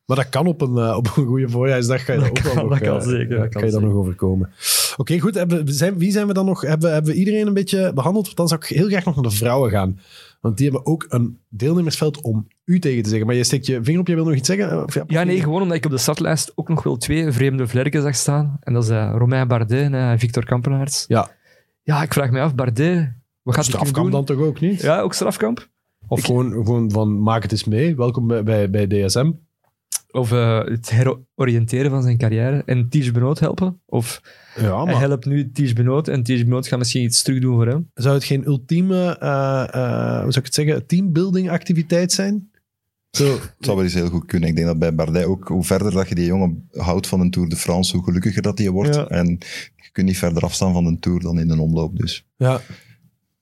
Maar 0.05 0.15
dat 0.15 0.29
kan 0.29 0.47
op 0.47 0.61
een, 0.61 0.77
eh, 0.77 0.95
op 0.97 1.05
een 1.15 1.25
goede 1.25 1.49
voorjaarsdag. 1.49 2.05
Ga 2.05 2.13
je 2.13 2.19
dat, 2.19 2.27
Dat 2.35 2.37
ook 2.37 2.43
wel 2.43 2.53
kan- 2.53 2.63
nog, 2.69 2.79
dat 2.79 2.87
kan 2.87 2.97
eh, 2.99 3.07
zeker, 3.07 3.37
dat 3.39 3.49
kan 3.49 3.65
je 3.65 3.71
dan 3.71 3.81
nog 3.81 3.89
zeker. 3.91 4.05
overkomen. 4.05 4.49
Oké, 4.97 5.19
goed. 5.19 5.35
Hebben, 5.35 5.65
we- 5.65 5.71
zijn, 5.71 5.97
wie 5.97 6.11
zijn 6.11 6.27
we 6.27 6.33
dan 6.33 6.45
nog? 6.45 6.61
Hebben, 6.61 6.93
hebben 6.93 7.11
we 7.11 7.17
iedereen 7.17 7.47
een 7.47 7.53
beetje 7.53 7.91
behandeld? 7.93 8.25
Want 8.25 8.37
dan 8.37 8.47
zou 8.47 8.61
ik 8.61 8.67
heel 8.67 8.87
graag 8.87 9.05
nog 9.05 9.15
naar 9.15 9.23
de 9.23 9.31
vrouwen 9.37 9.71
gaan. 9.71 9.99
Want 10.41 10.57
die 10.57 10.69
hebben 10.69 10.85
ook 10.85 11.05
een 11.09 11.37
deelnemersveld 11.49 12.21
om 12.21 12.47
u 12.65 12.79
tegen 12.79 13.03
te 13.03 13.09
zeggen. 13.09 13.27
Maar 13.27 13.35
je 13.35 13.43
steekt 13.43 13.65
je 13.65 13.79
vinger 13.83 13.99
op, 14.01 14.07
je 14.07 14.15
wil 14.15 14.25
nog 14.25 14.33
iets 14.35 14.47
zeggen? 14.47 14.83
Of 14.83 14.97
ja, 15.07 15.23
nee, 15.23 15.41
gewoon 15.41 15.61
omdat 15.61 15.77
ik 15.77 15.85
op 15.85 15.91
de 15.91 15.97
startlijst 15.97 16.51
ook 16.55 16.69
nog 16.69 16.83
wel 16.83 16.97
twee 16.97 17.31
vreemde 17.31 17.67
vlerken 17.67 18.01
zag 18.01 18.15
staan. 18.15 18.57
En 18.61 18.73
dat 18.73 18.83
is 18.83 18.89
eh, 18.89 19.13
Romain 19.17 19.47
Bardet 19.47 19.91
en 19.93 20.19
Victor 20.19 20.45
Kampenaerts. 20.45 21.05
Ja. 21.07 21.31
Ja, 21.87 22.01
ik 22.03 22.13
vraag 22.13 22.31
me 22.31 22.39
af, 22.41 22.55
Bardet, 22.55 23.13
wat 23.41 23.55
gaat 23.55 23.65
hij 23.65 23.73
Strafkamp 23.73 23.95
doen? 24.11 24.11
dan 24.11 24.25
toch 24.25 24.45
ook 24.45 24.59
niet? 24.59 24.81
Ja, 24.81 24.99
ook 25.01 25.13
strafkamp? 25.13 25.67
Of 26.07 26.19
Ik- 26.19 26.25
gewoon, 26.25 26.51
gewoon 26.51 26.91
van 26.91 27.21
maak 27.21 27.41
het 27.43 27.51
eens 27.51 27.63
mee. 27.63 27.95
Welkom 27.95 28.27
bij, 28.27 28.43
bij, 28.43 28.69
bij 28.69 28.87
DSM. 28.87 29.31
Of 30.11 30.31
eh, 30.31 30.63
het 30.63 30.89
heroriënteren 30.89 31.91
van 31.91 32.03
zijn 32.03 32.17
carrière 32.17 32.63
en 32.65 32.89
Ties 32.89 33.11
Benoot 33.11 33.39
helpen? 33.39 33.81
Of 33.85 34.21
Ja, 34.55 34.83
hij 34.83 34.93
maar 34.93 34.99
helpt 35.01 35.25
nu 35.25 35.51
Ties 35.51 35.73
Benoot 35.73 36.07
en 36.07 36.23
Ties 36.23 36.43
Benoot 36.43 36.67
gaat 36.67 36.79
misschien 36.79 37.03
iets 37.03 37.21
terug 37.21 37.39
doen 37.41 37.55
voor 37.55 37.67
hem? 37.67 37.91
zou 37.93 38.15
het 38.15 38.23
geen 38.23 38.45
ultieme, 38.47 39.17
eh, 39.19 39.63
eh, 39.73 40.21
hoe 40.21 40.31
zou 40.31 40.37
ik 40.37 40.45
het 40.45 40.53
zeggen, 40.53 40.85
teambuilding 40.85 41.49
activiteit 41.49 42.11
zijn? 42.11 42.51
Zo, 43.17 43.31
Het 43.31 43.51
zou 43.59 43.75
wel 43.75 43.85
eens 43.85 43.93
heel 43.93 44.09
goed 44.09 44.25
kunnen. 44.25 44.49
Ik 44.49 44.55
denk 44.55 44.67
dat 44.67 44.79
bij 44.79 44.95
Bardet 44.95 45.25
ook, 45.25 45.47
hoe 45.47 45.63
verder 45.63 45.91
dat 45.91 46.09
je 46.09 46.15
die 46.15 46.25
jongen 46.25 46.69
houdt 46.71 47.07
van 47.07 47.19
een 47.19 47.31
Tour 47.31 47.49
de 47.49 47.55
France, 47.55 47.95
hoe 47.95 48.05
gelukkiger 48.05 48.41
dat 48.41 48.57
die 48.57 48.71
wordt. 48.71 48.95
Ja. 48.95 49.07
En 49.07 49.27
je 49.75 49.89
kunt 49.91 50.07
niet 50.07 50.17
verder 50.17 50.43
afstaan 50.43 50.73
van 50.73 50.85
een 50.85 50.99
Tour 50.99 51.19
dan 51.19 51.39
in 51.39 51.49
een 51.49 51.59
omloop. 51.59 51.97
Dus 51.97 52.25
ja. 52.37 52.61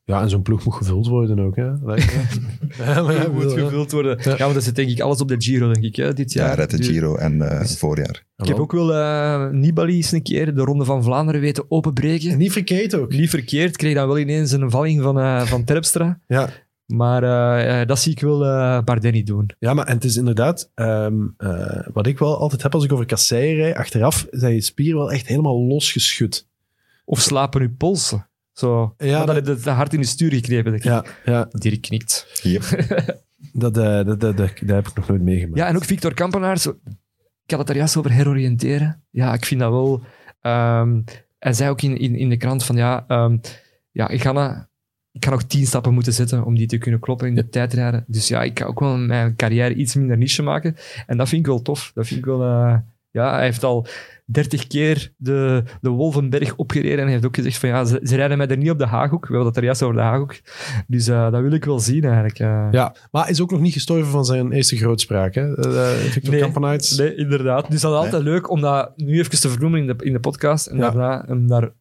Ja, 0.07 0.21
en 0.21 0.29
zo'n 0.29 0.41
ploeg 0.41 0.65
moet 0.65 0.73
gevuld 0.73 1.07
worden 1.07 1.39
ook. 1.39 1.55
Hè? 1.55 1.71
Lijkt 1.83 2.13
ja, 2.77 3.01
maar 3.01 3.13
ja, 3.13 3.27
moet 3.27 3.51
gevuld 3.51 3.91
worden. 3.91 4.17
Ja. 4.21 4.35
Ja, 4.37 4.45
maar 4.45 4.53
dat 4.53 4.63
zit 4.63 4.75
denk 4.75 4.89
ik 4.89 4.99
alles 4.99 5.21
op 5.21 5.27
de 5.27 5.35
Giro, 5.37 5.71
denk 5.73 5.85
ik, 5.85 5.95
hè, 5.95 6.13
dit 6.13 6.33
ja, 6.33 6.45
jaar. 6.45 6.55
red 6.55 6.69
de 6.71 6.77
Dus- 6.77 6.87
Giro 6.87 7.15
en 7.15 7.41
eh 7.41 7.59
dus- 7.59 7.77
voorjaar. 7.77 8.23
Ik 8.37 8.47
heb 8.47 8.59
ook 8.59 8.71
wel 8.71 8.93
eh, 8.93 9.49
Nibali 9.49 9.95
eens 9.95 10.11
een 10.11 10.21
keer 10.21 10.55
de 10.55 10.61
Ronde 10.61 10.85
van 10.85 11.03
Vlaanderen 11.03 11.41
weten 11.41 11.65
openbreken. 11.67 12.29
En 12.31 12.37
niet 12.37 12.51
verkeerd 12.51 12.95
ook. 12.95 13.11
Niet 13.11 13.29
verkeerd, 13.29 13.77
kreeg 13.77 13.93
dan 13.93 14.07
wel 14.07 14.17
ineens 14.19 14.51
een 14.51 14.69
valling 14.69 15.01
van, 15.01 15.19
eh, 15.19 15.41
van 15.41 15.63
Terpstra. 15.63 16.19
Ja. 16.27 16.49
Maar 16.85 17.23
eh, 17.23 17.81
eh, 17.81 17.87
dat 17.87 17.99
zie 17.99 18.11
ik 18.11 18.19
wel 18.19 18.45
eh 18.45 18.81
Bardet 18.83 19.13
niet 19.13 19.27
doen. 19.27 19.49
ja, 19.59 19.73
maar 19.73 19.85
en 19.85 19.93
het 19.93 20.03
is 20.03 20.15
inderdaad, 20.15 20.71
ehm, 20.75 21.15
eh, 21.37 21.87
wat 21.93 22.07
ik 22.07 22.19
wel 22.19 22.37
altijd 22.39 22.63
heb 22.63 22.73
als 22.73 22.83
ik 22.83 22.93
over 22.93 23.05
kasseien 23.05 23.55
rijd, 23.55 23.75
achteraf 23.75 24.27
zijn 24.31 24.53
je 24.53 24.61
spieren 24.61 24.97
wel 24.99 25.11
echt 25.11 25.27
helemaal 25.27 25.61
losgeschud. 25.61 26.47
Of 27.05 27.19
slapen 27.19 27.61
uw 27.61 27.75
polsen. 27.77 28.27
Zo. 28.53 28.93
Ja, 28.97 29.17
maar 29.17 29.25
dat 29.25 29.35
dat- 29.35 29.45
heb 29.47 29.55
je 29.57 29.61
te 29.63 29.69
hard 29.69 29.93
in 29.93 29.99
de 30.01 30.05
stuur 30.07 30.31
gekregen. 30.33 30.63
denk 30.63 30.75
ik. 30.77 30.83
Ja, 30.83 31.05
ja 31.25 31.47
Dirk 31.51 31.81
knikt. 31.81 32.39
Hier. 32.41 32.85
dat, 33.53 33.77
eh, 33.77 33.83
dat, 34.05 34.05
dat, 34.05 34.19
dat, 34.19 34.37
dat 34.37 34.69
heb 34.75 34.87
ik 34.87 34.95
nog 34.95 35.07
nooit 35.07 35.21
meegemaakt. 35.21 35.57
Ja, 35.57 35.67
en 35.67 35.75
ook 35.75 35.83
Victor 35.83 36.13
Kampenaars. 36.13 36.65
Ik 36.65 37.51
had 37.51 37.59
het 37.59 37.69
er 37.69 37.75
juist 37.75 37.97
over 37.97 38.11
heroriënteren. 38.11 39.03
Ja, 39.09 39.33
ik 39.33 39.45
vind 39.45 39.59
dat 39.59 39.71
wel... 39.71 40.01
ehm, 40.41 41.01
hij 41.39 41.53
zei 41.53 41.69
ook 41.69 41.81
in, 41.81 41.97
in, 41.97 42.15
in 42.15 42.29
de 42.29 42.37
krant 42.37 42.63
van 42.63 42.75
ja, 42.75 43.05
ehm, 43.07 43.37
ja 43.91 44.07
ik, 44.07 44.21
ga 44.21 44.31
na, 44.31 44.69
ik 45.15 45.25
ga 45.25 45.31
nog 45.31 45.43
tien 45.43 45.65
stappen 45.65 45.93
moeten 45.93 46.13
zetten 46.13 46.43
om 46.45 46.55
die 46.55 46.67
te 46.67 46.77
kunnen 46.77 46.99
kloppen 46.99 47.27
in 47.27 47.35
de 47.35 47.49
tijdrijden. 47.49 48.03
Dus 48.07 48.27
ja, 48.27 48.43
ik 48.43 48.59
ga 48.59 48.65
ook 48.65 48.79
wel 48.79 48.97
mijn 48.97 49.35
carrière 49.35 49.73
iets 49.73 49.95
minder 49.95 50.17
niche 50.17 50.43
maken. 50.43 50.75
En 51.07 51.17
dat 51.17 51.29
vind 51.29 51.41
ik 51.41 51.47
wel 51.47 51.61
tof. 51.61 51.91
Dat 51.93 52.07
vind 52.07 52.19
ik 52.19 52.25
wel... 52.25 52.41
eh, 52.43 52.75
ja, 53.11 53.33
hij 53.35 53.43
heeft 53.43 53.63
al 53.63 53.87
30 54.25 54.67
keer 54.67 55.11
de, 55.17 55.63
de 55.81 55.89
Wolvenberg 55.89 56.55
opgereden 56.55 56.97
en 56.97 57.03
hij 57.03 57.11
heeft 57.11 57.25
ook 57.25 57.35
gezegd 57.35 57.57
van 57.57 57.69
ja, 57.69 57.85
ze, 57.85 57.99
ze 58.03 58.15
rijden 58.15 58.37
mij 58.37 58.47
er 58.47 58.57
niet 58.57 58.69
op 58.69 58.77
de 58.79 58.85
Haaghoek. 58.85 59.21
We 59.21 59.27
hebben 59.27 59.47
het 59.47 59.57
er 59.57 59.63
juist 59.63 59.83
over 59.83 59.95
de 59.95 60.01
Haaghoek. 60.01 60.35
Dus 60.87 61.07
eh, 61.07 61.31
dat 61.31 61.41
wil 61.41 61.51
ik 61.51 61.65
wel 61.65 61.79
zien 61.79 62.03
eigenlijk. 62.03 62.39
eh. 62.39 62.67
Ja, 62.71 62.95
maar 63.11 63.21
hij 63.23 63.31
is 63.31 63.41
ook 63.41 63.51
nog 63.51 63.59
niet 63.59 63.73
gestorven 63.73 64.11
van 64.11 64.25
zijn 64.25 64.51
eerste 64.51 64.77
grootspraak. 64.77 65.33
Hè? 65.35 65.55
Eh, 65.57 65.87
Victor 65.95 66.31
Nee. 66.33 66.41
Kampenaerts. 66.41 66.97
Nee, 66.97 67.15
inderdaad. 67.15 67.71
Dus 67.71 67.81
dat 67.81 67.91
is 67.91 67.97
altijd 67.97 68.23
leuk 68.23 68.49
om 68.49 68.61
dat 68.61 68.91
nu 68.95 69.19
even 69.19 69.39
te 69.39 69.49
vernoemen 69.49 69.79
in 69.79 69.87
de, 69.87 69.95
in 69.97 70.13
de 70.13 70.19
podcast 70.19 70.67
en 70.67 70.77
Ja. 70.77 70.81
daarna 70.81 71.23
hem 71.27 71.47
daar 71.47 71.71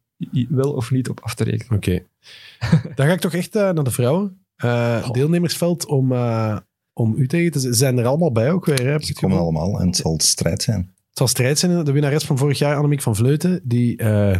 wel 0.49 0.73
of 0.73 0.91
niet 0.91 1.09
op 1.09 1.21
af 1.21 1.35
te 1.35 1.45
rekenen. 1.45 1.77
Oké. 1.77 2.03
Dan 2.95 3.07
ga 3.07 3.13
ik 3.13 3.21
toch 3.21 3.35
echt 3.35 3.57
eh, 3.57 3.63
naar 3.63 3.85
de 3.85 3.91
vrouwen. 3.91 4.45
Eh, 4.57 5.11
deelnemersveld 5.11 5.87
om, 5.87 6.13
eh, 6.13 6.57
om 6.93 7.15
u 7.17 7.29
tegen 7.29 7.53
te 7.53 7.61
Ze 7.61 7.75
zijn 7.75 7.99
er 7.99 8.07
allemaal 8.07 8.33
bij 8.33 8.51
ook 8.51 8.65
weer. 8.65 8.87
Hè? 8.87 9.03
Ze 9.03 9.15
komen 9.15 9.39
allemaal 9.39 9.81
en 9.81 9.87
het 9.87 9.97
zal 9.97 10.21
strijd 10.21 10.63
zijn. 10.63 10.95
Het 11.15 11.23
zal 11.23 11.29
strijd 11.29 11.59
zijn. 11.59 11.85
De 11.85 11.93
winnares 11.93 12.25
van 12.25 12.39
vorig 12.39 12.59
jaar, 12.59 12.77
Annemiek 12.77 13.03
van 13.03 13.17
Vleuten, 13.17 13.61
die, 13.65 13.97
eh, 13.97 14.39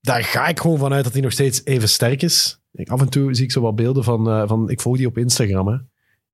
daar 0.00 0.24
ga 0.24 0.46
ik 0.46 0.60
gewoon 0.60 0.78
vanuit 0.78 1.04
dat 1.04 1.12
hij 1.12 1.22
nog 1.22 1.32
steeds 1.32 1.64
even 1.64 1.88
sterk 1.88 2.22
is. 2.22 2.60
Ik, 2.72 2.88
af 2.88 3.00
en 3.00 3.08
toe 3.08 3.34
zie 3.34 3.44
ik 3.44 3.52
zo 3.52 3.60
wat 3.60 3.76
beelden 3.76 4.04
van, 4.04 4.28
eh, 4.28 4.48
van 4.48 4.70
ik 4.70 4.80
volg 4.80 4.96
die 4.96 5.06
op 5.06 5.18
Instagram. 5.18 5.68
Hè. 5.68 5.76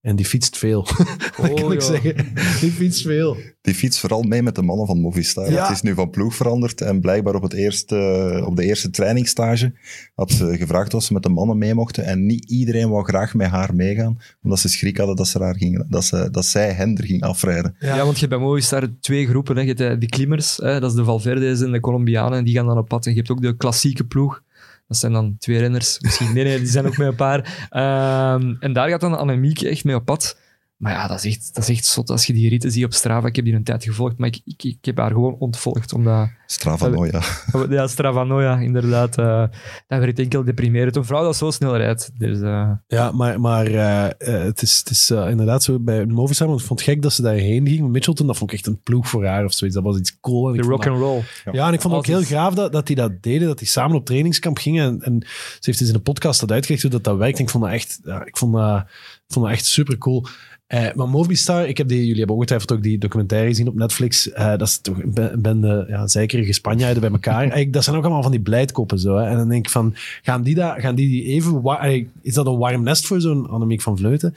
En 0.05 0.17
die 0.17 0.25
fietst 0.25 0.59
veel. 0.59 0.87
dat 1.41 1.55
kan 1.55 1.73
ik 1.73 1.81
ja. 1.81 1.87
zeggen. 1.87 2.15
Die 2.61 2.71
fietst 2.71 3.03
veel. 3.03 3.37
Die 3.61 3.75
fiets 3.75 4.01
vooral 4.01 4.23
mee 4.23 4.43
met 4.43 4.55
de 4.55 4.63
mannen 4.63 4.87
van 4.87 5.01
Movistar. 5.01 5.51
Ja. 5.51 5.63
Het 5.63 5.77
is 5.77 5.83
nu 5.83 5.95
van 5.95 6.11
ploeg 6.11 6.35
veranderd 6.35 6.81
en 6.81 7.01
blijkbaar 7.01 7.35
op, 7.35 7.43
het 7.43 7.53
eerste, 7.53 8.43
op 8.47 8.57
de 8.57 8.65
eerste 8.65 8.91
trainingsstage 8.91 9.73
had 10.15 10.31
ze 10.31 10.57
gevraagd 10.57 10.95
of 10.95 11.03
ze 11.03 11.13
met 11.13 11.23
de 11.23 11.29
mannen 11.29 11.59
mee 11.59 11.75
mochten 11.75 12.05
en 12.05 12.27
niet 12.27 12.51
iedereen 12.51 12.89
wou 12.89 13.05
graag 13.05 13.35
met 13.35 13.49
haar 13.49 13.75
meegaan, 13.75 14.19
omdat 14.43 14.59
ze 14.59 14.69
schrik 14.69 14.97
hadden 14.97 15.17
dat, 15.17 15.29
ze 15.29 15.39
haar 15.39 15.57
ging, 15.57 15.85
dat, 15.89 16.05
ze, 16.05 16.29
dat 16.31 16.45
zij 16.45 16.73
hen 16.73 16.97
er 16.97 17.05
ging 17.05 17.23
afrijden. 17.23 17.77
Ja. 17.79 17.97
want 17.97 18.19
je 18.19 18.27
hebt 18.27 18.39
bij 18.39 18.49
Movistar 18.49 18.89
twee 19.01 19.27
groepen. 19.27 19.57
Hè. 19.57 19.63
Je 19.63 19.69
hebt 19.69 19.81
eh, 19.81 19.99
de 19.99 20.07
klimmers, 20.07 20.57
hè, 20.57 20.81
dat 20.81 20.91
is 20.91 20.97
de 20.97 21.05
Valverde's 21.05 21.61
en 21.61 21.73
de 21.73 21.81
Colombianen, 21.81 22.39
en 22.39 22.45
die 22.45 22.55
gaan 22.55 22.67
dan 22.67 22.79
op 22.79 22.89
pad. 22.89 23.07
En 23.07 23.11
je 23.11 23.19
hebt 23.19 23.31
ook 23.31 23.43
de 23.43 23.57
klassieke 23.57 24.05
ploeg. 24.05 24.43
Dat 24.87 24.97
zijn 24.97 25.13
dan 25.13 25.37
twee 25.39 25.59
renners. 25.59 26.01
Misschien, 26.01 26.33
nee, 26.35 26.45
nee, 26.45 26.59
die 26.59 26.67
zijn 26.67 26.87
ook 26.87 26.97
met 26.97 27.07
een 27.07 27.15
paar. 27.15 27.67
Ehm, 27.71 28.55
en 28.61 28.73
daar 28.73 28.89
gaat 28.89 29.01
dan 29.01 29.19
Annemieke 29.19 29.69
echt 29.69 29.85
mee 29.85 29.95
op 29.95 30.05
pad. 30.05 30.39
Maar 30.85 30.93
ja, 30.93 31.07
dat 31.09 31.25
is, 31.25 31.37
echt, 31.37 31.55
dat 31.55 31.63
is 31.69 31.77
echt 31.77 31.85
zot 31.85 32.11
als 32.11 32.27
je 32.27 32.33
die 32.33 32.49
ritten 32.49 32.71
ziet 32.71 32.85
op 32.85 32.93
Strava. 32.93 33.27
Ik 33.27 33.37
heb 33.37 33.45
die 33.45 33.55
een 33.55 33.65
tijd 33.65 33.85
gevolgd, 33.85 34.19
maar 34.19 34.29
ik, 34.29 34.41
ik, 34.45 34.63
ik 34.63 34.85
heb 34.85 34.99
haar 34.99 35.11
gewoon 35.11 35.37
ontvolgd. 35.39 35.93
Omdat, 35.93 36.29
Strava 36.47 36.89
Noia. 36.89 37.23
ja, 37.71 37.87
Stravanoia, 37.87 38.59
inderdaad. 38.59 39.19
eh 39.19 39.45
dat 39.89 39.99
werd 39.99 40.19
enkel 40.19 40.45
deprimerend. 40.45 40.97
Een 40.97 41.05
vrouw 41.05 41.23
dat 41.23 41.37
zo 41.37 41.51
snel 41.51 41.77
rijdt. 41.77 42.11
Dus, 42.19 42.41
eh, 42.41 42.71
Ja, 42.87 43.13
maar, 43.13 43.41
maar 43.41 43.67
eh, 43.67 44.43
het 44.45 44.63
is, 44.63 44.79
het 44.79 44.91
is 44.91 45.11
inderdaad 45.11 45.63
zo 45.63 45.79
bij 45.81 46.07
Movistar. 46.07 46.49
Want 46.49 46.61
ik 46.61 46.67
vond 46.67 46.81
het 46.81 46.89
gek 46.89 47.03
dat 47.03 47.13
ze 47.13 47.23
daarheen 47.23 47.69
ging. 47.69 47.89
Mitchelton, 47.89 48.27
dat 48.27 48.37
vond 48.37 48.51
ik 48.51 48.57
echt 48.57 48.67
een 48.67 48.81
ploeg 48.81 49.09
voor 49.09 49.27
haar 49.27 49.45
of 49.45 49.53
zoiets. 49.53 49.77
Dat 49.77 49.85
was 49.87 49.99
iets 49.99 50.21
cool. 50.21 50.53
De 50.53 50.63
rock 50.63 50.87
and 50.87 50.99
roll. 50.99 51.23
Ja, 51.53 51.67
en 51.69 51.73
ik 51.73 51.81
vond 51.81 51.95
het 51.95 52.03
ook 52.03 52.07
heel 52.19 52.23
gaaf 52.39 52.55
dat, 52.55 52.73
dat 52.73 52.87
die 52.87 52.97
dat 52.97 53.23
deden, 53.23 53.49
dat 53.49 53.59
die 53.59 53.69
samen 53.69 53.97
op 53.97 54.05
trainingskamp 54.07 54.59
gingen. 54.59 54.85
En, 54.85 55.03
en 55.03 55.21
ze 55.27 55.59
heeft 55.61 55.81
eens 55.81 55.89
in 55.89 55.95
een 55.95 56.03
podcast 56.03 56.41
dat 56.41 56.53
uitgelegd 56.53 56.83
hoe 56.83 56.91
dat, 56.91 57.05
dat 57.05 57.17
werkt. 57.17 57.39
En 57.39 57.45
ik 57.45 57.51
vond 57.51 57.65
dat 57.65 57.73
echt, 57.73 58.01
ja, 58.05 58.25
ik 58.25 58.37
vond 58.37 58.53
dat, 58.55 58.81
ik 59.27 59.33
vond 59.33 59.45
dat 59.45 59.55
echt 59.55 59.67
super 59.67 59.99
cool. 59.99 60.27
Eh, 60.67 60.87
maar 60.95 61.09
Movistar, 61.09 61.69
ik 61.69 61.79
heb 61.79 61.89
die, 61.89 61.99
jullie 62.01 62.19
hebben 62.19 62.35
ongetwijfeld 62.35 62.73
ook 62.73 62.83
die 62.83 62.99
documentaire 62.99 63.49
gezien 63.49 63.69
op 63.69 63.75
Netflix. 63.75 64.33
Eh, 64.33 64.49
dat 64.49 64.61
is 64.69 64.79
toch 64.79 65.03
een 65.03 65.15
be- 65.15 65.31
een 65.31 65.43
bende 65.43 65.85
ja, 65.89 66.07
zeikerige 66.07 66.53
Spanjaarden 66.53 67.01
bij 67.01 67.11
elkaar. 67.11 67.39
Eigenlijk, 67.39 67.73
dat 67.73 67.85
zijn 67.85 67.97
ook 67.97 68.03
allemaal 68.03 68.23
van 68.23 68.31
die 68.31 68.41
blijdkoppen 68.41 68.99
zo. 68.99 69.17
Hè. 69.17 69.27
En 69.29 69.37
dan 69.37 69.49
denk 69.49 69.65
ik 69.65 69.71
van, 69.71 69.95
gaan 70.23 70.43
die, 70.43 70.55
dat, 70.55 70.75
gaan 70.81 70.95
die, 70.95 71.09
die 71.09 71.25
even... 71.25 72.09
Is 72.23 72.35
dat 72.35 72.47
een 72.47 72.59
warm 72.59 72.83
nest 72.83 73.07
voor 73.07 73.21
zo'n 73.21 73.49
Annemiek 73.49 73.83
van 73.83 73.97
Vleuten? 73.99 74.35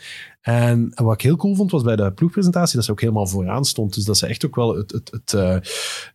En 0.47 0.91
wat 0.95 1.13
ik 1.13 1.21
heel 1.21 1.35
cool 1.35 1.55
vond, 1.55 1.71
was 1.71 1.83
bij 1.83 1.95
de 1.95 2.11
ploegpresentatie 2.11 2.75
dat 2.75 2.85
ze 2.85 2.91
ook 2.91 3.01
helemaal 3.01 3.27
vooraan 3.27 3.65
stond. 3.65 3.93
Dus 3.93 4.03
dat 4.03 4.17
ze 4.17 4.27
echt 4.27 4.45
ook 4.45 4.55
wel 4.55 4.75
het, 4.75 4.91
het, 4.91 5.11
het, 5.11 5.33
eh, 5.33 5.55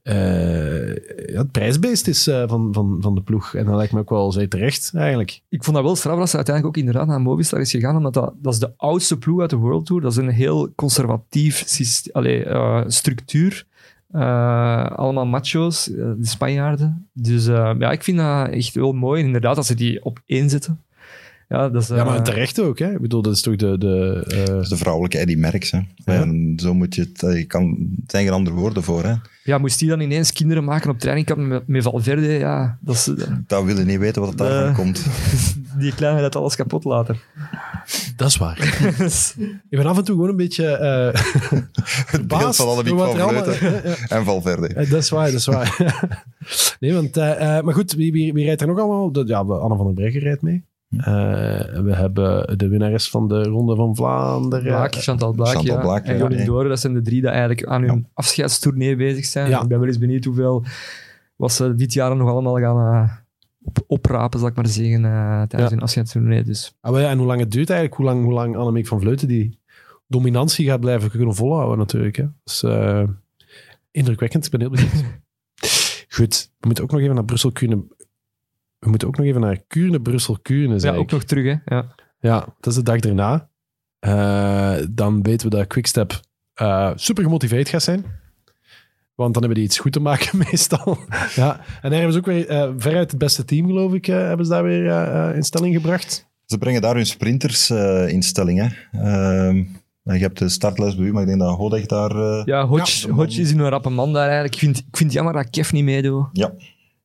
eh, 0.03 1.37
het 1.37 1.51
prijsbeest 1.51 2.07
is 2.09 2.26
eh, 2.26 2.49
van, 2.49 2.72
van, 2.72 2.97
van 3.01 3.14
de 3.14 3.20
ploeg. 3.20 3.55
En 3.55 3.64
dat 3.64 3.74
lijkt 3.74 3.93
me 3.93 4.01
ook 4.01 4.11
wel 4.11 4.33
zeer 4.33 4.49
terecht, 4.49 4.91
eigenlijk. 4.95 5.41
Ik 5.49 5.64
vond 5.64 5.76
dat 5.76 5.85
wel 5.85 5.97
straf 5.97 6.18
dat 6.18 6.30
ze 6.30 6.37
uiteindelijk 6.37 6.76
ook 6.76 6.85
inderdaad 6.85 7.07
naar 7.07 7.20
Movistar 7.20 7.61
is 7.61 7.70
gegaan, 7.70 7.97
omdat 7.97 8.14
dat, 8.14 8.33
dat 8.43 8.53
is 8.53 8.59
de 8.59 8.72
oudste 8.76 9.18
ploeg 9.18 9.41
uit 9.41 9.51
de 9.51 9.57
World 9.57 9.87
Tour. 9.87 10.03
Dat 10.03 10.11
is 10.12 10.18
een 10.18 10.28
heel 10.28 10.72
conservatief 10.74 11.62
syste- 11.66 12.12
allee, 12.12 12.45
eh, 12.45 12.83
structuur. 12.87 13.66
Allemaal 14.12 15.26
macho's, 15.26 15.85
de 15.85 16.16
Spanjaarden. 16.20 17.09
Dus 17.12 17.47
ja, 17.47 17.91
ik 17.91 18.03
vind 18.03 18.18
dat 18.18 18.49
echt 18.49 18.74
wel 18.74 18.93
mooi. 18.93 19.22
Inderdaad, 19.22 19.57
dat 19.57 19.66
ze 19.66 19.74
die 19.74 20.05
op 20.05 20.22
één 20.26 20.51
zetten. 20.51 20.80
Ja, 21.53 21.68
dat 21.68 21.82
is, 21.82 21.88
Ja, 21.88 22.05
maar 22.05 22.16
eh, 22.16 22.22
terecht 22.22 22.61
ook. 22.61 22.78
Hè? 22.78 22.92
Ik 22.92 23.00
bedoel, 23.00 23.22
dat 23.22 23.34
is 23.34 23.40
toch 23.42 23.57
de... 23.57 23.78
de 23.78 24.24
eh, 24.28 24.44
Dat 24.46 24.62
is 24.62 24.68
de 24.68 24.76
vrouwelijke 24.76 25.18
Eddie 25.18 25.38
Merckx. 25.38 25.70
Hè. 25.70 25.80
En 26.05 26.53
zo 26.57 26.74
moet 26.74 26.94
je 26.94 27.00
het... 27.00 27.22
eh, 27.22 27.36
Je 27.38 27.44
kan, 27.44 27.62
er 27.96 28.03
zijn 28.07 28.24
geen 28.24 28.32
andere 28.32 28.57
woorden 28.57 28.82
voor. 28.82 29.05
Hè. 29.05 29.14
ja, 29.44 29.59
moest 29.59 29.78
die 29.78 29.88
dan 29.88 30.00
ineens 30.00 30.32
kinderen 30.32 30.64
maken 30.64 30.90
op 30.90 30.98
trainingkamp 30.98 31.40
met, 31.40 31.66
met 31.68 31.82
Valverde? 31.82 32.26
Ja, 32.32 32.78
dat 32.80 32.94
is, 32.94 33.11
Dat 33.46 33.64
wil 33.64 33.78
je 33.78 33.84
niet 33.84 33.98
weten 33.98 34.20
wat 34.20 34.30
het 34.30 34.38
daarvan 34.38 34.68
Eh. 34.68 34.74
komt. 34.76 35.07
die 35.78 35.94
kleine 35.94 36.20
gaat 36.20 36.36
alles 36.36 36.57
kapot 36.57 36.84
laten. 36.84 37.16
dat 38.16 38.28
is 38.28 38.36
waar. 38.36 38.59
ik 39.70 39.78
ben 39.78 39.86
af 39.86 39.96
en 39.98 40.05
toe 40.05 40.14
gewoon 40.14 40.30
een 40.30 40.36
beetje 40.36 40.66
eh 40.66 41.22
Het 42.14 42.26
beeld 42.28 42.57
van 42.57 42.66
wat 42.66 42.88
van 42.88 42.98
allemaal- 43.20 43.44
en 44.09 44.24
Valverde. 44.24 44.74
Dat 44.88 45.03
is 45.03 45.09
waar, 45.11 45.26
dat 45.30 45.34
is 45.40 45.46
waar. 45.46 45.96
nee, 46.80 46.92
want... 46.94 47.14
maar 47.64 47.74
goed, 47.74 47.92
wie, 47.92 48.12
wie, 48.12 48.32
wie 48.32 48.44
rijdt 48.44 48.61
er 48.61 48.66
nog 48.66 48.78
allemaal? 48.78 49.12
De, 49.12 49.24
ja, 49.26 49.38
Anne 49.38 49.76
van 49.76 49.86
den 49.86 49.94
Breggen 49.94 50.20
rijdt 50.20 50.42
mee. 50.42 50.64
Eh, 50.97 51.05
we 51.82 51.95
hebben 51.95 52.59
de 52.59 52.68
winnares 52.68 53.11
van 53.11 53.28
de 53.28 53.43
Ronde 53.43 53.76
van 53.76 53.97
Vlaanderen. 53.97 54.64
Blaak, 54.66 54.95
Chantal 54.95 55.32
Blaak, 55.32 55.55
Chantal 55.55 55.76
ja. 55.76 55.80
Blaak, 55.80 56.05
en 56.05 56.12
ja. 56.14 56.18
Jolien 56.20 56.45
Doren, 56.45 56.68
dat 56.68 56.80
zijn 56.80 56.93
de 56.93 57.03
drie 57.03 57.20
die 57.20 57.30
eigenlijk 57.30 57.66
aan 57.66 57.82
hun 57.82 58.07
afscheidstournee 58.14 58.97
bezig 58.97 59.24
zijn. 59.24 59.49
Ja. 59.49 59.62
Ik 59.62 59.68
ben 59.68 59.78
wel 59.78 59.88
eens 59.88 59.99
benieuwd 59.99 60.24
hoeveel 60.24 60.64
wat 61.36 61.53
ze 61.53 61.74
dit 61.74 61.93
jaar 61.93 62.16
nog 62.16 62.28
allemaal 62.28 62.59
gaan 62.59 62.95
eh, 62.95 63.12
op, 63.62 63.84
oprapen, 63.86 64.38
zal 64.38 64.49
ik 64.49 64.55
maar 64.55 64.66
zeggen, 64.66 65.05
eh, 65.05 65.43
tijdens 65.43 65.62
Ja. 65.62 65.68
hun 65.68 65.80
afscheidstournee. 65.80 66.43
Dus. 66.43 66.76
Ah, 66.80 67.01
ja, 67.01 67.11
en 67.11 67.18
hoe 67.18 67.26
lang 67.26 67.40
het 67.40 67.51
duurt 67.51 67.70
eigenlijk, 67.70 68.01
hoe 68.01 68.09
lang, 68.11 68.24
hoe 68.24 68.32
lang 68.32 68.57
Annemiek 68.57 68.86
van 68.86 69.01
Vleuten 69.01 69.28
die 69.28 69.59
dominantie 70.07 70.66
gaat 70.66 70.80
blijven 70.80 71.11
kunnen 71.11 71.34
volhouden 71.34 71.78
natuurlijk. 71.78 72.16
Hè. 72.16 72.26
Eh, 72.68 73.09
indrukwekkend, 73.90 74.45
ik 74.45 74.51
ben 74.51 74.61
heel 74.61 74.70
benieuwd. 74.70 75.05
Goed, 76.16 76.51
we 76.61 76.66
moeten 76.66 76.84
ook 76.84 76.90
nog 76.90 77.01
even 77.01 77.14
naar 77.14 77.24
Brussel 77.24 77.53
Kuurne. 77.53 77.82
We 78.83 78.89
moeten 78.89 79.09
ook 79.09 79.16
nog 79.16 79.26
even 79.26 79.41
naar 79.41 79.59
Kuurne, 79.66 80.01
Brussel, 80.01 80.39
Kuurne. 80.43 80.80
Ja, 80.80 80.93
ook 80.95 81.05
ik. 81.05 81.11
nog 81.11 81.22
terug, 81.24 81.45
hè. 81.64 81.74
Ja. 81.76 81.87
Ja, 82.20 82.39
dat 82.61 82.66
is 82.72 82.74
de 82.74 82.83
dag 82.83 82.99
erna. 83.01 83.49
Eh, 83.99 84.74
dan 84.91 85.22
weten 85.22 85.51
we 85.51 85.57
dat 85.57 85.66
Quickstep 85.66 86.20
eh 86.55 86.91
super 86.95 87.22
gemotiveerd 87.24 87.68
gaat 87.68 87.83
zijn. 87.83 88.05
Want 89.14 89.35
dan 89.35 89.43
hebben 89.43 89.55
die 89.61 89.64
iets 89.68 89.78
goed 89.78 89.93
te 89.93 90.01
maken, 90.01 90.39
meestal. 90.51 90.99
ja. 91.35 91.57
En 91.83 91.91
daar 91.91 91.93
hebben 92.01 92.12
ze 92.12 92.18
ook 92.18 92.26
weer 92.26 92.49
eh, 92.49 92.70
veruit 92.76 93.11
het 93.11 93.18
beste 93.20 93.45
team, 93.45 93.66
geloof 93.66 93.93
ik, 93.95 94.09
eh, 94.09 94.16
hebben 94.16 94.47
ze 94.47 94.53
daar 94.53 94.62
weer 94.64 95.35
in 95.35 95.43
stelling 95.43 95.74
gebracht. 95.74 96.30
Ze 96.47 96.59
brengen 96.59 96.83
daar 96.83 96.95
hun 96.95 97.07
sprinters 97.07 97.70
eh, 97.70 98.09
in 98.09 98.22
stelling. 98.22 98.59
Hè. 98.59 98.99
Ehm, 99.01 99.57
je 100.16 100.22
hebt 100.22 100.39
de 100.39 100.49
startlijst 100.49 100.97
bij 100.97 101.07
u, 101.07 101.12
maar 101.12 101.22
ik 101.22 101.28
denk 101.28 101.41
dat 101.41 101.57
Hodeg 101.57 101.87
daar... 101.87 102.11
eh, 102.11 102.43
Ja, 102.45 102.66
Hodge, 102.66 103.07
Ja. 103.09 103.14
Hodge 103.14 103.41
is 103.41 103.51
in 103.53 103.59
een 103.59 103.68
rappe 103.68 103.91
man 103.91 104.12
daar 104.12 104.24
eigenlijk. 104.24 104.55
Ik 104.55 104.61
vind, 104.61 104.78
ik 104.78 104.85
vind 104.97 105.09
het 105.09 105.12
jammer 105.12 105.33
dat 105.33 105.51
Kev 105.51 105.72
niet 105.72 105.85
meedoet. 105.85 106.26
Ja. 106.33 106.53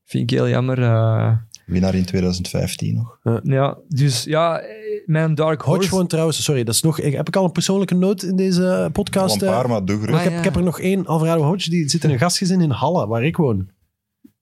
Vind 0.05 0.31
ik 0.31 0.37
heel 0.37 0.49
jammer. 0.49 0.81
eh. 0.83 1.31
Winnaar 1.67 1.95
in 1.95 2.05
2015 2.05 2.95
nog. 2.95 3.41
ja, 3.43 3.77
dus 3.87 4.23
ja, 4.23 4.59
eh, 4.59 4.67
mijn 5.05 5.35
dark 5.35 5.61
horse... 5.61 5.79
Hodge 5.79 5.95
woont 5.95 6.09
trouwens, 6.09 6.43
sorry, 6.43 6.63
dat 6.63 6.73
is 6.73 6.81
nog, 6.81 6.99
ik, 6.99 7.13
heb 7.13 7.27
ik 7.27 7.35
al 7.35 7.45
een 7.45 7.51
persoonlijke 7.51 7.95
noot 7.95 8.23
in 8.23 8.35
deze 8.35 8.75
Al 8.75 8.89
podcast? 8.89 9.41
een 9.41 9.47
eh? 9.47 9.53
paar, 9.53 9.69
maar 9.69 9.85
doe 9.85 9.99
gerust. 9.99 10.17
Ik, 10.17 10.23
heb, 10.23 10.31
ja. 10.31 10.37
ik 10.37 10.43
heb 10.43 10.55
er 10.55 10.63
nog 10.63 10.79
één, 10.79 11.05
Alvarado 11.05 11.43
Hodge, 11.43 11.69
die 11.69 11.89
zit 11.89 12.03
in 12.03 12.09
een 12.09 12.19
gastgezin 12.19 12.61
in 12.61 12.69
Halle, 12.69 13.07
waar 13.07 13.23
ik 13.23 13.37
woon. 13.37 13.69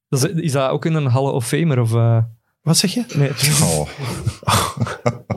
Dat 0.09 0.23
is, 0.23 0.41
is 0.41 0.51
dat 0.51 0.69
ook 0.69 0.86
in 0.86 0.93
een 0.93 1.07
Hall 1.07 1.23
of 1.23 1.47
Famer? 1.47 1.80
Of, 1.80 1.93
eh, 1.93 2.17
Wat 2.61 2.78
zeg 2.78 2.93
je? 2.93 3.03
nee. 3.15 3.30
Oh, 3.61 3.89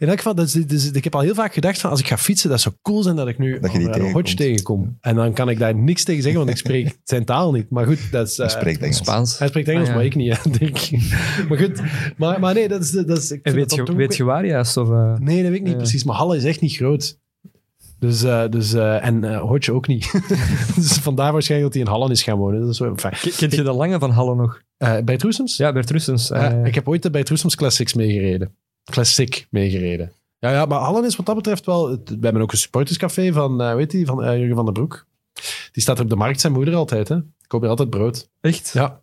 In 0.00 0.08
elk 0.08 0.16
geval, 0.16 0.34
dat 0.34 0.46
is, 0.46 0.52
dus, 0.52 0.90
ik 0.90 1.04
heb 1.04 1.14
al 1.14 1.20
heel 1.20 1.34
vaak 1.34 1.52
gedacht 1.52 1.80
van 1.80 1.90
als 1.90 2.00
ik 2.00 2.06
ga 2.06 2.18
fietsen, 2.18 2.50
dat 2.50 2.60
zou 2.60 2.74
cool 2.82 3.02
zijn 3.02 3.16
dat 3.16 3.28
ik 3.28 3.38
nu 3.38 3.60
Dat 3.60 3.72
je 3.72 3.78
die 3.78 3.86
Alvarado 3.86 4.12
Hodge 4.12 4.34
tegenkom. 4.34 4.98
En 5.00 5.14
dan 5.14 5.32
kan 5.32 5.48
ik 5.48 5.58
daar 5.58 5.74
niks 5.74 6.04
tegen 6.04 6.22
zeggen, 6.22 6.40
want 6.40 6.52
ik 6.52 6.56
spreek 6.56 6.98
zijn 7.04 7.24
taal 7.24 7.52
niet. 7.52 7.70
Maar 7.70 7.86
goed, 7.86 8.10
dat 8.10 8.28
is... 8.28 8.36
hij 8.36 8.46
eh, 8.46 8.52
spreekt 8.52 8.80
Engels. 8.80 8.96
Spaans. 8.96 9.38
Hij 9.38 9.48
spreekt 9.48 9.68
Engels, 9.68 9.82
Ah, 9.82 9.88
ja. 9.88 9.94
maar 9.94 10.04
ik 10.04 10.14
niet, 10.14 10.36
hè, 10.42 10.50
denk 10.50 10.78
ik. 10.78 11.00
Maar 11.48 11.58
goed, 11.58 11.82
maar, 12.16 12.40
maar 12.40 12.54
nee, 12.54 12.68
dat 12.68 12.82
is... 12.82 12.90
Dat 12.90 13.18
is 13.18 13.30
ik 13.30 13.40
En 13.42 13.54
weet 13.54 13.70
dat 13.70 13.88
je, 13.88 13.94
weet 13.94 14.16
je 14.16 14.24
waar 14.24 14.46
juist? 14.46 14.76
Of, 14.76 14.90
eh? 14.90 15.14
Nee, 15.18 15.42
dat 15.42 15.50
weet 15.50 15.58
ik 15.58 15.62
niet 15.62 15.72
Ja. 15.72 15.76
precies. 15.76 16.04
Maar 16.04 16.16
Halle 16.16 16.36
is 16.36 16.44
echt 16.44 16.60
niet 16.60 16.76
groot. 16.76 17.18
Dus, 17.98 18.22
eh, 18.22 18.48
dus, 18.48 18.72
eh, 18.72 19.04
en 19.06 19.24
eh 19.24 19.40
Hodge 19.40 19.72
ook 19.72 19.86
niet. 19.86 20.12
dus 20.76 20.92
vandaar 20.92 21.32
waarschijnlijk 21.32 21.72
dat 21.72 21.82
hij 21.82 21.92
in 21.92 21.98
Halle 21.98 22.12
is 22.12 22.22
gaan 22.22 22.38
wonen. 22.38 22.60
Dat 22.60 22.68
is 22.68 22.78
wel 22.78 22.94
Kent 22.94 23.54
je 23.54 23.62
de 23.62 23.72
lange 23.72 23.98
van 23.98 24.10
Halle 24.10 24.34
nog? 24.34 24.62
Eh, 24.76 24.98
bij 25.04 25.16
Troesems? 25.16 25.56
Ja, 25.56 25.72
Bert 25.72 25.90
Russens. 25.90 26.28
Ja, 26.28 26.52
eh, 26.52 26.64
ik 26.64 26.74
heb 26.74 26.88
ooit 26.88 27.12
bij 27.12 27.22
Troesems 27.22 27.56
Classics 27.56 27.94
meegereden. 27.94 28.54
Classic 28.84 29.46
meegereden. 29.50 30.12
Ja, 30.38 30.50
ja, 30.50 30.64
maar 30.64 30.78
Hallen 30.78 31.04
is 31.04 31.16
wat 31.16 31.26
dat 31.26 31.34
betreft 31.34 31.66
wel... 31.66 31.88
We 31.88 32.18
hebben 32.20 32.42
ook 32.42 32.52
een 32.52 32.58
supporterscafé 32.58 33.32
van, 33.32 33.60
eh 33.62 33.74
weet 33.74 33.92
je, 33.92 34.06
van 34.06 34.24
eh, 34.24 34.36
Jurgen 34.38 34.54
van 34.56 34.64
den 34.64 34.74
Broek. 34.74 35.06
Die 35.72 35.82
staat 35.82 35.96
er 35.98 36.02
op 36.04 36.10
de 36.10 36.16
markt, 36.16 36.40
zijn 36.40 36.52
moeder 36.52 36.74
altijd. 36.74 37.08
Hè. 37.08 37.16
Ik 37.16 37.24
koop 37.46 37.60
hier 37.60 37.70
altijd 37.70 37.90
brood. 37.90 38.28
Echt? 38.40 38.70
Ja. 38.72 39.00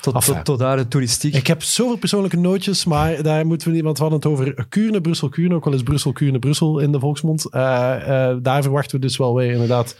Tot, 0.00 0.14
Enfin. 0.14 0.34
tot, 0.34 0.44
tot 0.44 0.58
daar 0.58 0.76
de 0.76 0.88
toeristiek. 0.88 1.34
Ik 1.34 1.46
heb 1.46 1.62
zoveel 1.62 1.96
persoonlijke 1.96 2.36
nootjes, 2.36 2.84
maar 2.84 3.22
daar 3.22 3.46
moeten 3.46 3.68
we 3.68 3.74
niet... 3.74 3.82
Want 3.82 3.96
we 3.98 4.02
hadden 4.02 4.20
het 4.20 4.30
over 4.30 4.66
Kuurne, 4.68 5.00
Brussel, 5.00 5.28
Kuurne. 5.28 5.54
Ook 5.54 5.64
wel 5.64 5.72
eens 5.72 5.82
Brussel, 5.82 6.12
Kuurne, 6.12 6.38
Brussel 6.38 6.78
in 6.78 6.92
de 6.92 6.98
volksmond. 7.00 7.50
Eh, 7.50 8.30
eh, 8.30 8.36
daar 8.42 8.62
verwachten 8.62 9.00
we 9.00 9.06
dus 9.06 9.16
wel 9.16 9.34
weer 9.34 9.52
inderdaad... 9.52 9.96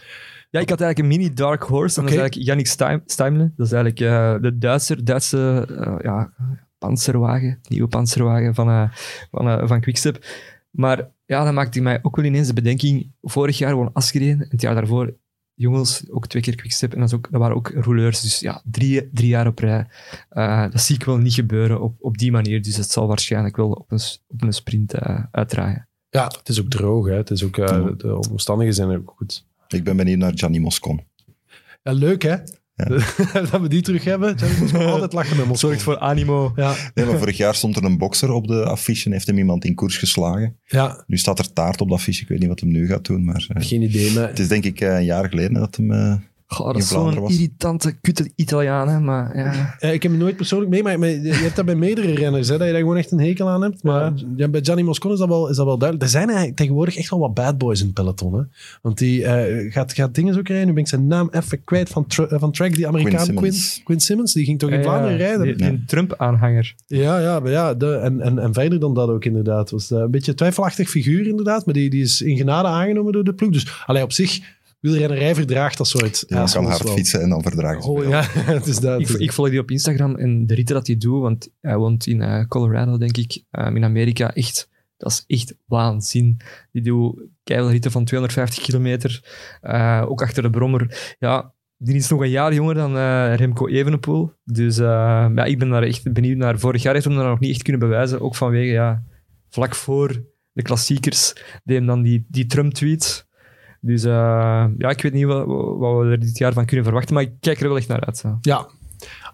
Ja, 0.51 0.59
ik 0.59 0.69
had 0.69 0.81
eigenlijk 0.81 0.99
een 1.13 1.17
mini 1.19 1.33
dark 1.33 1.63
horse. 1.63 1.99
En 1.99 2.05
Oké. 2.05 2.15
dat 2.15 2.25
is 2.25 2.31
eigenlijk 2.31 2.47
Yannick 2.47 2.67
Steim- 2.67 3.03
Steimle. 3.05 3.51
Dat 3.55 3.65
is 3.65 3.71
eigenlijk 3.71 3.99
eh, 4.11 4.41
de 4.41 4.57
Duitser, 4.57 5.05
Duitse 5.05 5.65
eh, 5.79 5.95
ja, 6.01 6.33
panzerwagen, 6.79 7.59
nieuwe 7.67 7.87
panzerwagen 7.87 8.55
van, 8.55 8.69
eh 8.69 8.91
van, 9.31 9.47
eh, 9.47 9.67
van 9.67 9.81
Quickstep. 9.81 10.25
Maar 10.69 11.09
ja, 11.25 11.43
dan 11.43 11.53
maakte 11.53 11.81
mij 11.81 11.99
ook 12.01 12.15
wel 12.15 12.25
ineens 12.25 12.47
de 12.47 12.53
bedenking. 12.53 13.11
Vorig 13.21 13.57
jaar 13.57 13.75
won 13.75 13.93
Asgreen, 13.93 14.45
het 14.49 14.61
jaar 14.61 14.75
daarvoor 14.75 15.13
jongens, 15.53 16.09
ook 16.09 16.27
twee 16.27 16.41
keer 16.41 16.55
Quickstep. 16.55 16.93
En 16.93 16.99
dat, 16.99 17.07
is 17.07 17.15
ook, 17.15 17.27
dat 17.31 17.41
waren 17.41 17.55
ook 17.55 17.71
rouleurs. 17.75 18.21
Dus 18.21 18.39
ja, 18.39 18.61
drie, 18.65 19.09
drie 19.13 19.27
jaar 19.27 19.47
op 19.47 19.59
rij. 19.59 19.87
Eh, 20.29 20.71
dat 20.71 20.81
zie 20.81 20.95
ik 20.95 21.03
wel 21.03 21.17
niet 21.17 21.33
gebeuren 21.33 21.81
op, 21.81 21.95
op 21.99 22.17
die 22.17 22.31
manier. 22.31 22.61
Dus 22.61 22.75
het 22.75 22.91
zal 22.91 23.07
waarschijnlijk 23.07 23.55
wel 23.55 23.71
op 23.71 23.91
een, 23.91 23.99
op 24.27 24.41
een 24.41 24.53
sprint 24.53 24.93
eh 24.93 25.23
uitdraaien. 25.31 25.87
Ja, 26.09 26.23
het 26.23 26.49
is 26.49 26.61
ook 26.61 26.69
droog. 26.69 27.07
Hè. 27.07 27.13
Het 27.13 27.29
is 27.29 27.43
ook, 27.43 27.57
eh, 27.57 27.67
de, 27.67 27.95
de 27.97 28.29
omstandigheden 28.29 28.85
zijn 28.85 28.97
ook 28.97 29.13
goed. 29.15 29.45
Ik 29.67 29.83
ben 29.83 29.97
benieuwd 29.97 30.17
naar 30.17 30.31
Gianni 30.35 30.59
Moscon. 30.59 31.01
Ja, 31.83 31.91
leuk 31.91 32.21
hè? 32.21 32.35
dat 33.51 33.61
we 33.61 33.67
die 33.67 33.81
terug 33.81 34.03
hebben. 34.03 34.37
Gianni 34.37 34.59
Moscon 34.61 34.85
altijd 34.85 35.13
lachen 35.13 35.37
met 35.37 35.45
Moscon. 35.45 35.69
Zorgt 35.69 35.83
voor 35.83 35.99
animo. 35.99 36.51
Ja, 36.55 36.75
Nee, 36.93 37.05
maar 37.05 37.17
vorig 37.17 37.37
jaar 37.37 37.55
stond 37.55 37.75
er 37.75 37.83
een 37.83 37.97
bokser 37.97 38.31
op 38.31 38.47
de 38.47 38.63
affiche 38.63 39.05
en 39.05 39.11
heeft 39.11 39.27
hem 39.27 39.37
iemand 39.37 39.65
in 39.65 39.75
koers 39.75 39.97
geslagen. 39.97 40.57
ja, 40.65 41.03
Nu 41.07 41.17
staat 41.17 41.39
er 41.39 41.53
taart 41.53 41.81
op 41.81 41.87
de 41.87 41.93
affiche. 41.93 42.21
Ik 42.21 42.27
weet 42.27 42.39
niet 42.39 42.47
wat 42.47 42.59
hem 42.59 42.71
nu 42.71 42.87
gaat 42.87 43.05
doen, 43.05 43.23
maar 43.25 43.45
eh, 43.47 43.67
geen 43.67 43.81
idee. 43.81 44.13
Maar 44.13 44.27
het 44.27 44.39
is 44.39 44.47
denk 44.47 44.63
ik 44.63 44.81
eh, 44.81 44.95
een 44.95 45.05
jaar 45.05 45.29
geleden 45.29 45.53
dat 45.53 45.75
hem... 45.75 46.27
Goh, 46.51 46.67
dat 46.67 46.77
is 46.77 46.87
Vlaanderen 46.87 47.21
zo'n 47.21 47.31
irritante, 47.31 47.91
kutte 48.01 48.31
Italiaan, 48.35 48.87
hè, 48.87 48.99
maar 48.99 49.37
ja. 49.37 49.75
Eh, 49.79 49.93
ik 49.93 50.03
heb 50.03 50.11
hem 50.11 50.21
nooit 50.21 50.35
persoonlijk 50.35 50.71
meegemaakt, 50.71 50.99
maar 50.99 51.09
je 51.09 51.33
hebt 51.33 51.55
dat 51.55 51.65
bij 51.65 51.75
meerdere 51.75 52.13
renners, 52.13 52.47
hè, 52.47 52.57
dat 52.57 52.65
je 52.67 52.73
daar 52.73 52.81
gewoon 52.81 52.97
echt 52.97 53.11
een 53.11 53.19
hekel 53.19 53.49
aan 53.49 53.61
hebt. 53.61 53.83
Maar 53.83 54.13
ja, 54.35 54.47
bij 54.47 54.59
Gianni 54.63 54.83
Moscon 54.83 55.11
is 55.11 55.17
dat, 55.19 55.27
wel, 55.27 55.49
is 55.49 55.55
dat 55.55 55.65
wel 55.65 55.77
duidelijk. 55.77 56.09
Er 56.09 56.17
zijn 56.17 56.27
eigenlijk 56.27 56.57
tegenwoordig 56.57 56.97
echt 56.97 57.09
wel 57.09 57.19
wat 57.19 57.33
bad 57.33 57.57
boys 57.57 57.79
in 57.79 57.85
het 57.85 57.95
peloton. 57.95 58.33
Hè? 58.33 58.41
Want 58.81 58.97
die 58.97 59.25
eh, 59.25 59.71
gaat, 59.73 59.93
gaat 59.93 60.15
dingen 60.15 60.33
zo 60.33 60.41
krijgen. 60.41 60.67
Nu 60.67 60.73
ben 60.73 60.83
ik 60.83 60.89
zijn 60.89 61.07
naam 61.07 61.29
even 61.31 61.63
kwijt 61.63 61.89
van, 61.89 62.07
tra- 62.07 62.25
eh, 62.25 62.39
van 62.39 62.51
track, 62.51 62.75
die 62.75 62.87
Amerikaan 62.87 63.25
Quinn 63.25 63.37
Quinn 63.37 63.53
Simmons. 63.53 63.81
Quinn, 63.83 63.99
Simmons. 63.99 64.33
Die 64.33 64.45
ging 64.45 64.59
toch 64.59 64.69
in 64.69 64.83
Vlaanderen 64.83 65.17
Ja, 65.17 65.25
rijden? 65.25 65.57
Die, 65.57 65.83
Trump-aanhanger. 65.85 66.75
Ja, 66.87 67.19
ja, 67.19 67.39
maar 67.39 67.51
ja 67.51 67.73
de, 67.73 67.93
en, 67.95 68.21
en, 68.21 68.39
en 68.39 68.53
verder 68.53 68.79
dan 68.79 68.93
dat 68.93 69.09
ook 69.09 69.25
inderdaad. 69.25 69.69
Was 69.69 69.91
eh, 69.91 69.97
een 69.97 70.11
beetje 70.11 70.31
een 70.31 70.37
twijfelachtig 70.37 70.89
figuur 70.89 71.27
inderdaad, 71.27 71.65
maar 71.65 71.73
die, 71.73 71.89
die 71.89 72.01
is 72.01 72.21
in 72.21 72.37
genade 72.37 72.67
aangenomen 72.67 73.13
door 73.13 73.23
de 73.23 73.33
ploeg. 73.33 73.51
Dus 73.51 73.83
allee, 73.85 74.03
op 74.03 74.11
zich, 74.11 74.39
wielrennerij 74.79 75.35
verdraagt 75.35 75.77
dat 75.77 75.87
soort 75.87 76.25
man 76.27 76.49
kan 76.49 76.65
hard 76.65 76.83
wel. 76.83 76.95
fietsen 76.95 77.21
en 77.21 77.29
dan 77.29 77.41
verdragen 77.41 77.81
ze 77.81 77.89
Oh 77.89 78.03
ja, 78.03 78.21
het 78.55 78.65
is 78.65 78.79
dat. 78.79 79.19
Ik, 79.19 79.31
volg 79.31 79.49
die 79.49 79.59
op 79.59 79.71
Instagram 79.71 80.15
en 80.15 80.47
de 80.47 80.55
ritten 80.55 80.75
dat 80.75 80.87
hij 80.87 80.97
doet, 80.97 81.21
want 81.21 81.49
hij 81.61 81.77
woont 81.77 82.07
in 82.07 82.21
eh, 82.21 82.45
Colorado, 82.47 82.97
denk 82.97 83.17
ik, 83.17 83.43
um, 83.51 83.75
in 83.75 83.83
Amerika. 83.83 84.33
Echt, 84.33 84.69
dat 84.97 85.11
is 85.11 85.23
echt 85.27 85.55
waanzin. 85.65 86.39
Die 86.71 86.81
doet 86.81 87.21
keihard 87.43 87.71
ritten 87.71 87.91
van 87.91 88.05
250 88.05 88.63
kilometer, 88.63 89.23
eh, 89.61 90.05
ook 90.07 90.21
achter 90.21 90.43
de 90.43 90.49
brommer. 90.49 91.15
Ja, 91.19 91.53
die 91.81 91.95
is 91.95 92.09
nog 92.09 92.21
een 92.21 92.29
jaar 92.29 92.53
jonger 92.53 92.75
dan 92.75 92.97
eh, 92.97 93.35
Remco 93.35 93.67
Evenepoel. 93.67 94.33
Dus 94.43 94.77
eh, 94.77 94.85
ja, 95.35 95.43
ik 95.43 95.59
ben 95.59 95.69
daar 95.69 95.83
echt 95.83 96.13
benieuwd 96.13 96.37
naar. 96.37 96.59
Vorig 96.59 96.81
jaar 96.81 96.93
heeft 96.93 97.05
hij 97.05 97.15
dat 97.15 97.25
nog 97.25 97.39
niet 97.39 97.51
echt 97.51 97.63
kunnen 97.63 97.81
bewijzen, 97.81 98.21
ook 98.21 98.35
vanwege, 98.35 98.71
ja, 98.71 99.03
vlak 99.49 99.75
voor 99.75 100.23
de 100.51 100.61
klassiekers, 100.61 101.33
deed 101.63 101.77
hem 101.77 101.85
dan 101.85 102.01
die, 102.01 102.25
die 102.29 102.45
Trump-tweet. 102.45 103.27
Dus 103.81 104.03
eh, 104.03 104.65
ja, 104.77 104.89
ik 104.89 105.01
weet 105.01 105.13
niet 105.13 105.25
wat, 105.25 105.45
we 105.45 106.07
er 106.11 106.19
dit 106.19 106.37
jaar 106.37 106.53
van 106.53 106.65
kunnen 106.65 106.85
verwachten, 106.85 107.13
maar 107.13 107.23
ik 107.23 107.31
kijk 107.39 107.61
er 107.61 107.67
wel 107.67 107.77
echt 107.77 107.87
naar 107.87 108.05
uit. 108.05 108.17
Zo. 108.17 108.37
Ja. 108.41 108.67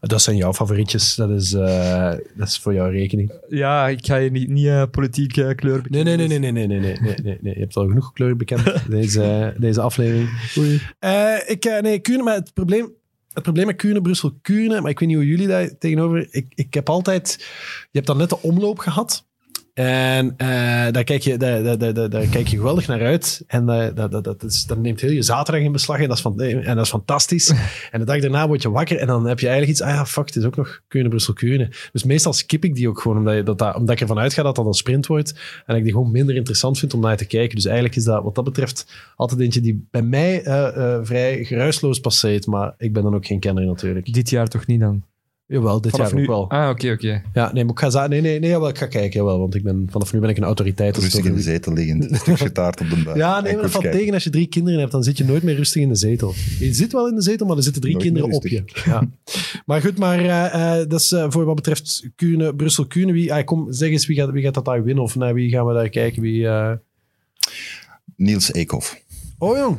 Dat 0.02 0.22
zijn 0.22 0.36
jouw 0.36 0.54
favorietjes, 0.54 1.16
dat 1.16 1.30
is, 1.30 1.54
eh, 1.54 2.12
dat 2.36 2.48
is 2.48 2.58
voor 2.58 2.74
jouw 2.74 2.90
rekening. 2.90 3.32
Ja, 3.50 3.88
ik 3.88 4.06
ga 4.06 4.16
je 4.16 4.32
niet, 4.32 4.50
niet 4.50 4.68
eh, 4.68 4.84
politiek 4.92 5.32
kleur 5.32 5.82
bekennen. 5.82 5.90
Nee 5.92 6.04
nee 6.04 6.18
dus- 6.18 6.28
nee, 6.28 6.52
nee 6.52 6.68
nee 6.68 6.68
nee, 6.68 6.80
nee, 6.80 7.00
nee, 7.02 7.16
nee, 7.24 7.38
nee, 7.42 7.54
Je 7.54 7.60
hebt 7.60 7.76
al 7.76 7.88
genoeg 7.88 8.14
kleur 8.14 8.36
bekend, 8.36 8.64
deze, 8.90 9.56
deze 9.58 9.82
aflevering. 9.82 10.30
Oei. 10.58 10.82
ik, 11.46 11.80
nee, 11.82 12.00
Kuurne, 12.00 12.24
maar 12.24 12.36
het 12.36 12.54
probleem, 12.54 12.94
het 13.34 13.44
probleem 13.44 13.66
met 13.66 13.76
Kuurne, 13.76 14.02
Brussel, 14.02 14.38
Kuurne, 14.42 14.82
maar 14.82 14.92
ik 14.92 15.00
weet 15.00 15.10
niet 15.10 15.18
hoe 15.18 15.28
jullie 15.28 15.48
daar 15.48 15.78
tegenover... 15.78 16.28
Ik, 16.32 16.46
ik 16.56 16.74
heb 16.74 16.90
altijd... 16.90 17.36
Je 17.82 17.88
hebt 17.92 18.08
dan 18.08 18.18
net 18.18 18.30
de 18.30 18.42
omloop 18.42 18.80
gehad. 18.80 19.26
En 19.76 20.34
eh, 20.38 20.48
daar, 20.92 21.04
kijk 21.04 21.22
je, 21.22 21.38
daar, 21.38 21.64
daar, 21.64 21.94
daar, 21.94 22.10
daar, 22.10 22.28
kijk 22.28 22.48
je 22.48 22.58
geweldig 22.58 22.88
naar 22.88 23.02
uit. 23.02 23.44
En 23.48 23.70
eh, 23.70 23.96
dat, 23.96 24.12
dat, 24.12 24.24
dat, 24.24 24.44
is, 24.44 24.66
dat 24.66 24.78
neemt 24.78 25.02
heel 25.02 25.12
je 25.12 25.22
zaterdag 25.22 25.64
in 25.64 25.72
beslag. 25.72 26.00
En 26.00 26.08
dat 26.08 26.18
is, 26.18 26.22
van, 26.22 26.42
en 26.42 26.76
dat 26.76 26.86
is 26.86 26.92
fantastisch. 26.92 27.50
en 27.92 28.00
de 28.00 28.06
dag 28.06 28.20
daarna 28.20 28.48
word 28.48 28.62
je 28.62 28.70
wakker. 28.70 28.98
En 28.98 29.08
dan 29.08 29.28
heb 29.28 29.40
je 29.40 29.48
eigenlijk 29.48 29.80
iets... 29.80 29.88
Ah 29.88 29.96
ja, 29.96 30.06
fuck, 30.06 30.26
het 30.26 30.36
is 30.36 30.44
ook 30.44 30.56
nog 30.56 30.82
Kuurne, 30.88 31.10
Brussel, 31.10 31.34
Kuurne. 31.34 31.70
Dus 31.92 32.04
meestal 32.04 32.34
skip 32.34 32.64
ik 32.64 32.76
die 32.76 32.90
ook 32.90 33.00
gewoon. 33.00 33.18
Omdat, 33.18 33.36
je, 33.36 33.44
dat, 33.44 33.58
dat, 33.58 33.76
omdat 33.76 33.96
ik 33.96 34.02
ervan 34.02 34.20
uitga 34.20 34.44
dat 34.44 34.56
dat 34.56 34.66
een 34.66 34.74
sprint 34.74 35.08
wordt. 35.08 35.40
En 35.66 35.76
ik 35.76 35.84
die 35.84 35.92
gewoon 35.92 36.12
minder 36.12 36.36
interessant 36.36 36.80
vind 36.80 36.94
om 36.94 37.00
naar 37.00 37.18
te 37.18 37.26
kijken. 37.26 37.56
Dus 37.56 37.66
eigenlijk 37.66 37.96
is 37.96 38.04
dat 38.04 38.24
wat 38.24 38.36
dat 38.36 38.44
betreft 38.44 38.86
altijd 39.16 39.40
eentje 39.40 39.62
die 39.62 39.88
bij 39.92 40.02
mij 40.02 40.44
eh, 40.44 41.00
vrij 41.02 41.44
geruisloos 41.44 42.00
passeert. 42.00 42.48
Maar 42.48 42.74
ik 42.78 42.94
ben 42.94 43.04
dan 43.04 43.16
ook 43.16 43.26
geen 43.26 43.40
kenner 43.40 43.66
natuurlijk. 43.66 44.14
Dit 44.14 44.30
jaar 44.30 44.48
toch 44.48 44.66
niet 44.66 44.80
dan? 44.80 45.04
Jawel, 45.48 45.82
dit 45.82 45.92
Vanaf 45.92 46.08
jaar 46.08 46.16
nu? 46.16 46.22
ook 46.22 46.28
wel. 46.28 46.50
Ah, 46.50 46.70
oké, 46.70 46.92
oké. 46.92 47.22
Ja, 47.34 47.54
nee, 47.54 47.64
maar 47.64 47.74
ik 47.74 47.80
ga, 47.80 47.90
za- 47.90 48.08
nee, 48.08 48.22
nee, 48.22 48.40
nee 48.40 48.50
jawel, 48.50 48.70
ik 48.70 48.78
ga 48.78 48.86
kijken. 48.86 49.20
Jawel, 49.20 49.40
want 49.40 49.56
ik 49.56 49.64
ben, 49.64 49.88
vanaf 49.92 50.14
nu 50.14 50.20
ben 50.20 50.30
ik 50.30 50.38
een 50.38 50.44
autoriteit. 50.44 50.98
Rustig 50.98 51.26
in 51.26 51.34
de 51.36 51.42
zetel 51.42 51.74
liggend, 51.74 52.12
een 52.12 52.16
stukje 52.18 52.52
taart 52.52 52.82
op 52.82 52.90
de 52.90 53.04
buik. 53.04 53.18
Ja, 53.26 53.42
nee, 53.42 53.54
maar 53.54 53.62
dat 53.62 53.72
valt 53.72 53.84
kijken. 53.84 54.00
tegen 54.00 54.14
als 54.14 54.24
je 54.24 54.30
drie 54.30 54.48
kinderen 54.48 54.80
hebt. 54.80 54.92
Dan 54.92 55.04
zit 55.04 55.18
je 55.18 55.24
nooit 55.26 55.44
meer 55.44 55.56
rustig 55.56 55.82
in 55.82 55.90
de 55.90 55.96
zetel. 55.96 56.34
Je 56.60 56.74
zit 56.74 56.92
wel 56.92 57.08
in 57.08 57.16
de 57.16 57.22
zetel, 57.22 57.46
maar 57.48 57.58
er 57.58 57.64
zitten 57.64 57.82
drie 57.82 57.94
Nooit 57.94 58.06
kinderen 58.06 58.32
op 58.32 58.48
je. 58.48 58.64
Ja. 58.86 59.08
Maar 59.66 59.82
goed, 59.82 59.98
maar 59.98 60.20
eh, 60.20 60.80
eh, 60.80 60.90
dat 60.90 61.00
is 61.00 61.12
eh, 61.12 61.26
voor 61.30 61.46
wat 61.46 61.56
betreft 61.56 62.10
Kuurne, 62.16 62.56
Brussel, 62.56 62.86
Kuurne. 62.86 63.12
Wie, 63.12 63.34
ah, 63.34 63.46
kom, 63.46 63.74
zeg 63.74 63.90
eens, 63.90 64.06
wie 64.06 64.16
gaat, 64.18 64.30
wie 64.32 64.44
gaat 64.44 64.54
dat 64.54 64.66
daar 64.66 64.84
winnen? 64.84 65.04
Of 65.04 65.16
naar 65.16 65.34
wie 65.34 65.50
gaan 65.50 65.66
we 65.66 65.74
daar 65.74 65.90
kijken? 65.90 66.22
Wie, 66.22 66.48
eh, 66.48 66.72
Niels 68.16 68.54
Eekhoff. 68.54 69.02
Oh, 69.38 69.58
jong. 69.58 69.78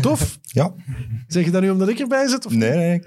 Tof. 0.00 0.38
Ja, 0.42 0.74
Zeg 1.26 1.44
je 1.44 1.50
dat 1.50 1.62
nu 1.62 1.70
omdat 1.70 1.88
ik 1.88 1.98
erbij 1.98 2.28
zit? 2.28 2.46
Of? 2.46 2.52
nee, 2.52 2.76
nee. 2.76 3.02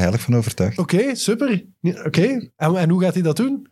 Heilig 0.00 0.20
van 0.20 0.36
overtuigd. 0.36 0.78
Oké, 0.78 1.14
super. 1.14 1.64
Oké. 1.82 2.50
En, 2.56 2.76
en 2.76 2.90
hoe 2.90 3.02
gaat 3.02 3.14
hij 3.14 3.22
dat 3.22 3.36
doen? 3.36 3.66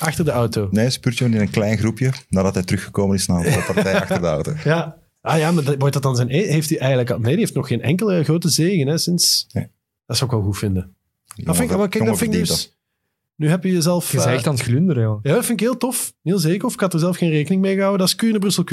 Achter 0.00 0.24
de 0.24 0.30
auto. 0.30 0.68
Nee, 0.70 0.90
Spurtje 0.90 1.24
in 1.24 1.34
een 1.34 1.50
klein 1.50 1.78
groepje, 1.78 2.10
nadat 2.28 2.54
hij 2.54 2.62
teruggekomen 2.62 3.16
is 3.16 3.26
na 3.26 3.36
een 3.36 3.52
valpartij 3.52 3.94
achter 4.00 4.20
de 4.20 4.26
auto. 4.26 4.52
Ja. 4.64 4.96
Ah 5.20 5.38
ja, 5.38 5.52
maar 5.52 5.64
dat, 5.64 5.74
wordt 5.78 5.94
dat 5.94 6.02
dan 6.02 6.16
zijn... 6.16 6.30
e- 6.30 6.46
Heeft 6.46 6.68
hij 6.68 6.78
eigenlijk... 6.78 7.10
Nee, 7.10 7.30
die 7.30 7.38
heeft 7.38 7.54
nog 7.54 7.68
geen 7.68 7.82
enkele 7.82 8.24
grote 8.24 8.48
zegen 8.48 8.86
hè, 8.86 8.98
sinds... 8.98 9.46
Nee. 9.52 9.70
Dat 10.06 10.16
zou 10.16 10.30
ik 10.30 10.36
wel 10.36 10.46
goed 10.46 10.58
vinden. 10.58 10.96
Dat 11.36 11.56
vind 11.56 11.70
ik, 11.70 11.76
maar 11.76 11.88
kijk, 11.88 12.04
dat 12.04 12.18
vind 12.18 12.34
ik 12.34 12.40
dus... 12.46 12.76
Nu 13.36 13.48
heb 13.48 13.64
je 13.64 13.72
jezelf... 13.72 14.10
Je 14.10 14.16
bent 14.16 14.28
eh, 14.28 14.34
echt 14.34 14.46
aan 14.46 14.54
het 14.54 14.62
glunderen, 14.62 15.02
joh. 15.02 15.18
Ja, 15.22 15.34
dat 15.34 15.44
vind 15.44 15.60
ik 15.60 15.66
heel 15.66 15.76
tof. 15.76 16.14
Heel 16.22 16.38
zeker. 16.38 16.66
Of 16.66 16.72
ik 16.72 16.80
had 16.80 16.92
er 16.92 16.98
zelf 16.98 17.16
geen 17.16 17.30
rekening 17.30 17.62
mee 17.62 17.74
gehouden. 17.74 17.98
Dat 17.98 18.08
is 18.08 18.14
Kuurne, 18.14 18.38
Brussel, 18.38 18.64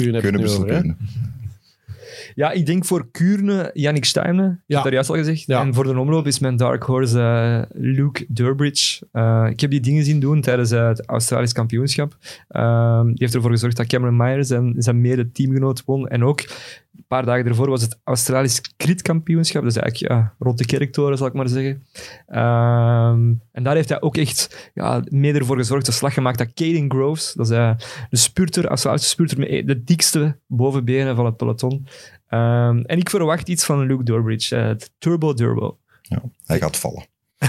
Ja, 2.36 2.50
ik 2.50 2.66
denk 2.66 2.84
voor 2.84 3.10
Kuurne, 3.10 3.70
Yannick 3.72 4.04
Steimne. 4.04 4.42
Ik 4.42 4.58
Ja. 4.66 4.74
heb 4.74 4.82
daar 4.84 4.92
juist 4.92 5.10
al 5.10 5.16
gezegd. 5.16 5.46
Ja. 5.46 5.60
En 5.60 5.74
voor 5.74 5.84
de 5.84 5.98
omloop 5.98 6.26
is 6.26 6.38
mijn 6.38 6.56
dark 6.56 6.82
horse 6.82 7.20
eh, 7.20 7.62
Luke 7.82 8.24
Durbridge. 8.28 9.06
Eh, 9.12 9.46
ik 9.50 9.60
heb 9.60 9.70
die 9.70 9.80
dingen 9.80 10.04
zien 10.04 10.20
doen 10.20 10.40
tijdens 10.40 10.70
eh, 10.70 10.86
het 10.88 11.06
Australisch 11.06 11.52
kampioenschap. 11.52 12.16
Ehm, 12.48 13.04
die 13.06 13.14
heeft 13.18 13.34
ervoor 13.34 13.50
gezorgd 13.50 13.76
dat 13.76 13.86
Cameron 13.86 14.16
Myers 14.16 14.50
en 14.50 14.74
zijn 14.78 15.00
mede-teamgenoot 15.00 15.82
won. 15.84 16.08
En 16.08 16.24
ook 16.24 16.40
een 16.40 17.04
paar 17.08 17.24
dagen 17.24 17.46
ervoor 17.46 17.68
was 17.70 17.82
het 17.82 17.98
Australisch 18.04 18.60
kritkampioenschap. 18.76 19.62
Dus 19.62 19.76
eigenlijk 19.76 20.12
ja, 20.12 20.34
rond 20.38 20.58
de 20.58 20.66
kerktoren, 20.66 21.18
zal 21.18 21.26
ik 21.26 21.32
maar 21.32 21.48
zeggen. 21.48 21.82
Ehm, 22.26 23.32
en 23.52 23.62
daar 23.62 23.74
heeft 23.74 23.88
hij 23.88 24.00
ook 24.00 24.16
echt 24.16 24.70
ja, 24.74 25.02
mede 25.08 25.38
ervoor 25.38 25.56
gezorgd, 25.56 25.86
de 25.86 25.92
slag 25.92 26.14
gemaakt 26.14 26.38
dat 26.38 26.52
Caden 26.54 26.90
Groves, 26.90 27.32
dat 27.32 27.46
is 27.50 27.56
eh, 27.56 27.70
de 28.10 28.16
spurter, 28.16 28.66
Australische 28.66 29.08
spurter 29.08 29.38
met 29.38 29.66
de 29.66 29.84
dikste 29.84 30.36
bovenbenen 30.46 31.16
van 31.16 31.24
het 31.24 31.36
peloton. 31.36 31.86
Ehm, 32.28 32.78
en 32.78 32.98
ik 32.98 33.10
verwacht 33.10 33.48
iets 33.48 33.64
van 33.64 33.86
Luke 33.86 34.02
Durbridge, 34.02 34.56
eh, 34.56 34.66
het 34.66 34.90
Turbo 34.98 35.34
Durbo. 35.34 35.78
Ja, 36.02 36.22
hij 36.46 36.58
gaat 36.58 36.76
vallen. 36.76 37.06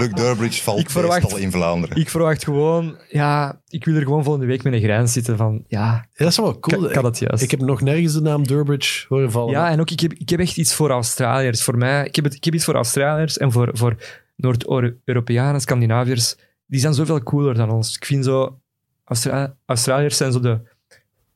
Luke 0.00 0.14
Durbridge 0.14 0.62
valt 0.62 0.78
Ik 0.78 0.90
verwacht- 0.90 1.22
meestal 1.22 1.38
in 1.38 1.50
Vlaanderen. 1.50 1.96
Ik 1.96 2.10
verwacht 2.10 2.44
gewoon, 2.44 2.96
ja, 3.08 3.60
ik 3.68 3.84
wil 3.84 3.94
er 3.94 4.02
gewoon 4.02 4.22
volgende 4.24 4.46
week 4.46 4.62
met 4.62 4.72
een 4.72 4.80
grijns 4.80 5.12
zitten 5.12 5.36
van, 5.36 5.64
ja, 5.68 5.80
Ja, 5.84 6.06
dat 6.14 6.28
is 6.28 6.36
wel 6.36 6.58
cool. 6.58 6.82
kan, 6.82 6.90
kan 6.92 7.02
dat 7.02 7.18
juist? 7.18 7.42
Ik 7.42 7.50
heb 7.50 7.60
nog 7.60 7.80
nergens 7.80 8.12
de 8.12 8.20
naam 8.20 8.46
Durbridge 8.46 9.04
horen 9.08 9.30
vallen. 9.30 9.50
Ja, 9.52 9.70
en 9.70 9.80
ook, 9.80 9.90
ik 9.90 10.00
heb, 10.00 10.12
ik 10.12 10.28
heb 10.28 10.40
echt 10.40 10.56
iets 10.56 10.74
voor 10.74 10.90
Australiërs. 10.90 11.62
Voor 11.64 11.76
mij, 11.78 12.06
ik 12.06 12.16
heb, 12.16 12.24
het, 12.24 12.34
ik 12.34 12.44
heb 12.44 12.54
iets 12.54 12.64
voor 12.64 12.74
Australiërs 12.74 13.38
en 13.38 13.52
voor, 13.52 13.68
voor 13.72 13.96
Noord-Europeanen, 14.36 15.60
Scandinaviërs. 15.60 16.36
Die 16.66 16.80
zijn 16.80 16.94
zoveel 16.94 17.22
cooler 17.22 17.54
dan 17.54 17.70
ons. 17.70 17.96
Ik 17.96 18.04
vind 18.04 18.24
zo, 18.24 18.58
Austra 19.04 19.56
Australiërs 19.66 20.16
zijn 20.16 20.32
zo 20.32 20.40
de, 20.40 20.60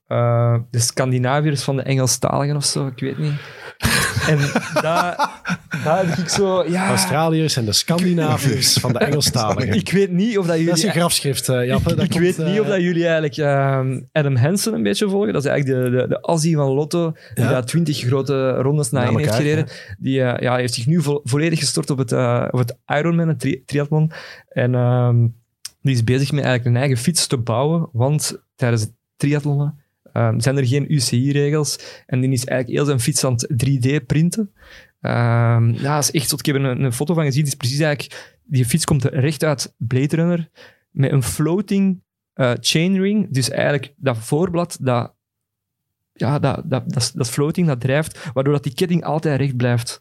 eh, 0.06 0.56
de 0.70 0.78
Scandinaviërs 0.78 1.62
van 1.62 1.76
de 1.76 1.82
Engelstaligen 1.82 2.56
of 2.56 2.64
zo, 2.64 2.86
ik 2.86 3.00
weet 3.00 3.18
niet. 3.18 3.32
en 4.28 4.38
daar, 4.82 5.30
daar 5.84 6.06
heb 6.08 6.18
ik 6.18 6.28
zo, 6.28 6.64
ja... 6.68 6.88
Australiërs 6.88 7.56
en 7.56 7.64
de 7.64 7.72
Scandinaviërs 7.72 8.72
van 8.72 8.92
de 8.92 8.98
Engelstaligen. 9.08 9.74
Ik 9.74 9.90
weet 9.90 10.10
niet 10.10 10.38
of 10.38 10.46
dat 10.46 10.54
jullie... 10.54 10.68
Dat 10.70 10.76
is 10.78 10.82
je 10.84 10.90
grafschrift, 10.90 11.46
Jappe. 11.46 11.90
Ik, 11.90 11.96
Dat 11.96 12.04
ik 12.04 12.10
komt, 12.10 12.22
weet 12.22 12.38
niet 12.38 12.54
eh, 12.54 12.60
of 12.60 12.66
dat 12.66 12.80
jullie 12.80 13.02
eigenlijk 13.04 13.36
ehm, 13.36 14.00
Adam 14.12 14.36
Hansen 14.36 14.74
een 14.74 14.82
beetje 14.82 15.08
volgen. 15.08 15.32
Dat 15.32 15.44
is 15.44 15.50
eigenlijk 15.50 15.84
de, 15.84 15.90
de, 15.90 16.08
de 16.08 16.20
Aussie 16.20 16.56
van 16.56 16.68
Lotto, 16.70 17.12
die 17.34 17.44
Ja. 17.44 17.50
daar 17.50 17.64
twintig 17.64 17.98
grote 17.98 18.50
rondes 18.50 18.90
na 18.90 19.00
Na 19.00 19.06
één 19.08 19.18
heeft 19.18 19.34
gereden. 19.34 19.66
Die 19.98 20.14
ja, 20.14 20.56
heeft 20.56 20.74
zich 20.74 20.86
nu 20.86 21.02
vo- 21.02 21.20
volledig 21.24 21.58
gestort 21.58 21.90
op 21.90 21.98
het, 21.98 22.12
op 22.52 22.58
het 22.58 22.76
Ironman, 22.86 23.28
het 23.28 23.40
tri- 23.40 23.62
triathlon. 23.66 24.12
En 24.48 24.74
ehm, 24.74 25.26
die 25.82 25.94
is 25.94 26.04
bezig 26.04 26.32
met 26.32 26.44
eigenlijk 26.44 26.74
een 26.76 26.80
eigen 26.82 27.02
fiets 27.02 27.26
te 27.26 27.36
bouwen, 27.38 27.88
want 27.92 28.42
tijdens 28.54 28.82
het 28.82 28.92
triathlonnen 29.16 29.84
ehm, 30.16 30.40
zijn 30.40 30.56
er 30.56 30.66
geen 30.66 30.92
UCI-regels. 30.92 32.02
En 32.06 32.20
die 32.20 32.30
is 32.30 32.44
eigenlijk 32.44 32.78
heel 32.78 32.86
zijn 32.86 33.00
fiets 33.00 33.24
aan 33.24 33.32
het 33.32 33.46
3D-printen. 33.56 34.52
Ehm, 35.00 35.70
ja, 35.72 35.98
is 35.98 36.10
echt. 36.10 36.32
Ik 36.32 36.46
heb 36.46 36.56
er 36.56 36.64
een, 36.64 36.92
foto 36.92 37.14
van 37.14 37.24
gezien. 37.24 37.40
Het 37.40 37.52
is 37.52 37.58
precies 37.58 37.78
eigenlijk... 37.78 38.34
Die 38.48 38.64
fiets 38.64 38.84
komt 38.84 39.04
recht 39.04 39.44
uit 39.44 39.74
Blade 39.78 40.16
Runner 40.16 40.50
met 40.90 41.12
een 41.12 41.22
floating 41.22 42.02
eh, 42.32 42.52
chainring. 42.60 43.32
Dus 43.32 43.50
eigenlijk 43.50 43.94
dat 43.96 44.18
voorblad, 44.18 44.78
dat, 44.80 45.14
ja, 46.12 46.38
dat, 46.38 46.62
dat, 46.64 47.12
dat, 47.14 47.30
floating, 47.30 47.66
dat 47.66 47.80
drijft, 47.80 48.30
waardoor 48.32 48.52
dat 48.52 48.62
die 48.62 48.74
ketting 48.74 49.04
altijd 49.04 49.38
recht 49.40 49.56
blijft. 49.56 50.00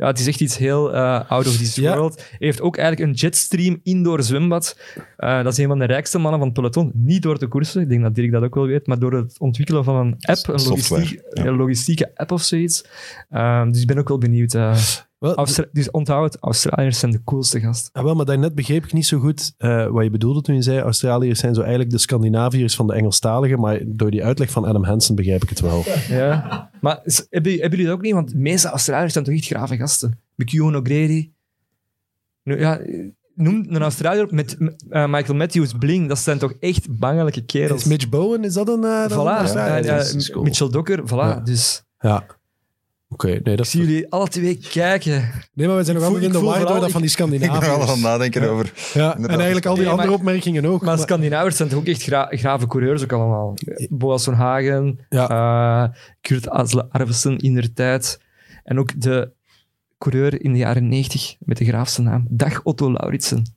Ja, 0.00 0.06
het 0.06 0.18
is 0.18 0.26
echt 0.26 0.40
iets 0.40 0.56
heel 0.56 0.94
eh, 0.94 1.30
out 1.30 1.46
of 1.46 1.56
this 1.56 1.74
Ja. 1.74 1.94
world. 1.96 2.16
Hij 2.16 2.36
heeft 2.38 2.60
ook 2.60 2.76
eigenlijk 2.76 3.08
een 3.10 3.16
jetstream 3.16 3.80
indoor 3.82 4.22
zwembad. 4.22 4.78
Eh, 5.16 5.42
dat 5.42 5.52
is 5.52 5.58
een 5.58 5.66
van 5.66 5.78
de 5.78 5.84
rijkste 5.84 6.18
mannen 6.18 6.38
van 6.38 6.48
het 6.48 6.56
peloton. 6.56 6.90
Niet 6.94 7.22
door 7.22 7.38
te 7.38 7.46
koersen, 7.46 7.82
ik 7.82 7.88
denk 7.88 8.02
dat 8.02 8.14
Dirk 8.14 8.32
dat 8.32 8.42
ook 8.42 8.54
wel 8.54 8.66
weet, 8.66 8.86
maar 8.86 8.98
door 8.98 9.12
het 9.12 9.38
ontwikkelen 9.38 9.84
van 9.84 9.96
een 9.96 10.14
app, 10.20 10.48
een, 10.48 10.58
Software, 10.58 11.00
logistiek, 11.00 11.22
ja. 11.32 11.44
een 11.44 11.56
logistieke 11.56 12.10
app 12.14 12.32
of 12.32 12.42
zoiets. 12.42 12.84
Eh, 13.28 13.66
dus 13.70 13.80
ik 13.80 13.86
ben 13.86 13.98
ook 13.98 14.08
wel 14.08 14.18
benieuwd. 14.18 14.52
Wel, 15.20 15.34
Austra- 15.34 15.66
dus 15.72 15.90
onthoud 15.90 16.32
het, 16.32 16.42
Australiërs 16.42 16.98
zijn 16.98 17.10
de 17.12 17.22
coolste 17.24 17.60
gast. 17.60 17.88
Ah, 17.92 18.02
wel, 18.04 18.14
maar 18.14 18.24
daarnet 18.24 18.54
begreep 18.54 18.84
ik 18.84 18.92
niet 18.92 19.06
zo 19.06 19.18
goed 19.18 19.54
eh, 19.58 19.86
wat 19.86 20.04
je 20.04 20.10
bedoelde 20.10 20.40
toen 20.42 20.54
je 20.54 20.62
zei 20.62 20.80
Australiërs 20.80 21.40
zijn 21.40 21.54
zo 21.54 21.60
eigenlijk 21.60 21.90
de 21.90 21.98
Scandinaviërs 21.98 22.74
van 22.76 22.86
de 22.86 22.92
Engelstaligen, 22.92 23.60
maar 23.60 23.80
door 23.86 24.10
die 24.10 24.24
uitleg 24.24 24.50
van 24.50 24.64
Adam 24.64 24.84
Hansen 24.84 25.14
begrijp 25.14 25.42
ik 25.42 25.48
het 25.48 25.60
wel. 25.60 25.84
Ja. 26.08 26.70
Maar 26.80 27.00
s- 27.04 27.26
hebben, 27.30 27.52
hebben 27.52 27.70
jullie 27.70 27.86
dat 27.86 27.94
ook 27.94 28.02
niet? 28.02 28.12
Want 28.12 28.30
de 28.30 28.36
meeste 28.38 28.68
Australiërs 28.68 29.12
zijn 29.12 29.24
toch 29.24 29.34
echt 29.34 29.46
grave 29.46 29.76
gasten. 29.76 30.18
McEwan 30.36 30.76
O'Grady. 30.76 31.30
Nu, 32.42 32.58
ja, 32.58 32.80
noem 33.34 33.64
een 33.68 33.82
Australiër 33.82 34.26
met 34.30 34.56
eh, 34.90 35.06
Michael 35.10 35.34
Matthews, 35.38 35.72
Bling. 35.78 36.08
Dat 36.08 36.18
zijn 36.18 36.38
toch 36.38 36.52
echt 36.60 36.98
bangelijke 36.98 37.44
kerels. 37.44 37.80
Is 37.80 37.86
Mitch 37.88 38.08
Bowen, 38.08 38.44
is 38.44 38.52
dat 38.54 38.68
een... 38.68 38.80
dat 38.80 39.12
Voilà, 39.12 39.14
ja. 39.84 40.02
Mitchell 40.42 40.68
Docker, 40.68 41.02
voilà. 41.06 41.08
Ja. 41.10 41.40
Dus 41.40 41.84
Ja. 41.98 42.26
Oké, 43.12 43.26
nee, 43.26 43.56
dat 43.56 43.58
ik 43.58 43.64
zie 43.66 43.80
jullie 43.80 44.10
alle 44.12 44.28
twee 44.28 44.58
kijken. 44.70 45.28
Nee, 45.54 45.66
maar 45.66 45.76
we 45.76 45.84
zijn 45.84 45.96
nog 45.96 46.04
altijd 46.04 46.22
in 46.24 46.32
de 46.32 46.38
ik 46.38 46.42
dat 46.66 46.90
van 46.90 47.00
die 47.02 47.10
Ik 47.10 47.16
ben 47.40 47.40
er 47.40 47.60
wel 47.60 47.60
aan 47.72 47.80
het 47.80 47.88
Scandinaviërs. 47.88 48.00
nadenken 48.02 48.42
Ja. 48.42 48.48
over. 48.48 48.72
Ja, 48.94 49.16
en 49.16 49.28
eigenlijk 49.28 49.66
al 49.66 49.74
die 49.74 49.82
Nee, 49.82 49.92
andere 49.92 50.10
maar- 50.10 50.18
opmerkingen 50.18 50.64
ook. 50.66 50.82
Maar 50.82 50.94
maar- 50.96 50.98
Scandinaviërs 51.06 51.56
zijn 51.56 51.68
toch 51.68 51.78
ook 51.78 51.86
echt 51.86 52.02
gra- 52.02 52.28
grave 52.30 52.66
coureurs 52.66 53.02
ook 53.02 53.12
allemaal. 53.12 53.54
Boas 53.88 54.24
van 54.24 54.34
Hagen, 54.34 54.98
Ja. 55.08 55.28
eh, 55.28 55.98
Kurt 56.20 56.48
Asle 56.48 56.86
Arvesen 56.90 57.38
in 57.38 57.54
der 57.54 57.72
tijd. 57.72 58.20
En 58.64 58.78
ook 58.78 59.00
de 59.00 59.30
coureur 59.98 60.42
in 60.42 60.52
de 60.52 60.58
jaren 60.58 60.88
90 60.88 61.36
met 61.38 61.56
de 61.56 61.64
graafste 61.64 62.02
naam, 62.02 62.26
Dag 62.28 62.62
Otto 62.62 62.92
Lauritsen. 62.92 63.54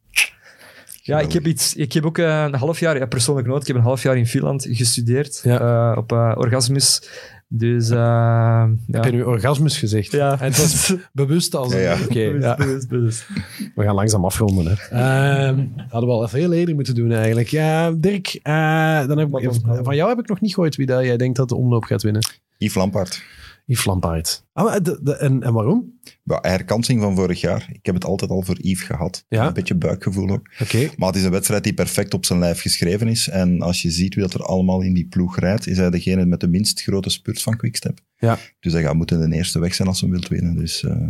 Ja, 1.06 1.20
ik 1.20 1.32
heb, 1.34 1.46
iets, 1.48 1.76
ik 1.76 1.94
heb 1.94 2.06
ook 2.06 2.18
eh, 2.18 2.44
een 2.44 2.56
half 2.56 2.80
jaar, 2.80 2.98
ja, 2.98 3.06
persoonlijk 3.06 3.48
nooit, 3.48 3.62
ik 3.62 3.68
heb 3.68 3.76
een 3.76 3.82
half 3.82 4.04
jaar 4.04 4.18
in 4.18 4.28
Finland 4.28 4.68
gestudeerd 4.70 5.42
eh, 5.44 5.94
op 5.98 6.12
Orgasmus. 6.12 7.10
Dus 7.56 7.90
eh, 7.90 7.96
ja. 7.98 8.70
Heb 8.92 9.06
je 9.06 9.12
nu 9.12 9.24
orgasmus 9.24 9.78
gezegd? 9.78 10.12
Ja. 10.12 10.32
En 10.40 10.46
het 10.46 10.58
was 10.58 10.94
bewust 11.12 11.56
als... 11.56 11.74
Ja, 11.74 11.98
Bewust, 12.08 12.44
ja. 12.44 12.56
bewust, 12.56 12.88
bewust. 12.88 13.28
We 13.76 13.84
gaan 13.84 13.96
langzaam 13.96 14.26
afronden. 14.26 14.66
Hè. 14.68 14.74
Ehm, 14.98 15.66
hadden 15.90 16.10
we 16.10 16.16
al 16.16 16.28
veel 16.28 16.54
eerder 16.54 16.76
moeten 16.76 16.96
doen 16.96 17.12
eigenlijk. 17.12 17.48
Ja, 17.48 17.92
Dirk, 17.92 18.40
eh, 18.44 19.08
dan 19.08 19.18
heb 19.18 19.28
ik, 19.28 19.34
onthouden. 19.34 19.84
van 19.86 19.96
jou 19.96 20.10
heb 20.10 20.20
ik 20.20 20.28
nog 20.28 20.42
niet 20.42 20.54
gehoord 20.54 20.76
wie 20.76 20.86
dat 20.86 21.04
jij 21.04 21.18
denkt 21.18 21.38
dat 21.38 21.50
de 21.50 21.56
omloop 21.56 21.84
gaat 21.84 22.02
winnen. 22.04 22.22
Yves 22.58 22.76
Lampaard. 22.76 23.24
Yves 23.66 23.86
Lampaard. 23.86 24.46
Ah, 24.54 24.66
maar 24.66 24.84
de, 24.84 25.00
de- 25.04 25.16
en, 25.18 25.44
en 25.44 25.54
waarom? 25.54 26.00
Ja, 26.24 26.40
herkansing 26.42 27.02
van 27.02 27.16
vorig 27.16 27.42
jaar. 27.42 27.70
Ik 27.72 27.86
heb 27.86 27.96
het 27.96 28.06
altijd 28.06 28.32
al 28.32 28.42
voor 28.42 28.58
Yves 28.62 28.86
gehad. 28.86 29.26
Ja. 29.30 29.48
Een 29.48 29.54
beetje 29.54 29.76
buikgevoel 29.76 30.30
ook. 30.30 30.50
Oké. 30.62 30.90
Maar 30.98 31.08
het 31.08 31.18
is 31.18 31.24
een 31.24 31.32
wedstrijd 31.32 31.64
die 31.64 31.74
perfect 31.74 32.14
op 32.14 32.26
zijn 32.26 32.40
lijf 32.40 32.62
geschreven 32.62 33.08
is. 33.08 33.30
En 33.30 33.62
als 33.62 33.82
je 33.82 33.90
ziet 33.92 34.14
wie 34.16 34.24
dat 34.24 34.34
er 34.34 34.44
allemaal 34.44 34.82
in 34.82 34.94
die 34.94 35.08
ploeg 35.08 35.40
rijdt, 35.40 35.68
is 35.68 35.78
hij 35.78 35.90
degene 35.90 36.26
met 36.26 36.40
de 36.40 36.48
minst 36.48 36.82
grote 36.82 37.10
spurt 37.10 37.42
van 37.42 37.58
Quickstep. 37.58 38.00
Ja. 38.18 38.38
Dus 38.60 38.74
hij 38.74 38.82
gaat 38.82 38.96
moeten 38.96 39.30
de 39.30 39.36
eerste 39.36 39.60
weg 39.60 39.74
zijn 39.74 39.88
als 39.88 40.02
hij 40.02 40.10
wilt 40.10 40.28
winnen. 40.28 40.56
Dus 40.56 40.84
eh, 40.84 41.08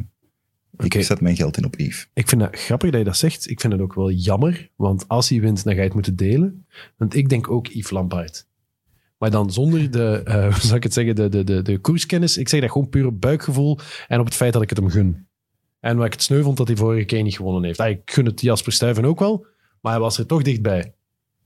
ik 0.78 1.04
zet 1.04 1.22
mijn 1.22 1.36
geld 1.36 1.58
in 1.58 1.66
op 1.66 1.80
Yves. 1.80 2.08
Ik 2.14 2.28
vind 2.30 2.41
het 2.41 2.56
grappig 2.60 2.89
dat 2.89 2.99
je 2.99 3.06
dat 3.06 3.18
zegt. 3.18 3.49
Ik 3.49 3.62
vind 3.62 3.74
het 3.74 3.82
ook 3.82 3.93
wel 3.93 4.12
jammer, 4.12 4.70
want 4.76 5.08
als 5.08 5.30
hij 5.30 5.39
wint, 5.41 5.64
dan 5.64 5.74
ga 5.74 5.80
je 5.80 5.86
het 5.86 5.93
moeten 5.93 6.16
delen. 6.16 6.66
Want 6.97 7.16
ik 7.16 7.30
denk 7.30 7.49
ook 7.49 7.68
Yves 7.68 7.91
Lampaard. 7.91 8.47
Maar 9.24 9.32
dan 9.32 9.52
zonder 9.52 9.92
de, 9.92 10.22
eh, 10.24 10.44
hoe 10.54 10.62
zou 10.62 10.76
ik 10.76 10.84
het 10.84 10.94
zeggen, 10.94 11.16
de, 11.16 11.30
de, 11.30 11.44
de, 11.44 11.62
de 11.62 11.78
koerskennis. 11.78 12.38
Ik 12.38 12.50
zeg 12.50 12.62
dat 12.62 12.72
gewoon 12.72 12.90
puur 12.90 13.06
op 13.06 13.22
buikgevoel 13.22 13.80
en 14.08 14.20
op 14.20 14.26
het 14.26 14.34
feit 14.34 14.54
dat 14.54 14.62
ik 14.62 14.70
het 14.70 14.78
hem 14.78 14.90
gun. 14.90 15.28
En 15.80 15.98
wat 15.98 16.06
ik 16.06 16.12
het 16.12 16.22
sneu 16.22 16.42
vond 16.42 16.58
dat 16.58 16.68
hij 16.68 16.78
vorige 16.78 17.06
keer 17.06 17.24
niet 17.24 17.36
gewonnen 17.36 17.64
heeft. 17.64 17.80
Ah, 17.80 17.90
ik 17.90 18.02
gun 18.06 18.26
het 18.26 18.42
Jasper 18.42 18.74
Stuyven 18.74 19.06
ook 19.06 19.20
wel, 19.20 19.46
maar 19.82 19.92
hij 19.92 20.02
was 20.02 20.18
er 20.18 20.26
toch 20.26 20.42
dichtbij. 20.42 20.94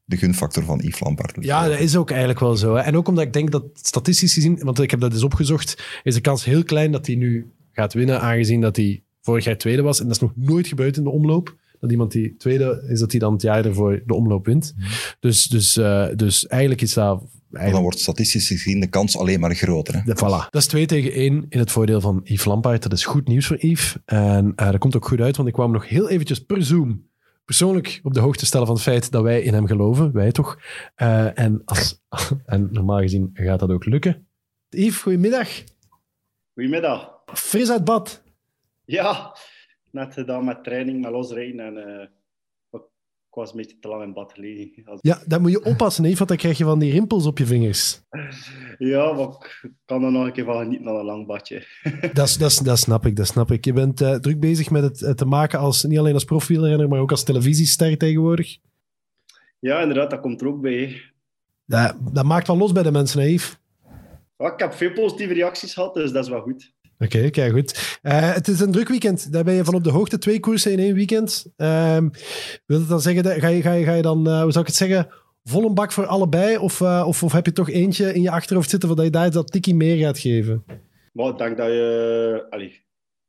De 0.05 0.17
gunfactor 0.17 0.63
van 0.63 0.79
Yves 0.79 0.99
Lampaard. 0.99 1.35
Dus, 1.35 1.45
Ja, 1.45 1.67
dat 1.67 1.79
is 1.79 1.95
ook 1.95 2.09
eigenlijk 2.09 2.39
wel 2.39 2.55
zo. 2.55 2.75
Hè. 2.75 2.81
En 2.81 2.97
ook 2.97 3.07
omdat 3.07 3.23
ik 3.23 3.33
denk 3.33 3.51
dat 3.51 3.63
statistisch 3.73 4.33
gezien, 4.33 4.59
want 4.59 4.79
ik 4.79 4.91
heb 4.91 4.99
dat 4.99 5.13
eens 5.13 5.23
opgezocht, 5.23 5.99
is 6.03 6.13
de 6.13 6.21
kans 6.21 6.45
heel 6.45 6.63
klein 6.63 6.91
dat 6.91 7.07
hij 7.07 7.15
nu 7.15 7.51
gaat 7.71 7.93
winnen, 7.93 8.21
aangezien 8.21 8.61
dat 8.61 8.75
hij 8.75 9.03
vorig 9.21 9.43
jaar 9.43 9.57
tweede 9.57 9.81
was. 9.81 9.99
En 9.99 10.05
dat 10.05 10.15
is 10.15 10.21
nog 10.21 10.33
nooit 10.35 10.67
gebeurd 10.67 10.97
in 10.97 11.03
de 11.03 11.09
omloop. 11.09 11.55
Dat 11.79 11.91
iemand 11.91 12.11
die 12.11 12.35
tweede 12.37 12.85
is, 12.89 12.99
dat 12.99 13.11
hij 13.11 13.19
dan 13.19 13.33
het 13.33 13.41
jaar 13.41 13.65
ervoor 13.65 14.01
de 14.05 14.13
omloop 14.13 14.45
wint. 14.45 14.73
Dus, 15.19 15.47
dus, 15.47 15.77
eh, 15.77 16.07
dus 16.15 16.47
eigenlijk 16.47 16.81
is 16.81 16.93
dat... 16.93 17.23
Dan 17.49 17.81
wordt 17.81 17.99
statistisch 17.99 18.47
gezien 18.47 18.79
de 18.79 18.87
kans 18.87 19.17
alleen 19.17 19.39
maar 19.39 19.55
groter. 19.55 19.93
Hè? 19.93 20.01
de, 20.03 20.15
voilà. 20.15 20.49
Dat 20.49 20.61
is 20.61 20.67
2 20.67 20.85
tegen 20.85 21.11
1 21.11 21.45
in 21.49 21.59
het 21.59 21.71
voordeel 21.71 22.01
van 22.01 22.21
Yves 22.23 22.45
Lampaard. 22.45 22.83
Dat 22.83 22.93
is 22.93 23.05
goed 23.05 23.27
nieuws 23.27 23.47
voor 23.47 23.57
Yves. 23.59 23.97
En 24.05 24.53
eh, 24.55 24.71
dat 24.71 24.79
komt 24.79 24.95
ook 24.95 25.07
goed 25.07 25.21
uit, 25.21 25.35
want 25.35 25.47
ik 25.47 25.53
kwam 25.53 25.71
nog 25.71 25.87
heel 25.87 26.09
eventjes 26.09 26.39
per 26.39 26.63
Zoom 26.63 27.05
persoonlijk 27.47 27.99
op 28.03 28.13
de 28.13 28.19
hoogte 28.19 28.45
stellen 28.45 28.65
van 28.65 28.75
het 28.75 28.83
feit 28.83 29.11
dat 29.11 29.23
wij 29.23 29.41
in 29.41 29.53
hem 29.53 29.67
geloven. 29.67 30.13
Wij 30.13 30.31
toch. 30.31 30.59
Eh, 30.95 31.39
en, 31.39 31.61
als, 31.65 32.01
en 32.45 32.69
normaal 32.71 32.99
gezien 32.99 33.29
gaat 33.33 33.59
dat 33.59 33.69
ook 33.69 33.85
lukken. 33.85 34.27
Yves, 34.69 35.01
goedemiddag. 35.01 35.63
Goedemiddag. 36.53 37.11
Fris 37.25 37.69
uit 37.69 37.83
bad. 37.83 38.23
Ja, 38.85 39.35
net 39.91 40.13
gedaan 40.13 40.45
met 40.45 40.63
training, 40.63 41.01
met 41.01 41.11
losrijden 41.11 41.59
en 41.59 41.77
eh, 41.77 42.07
ik 43.37 43.43
was 43.43 43.51
een 43.51 43.57
beetje 43.61 43.79
te 43.79 43.87
lang 43.87 44.03
in 44.03 44.13
bad 44.13 44.33
gelegen. 44.33 44.99
Ja, 45.01 45.21
daar 45.25 45.41
moet 45.41 45.51
je 45.51 45.63
oppassen, 45.63 46.03
Yves, 46.03 46.17
want 46.17 46.29
dan 46.29 46.37
krijg 46.37 46.57
je 46.57 46.63
van 46.63 46.79
die 46.79 46.91
rimpels 46.91 47.25
op 47.25 47.37
je 47.37 47.45
vingers. 47.45 48.01
Ja, 48.77 49.13
maar 49.13 49.27
ik 49.27 49.71
kan 49.85 50.03
er 50.03 50.11
nog 50.11 50.25
een 50.25 50.31
keer 50.31 50.45
van 50.45 50.57
genieten 50.57 50.87
aan 50.87 50.95
een 50.95 51.05
lang 51.05 51.27
badje. 51.27 51.65
Dat, 52.13 52.35
dat, 52.39 52.61
dat 52.63 52.79
snap 52.79 53.05
ik, 53.05 53.15
dat 53.15 53.27
snap 53.27 53.51
ik. 53.51 53.65
Je 53.65 53.73
bent 53.73 54.01
eh, 54.01 54.15
druk 54.15 54.39
bezig 54.39 54.69
met 54.69 54.83
het 54.83 55.01
eh, 55.01 55.11
te 55.11 55.25
maken 55.25 55.59
als, 55.59 55.83
niet 55.83 55.99
alleen 55.99 56.13
als 56.13 56.23
profielrenner, 56.23 56.89
maar 56.89 56.99
ook 56.99 57.11
als 57.11 57.23
televisiester 57.23 57.97
tegenwoordig. 57.97 58.57
Ja, 59.59 59.79
inderdaad, 59.81 60.09
dat 60.09 60.19
komt 60.19 60.41
er 60.41 60.47
ook 60.47 60.61
bij. 60.61 60.73
hè. 60.73 60.95
Dat, 61.65 62.13
dat 62.13 62.25
maakt 62.25 62.47
wel 62.47 62.57
los 62.57 62.71
bij 62.71 62.83
de 62.83 62.91
mensen, 62.91 63.21
hè, 63.21 63.27
Yves. 63.27 63.57
Ja, 64.37 64.53
ik 64.53 64.59
heb 64.59 64.73
veel 64.73 64.93
positieve 64.93 65.33
reacties 65.33 65.73
gehad, 65.73 65.93
dus 65.93 66.11
dat 66.11 66.23
is 66.23 66.29
wel 66.29 66.41
goed. 66.41 66.73
Oké, 66.99 67.29
kijk 67.29 67.51
goed. 67.51 67.99
Eh, 68.01 68.33
het 68.33 68.47
is 68.47 68.59
een 68.59 68.71
druk 68.71 68.87
weekend. 68.87 69.31
Daar 69.31 69.43
ben 69.43 69.53
je 69.53 69.63
van 69.63 69.73
op 69.75 69.83
de 69.83 69.89
hoogte. 69.91 70.17
Twee 70.17 70.39
koersen 70.39 70.71
in 70.71 70.79
één 70.79 70.93
weekend. 70.95 71.45
Ehm 71.57 72.09
wil 72.65 72.79
het 72.79 72.89
dan 72.89 73.01
zeggen, 73.01 73.23
dat, 73.23 73.33
ga, 73.39 73.47
je, 73.47 73.61
ga, 73.61 73.71
je, 73.73 73.83
ga 73.85 73.93
je 73.93 74.01
dan, 74.01 74.27
eh, 74.27 74.41
hoe 74.41 74.51
zou 74.51 74.59
ik 74.59 74.67
het 74.69 74.75
zeggen, 74.75 75.07
vol 75.43 75.65
een 75.65 75.73
bak 75.73 75.91
voor 75.91 76.05
allebei? 76.05 76.57
Of, 76.57 76.81
eh, 76.81 77.03
of, 77.07 77.23
of 77.23 77.31
heb 77.31 77.45
je 77.45 77.51
toch 77.51 77.69
eentje 77.69 78.13
in 78.13 78.21
je 78.21 78.31
achterhoofd 78.31 78.69
zitten 78.69 78.95
dat 78.95 79.05
je 79.05 79.11
daar 79.11 79.31
dat 79.31 79.51
tikkie 79.51 79.75
meer 79.75 79.97
gaat 79.97 80.19
geven? 80.19 80.63
Maar 81.13 81.29
ik 81.29 81.37
denk 81.37 81.57
dat 81.57 81.67
je... 81.67 82.45
Allee, 82.49 82.69
er 82.69 82.79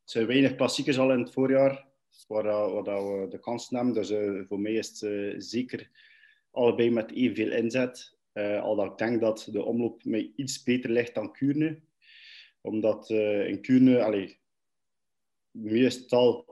zijn 0.04 0.26
weinig 0.26 0.54
klassiekers 0.54 0.98
al 0.98 1.12
in 1.12 1.18
het 1.18 1.32
voorjaar 1.32 1.86
waar, 2.28 2.42
dat- 2.42 2.72
waar 2.72 2.84
dat 2.84 3.02
we 3.02 3.26
de 3.30 3.40
kans 3.40 3.70
nemen. 3.70 3.94
Dus 3.94 4.12
voor 4.48 4.60
mij 4.60 4.72
is 4.72 5.00
het 5.00 5.34
zeker 5.44 5.90
allebei 6.50 6.90
met 6.90 7.10
evenveel 7.12 7.52
inzet. 7.52 8.16
Al 8.62 8.76
dat 8.76 8.86
ik 8.86 8.98
denk 8.98 9.20
dat 9.20 9.48
de 9.52 9.64
omloop 9.64 10.04
mij 10.04 10.30
iets 10.36 10.62
beter 10.62 10.90
ligt 10.90 11.14
dan 11.14 11.32
Kuurne. 11.32 11.78
Omdat 12.68 13.10
eh, 13.10 13.48
in 13.48 13.60
Kuurne, 13.60 14.02
allee, 14.02 14.38
meestal 15.50 16.46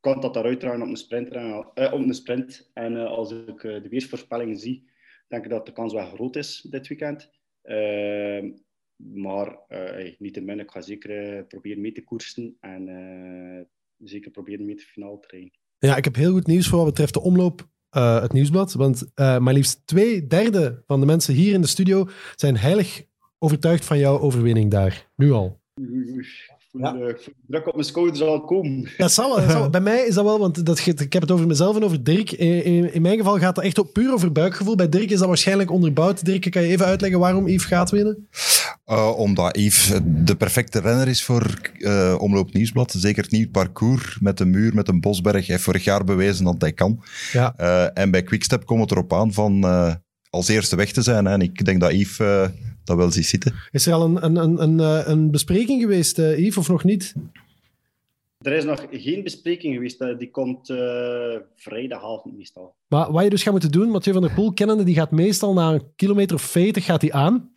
kan 0.00 0.20
dat 0.20 0.34
daaruit 0.34 0.60
dragen 0.60 0.82
op 0.82 0.88
een 0.88 0.96
sprint. 0.96 1.28
eh, 1.28 1.92
op 1.92 2.00
een 2.00 2.14
sprint. 2.14 2.70
En 2.74 2.96
eh, 2.96 3.06
als 3.06 3.32
ik 3.32 3.60
de 3.60 3.88
weersvoorspellingen 3.88 4.58
zie, 4.58 4.90
denk 5.28 5.44
ik 5.44 5.50
dat 5.50 5.66
de 5.66 5.72
kans 5.72 5.92
wel 5.92 6.06
groot 6.06 6.36
is 6.36 6.66
dit 6.70 6.88
weekend. 6.88 7.30
Ehm, 7.62 8.50
maar 8.96 9.58
uh, 9.68 10.18
niettemin, 10.18 10.60
ik 10.60 10.70
ga 10.70 10.80
zeker 10.80 11.36
uh, 11.36 11.46
proberen 11.46 11.80
mee 11.80 11.92
te 11.92 12.04
koersen 12.04 12.56
en 12.60 12.88
uh, 12.88 13.64
zeker 14.08 14.30
proberen 14.30 14.64
mee 14.64 14.74
te 14.74 14.84
finale 14.84 15.18
te 15.20 15.28
rijden. 15.30 15.58
Ja, 15.78 15.96
ik 15.96 16.04
heb 16.04 16.14
heel 16.14 16.32
goed 16.32 16.46
nieuws 16.46 16.68
voor 16.68 16.78
wat 16.78 16.86
betreft 16.86 17.14
de 17.14 17.20
omloop, 17.20 17.68
uh, 17.96 18.20
het 18.20 18.32
nieuwsblad. 18.32 18.72
Want 18.72 19.02
uh, 19.14 19.38
maar 19.38 19.54
liefst 19.54 19.86
twee 19.86 20.26
derde 20.26 20.82
van 20.86 21.00
de 21.00 21.06
mensen 21.06 21.34
hier 21.34 21.52
in 21.52 21.60
de 21.60 21.66
studio 21.66 22.08
zijn 22.34 22.56
heilig 22.56 23.05
overtuigd 23.38 23.84
van 23.84 23.98
jouw 23.98 24.20
overwinning 24.20 24.70
daar. 24.70 25.06
Nu 25.16 25.32
al. 25.32 25.60
Ja. 26.78 26.96
Druk 27.46 27.66
op 27.66 27.74
mijn 27.74 27.86
schouders 27.86 28.22
al 28.22 28.40
komen. 28.40 28.88
Dat 28.96 29.12
zal 29.12 29.28
wel. 29.28 29.40
Dat 29.40 29.50
zal 29.50 29.60
wel. 29.60 29.70
Bij 29.78 29.80
mij 29.80 30.06
is 30.06 30.14
dat 30.14 30.24
wel, 30.24 30.38
want 30.38 30.66
dat, 30.66 30.86
ik 30.86 31.12
heb 31.12 31.22
het 31.22 31.30
over 31.30 31.46
mezelf 31.46 31.76
en 31.76 31.84
over 31.84 32.04
Dirk. 32.04 32.32
In, 32.32 32.64
in, 32.64 32.94
in 32.94 33.02
mijn 33.02 33.16
geval 33.16 33.38
gaat 33.38 33.54
dat 33.54 33.64
echt 33.64 33.78
op, 33.78 33.92
puur 33.92 34.12
over 34.12 34.32
buikgevoel. 34.32 34.74
Bij 34.74 34.88
Dirk 34.88 35.10
is 35.10 35.18
dat 35.18 35.28
waarschijnlijk 35.28 35.70
onderbouwd. 35.70 36.24
Dirk, 36.24 36.50
kan 36.50 36.62
je 36.62 36.68
even 36.68 36.86
uitleggen 36.86 37.18
waarom 37.18 37.48
Yves 37.48 37.64
gaat 37.64 37.90
winnen? 37.90 38.28
Uh, 38.86 39.18
omdat 39.18 39.56
Yves 39.56 40.00
de 40.04 40.36
perfecte 40.36 40.80
renner 40.80 41.08
is 41.08 41.24
voor 41.24 41.70
uh, 41.78 42.16
Omloop 42.18 42.52
Nieuwsblad. 42.52 42.94
Zeker 42.98 43.22
het 43.22 43.32
nieuw 43.32 43.50
parcours 43.50 44.18
met 44.20 44.38
de 44.38 44.44
muur, 44.44 44.74
met 44.74 44.88
een 44.88 45.00
bosberg. 45.00 45.34
Hij 45.34 45.44
heeft 45.46 45.62
vorig 45.62 45.84
jaar 45.84 46.04
bewezen 46.04 46.44
dat 46.44 46.54
hij 46.58 46.72
kan. 46.72 47.02
Ja. 47.32 47.54
Uh, 47.60 47.98
en 47.98 48.10
bij 48.10 48.22
Quickstep 48.22 48.66
komt 48.66 48.80
het 48.80 48.90
erop 48.90 49.12
aan 49.12 49.32
van 49.32 49.64
als 50.30 50.48
eerste 50.48 50.76
weg 50.76 50.92
te 50.92 51.02
zijn. 51.02 51.24
Hè. 51.24 51.32
En 51.32 51.40
ik 51.40 51.64
denk 51.64 51.80
dat 51.80 51.92
Yves 51.92 52.50
dat 52.86 52.96
wel 52.96 53.10
ziet 53.10 53.26
zitten. 53.26 53.54
Is 53.70 53.86
er 53.86 53.92
al 53.92 54.04
een, 54.04 54.24
een, 54.24 54.36
een, 54.36 54.60
een, 54.62 55.10
een 55.10 55.30
bespreking 55.30 55.80
geweest, 55.80 56.18
uh, 56.18 56.38
Yves, 56.38 56.56
of 56.56 56.68
nog 56.68 56.84
niet? 56.84 57.14
Er 58.38 58.52
is 58.52 58.64
nog 58.64 58.86
geen 58.90 59.22
bespreking 59.22 59.74
geweest. 59.74 60.18
Die 60.18 60.30
komt 60.30 60.68
uh, 60.68 60.78
vrijdagavond 61.54 62.36
meestal. 62.36 62.74
Maar 62.88 63.12
wat 63.12 63.24
je 63.24 63.30
dus 63.30 63.42
gaat 63.42 63.52
moeten 63.52 63.70
doen, 63.70 63.90
Mathieu 63.90 64.12
van 64.12 64.22
der 64.22 64.34
Poel, 64.34 64.52
kennende, 64.52 64.84
die 64.84 64.94
gaat 64.94 65.10
meestal 65.10 65.52
na 65.52 65.72
een 65.72 65.94
kilometer 65.96 66.36
of 66.36 66.42
40 66.42 66.84
gaat 66.84 67.00
hij 67.00 67.12
aan. 67.12 67.50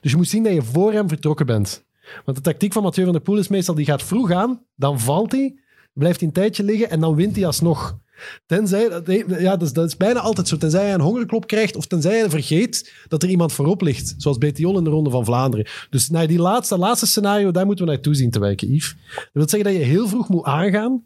Dus 0.00 0.10
je 0.10 0.16
moet 0.16 0.28
zien 0.28 0.42
dat 0.42 0.52
je 0.52 0.62
voor 0.62 0.92
hem 0.92 1.08
vertrokken 1.08 1.46
bent. 1.46 1.86
Want 2.24 2.36
de 2.36 2.42
tactiek 2.42 2.72
van 2.72 2.82
Mathieu 2.82 3.04
van 3.04 3.12
der 3.12 3.22
Poel 3.22 3.38
is 3.38 3.48
meestal, 3.48 3.74
die 3.74 3.84
gaat 3.84 4.02
vroeg 4.02 4.30
aan, 4.30 4.64
dan 4.74 5.00
valt 5.00 5.32
hij, 5.32 5.58
blijft 5.92 6.18
hij 6.18 6.28
een 6.28 6.34
tijdje 6.34 6.62
liggen 6.62 6.90
en 6.90 7.00
dan 7.00 7.14
wint 7.14 7.36
hij 7.36 7.46
alsnog. 7.46 7.98
Tenzij, 8.46 9.02
ja, 9.38 9.56
dat 9.56 9.76
is, 9.76 9.96
bijna 9.96 10.20
altijd 10.20 10.48
zo. 10.48 10.56
Tenzij 10.56 10.84
hij 10.84 10.94
een 10.94 11.00
hongerklop 11.00 11.46
krijgt 11.46 11.76
of 11.76 11.86
tenzij 11.86 12.18
hij 12.18 12.30
vergeet 12.30 12.92
dat 13.08 13.22
er 13.22 13.28
iemand 13.28 13.52
voorop 13.52 13.82
ligt. 13.82 14.14
Zoals 14.16 14.38
BTO 14.38 14.78
in 14.78 14.84
de 14.84 14.90
Ronde 14.90 15.10
van 15.10 15.24
Vlaanderen. 15.24 15.66
Dus 15.90 16.08
naar 16.08 16.26
die 16.26 16.38
laatste, 16.38 16.78
laatste 16.78 17.06
scenario, 17.06 17.50
daar 17.50 17.66
moeten 17.66 17.84
we 17.84 17.90
naartoe 17.90 18.14
zien 18.14 18.30
te 18.30 18.40
wijken, 18.40 18.72
Yves. 18.72 18.96
Dat 19.14 19.28
wil 19.32 19.48
zeggen 19.48 19.72
dat 19.72 19.80
je 19.80 19.88
heel 19.88 20.08
vroeg 20.08 20.28
moet 20.28 20.44
aangaan. 20.44 21.02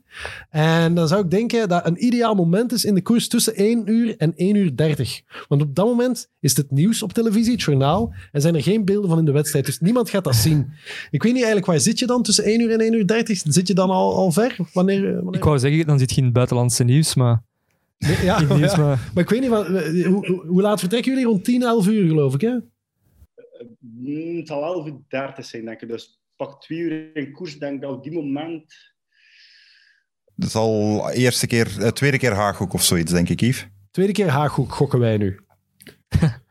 En 0.50 0.94
dan 0.94 1.08
zou 1.08 1.24
ik 1.24 1.30
denken 1.30 1.68
dat 1.68 1.86
een 1.86 2.04
ideaal 2.04 2.34
moment 2.34 2.72
is 2.72 2.84
in 2.84 2.94
de 2.94 3.02
koers 3.02 3.28
tussen 3.28 3.54
1 3.54 3.90
uur 3.90 4.14
en 4.16 4.32
1 4.36 4.54
uur 4.54 4.76
30. 4.76 5.20
Want 5.48 5.62
op 5.62 5.74
dat 5.74 5.86
moment 5.86 6.28
is 6.40 6.56
het 6.56 6.70
nieuws 6.70 7.02
op 7.02 7.12
televisie, 7.12 7.52
het 7.52 7.62
journaal, 7.62 8.14
en 8.32 8.40
zijn 8.40 8.54
er 8.54 8.62
geen 8.62 8.84
beelden 8.84 9.08
van 9.10 9.18
in 9.18 9.24
de 9.24 9.32
wedstrijd. 9.32 9.66
Dus 9.66 9.80
niemand 9.80 10.10
gaat 10.10 10.24
dat 10.24 10.34
zien. 10.34 10.72
Ik 11.10 11.22
weet 11.22 11.32
niet 11.32 11.42
eigenlijk, 11.42 11.66
waar 11.66 11.80
zit 11.80 11.98
je 11.98 12.06
dan 12.06 12.22
tussen 12.22 12.44
1 12.44 12.60
uur 12.60 12.70
en 12.70 12.80
1 12.80 12.92
uur 12.92 13.06
30? 13.06 13.42
Zit 13.44 13.68
je 13.68 13.74
dan 13.74 13.90
al, 13.90 14.14
al 14.14 14.32
ver? 14.32 14.56
Wanneer, 14.72 15.14
wanneer? 15.14 15.34
Ik 15.34 15.44
wou 15.44 15.58
zeggen, 15.58 15.86
dan 15.86 15.98
zit 15.98 16.10
je 16.10 16.16
in 16.16 16.24
het 16.24 16.32
buitenlandse 16.32 16.84
nieuws, 16.84 17.01
maar... 17.14 17.42
Nee, 17.98 18.24
ja, 18.24 18.40
nieuws, 18.40 18.74
ja. 18.74 18.76
maar 18.76 19.11
Maar 19.14 19.22
ik 19.22 19.30
weet 19.30 19.40
niet, 19.40 19.50
wat, 19.50 19.66
hoe, 19.66 20.26
hoe, 20.26 20.46
hoe 20.46 20.62
laat 20.62 20.80
vertrekken 20.80 21.12
jullie? 21.12 21.26
Rond 21.26 21.44
10, 21.44 21.62
11 21.62 21.86
uur 21.86 22.09
geloof 22.09 22.34
ik, 22.34 22.40
hè? 22.40 22.57
Mm, 23.78 24.36
het 24.36 24.46
zal 24.46 24.64
11 24.64 24.86
uur 24.86 24.98
30 25.09 25.44
zijn, 25.44 25.64
denk 25.64 25.80
ik. 25.80 25.88
Dus 25.88 26.20
pak 26.36 26.61
twee 26.61 26.78
uur 26.78 27.16
in 27.16 27.32
koers, 27.32 27.59
denk 27.59 27.74
ik 27.74 27.80
dat 27.80 27.92
op 27.92 28.03
die 28.03 28.12
moment... 28.12 28.74
Dat 30.34 30.48
is 30.48 30.55
al 30.55 31.11
eerste 31.11 31.46
keer, 31.46 31.82
eh, 31.82 31.88
tweede 31.88 32.18
keer 32.18 32.32
Haaghoek 32.32 32.72
of 32.72 32.82
zoiets, 32.82 33.12
denk 33.12 33.28
ik, 33.28 33.40
Yves. 33.40 33.66
Tweede 33.90 34.12
keer 34.12 34.28
Haaghoek 34.28 34.72
gokken 34.72 34.98
wij 34.98 35.16
nu. 35.16 35.40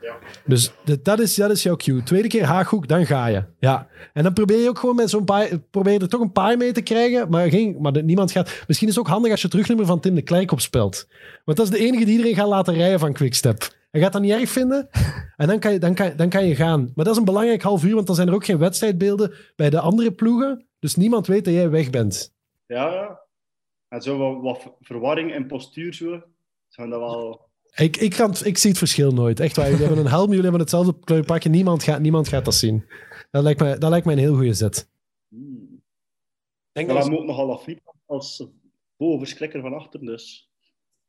Dus 0.52 0.72
dat, 1.02 1.20
is, 1.20 1.36
dat 1.36 1.52
is 1.52 1.64
jouw 1.64 1.76
cue. 1.76 2.04
Tweede 2.04 2.28
keer 2.28 2.43
Haaghoek, 2.43 2.88
dan 2.88 3.06
ga 3.06 3.26
je. 3.26 3.43
Ja. 3.60 3.88
En 4.14 4.24
dan 4.24 4.34
probeer 4.34 4.60
je 4.60 4.70
ook 4.70 4.80
gewoon 4.80 4.95
met 4.95 5.10
zo'n 5.10 5.26
paar... 5.26 5.60
Probeer 5.70 5.93
je 5.93 5.99
er 5.99 6.10
toch 6.10 6.22
een 6.22 6.32
paar 6.32 6.58
mee 6.58 6.72
te 6.72 6.82
krijgen, 6.82 7.30
maar, 7.30 7.49
geen, 7.49 7.78
maar 7.80 8.04
niemand 8.04 8.32
gaat... 8.32 8.64
Misschien 8.68 8.88
is 8.88 8.95
het 8.95 9.06
ook 9.06 9.12
handig 9.12 9.32
als 9.32 9.39
je 9.39 9.45
het 9.45 9.56
terugnummer 9.56 9.86
van 9.86 9.99
Tim 9.99 10.16
de 10.16 10.22
Klerk 10.22 10.52
opspelt. 10.52 11.08
Want 11.45 11.58
dat 11.58 11.66
is 11.66 11.78
de 11.78 11.86
enige 11.86 12.06
die 12.06 12.14
iedereen 12.14 12.36
gaat 12.36 12.47
laten 12.47 12.74
rijden 12.74 12.99
van 12.99 13.14
Quickstep. 13.14 13.76
Hij 13.91 14.02
gaat 14.02 14.14
dat 14.14 14.22
niet 14.22 14.32
erg 14.32 14.49
vinden. 14.49 14.89
En 15.36 15.47
dan 15.47 15.60
kan, 15.60 15.72
je, 15.72 15.80
dan, 15.80 15.93
kan, 15.93 16.14
dan 16.16 16.30
kan 16.30 16.45
je 16.45 16.56
gaan. 16.56 16.91
Maar 16.95 17.06
dat 17.06 17.14
is 17.14 17.20
een 17.20 17.26
belangrijk 17.26 17.62
half 17.62 17.84
uur, 17.84 17.95
want 17.95 18.08
dan 18.08 18.16
zijn 18.16 18.28
er 18.28 18.34
ook 18.34 18.45
geen 18.45 18.58
wedstrijdbeelden 18.58 19.34
bij 19.56 19.70
de 19.70 19.80
andere 19.80 20.12
ploegen. 20.12 20.66
Dus 20.80 20.95
niemand 20.95 21.28
weet 21.28 21.45
dat 21.45 21.54
jij 21.54 21.70
weg 21.70 21.89
bent. 21.89 22.34
Ja, 22.66 22.93
ja. 22.93 23.20
En 23.88 24.02
zo 24.02 24.18
wat, 24.18 24.41
wat 24.41 24.74
verwarring 24.80 25.34
en 25.34 25.47
postuur, 25.47 25.93
zo. 25.93 26.22
Zijn 26.68 26.89
dat 26.89 26.99
wel... 26.99 27.49
Ik, 27.76 27.98
ik, 27.98 28.12
kan, 28.12 28.36
ik 28.44 28.58
zie 28.58 28.70
het 28.70 28.80
verschil 28.80 29.12
nooit. 29.12 29.40
Echt 29.40 29.56
waar. 29.56 29.70
Jullie 29.70 29.86
hebben 29.86 30.06
een 30.06 30.12
helm, 30.12 30.28
jullie 30.28 30.42
hebben 30.42 30.60
hetzelfde 30.60 31.00
kleurpakje. 31.04 31.50
Niemand 31.50 31.84
gaat, 31.84 32.00
niemand 32.00 32.28
gaat 32.28 32.46
dat 32.46 32.56
zien. 32.56 32.86
Dat 33.32 33.44
lijkt, 33.44 33.60
me, 33.60 33.78
dat 33.78 33.90
lijkt 33.90 34.06
me 34.06 34.12
een 34.12 34.18
heel 34.18 34.36
goede 34.36 34.54
zet. 34.54 34.90
Hmm. 35.28 35.84
Denk 36.72 36.88
dat 36.88 36.98
we 36.98 37.04
is- 37.04 37.10
moeten 37.10 37.28
nogal 37.28 37.52
afvliegen 37.52 37.84
als 38.06 38.48
bovenverschrikker 38.98 39.62
van 39.62 39.74
achter, 39.74 40.00
dus... 40.00 40.50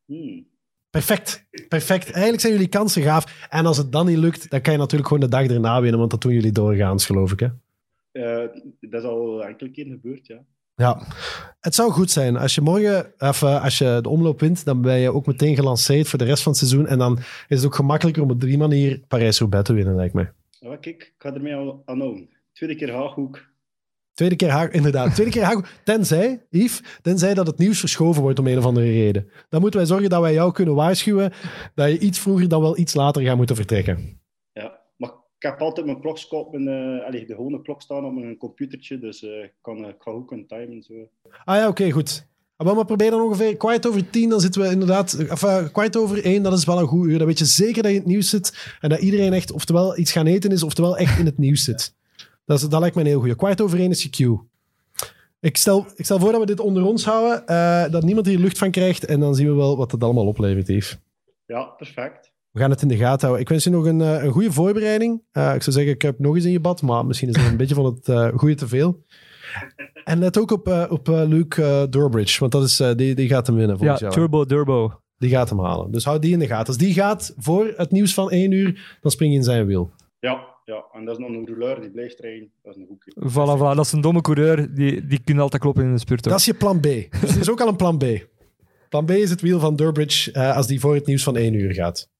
Hmm. 0.04 0.50
Perfect. 0.90 1.46
Perfect. 1.68 2.04
Eigenlijk 2.10 2.40
zijn 2.40 2.52
jullie 2.52 2.68
kansen 2.68 3.02
gaaf. 3.02 3.46
En 3.50 3.66
als 3.66 3.76
het 3.76 3.92
dan 3.92 4.06
niet 4.06 4.18
lukt, 4.18 4.50
dan 4.50 4.60
kan 4.60 4.72
je 4.72 4.78
natuurlijk 4.78 5.08
gewoon 5.08 5.22
de 5.28 5.36
dag 5.36 5.46
erna 5.46 5.80
winnen. 5.80 5.98
Want 5.98 6.10
dat 6.10 6.20
doen 6.20 6.32
jullie 6.32 6.52
doorgaans, 6.52 7.06
geloof 7.06 7.32
ik. 7.32 7.40
Hè? 7.40 7.48
Eh, 8.12 8.48
dat 8.80 9.02
is 9.02 9.08
al 9.08 9.44
enkele 9.44 9.70
keer 9.70 9.86
gebeurd, 9.86 10.26
ja. 10.26 10.44
Ja. 10.74 11.02
Het 11.60 11.74
zou 11.74 11.90
goed 11.90 12.10
zijn. 12.10 12.36
Als 12.36 12.54
je 12.54 12.60
morgen, 12.60 13.12
of, 13.18 13.42
eh, 13.42 13.64
als 13.64 13.78
je 13.78 13.98
de 14.02 14.08
omloop 14.08 14.40
wint, 14.40 14.64
dan 14.64 14.82
ben 14.82 14.98
je 14.98 15.12
ook 15.12 15.26
meteen 15.26 15.54
gelanceerd 15.54 16.08
voor 16.08 16.18
de 16.18 16.24
rest 16.24 16.42
van 16.42 16.52
het 16.52 16.60
seizoen. 16.60 16.86
En 16.86 16.98
dan 16.98 17.18
is 17.48 17.56
het 17.56 17.64
ook 17.64 17.74
gemakkelijker 17.74 18.22
om 18.22 18.30
op 18.30 18.40
die 18.40 18.58
manier 18.58 19.00
Parijs-Roubaix 19.08 19.66
te 19.66 19.72
winnen, 19.72 19.94
lijkt 19.94 20.14
me. 20.14 20.28
Ja, 20.50 20.76
kijk, 20.76 21.02
ik 21.02 21.14
ga 21.18 21.34
ermee 21.34 21.54
al 21.54 21.82
aan 21.84 21.98
doen. 21.98 22.30
Tweede 22.52 22.76
keer 22.76 22.92
Haaghoek. 22.92 23.50
Tweede 24.14 24.36
keer 24.36 24.50
Haag, 24.50 24.70
inderdaad. 24.70 25.14
Tweede 25.14 25.32
keer 25.32 25.42
Haag. 25.42 25.78
Tenzij, 25.84 26.46
Yves, 26.50 26.82
tenzij 27.02 27.34
dat 27.34 27.46
het 27.46 27.58
nieuws 27.58 27.80
verschoven 27.80 28.22
wordt 28.22 28.38
om 28.38 28.46
een 28.46 28.58
of 28.58 28.64
andere 28.64 28.90
reden. 28.90 29.30
Dan 29.48 29.60
moeten 29.60 29.80
wij 29.80 29.88
zorgen 29.88 30.10
dat 30.10 30.20
wij 30.20 30.32
jou 30.32 30.52
kunnen 30.52 30.74
waarschuwen 30.74 31.32
dat 31.74 31.90
je 31.90 31.98
iets 31.98 32.18
vroeger 32.18 32.48
dan 32.48 32.60
wel 32.60 32.78
iets 32.78 32.94
later 32.94 33.22
gaat 33.22 33.36
moeten 33.36 33.56
vertrekken. 33.56 34.21
Ik 35.42 35.48
heb 35.48 35.60
altijd 35.60 35.86
mijn 35.86 36.00
klok 36.00 36.18
op 36.30 36.52
mijn, 36.52 37.00
eh, 37.00 37.26
de 37.26 37.34
gewone 37.34 37.62
klok 37.62 37.82
staan 37.82 38.04
op 38.04 38.12
mijn 38.12 38.36
computertje, 38.36 38.98
dus 38.98 39.22
eh, 39.22 39.42
ik, 39.42 39.52
kan, 39.60 39.84
eh, 39.84 39.88
ik 39.88 39.96
ga 39.98 40.22
kunnen 40.26 40.46
timen. 40.46 40.82
Zo. 40.82 40.94
Ah 41.44 41.56
ja, 41.56 41.68
oké, 41.68 41.90
goed. 41.90 42.26
Ah, 42.56 42.66
Maar, 42.66 42.74
maar 42.74 42.84
probeer 42.84 43.10
dan 43.10 43.20
ongeveer 43.20 43.56
kwart 43.56 43.86
over 43.86 44.10
tien, 44.10 44.28
dan 44.28 44.40
zitten 44.40 44.62
we 44.62 44.70
inderdaad... 44.70 45.30
Of 45.30 45.42
uh, 45.42 45.68
kwart 45.72 45.96
over 45.96 46.24
één, 46.24 46.42
dat 46.42 46.52
is 46.52 46.64
wel 46.64 46.78
een 46.78 46.86
goed 46.86 47.06
uur. 47.06 47.18
Dan 47.18 47.26
weet 47.26 47.38
je 47.38 47.44
zeker 47.44 47.82
dat 47.82 47.90
je 47.90 47.96
in 47.96 48.02
het 48.02 48.10
nieuws 48.12 48.28
zit 48.28 48.76
en 48.80 48.88
dat 48.88 49.00
iedereen 49.00 49.32
echt 49.32 49.52
oftewel 49.52 49.98
iets 49.98 50.12
gaan 50.12 50.26
eten 50.26 50.50
is, 50.50 50.62
oftewel 50.62 50.96
echt 50.96 51.18
in 51.18 51.26
het 51.26 51.38
nieuws 51.38 51.64
zit. 51.70 51.94
Dat, 52.44 52.58
is, 52.58 52.68
dat 52.68 52.80
lijkt 52.80 52.94
me 52.94 53.00
een 53.02 53.08
heel 53.08 53.20
goed. 53.20 53.36
Kwart 53.36 53.60
over 53.60 53.78
één 53.78 53.90
is 53.90 54.02
je 54.02 54.10
cue. 54.10 54.40
Ik 55.40 55.56
stel, 55.56 55.86
ik 55.96 56.04
stel 56.04 56.18
voor 56.18 56.32
dat 56.32 56.40
we 56.40 56.46
dit 56.46 56.60
onder 56.60 56.84
ons 56.84 57.04
houden, 57.04 57.42
uh, 57.46 57.90
dat 57.90 58.02
niemand 58.02 58.26
hier 58.26 58.38
lucht 58.38 58.58
van 58.58 58.70
krijgt 58.70 59.04
en 59.04 59.20
dan 59.20 59.34
zien 59.34 59.46
we 59.46 59.54
wel 59.54 59.76
wat 59.76 59.92
het 59.92 60.02
allemaal 60.02 60.26
oplevert, 60.26 60.68
Yves. 60.68 60.98
Ja, 61.46 61.64
perfect. 61.64 62.31
We 62.52 62.60
gaan 62.60 62.70
het 62.70 62.82
in 62.82 62.88
de 62.88 62.96
gaten 62.96 63.20
houden. 63.20 63.40
Ik 63.40 63.48
wens 63.48 63.64
je 63.64 63.70
nog 63.70 63.84
een, 63.84 64.00
uh, 64.00 64.22
een 64.24 64.30
goede 64.30 64.52
voorbereiding. 64.52 65.22
Uh, 65.32 65.54
ik 65.54 65.62
zou 65.62 65.76
zeggen, 65.76 65.92
ik 65.92 66.02
heb 66.02 66.18
nog 66.18 66.34
eens 66.34 66.44
in 66.44 66.50
je 66.50 66.60
bad, 66.60 66.82
maar 66.82 67.06
misschien 67.06 67.28
is 67.28 67.36
het 67.36 67.46
een 67.50 67.56
beetje 67.56 67.74
van 67.74 67.84
het 67.84 68.08
uh, 68.08 68.28
goede 68.36 68.54
te 68.54 68.68
veel. 68.68 69.04
En 70.04 70.18
let 70.18 70.38
ook 70.38 70.50
op, 70.50 70.68
uh, 70.68 70.84
op 70.88 71.08
Luke 71.08 71.86
Durbridge, 71.90 72.40
want 72.40 72.52
dat 72.52 72.62
is, 72.62 72.76
die, 72.96 73.14
die 73.14 73.28
gaat 73.28 73.46
hem 73.46 73.56
winnen 73.56 73.78
volgens 73.78 74.00
ja, 74.00 74.06
jou. 74.06 74.20
Turbo 74.20 74.44
Durbo. 74.44 75.00
Die 75.18 75.30
gaat 75.30 75.48
hem 75.48 75.60
halen. 75.60 75.90
Dus 75.90 76.04
houd 76.04 76.22
die 76.22 76.32
in 76.32 76.38
de 76.38 76.46
gaten. 76.46 76.66
Als 76.66 76.76
die 76.76 76.92
gaat 76.92 77.34
voor 77.36 77.72
het 77.76 77.90
nieuws 77.90 78.14
van 78.14 78.30
één 78.30 78.50
uur, 78.50 78.98
dan 79.00 79.10
spring 79.10 79.32
je 79.32 79.38
in 79.38 79.44
zijn 79.44 79.66
wiel. 79.66 79.90
Ja, 80.18 80.44
ja, 80.64 80.84
en 80.92 81.04
dat 81.04 81.18
is 81.18 81.26
nog 81.26 81.36
een 81.36 81.46
rouleur 81.46 81.80
die 81.80 81.90
blijft 81.90 82.20
rijden. 82.20 82.50
Dat 82.62 82.76
is 82.76 82.80
een 82.80 82.86
goedje. 82.88 83.12
Voilà, 83.30 83.58
voilà. 83.58 83.76
Dat 83.76 83.84
is 83.84 83.92
een 83.92 84.00
domme 84.00 84.20
coureur. 84.20 84.74
Die, 84.74 85.06
die 85.06 85.20
kunnen 85.24 85.42
altijd 85.42 85.62
kloppen 85.62 85.84
in 85.84 85.92
de 85.92 85.98
spurt. 85.98 86.22
Dat 86.22 86.38
is 86.38 86.44
je 86.44 86.54
plan 86.54 86.80
B. 86.80 86.82
Dus 87.20 87.34
er 87.34 87.40
is 87.40 87.50
ook 87.50 87.60
al 87.60 87.68
een 87.68 87.76
plan 87.76 87.98
B. 87.98 88.04
Plan 88.88 89.04
B 89.04 89.10
is 89.10 89.30
het 89.30 89.40
wiel 89.40 89.60
van 89.60 89.76
Durbridge 89.76 90.32
uh, 90.32 90.56
als 90.56 90.66
die 90.66 90.80
voor 90.80 90.94
het 90.94 91.06
nieuws 91.06 91.22
van 91.22 91.36
één 91.36 91.54
uur 91.54 91.74
gaat. 91.74 92.10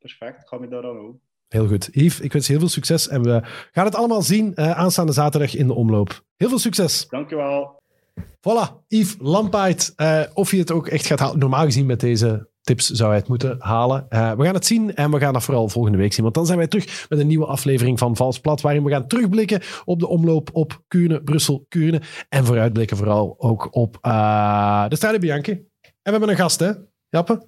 Perfect. 0.00 0.42
Ik 0.42 0.48
ga 0.48 0.58
me 0.58 0.68
daar 0.68 0.84
aan 0.84 0.94
houden. 0.94 1.20
Heel 1.48 1.66
goed. 1.66 1.88
Yves, 1.92 2.20
ik 2.20 2.32
wens 2.32 2.46
je 2.46 2.52
heel 2.52 2.60
veel 2.60 2.70
succes 2.70 3.08
en 3.08 3.22
we 3.22 3.40
gaan 3.72 3.84
het 3.84 3.94
allemaal 3.94 4.22
zien 4.22 4.52
uh, 4.54 4.70
aanstaande 4.70 5.12
zaterdag 5.12 5.54
in 5.54 5.66
de 5.66 5.74
omloop. 5.74 6.24
Heel 6.36 6.48
veel 6.48 6.58
succes. 6.58 7.08
Dankjewel. 7.08 7.78
Voilà, 8.20 8.84
Yves 8.88 9.16
Lampaard. 9.18 9.92
Uh, 9.96 10.22
of 10.34 10.50
je 10.50 10.58
het 10.58 10.70
ook 10.70 10.88
echt 10.88 11.06
gaat 11.06 11.18
halen. 11.18 11.38
Normaal 11.38 11.64
gezien 11.64 11.86
met 11.86 12.00
deze 12.00 12.48
tips 12.60 12.90
zou 12.90 13.08
hij 13.08 13.18
het 13.18 13.28
moeten 13.28 13.56
halen. 13.58 14.06
Uh, 14.10 14.32
we 14.32 14.44
gaan 14.44 14.54
het 14.54 14.66
zien 14.66 14.94
en 14.94 15.10
we 15.10 15.18
gaan 15.18 15.32
dat 15.32 15.42
vooral 15.42 15.68
volgende 15.68 15.98
week 15.98 16.12
zien. 16.12 16.22
Want 16.22 16.34
dan 16.34 16.46
zijn 16.46 16.58
wij 16.58 16.66
terug 16.66 17.06
met 17.08 17.18
een 17.18 17.26
nieuwe 17.26 17.46
aflevering 17.46 17.98
van 17.98 18.16
Vals 18.16 18.40
Plat. 18.40 18.60
Waarin 18.60 18.84
we 18.84 18.90
gaan 18.90 19.06
terugblikken 19.06 19.60
op 19.84 19.98
de 20.00 20.06
omloop 20.06 20.50
op 20.52 20.82
Kuurne, 20.88 21.22
Brussel, 21.22 21.64
Kuurne. 21.68 22.00
En 22.28 22.44
vooruitblikken 22.44 22.96
vooral 22.96 23.34
ook 23.38 23.74
op 23.74 23.98
uh, 24.02 24.88
de 24.88 24.96
Strade 24.96 25.18
Bianchi. 25.18 25.52
En 25.52 25.62
we 26.02 26.10
hebben 26.10 26.28
een 26.28 26.36
gast, 26.36 26.60
hè? 26.60 26.72
Jappe? 27.08 27.42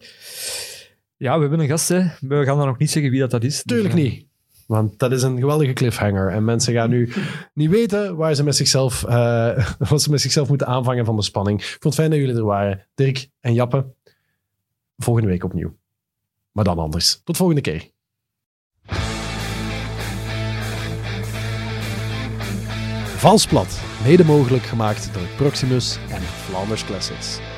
Ja, 1.22 1.34
we 1.34 1.40
hebben 1.40 1.60
een 1.60 1.68
gast, 1.68 1.88
hè. 1.88 2.02
We 2.20 2.44
gaan 2.44 2.56
dan 2.56 2.66
nog 2.66 2.78
niet 2.78 2.90
zeggen 2.90 3.10
wie 3.10 3.20
dat, 3.20 3.30
dat 3.30 3.44
is. 3.44 3.62
Tuurlijk 3.62 3.94
dus, 3.94 4.02
niet. 4.02 4.26
Want 4.66 4.98
dat 4.98 5.12
is 5.12 5.22
een 5.22 5.38
geweldige 5.38 5.72
cliffhanger. 5.72 6.28
En 6.28 6.44
mensen 6.44 6.74
gaan 6.74 6.90
nu 6.90 7.12
niet 7.54 7.70
weten 7.70 8.16
waar 8.16 8.34
ze 8.34 8.44
met 8.44 8.56
zichzelf, 8.56 9.04
uh, 9.08 9.70
wat 9.90 10.02
ze 10.02 10.10
met 10.10 10.20
zichzelf 10.20 10.48
moeten 10.48 10.66
aanvangen 10.66 11.04
van 11.04 11.16
de 11.16 11.22
spanning. 11.22 11.60
Ik 11.60 11.66
vond 11.66 11.82
het 11.84 11.94
fijn 11.94 12.10
dat 12.10 12.18
jullie 12.18 12.34
er 12.34 12.44
waren. 12.44 12.86
Dirk 12.94 13.28
en 13.40 13.54
Jappe. 13.54 13.86
Volgende 14.96 15.28
week 15.28 15.44
opnieuw. 15.44 15.76
Maar 16.52 16.64
dan 16.64 16.78
anders. 16.78 17.20
Tot 17.24 17.36
volgende 17.36 17.60
keer. 17.60 17.90
Valsplat. 23.16 23.80
Mede 24.04 24.24
mogelijk 24.24 24.62
gemaakt 24.62 25.14
door 25.14 25.26
Proximus 25.36 25.98
en 26.08 26.22
Flanders 26.22 26.84
Classics. 26.84 27.51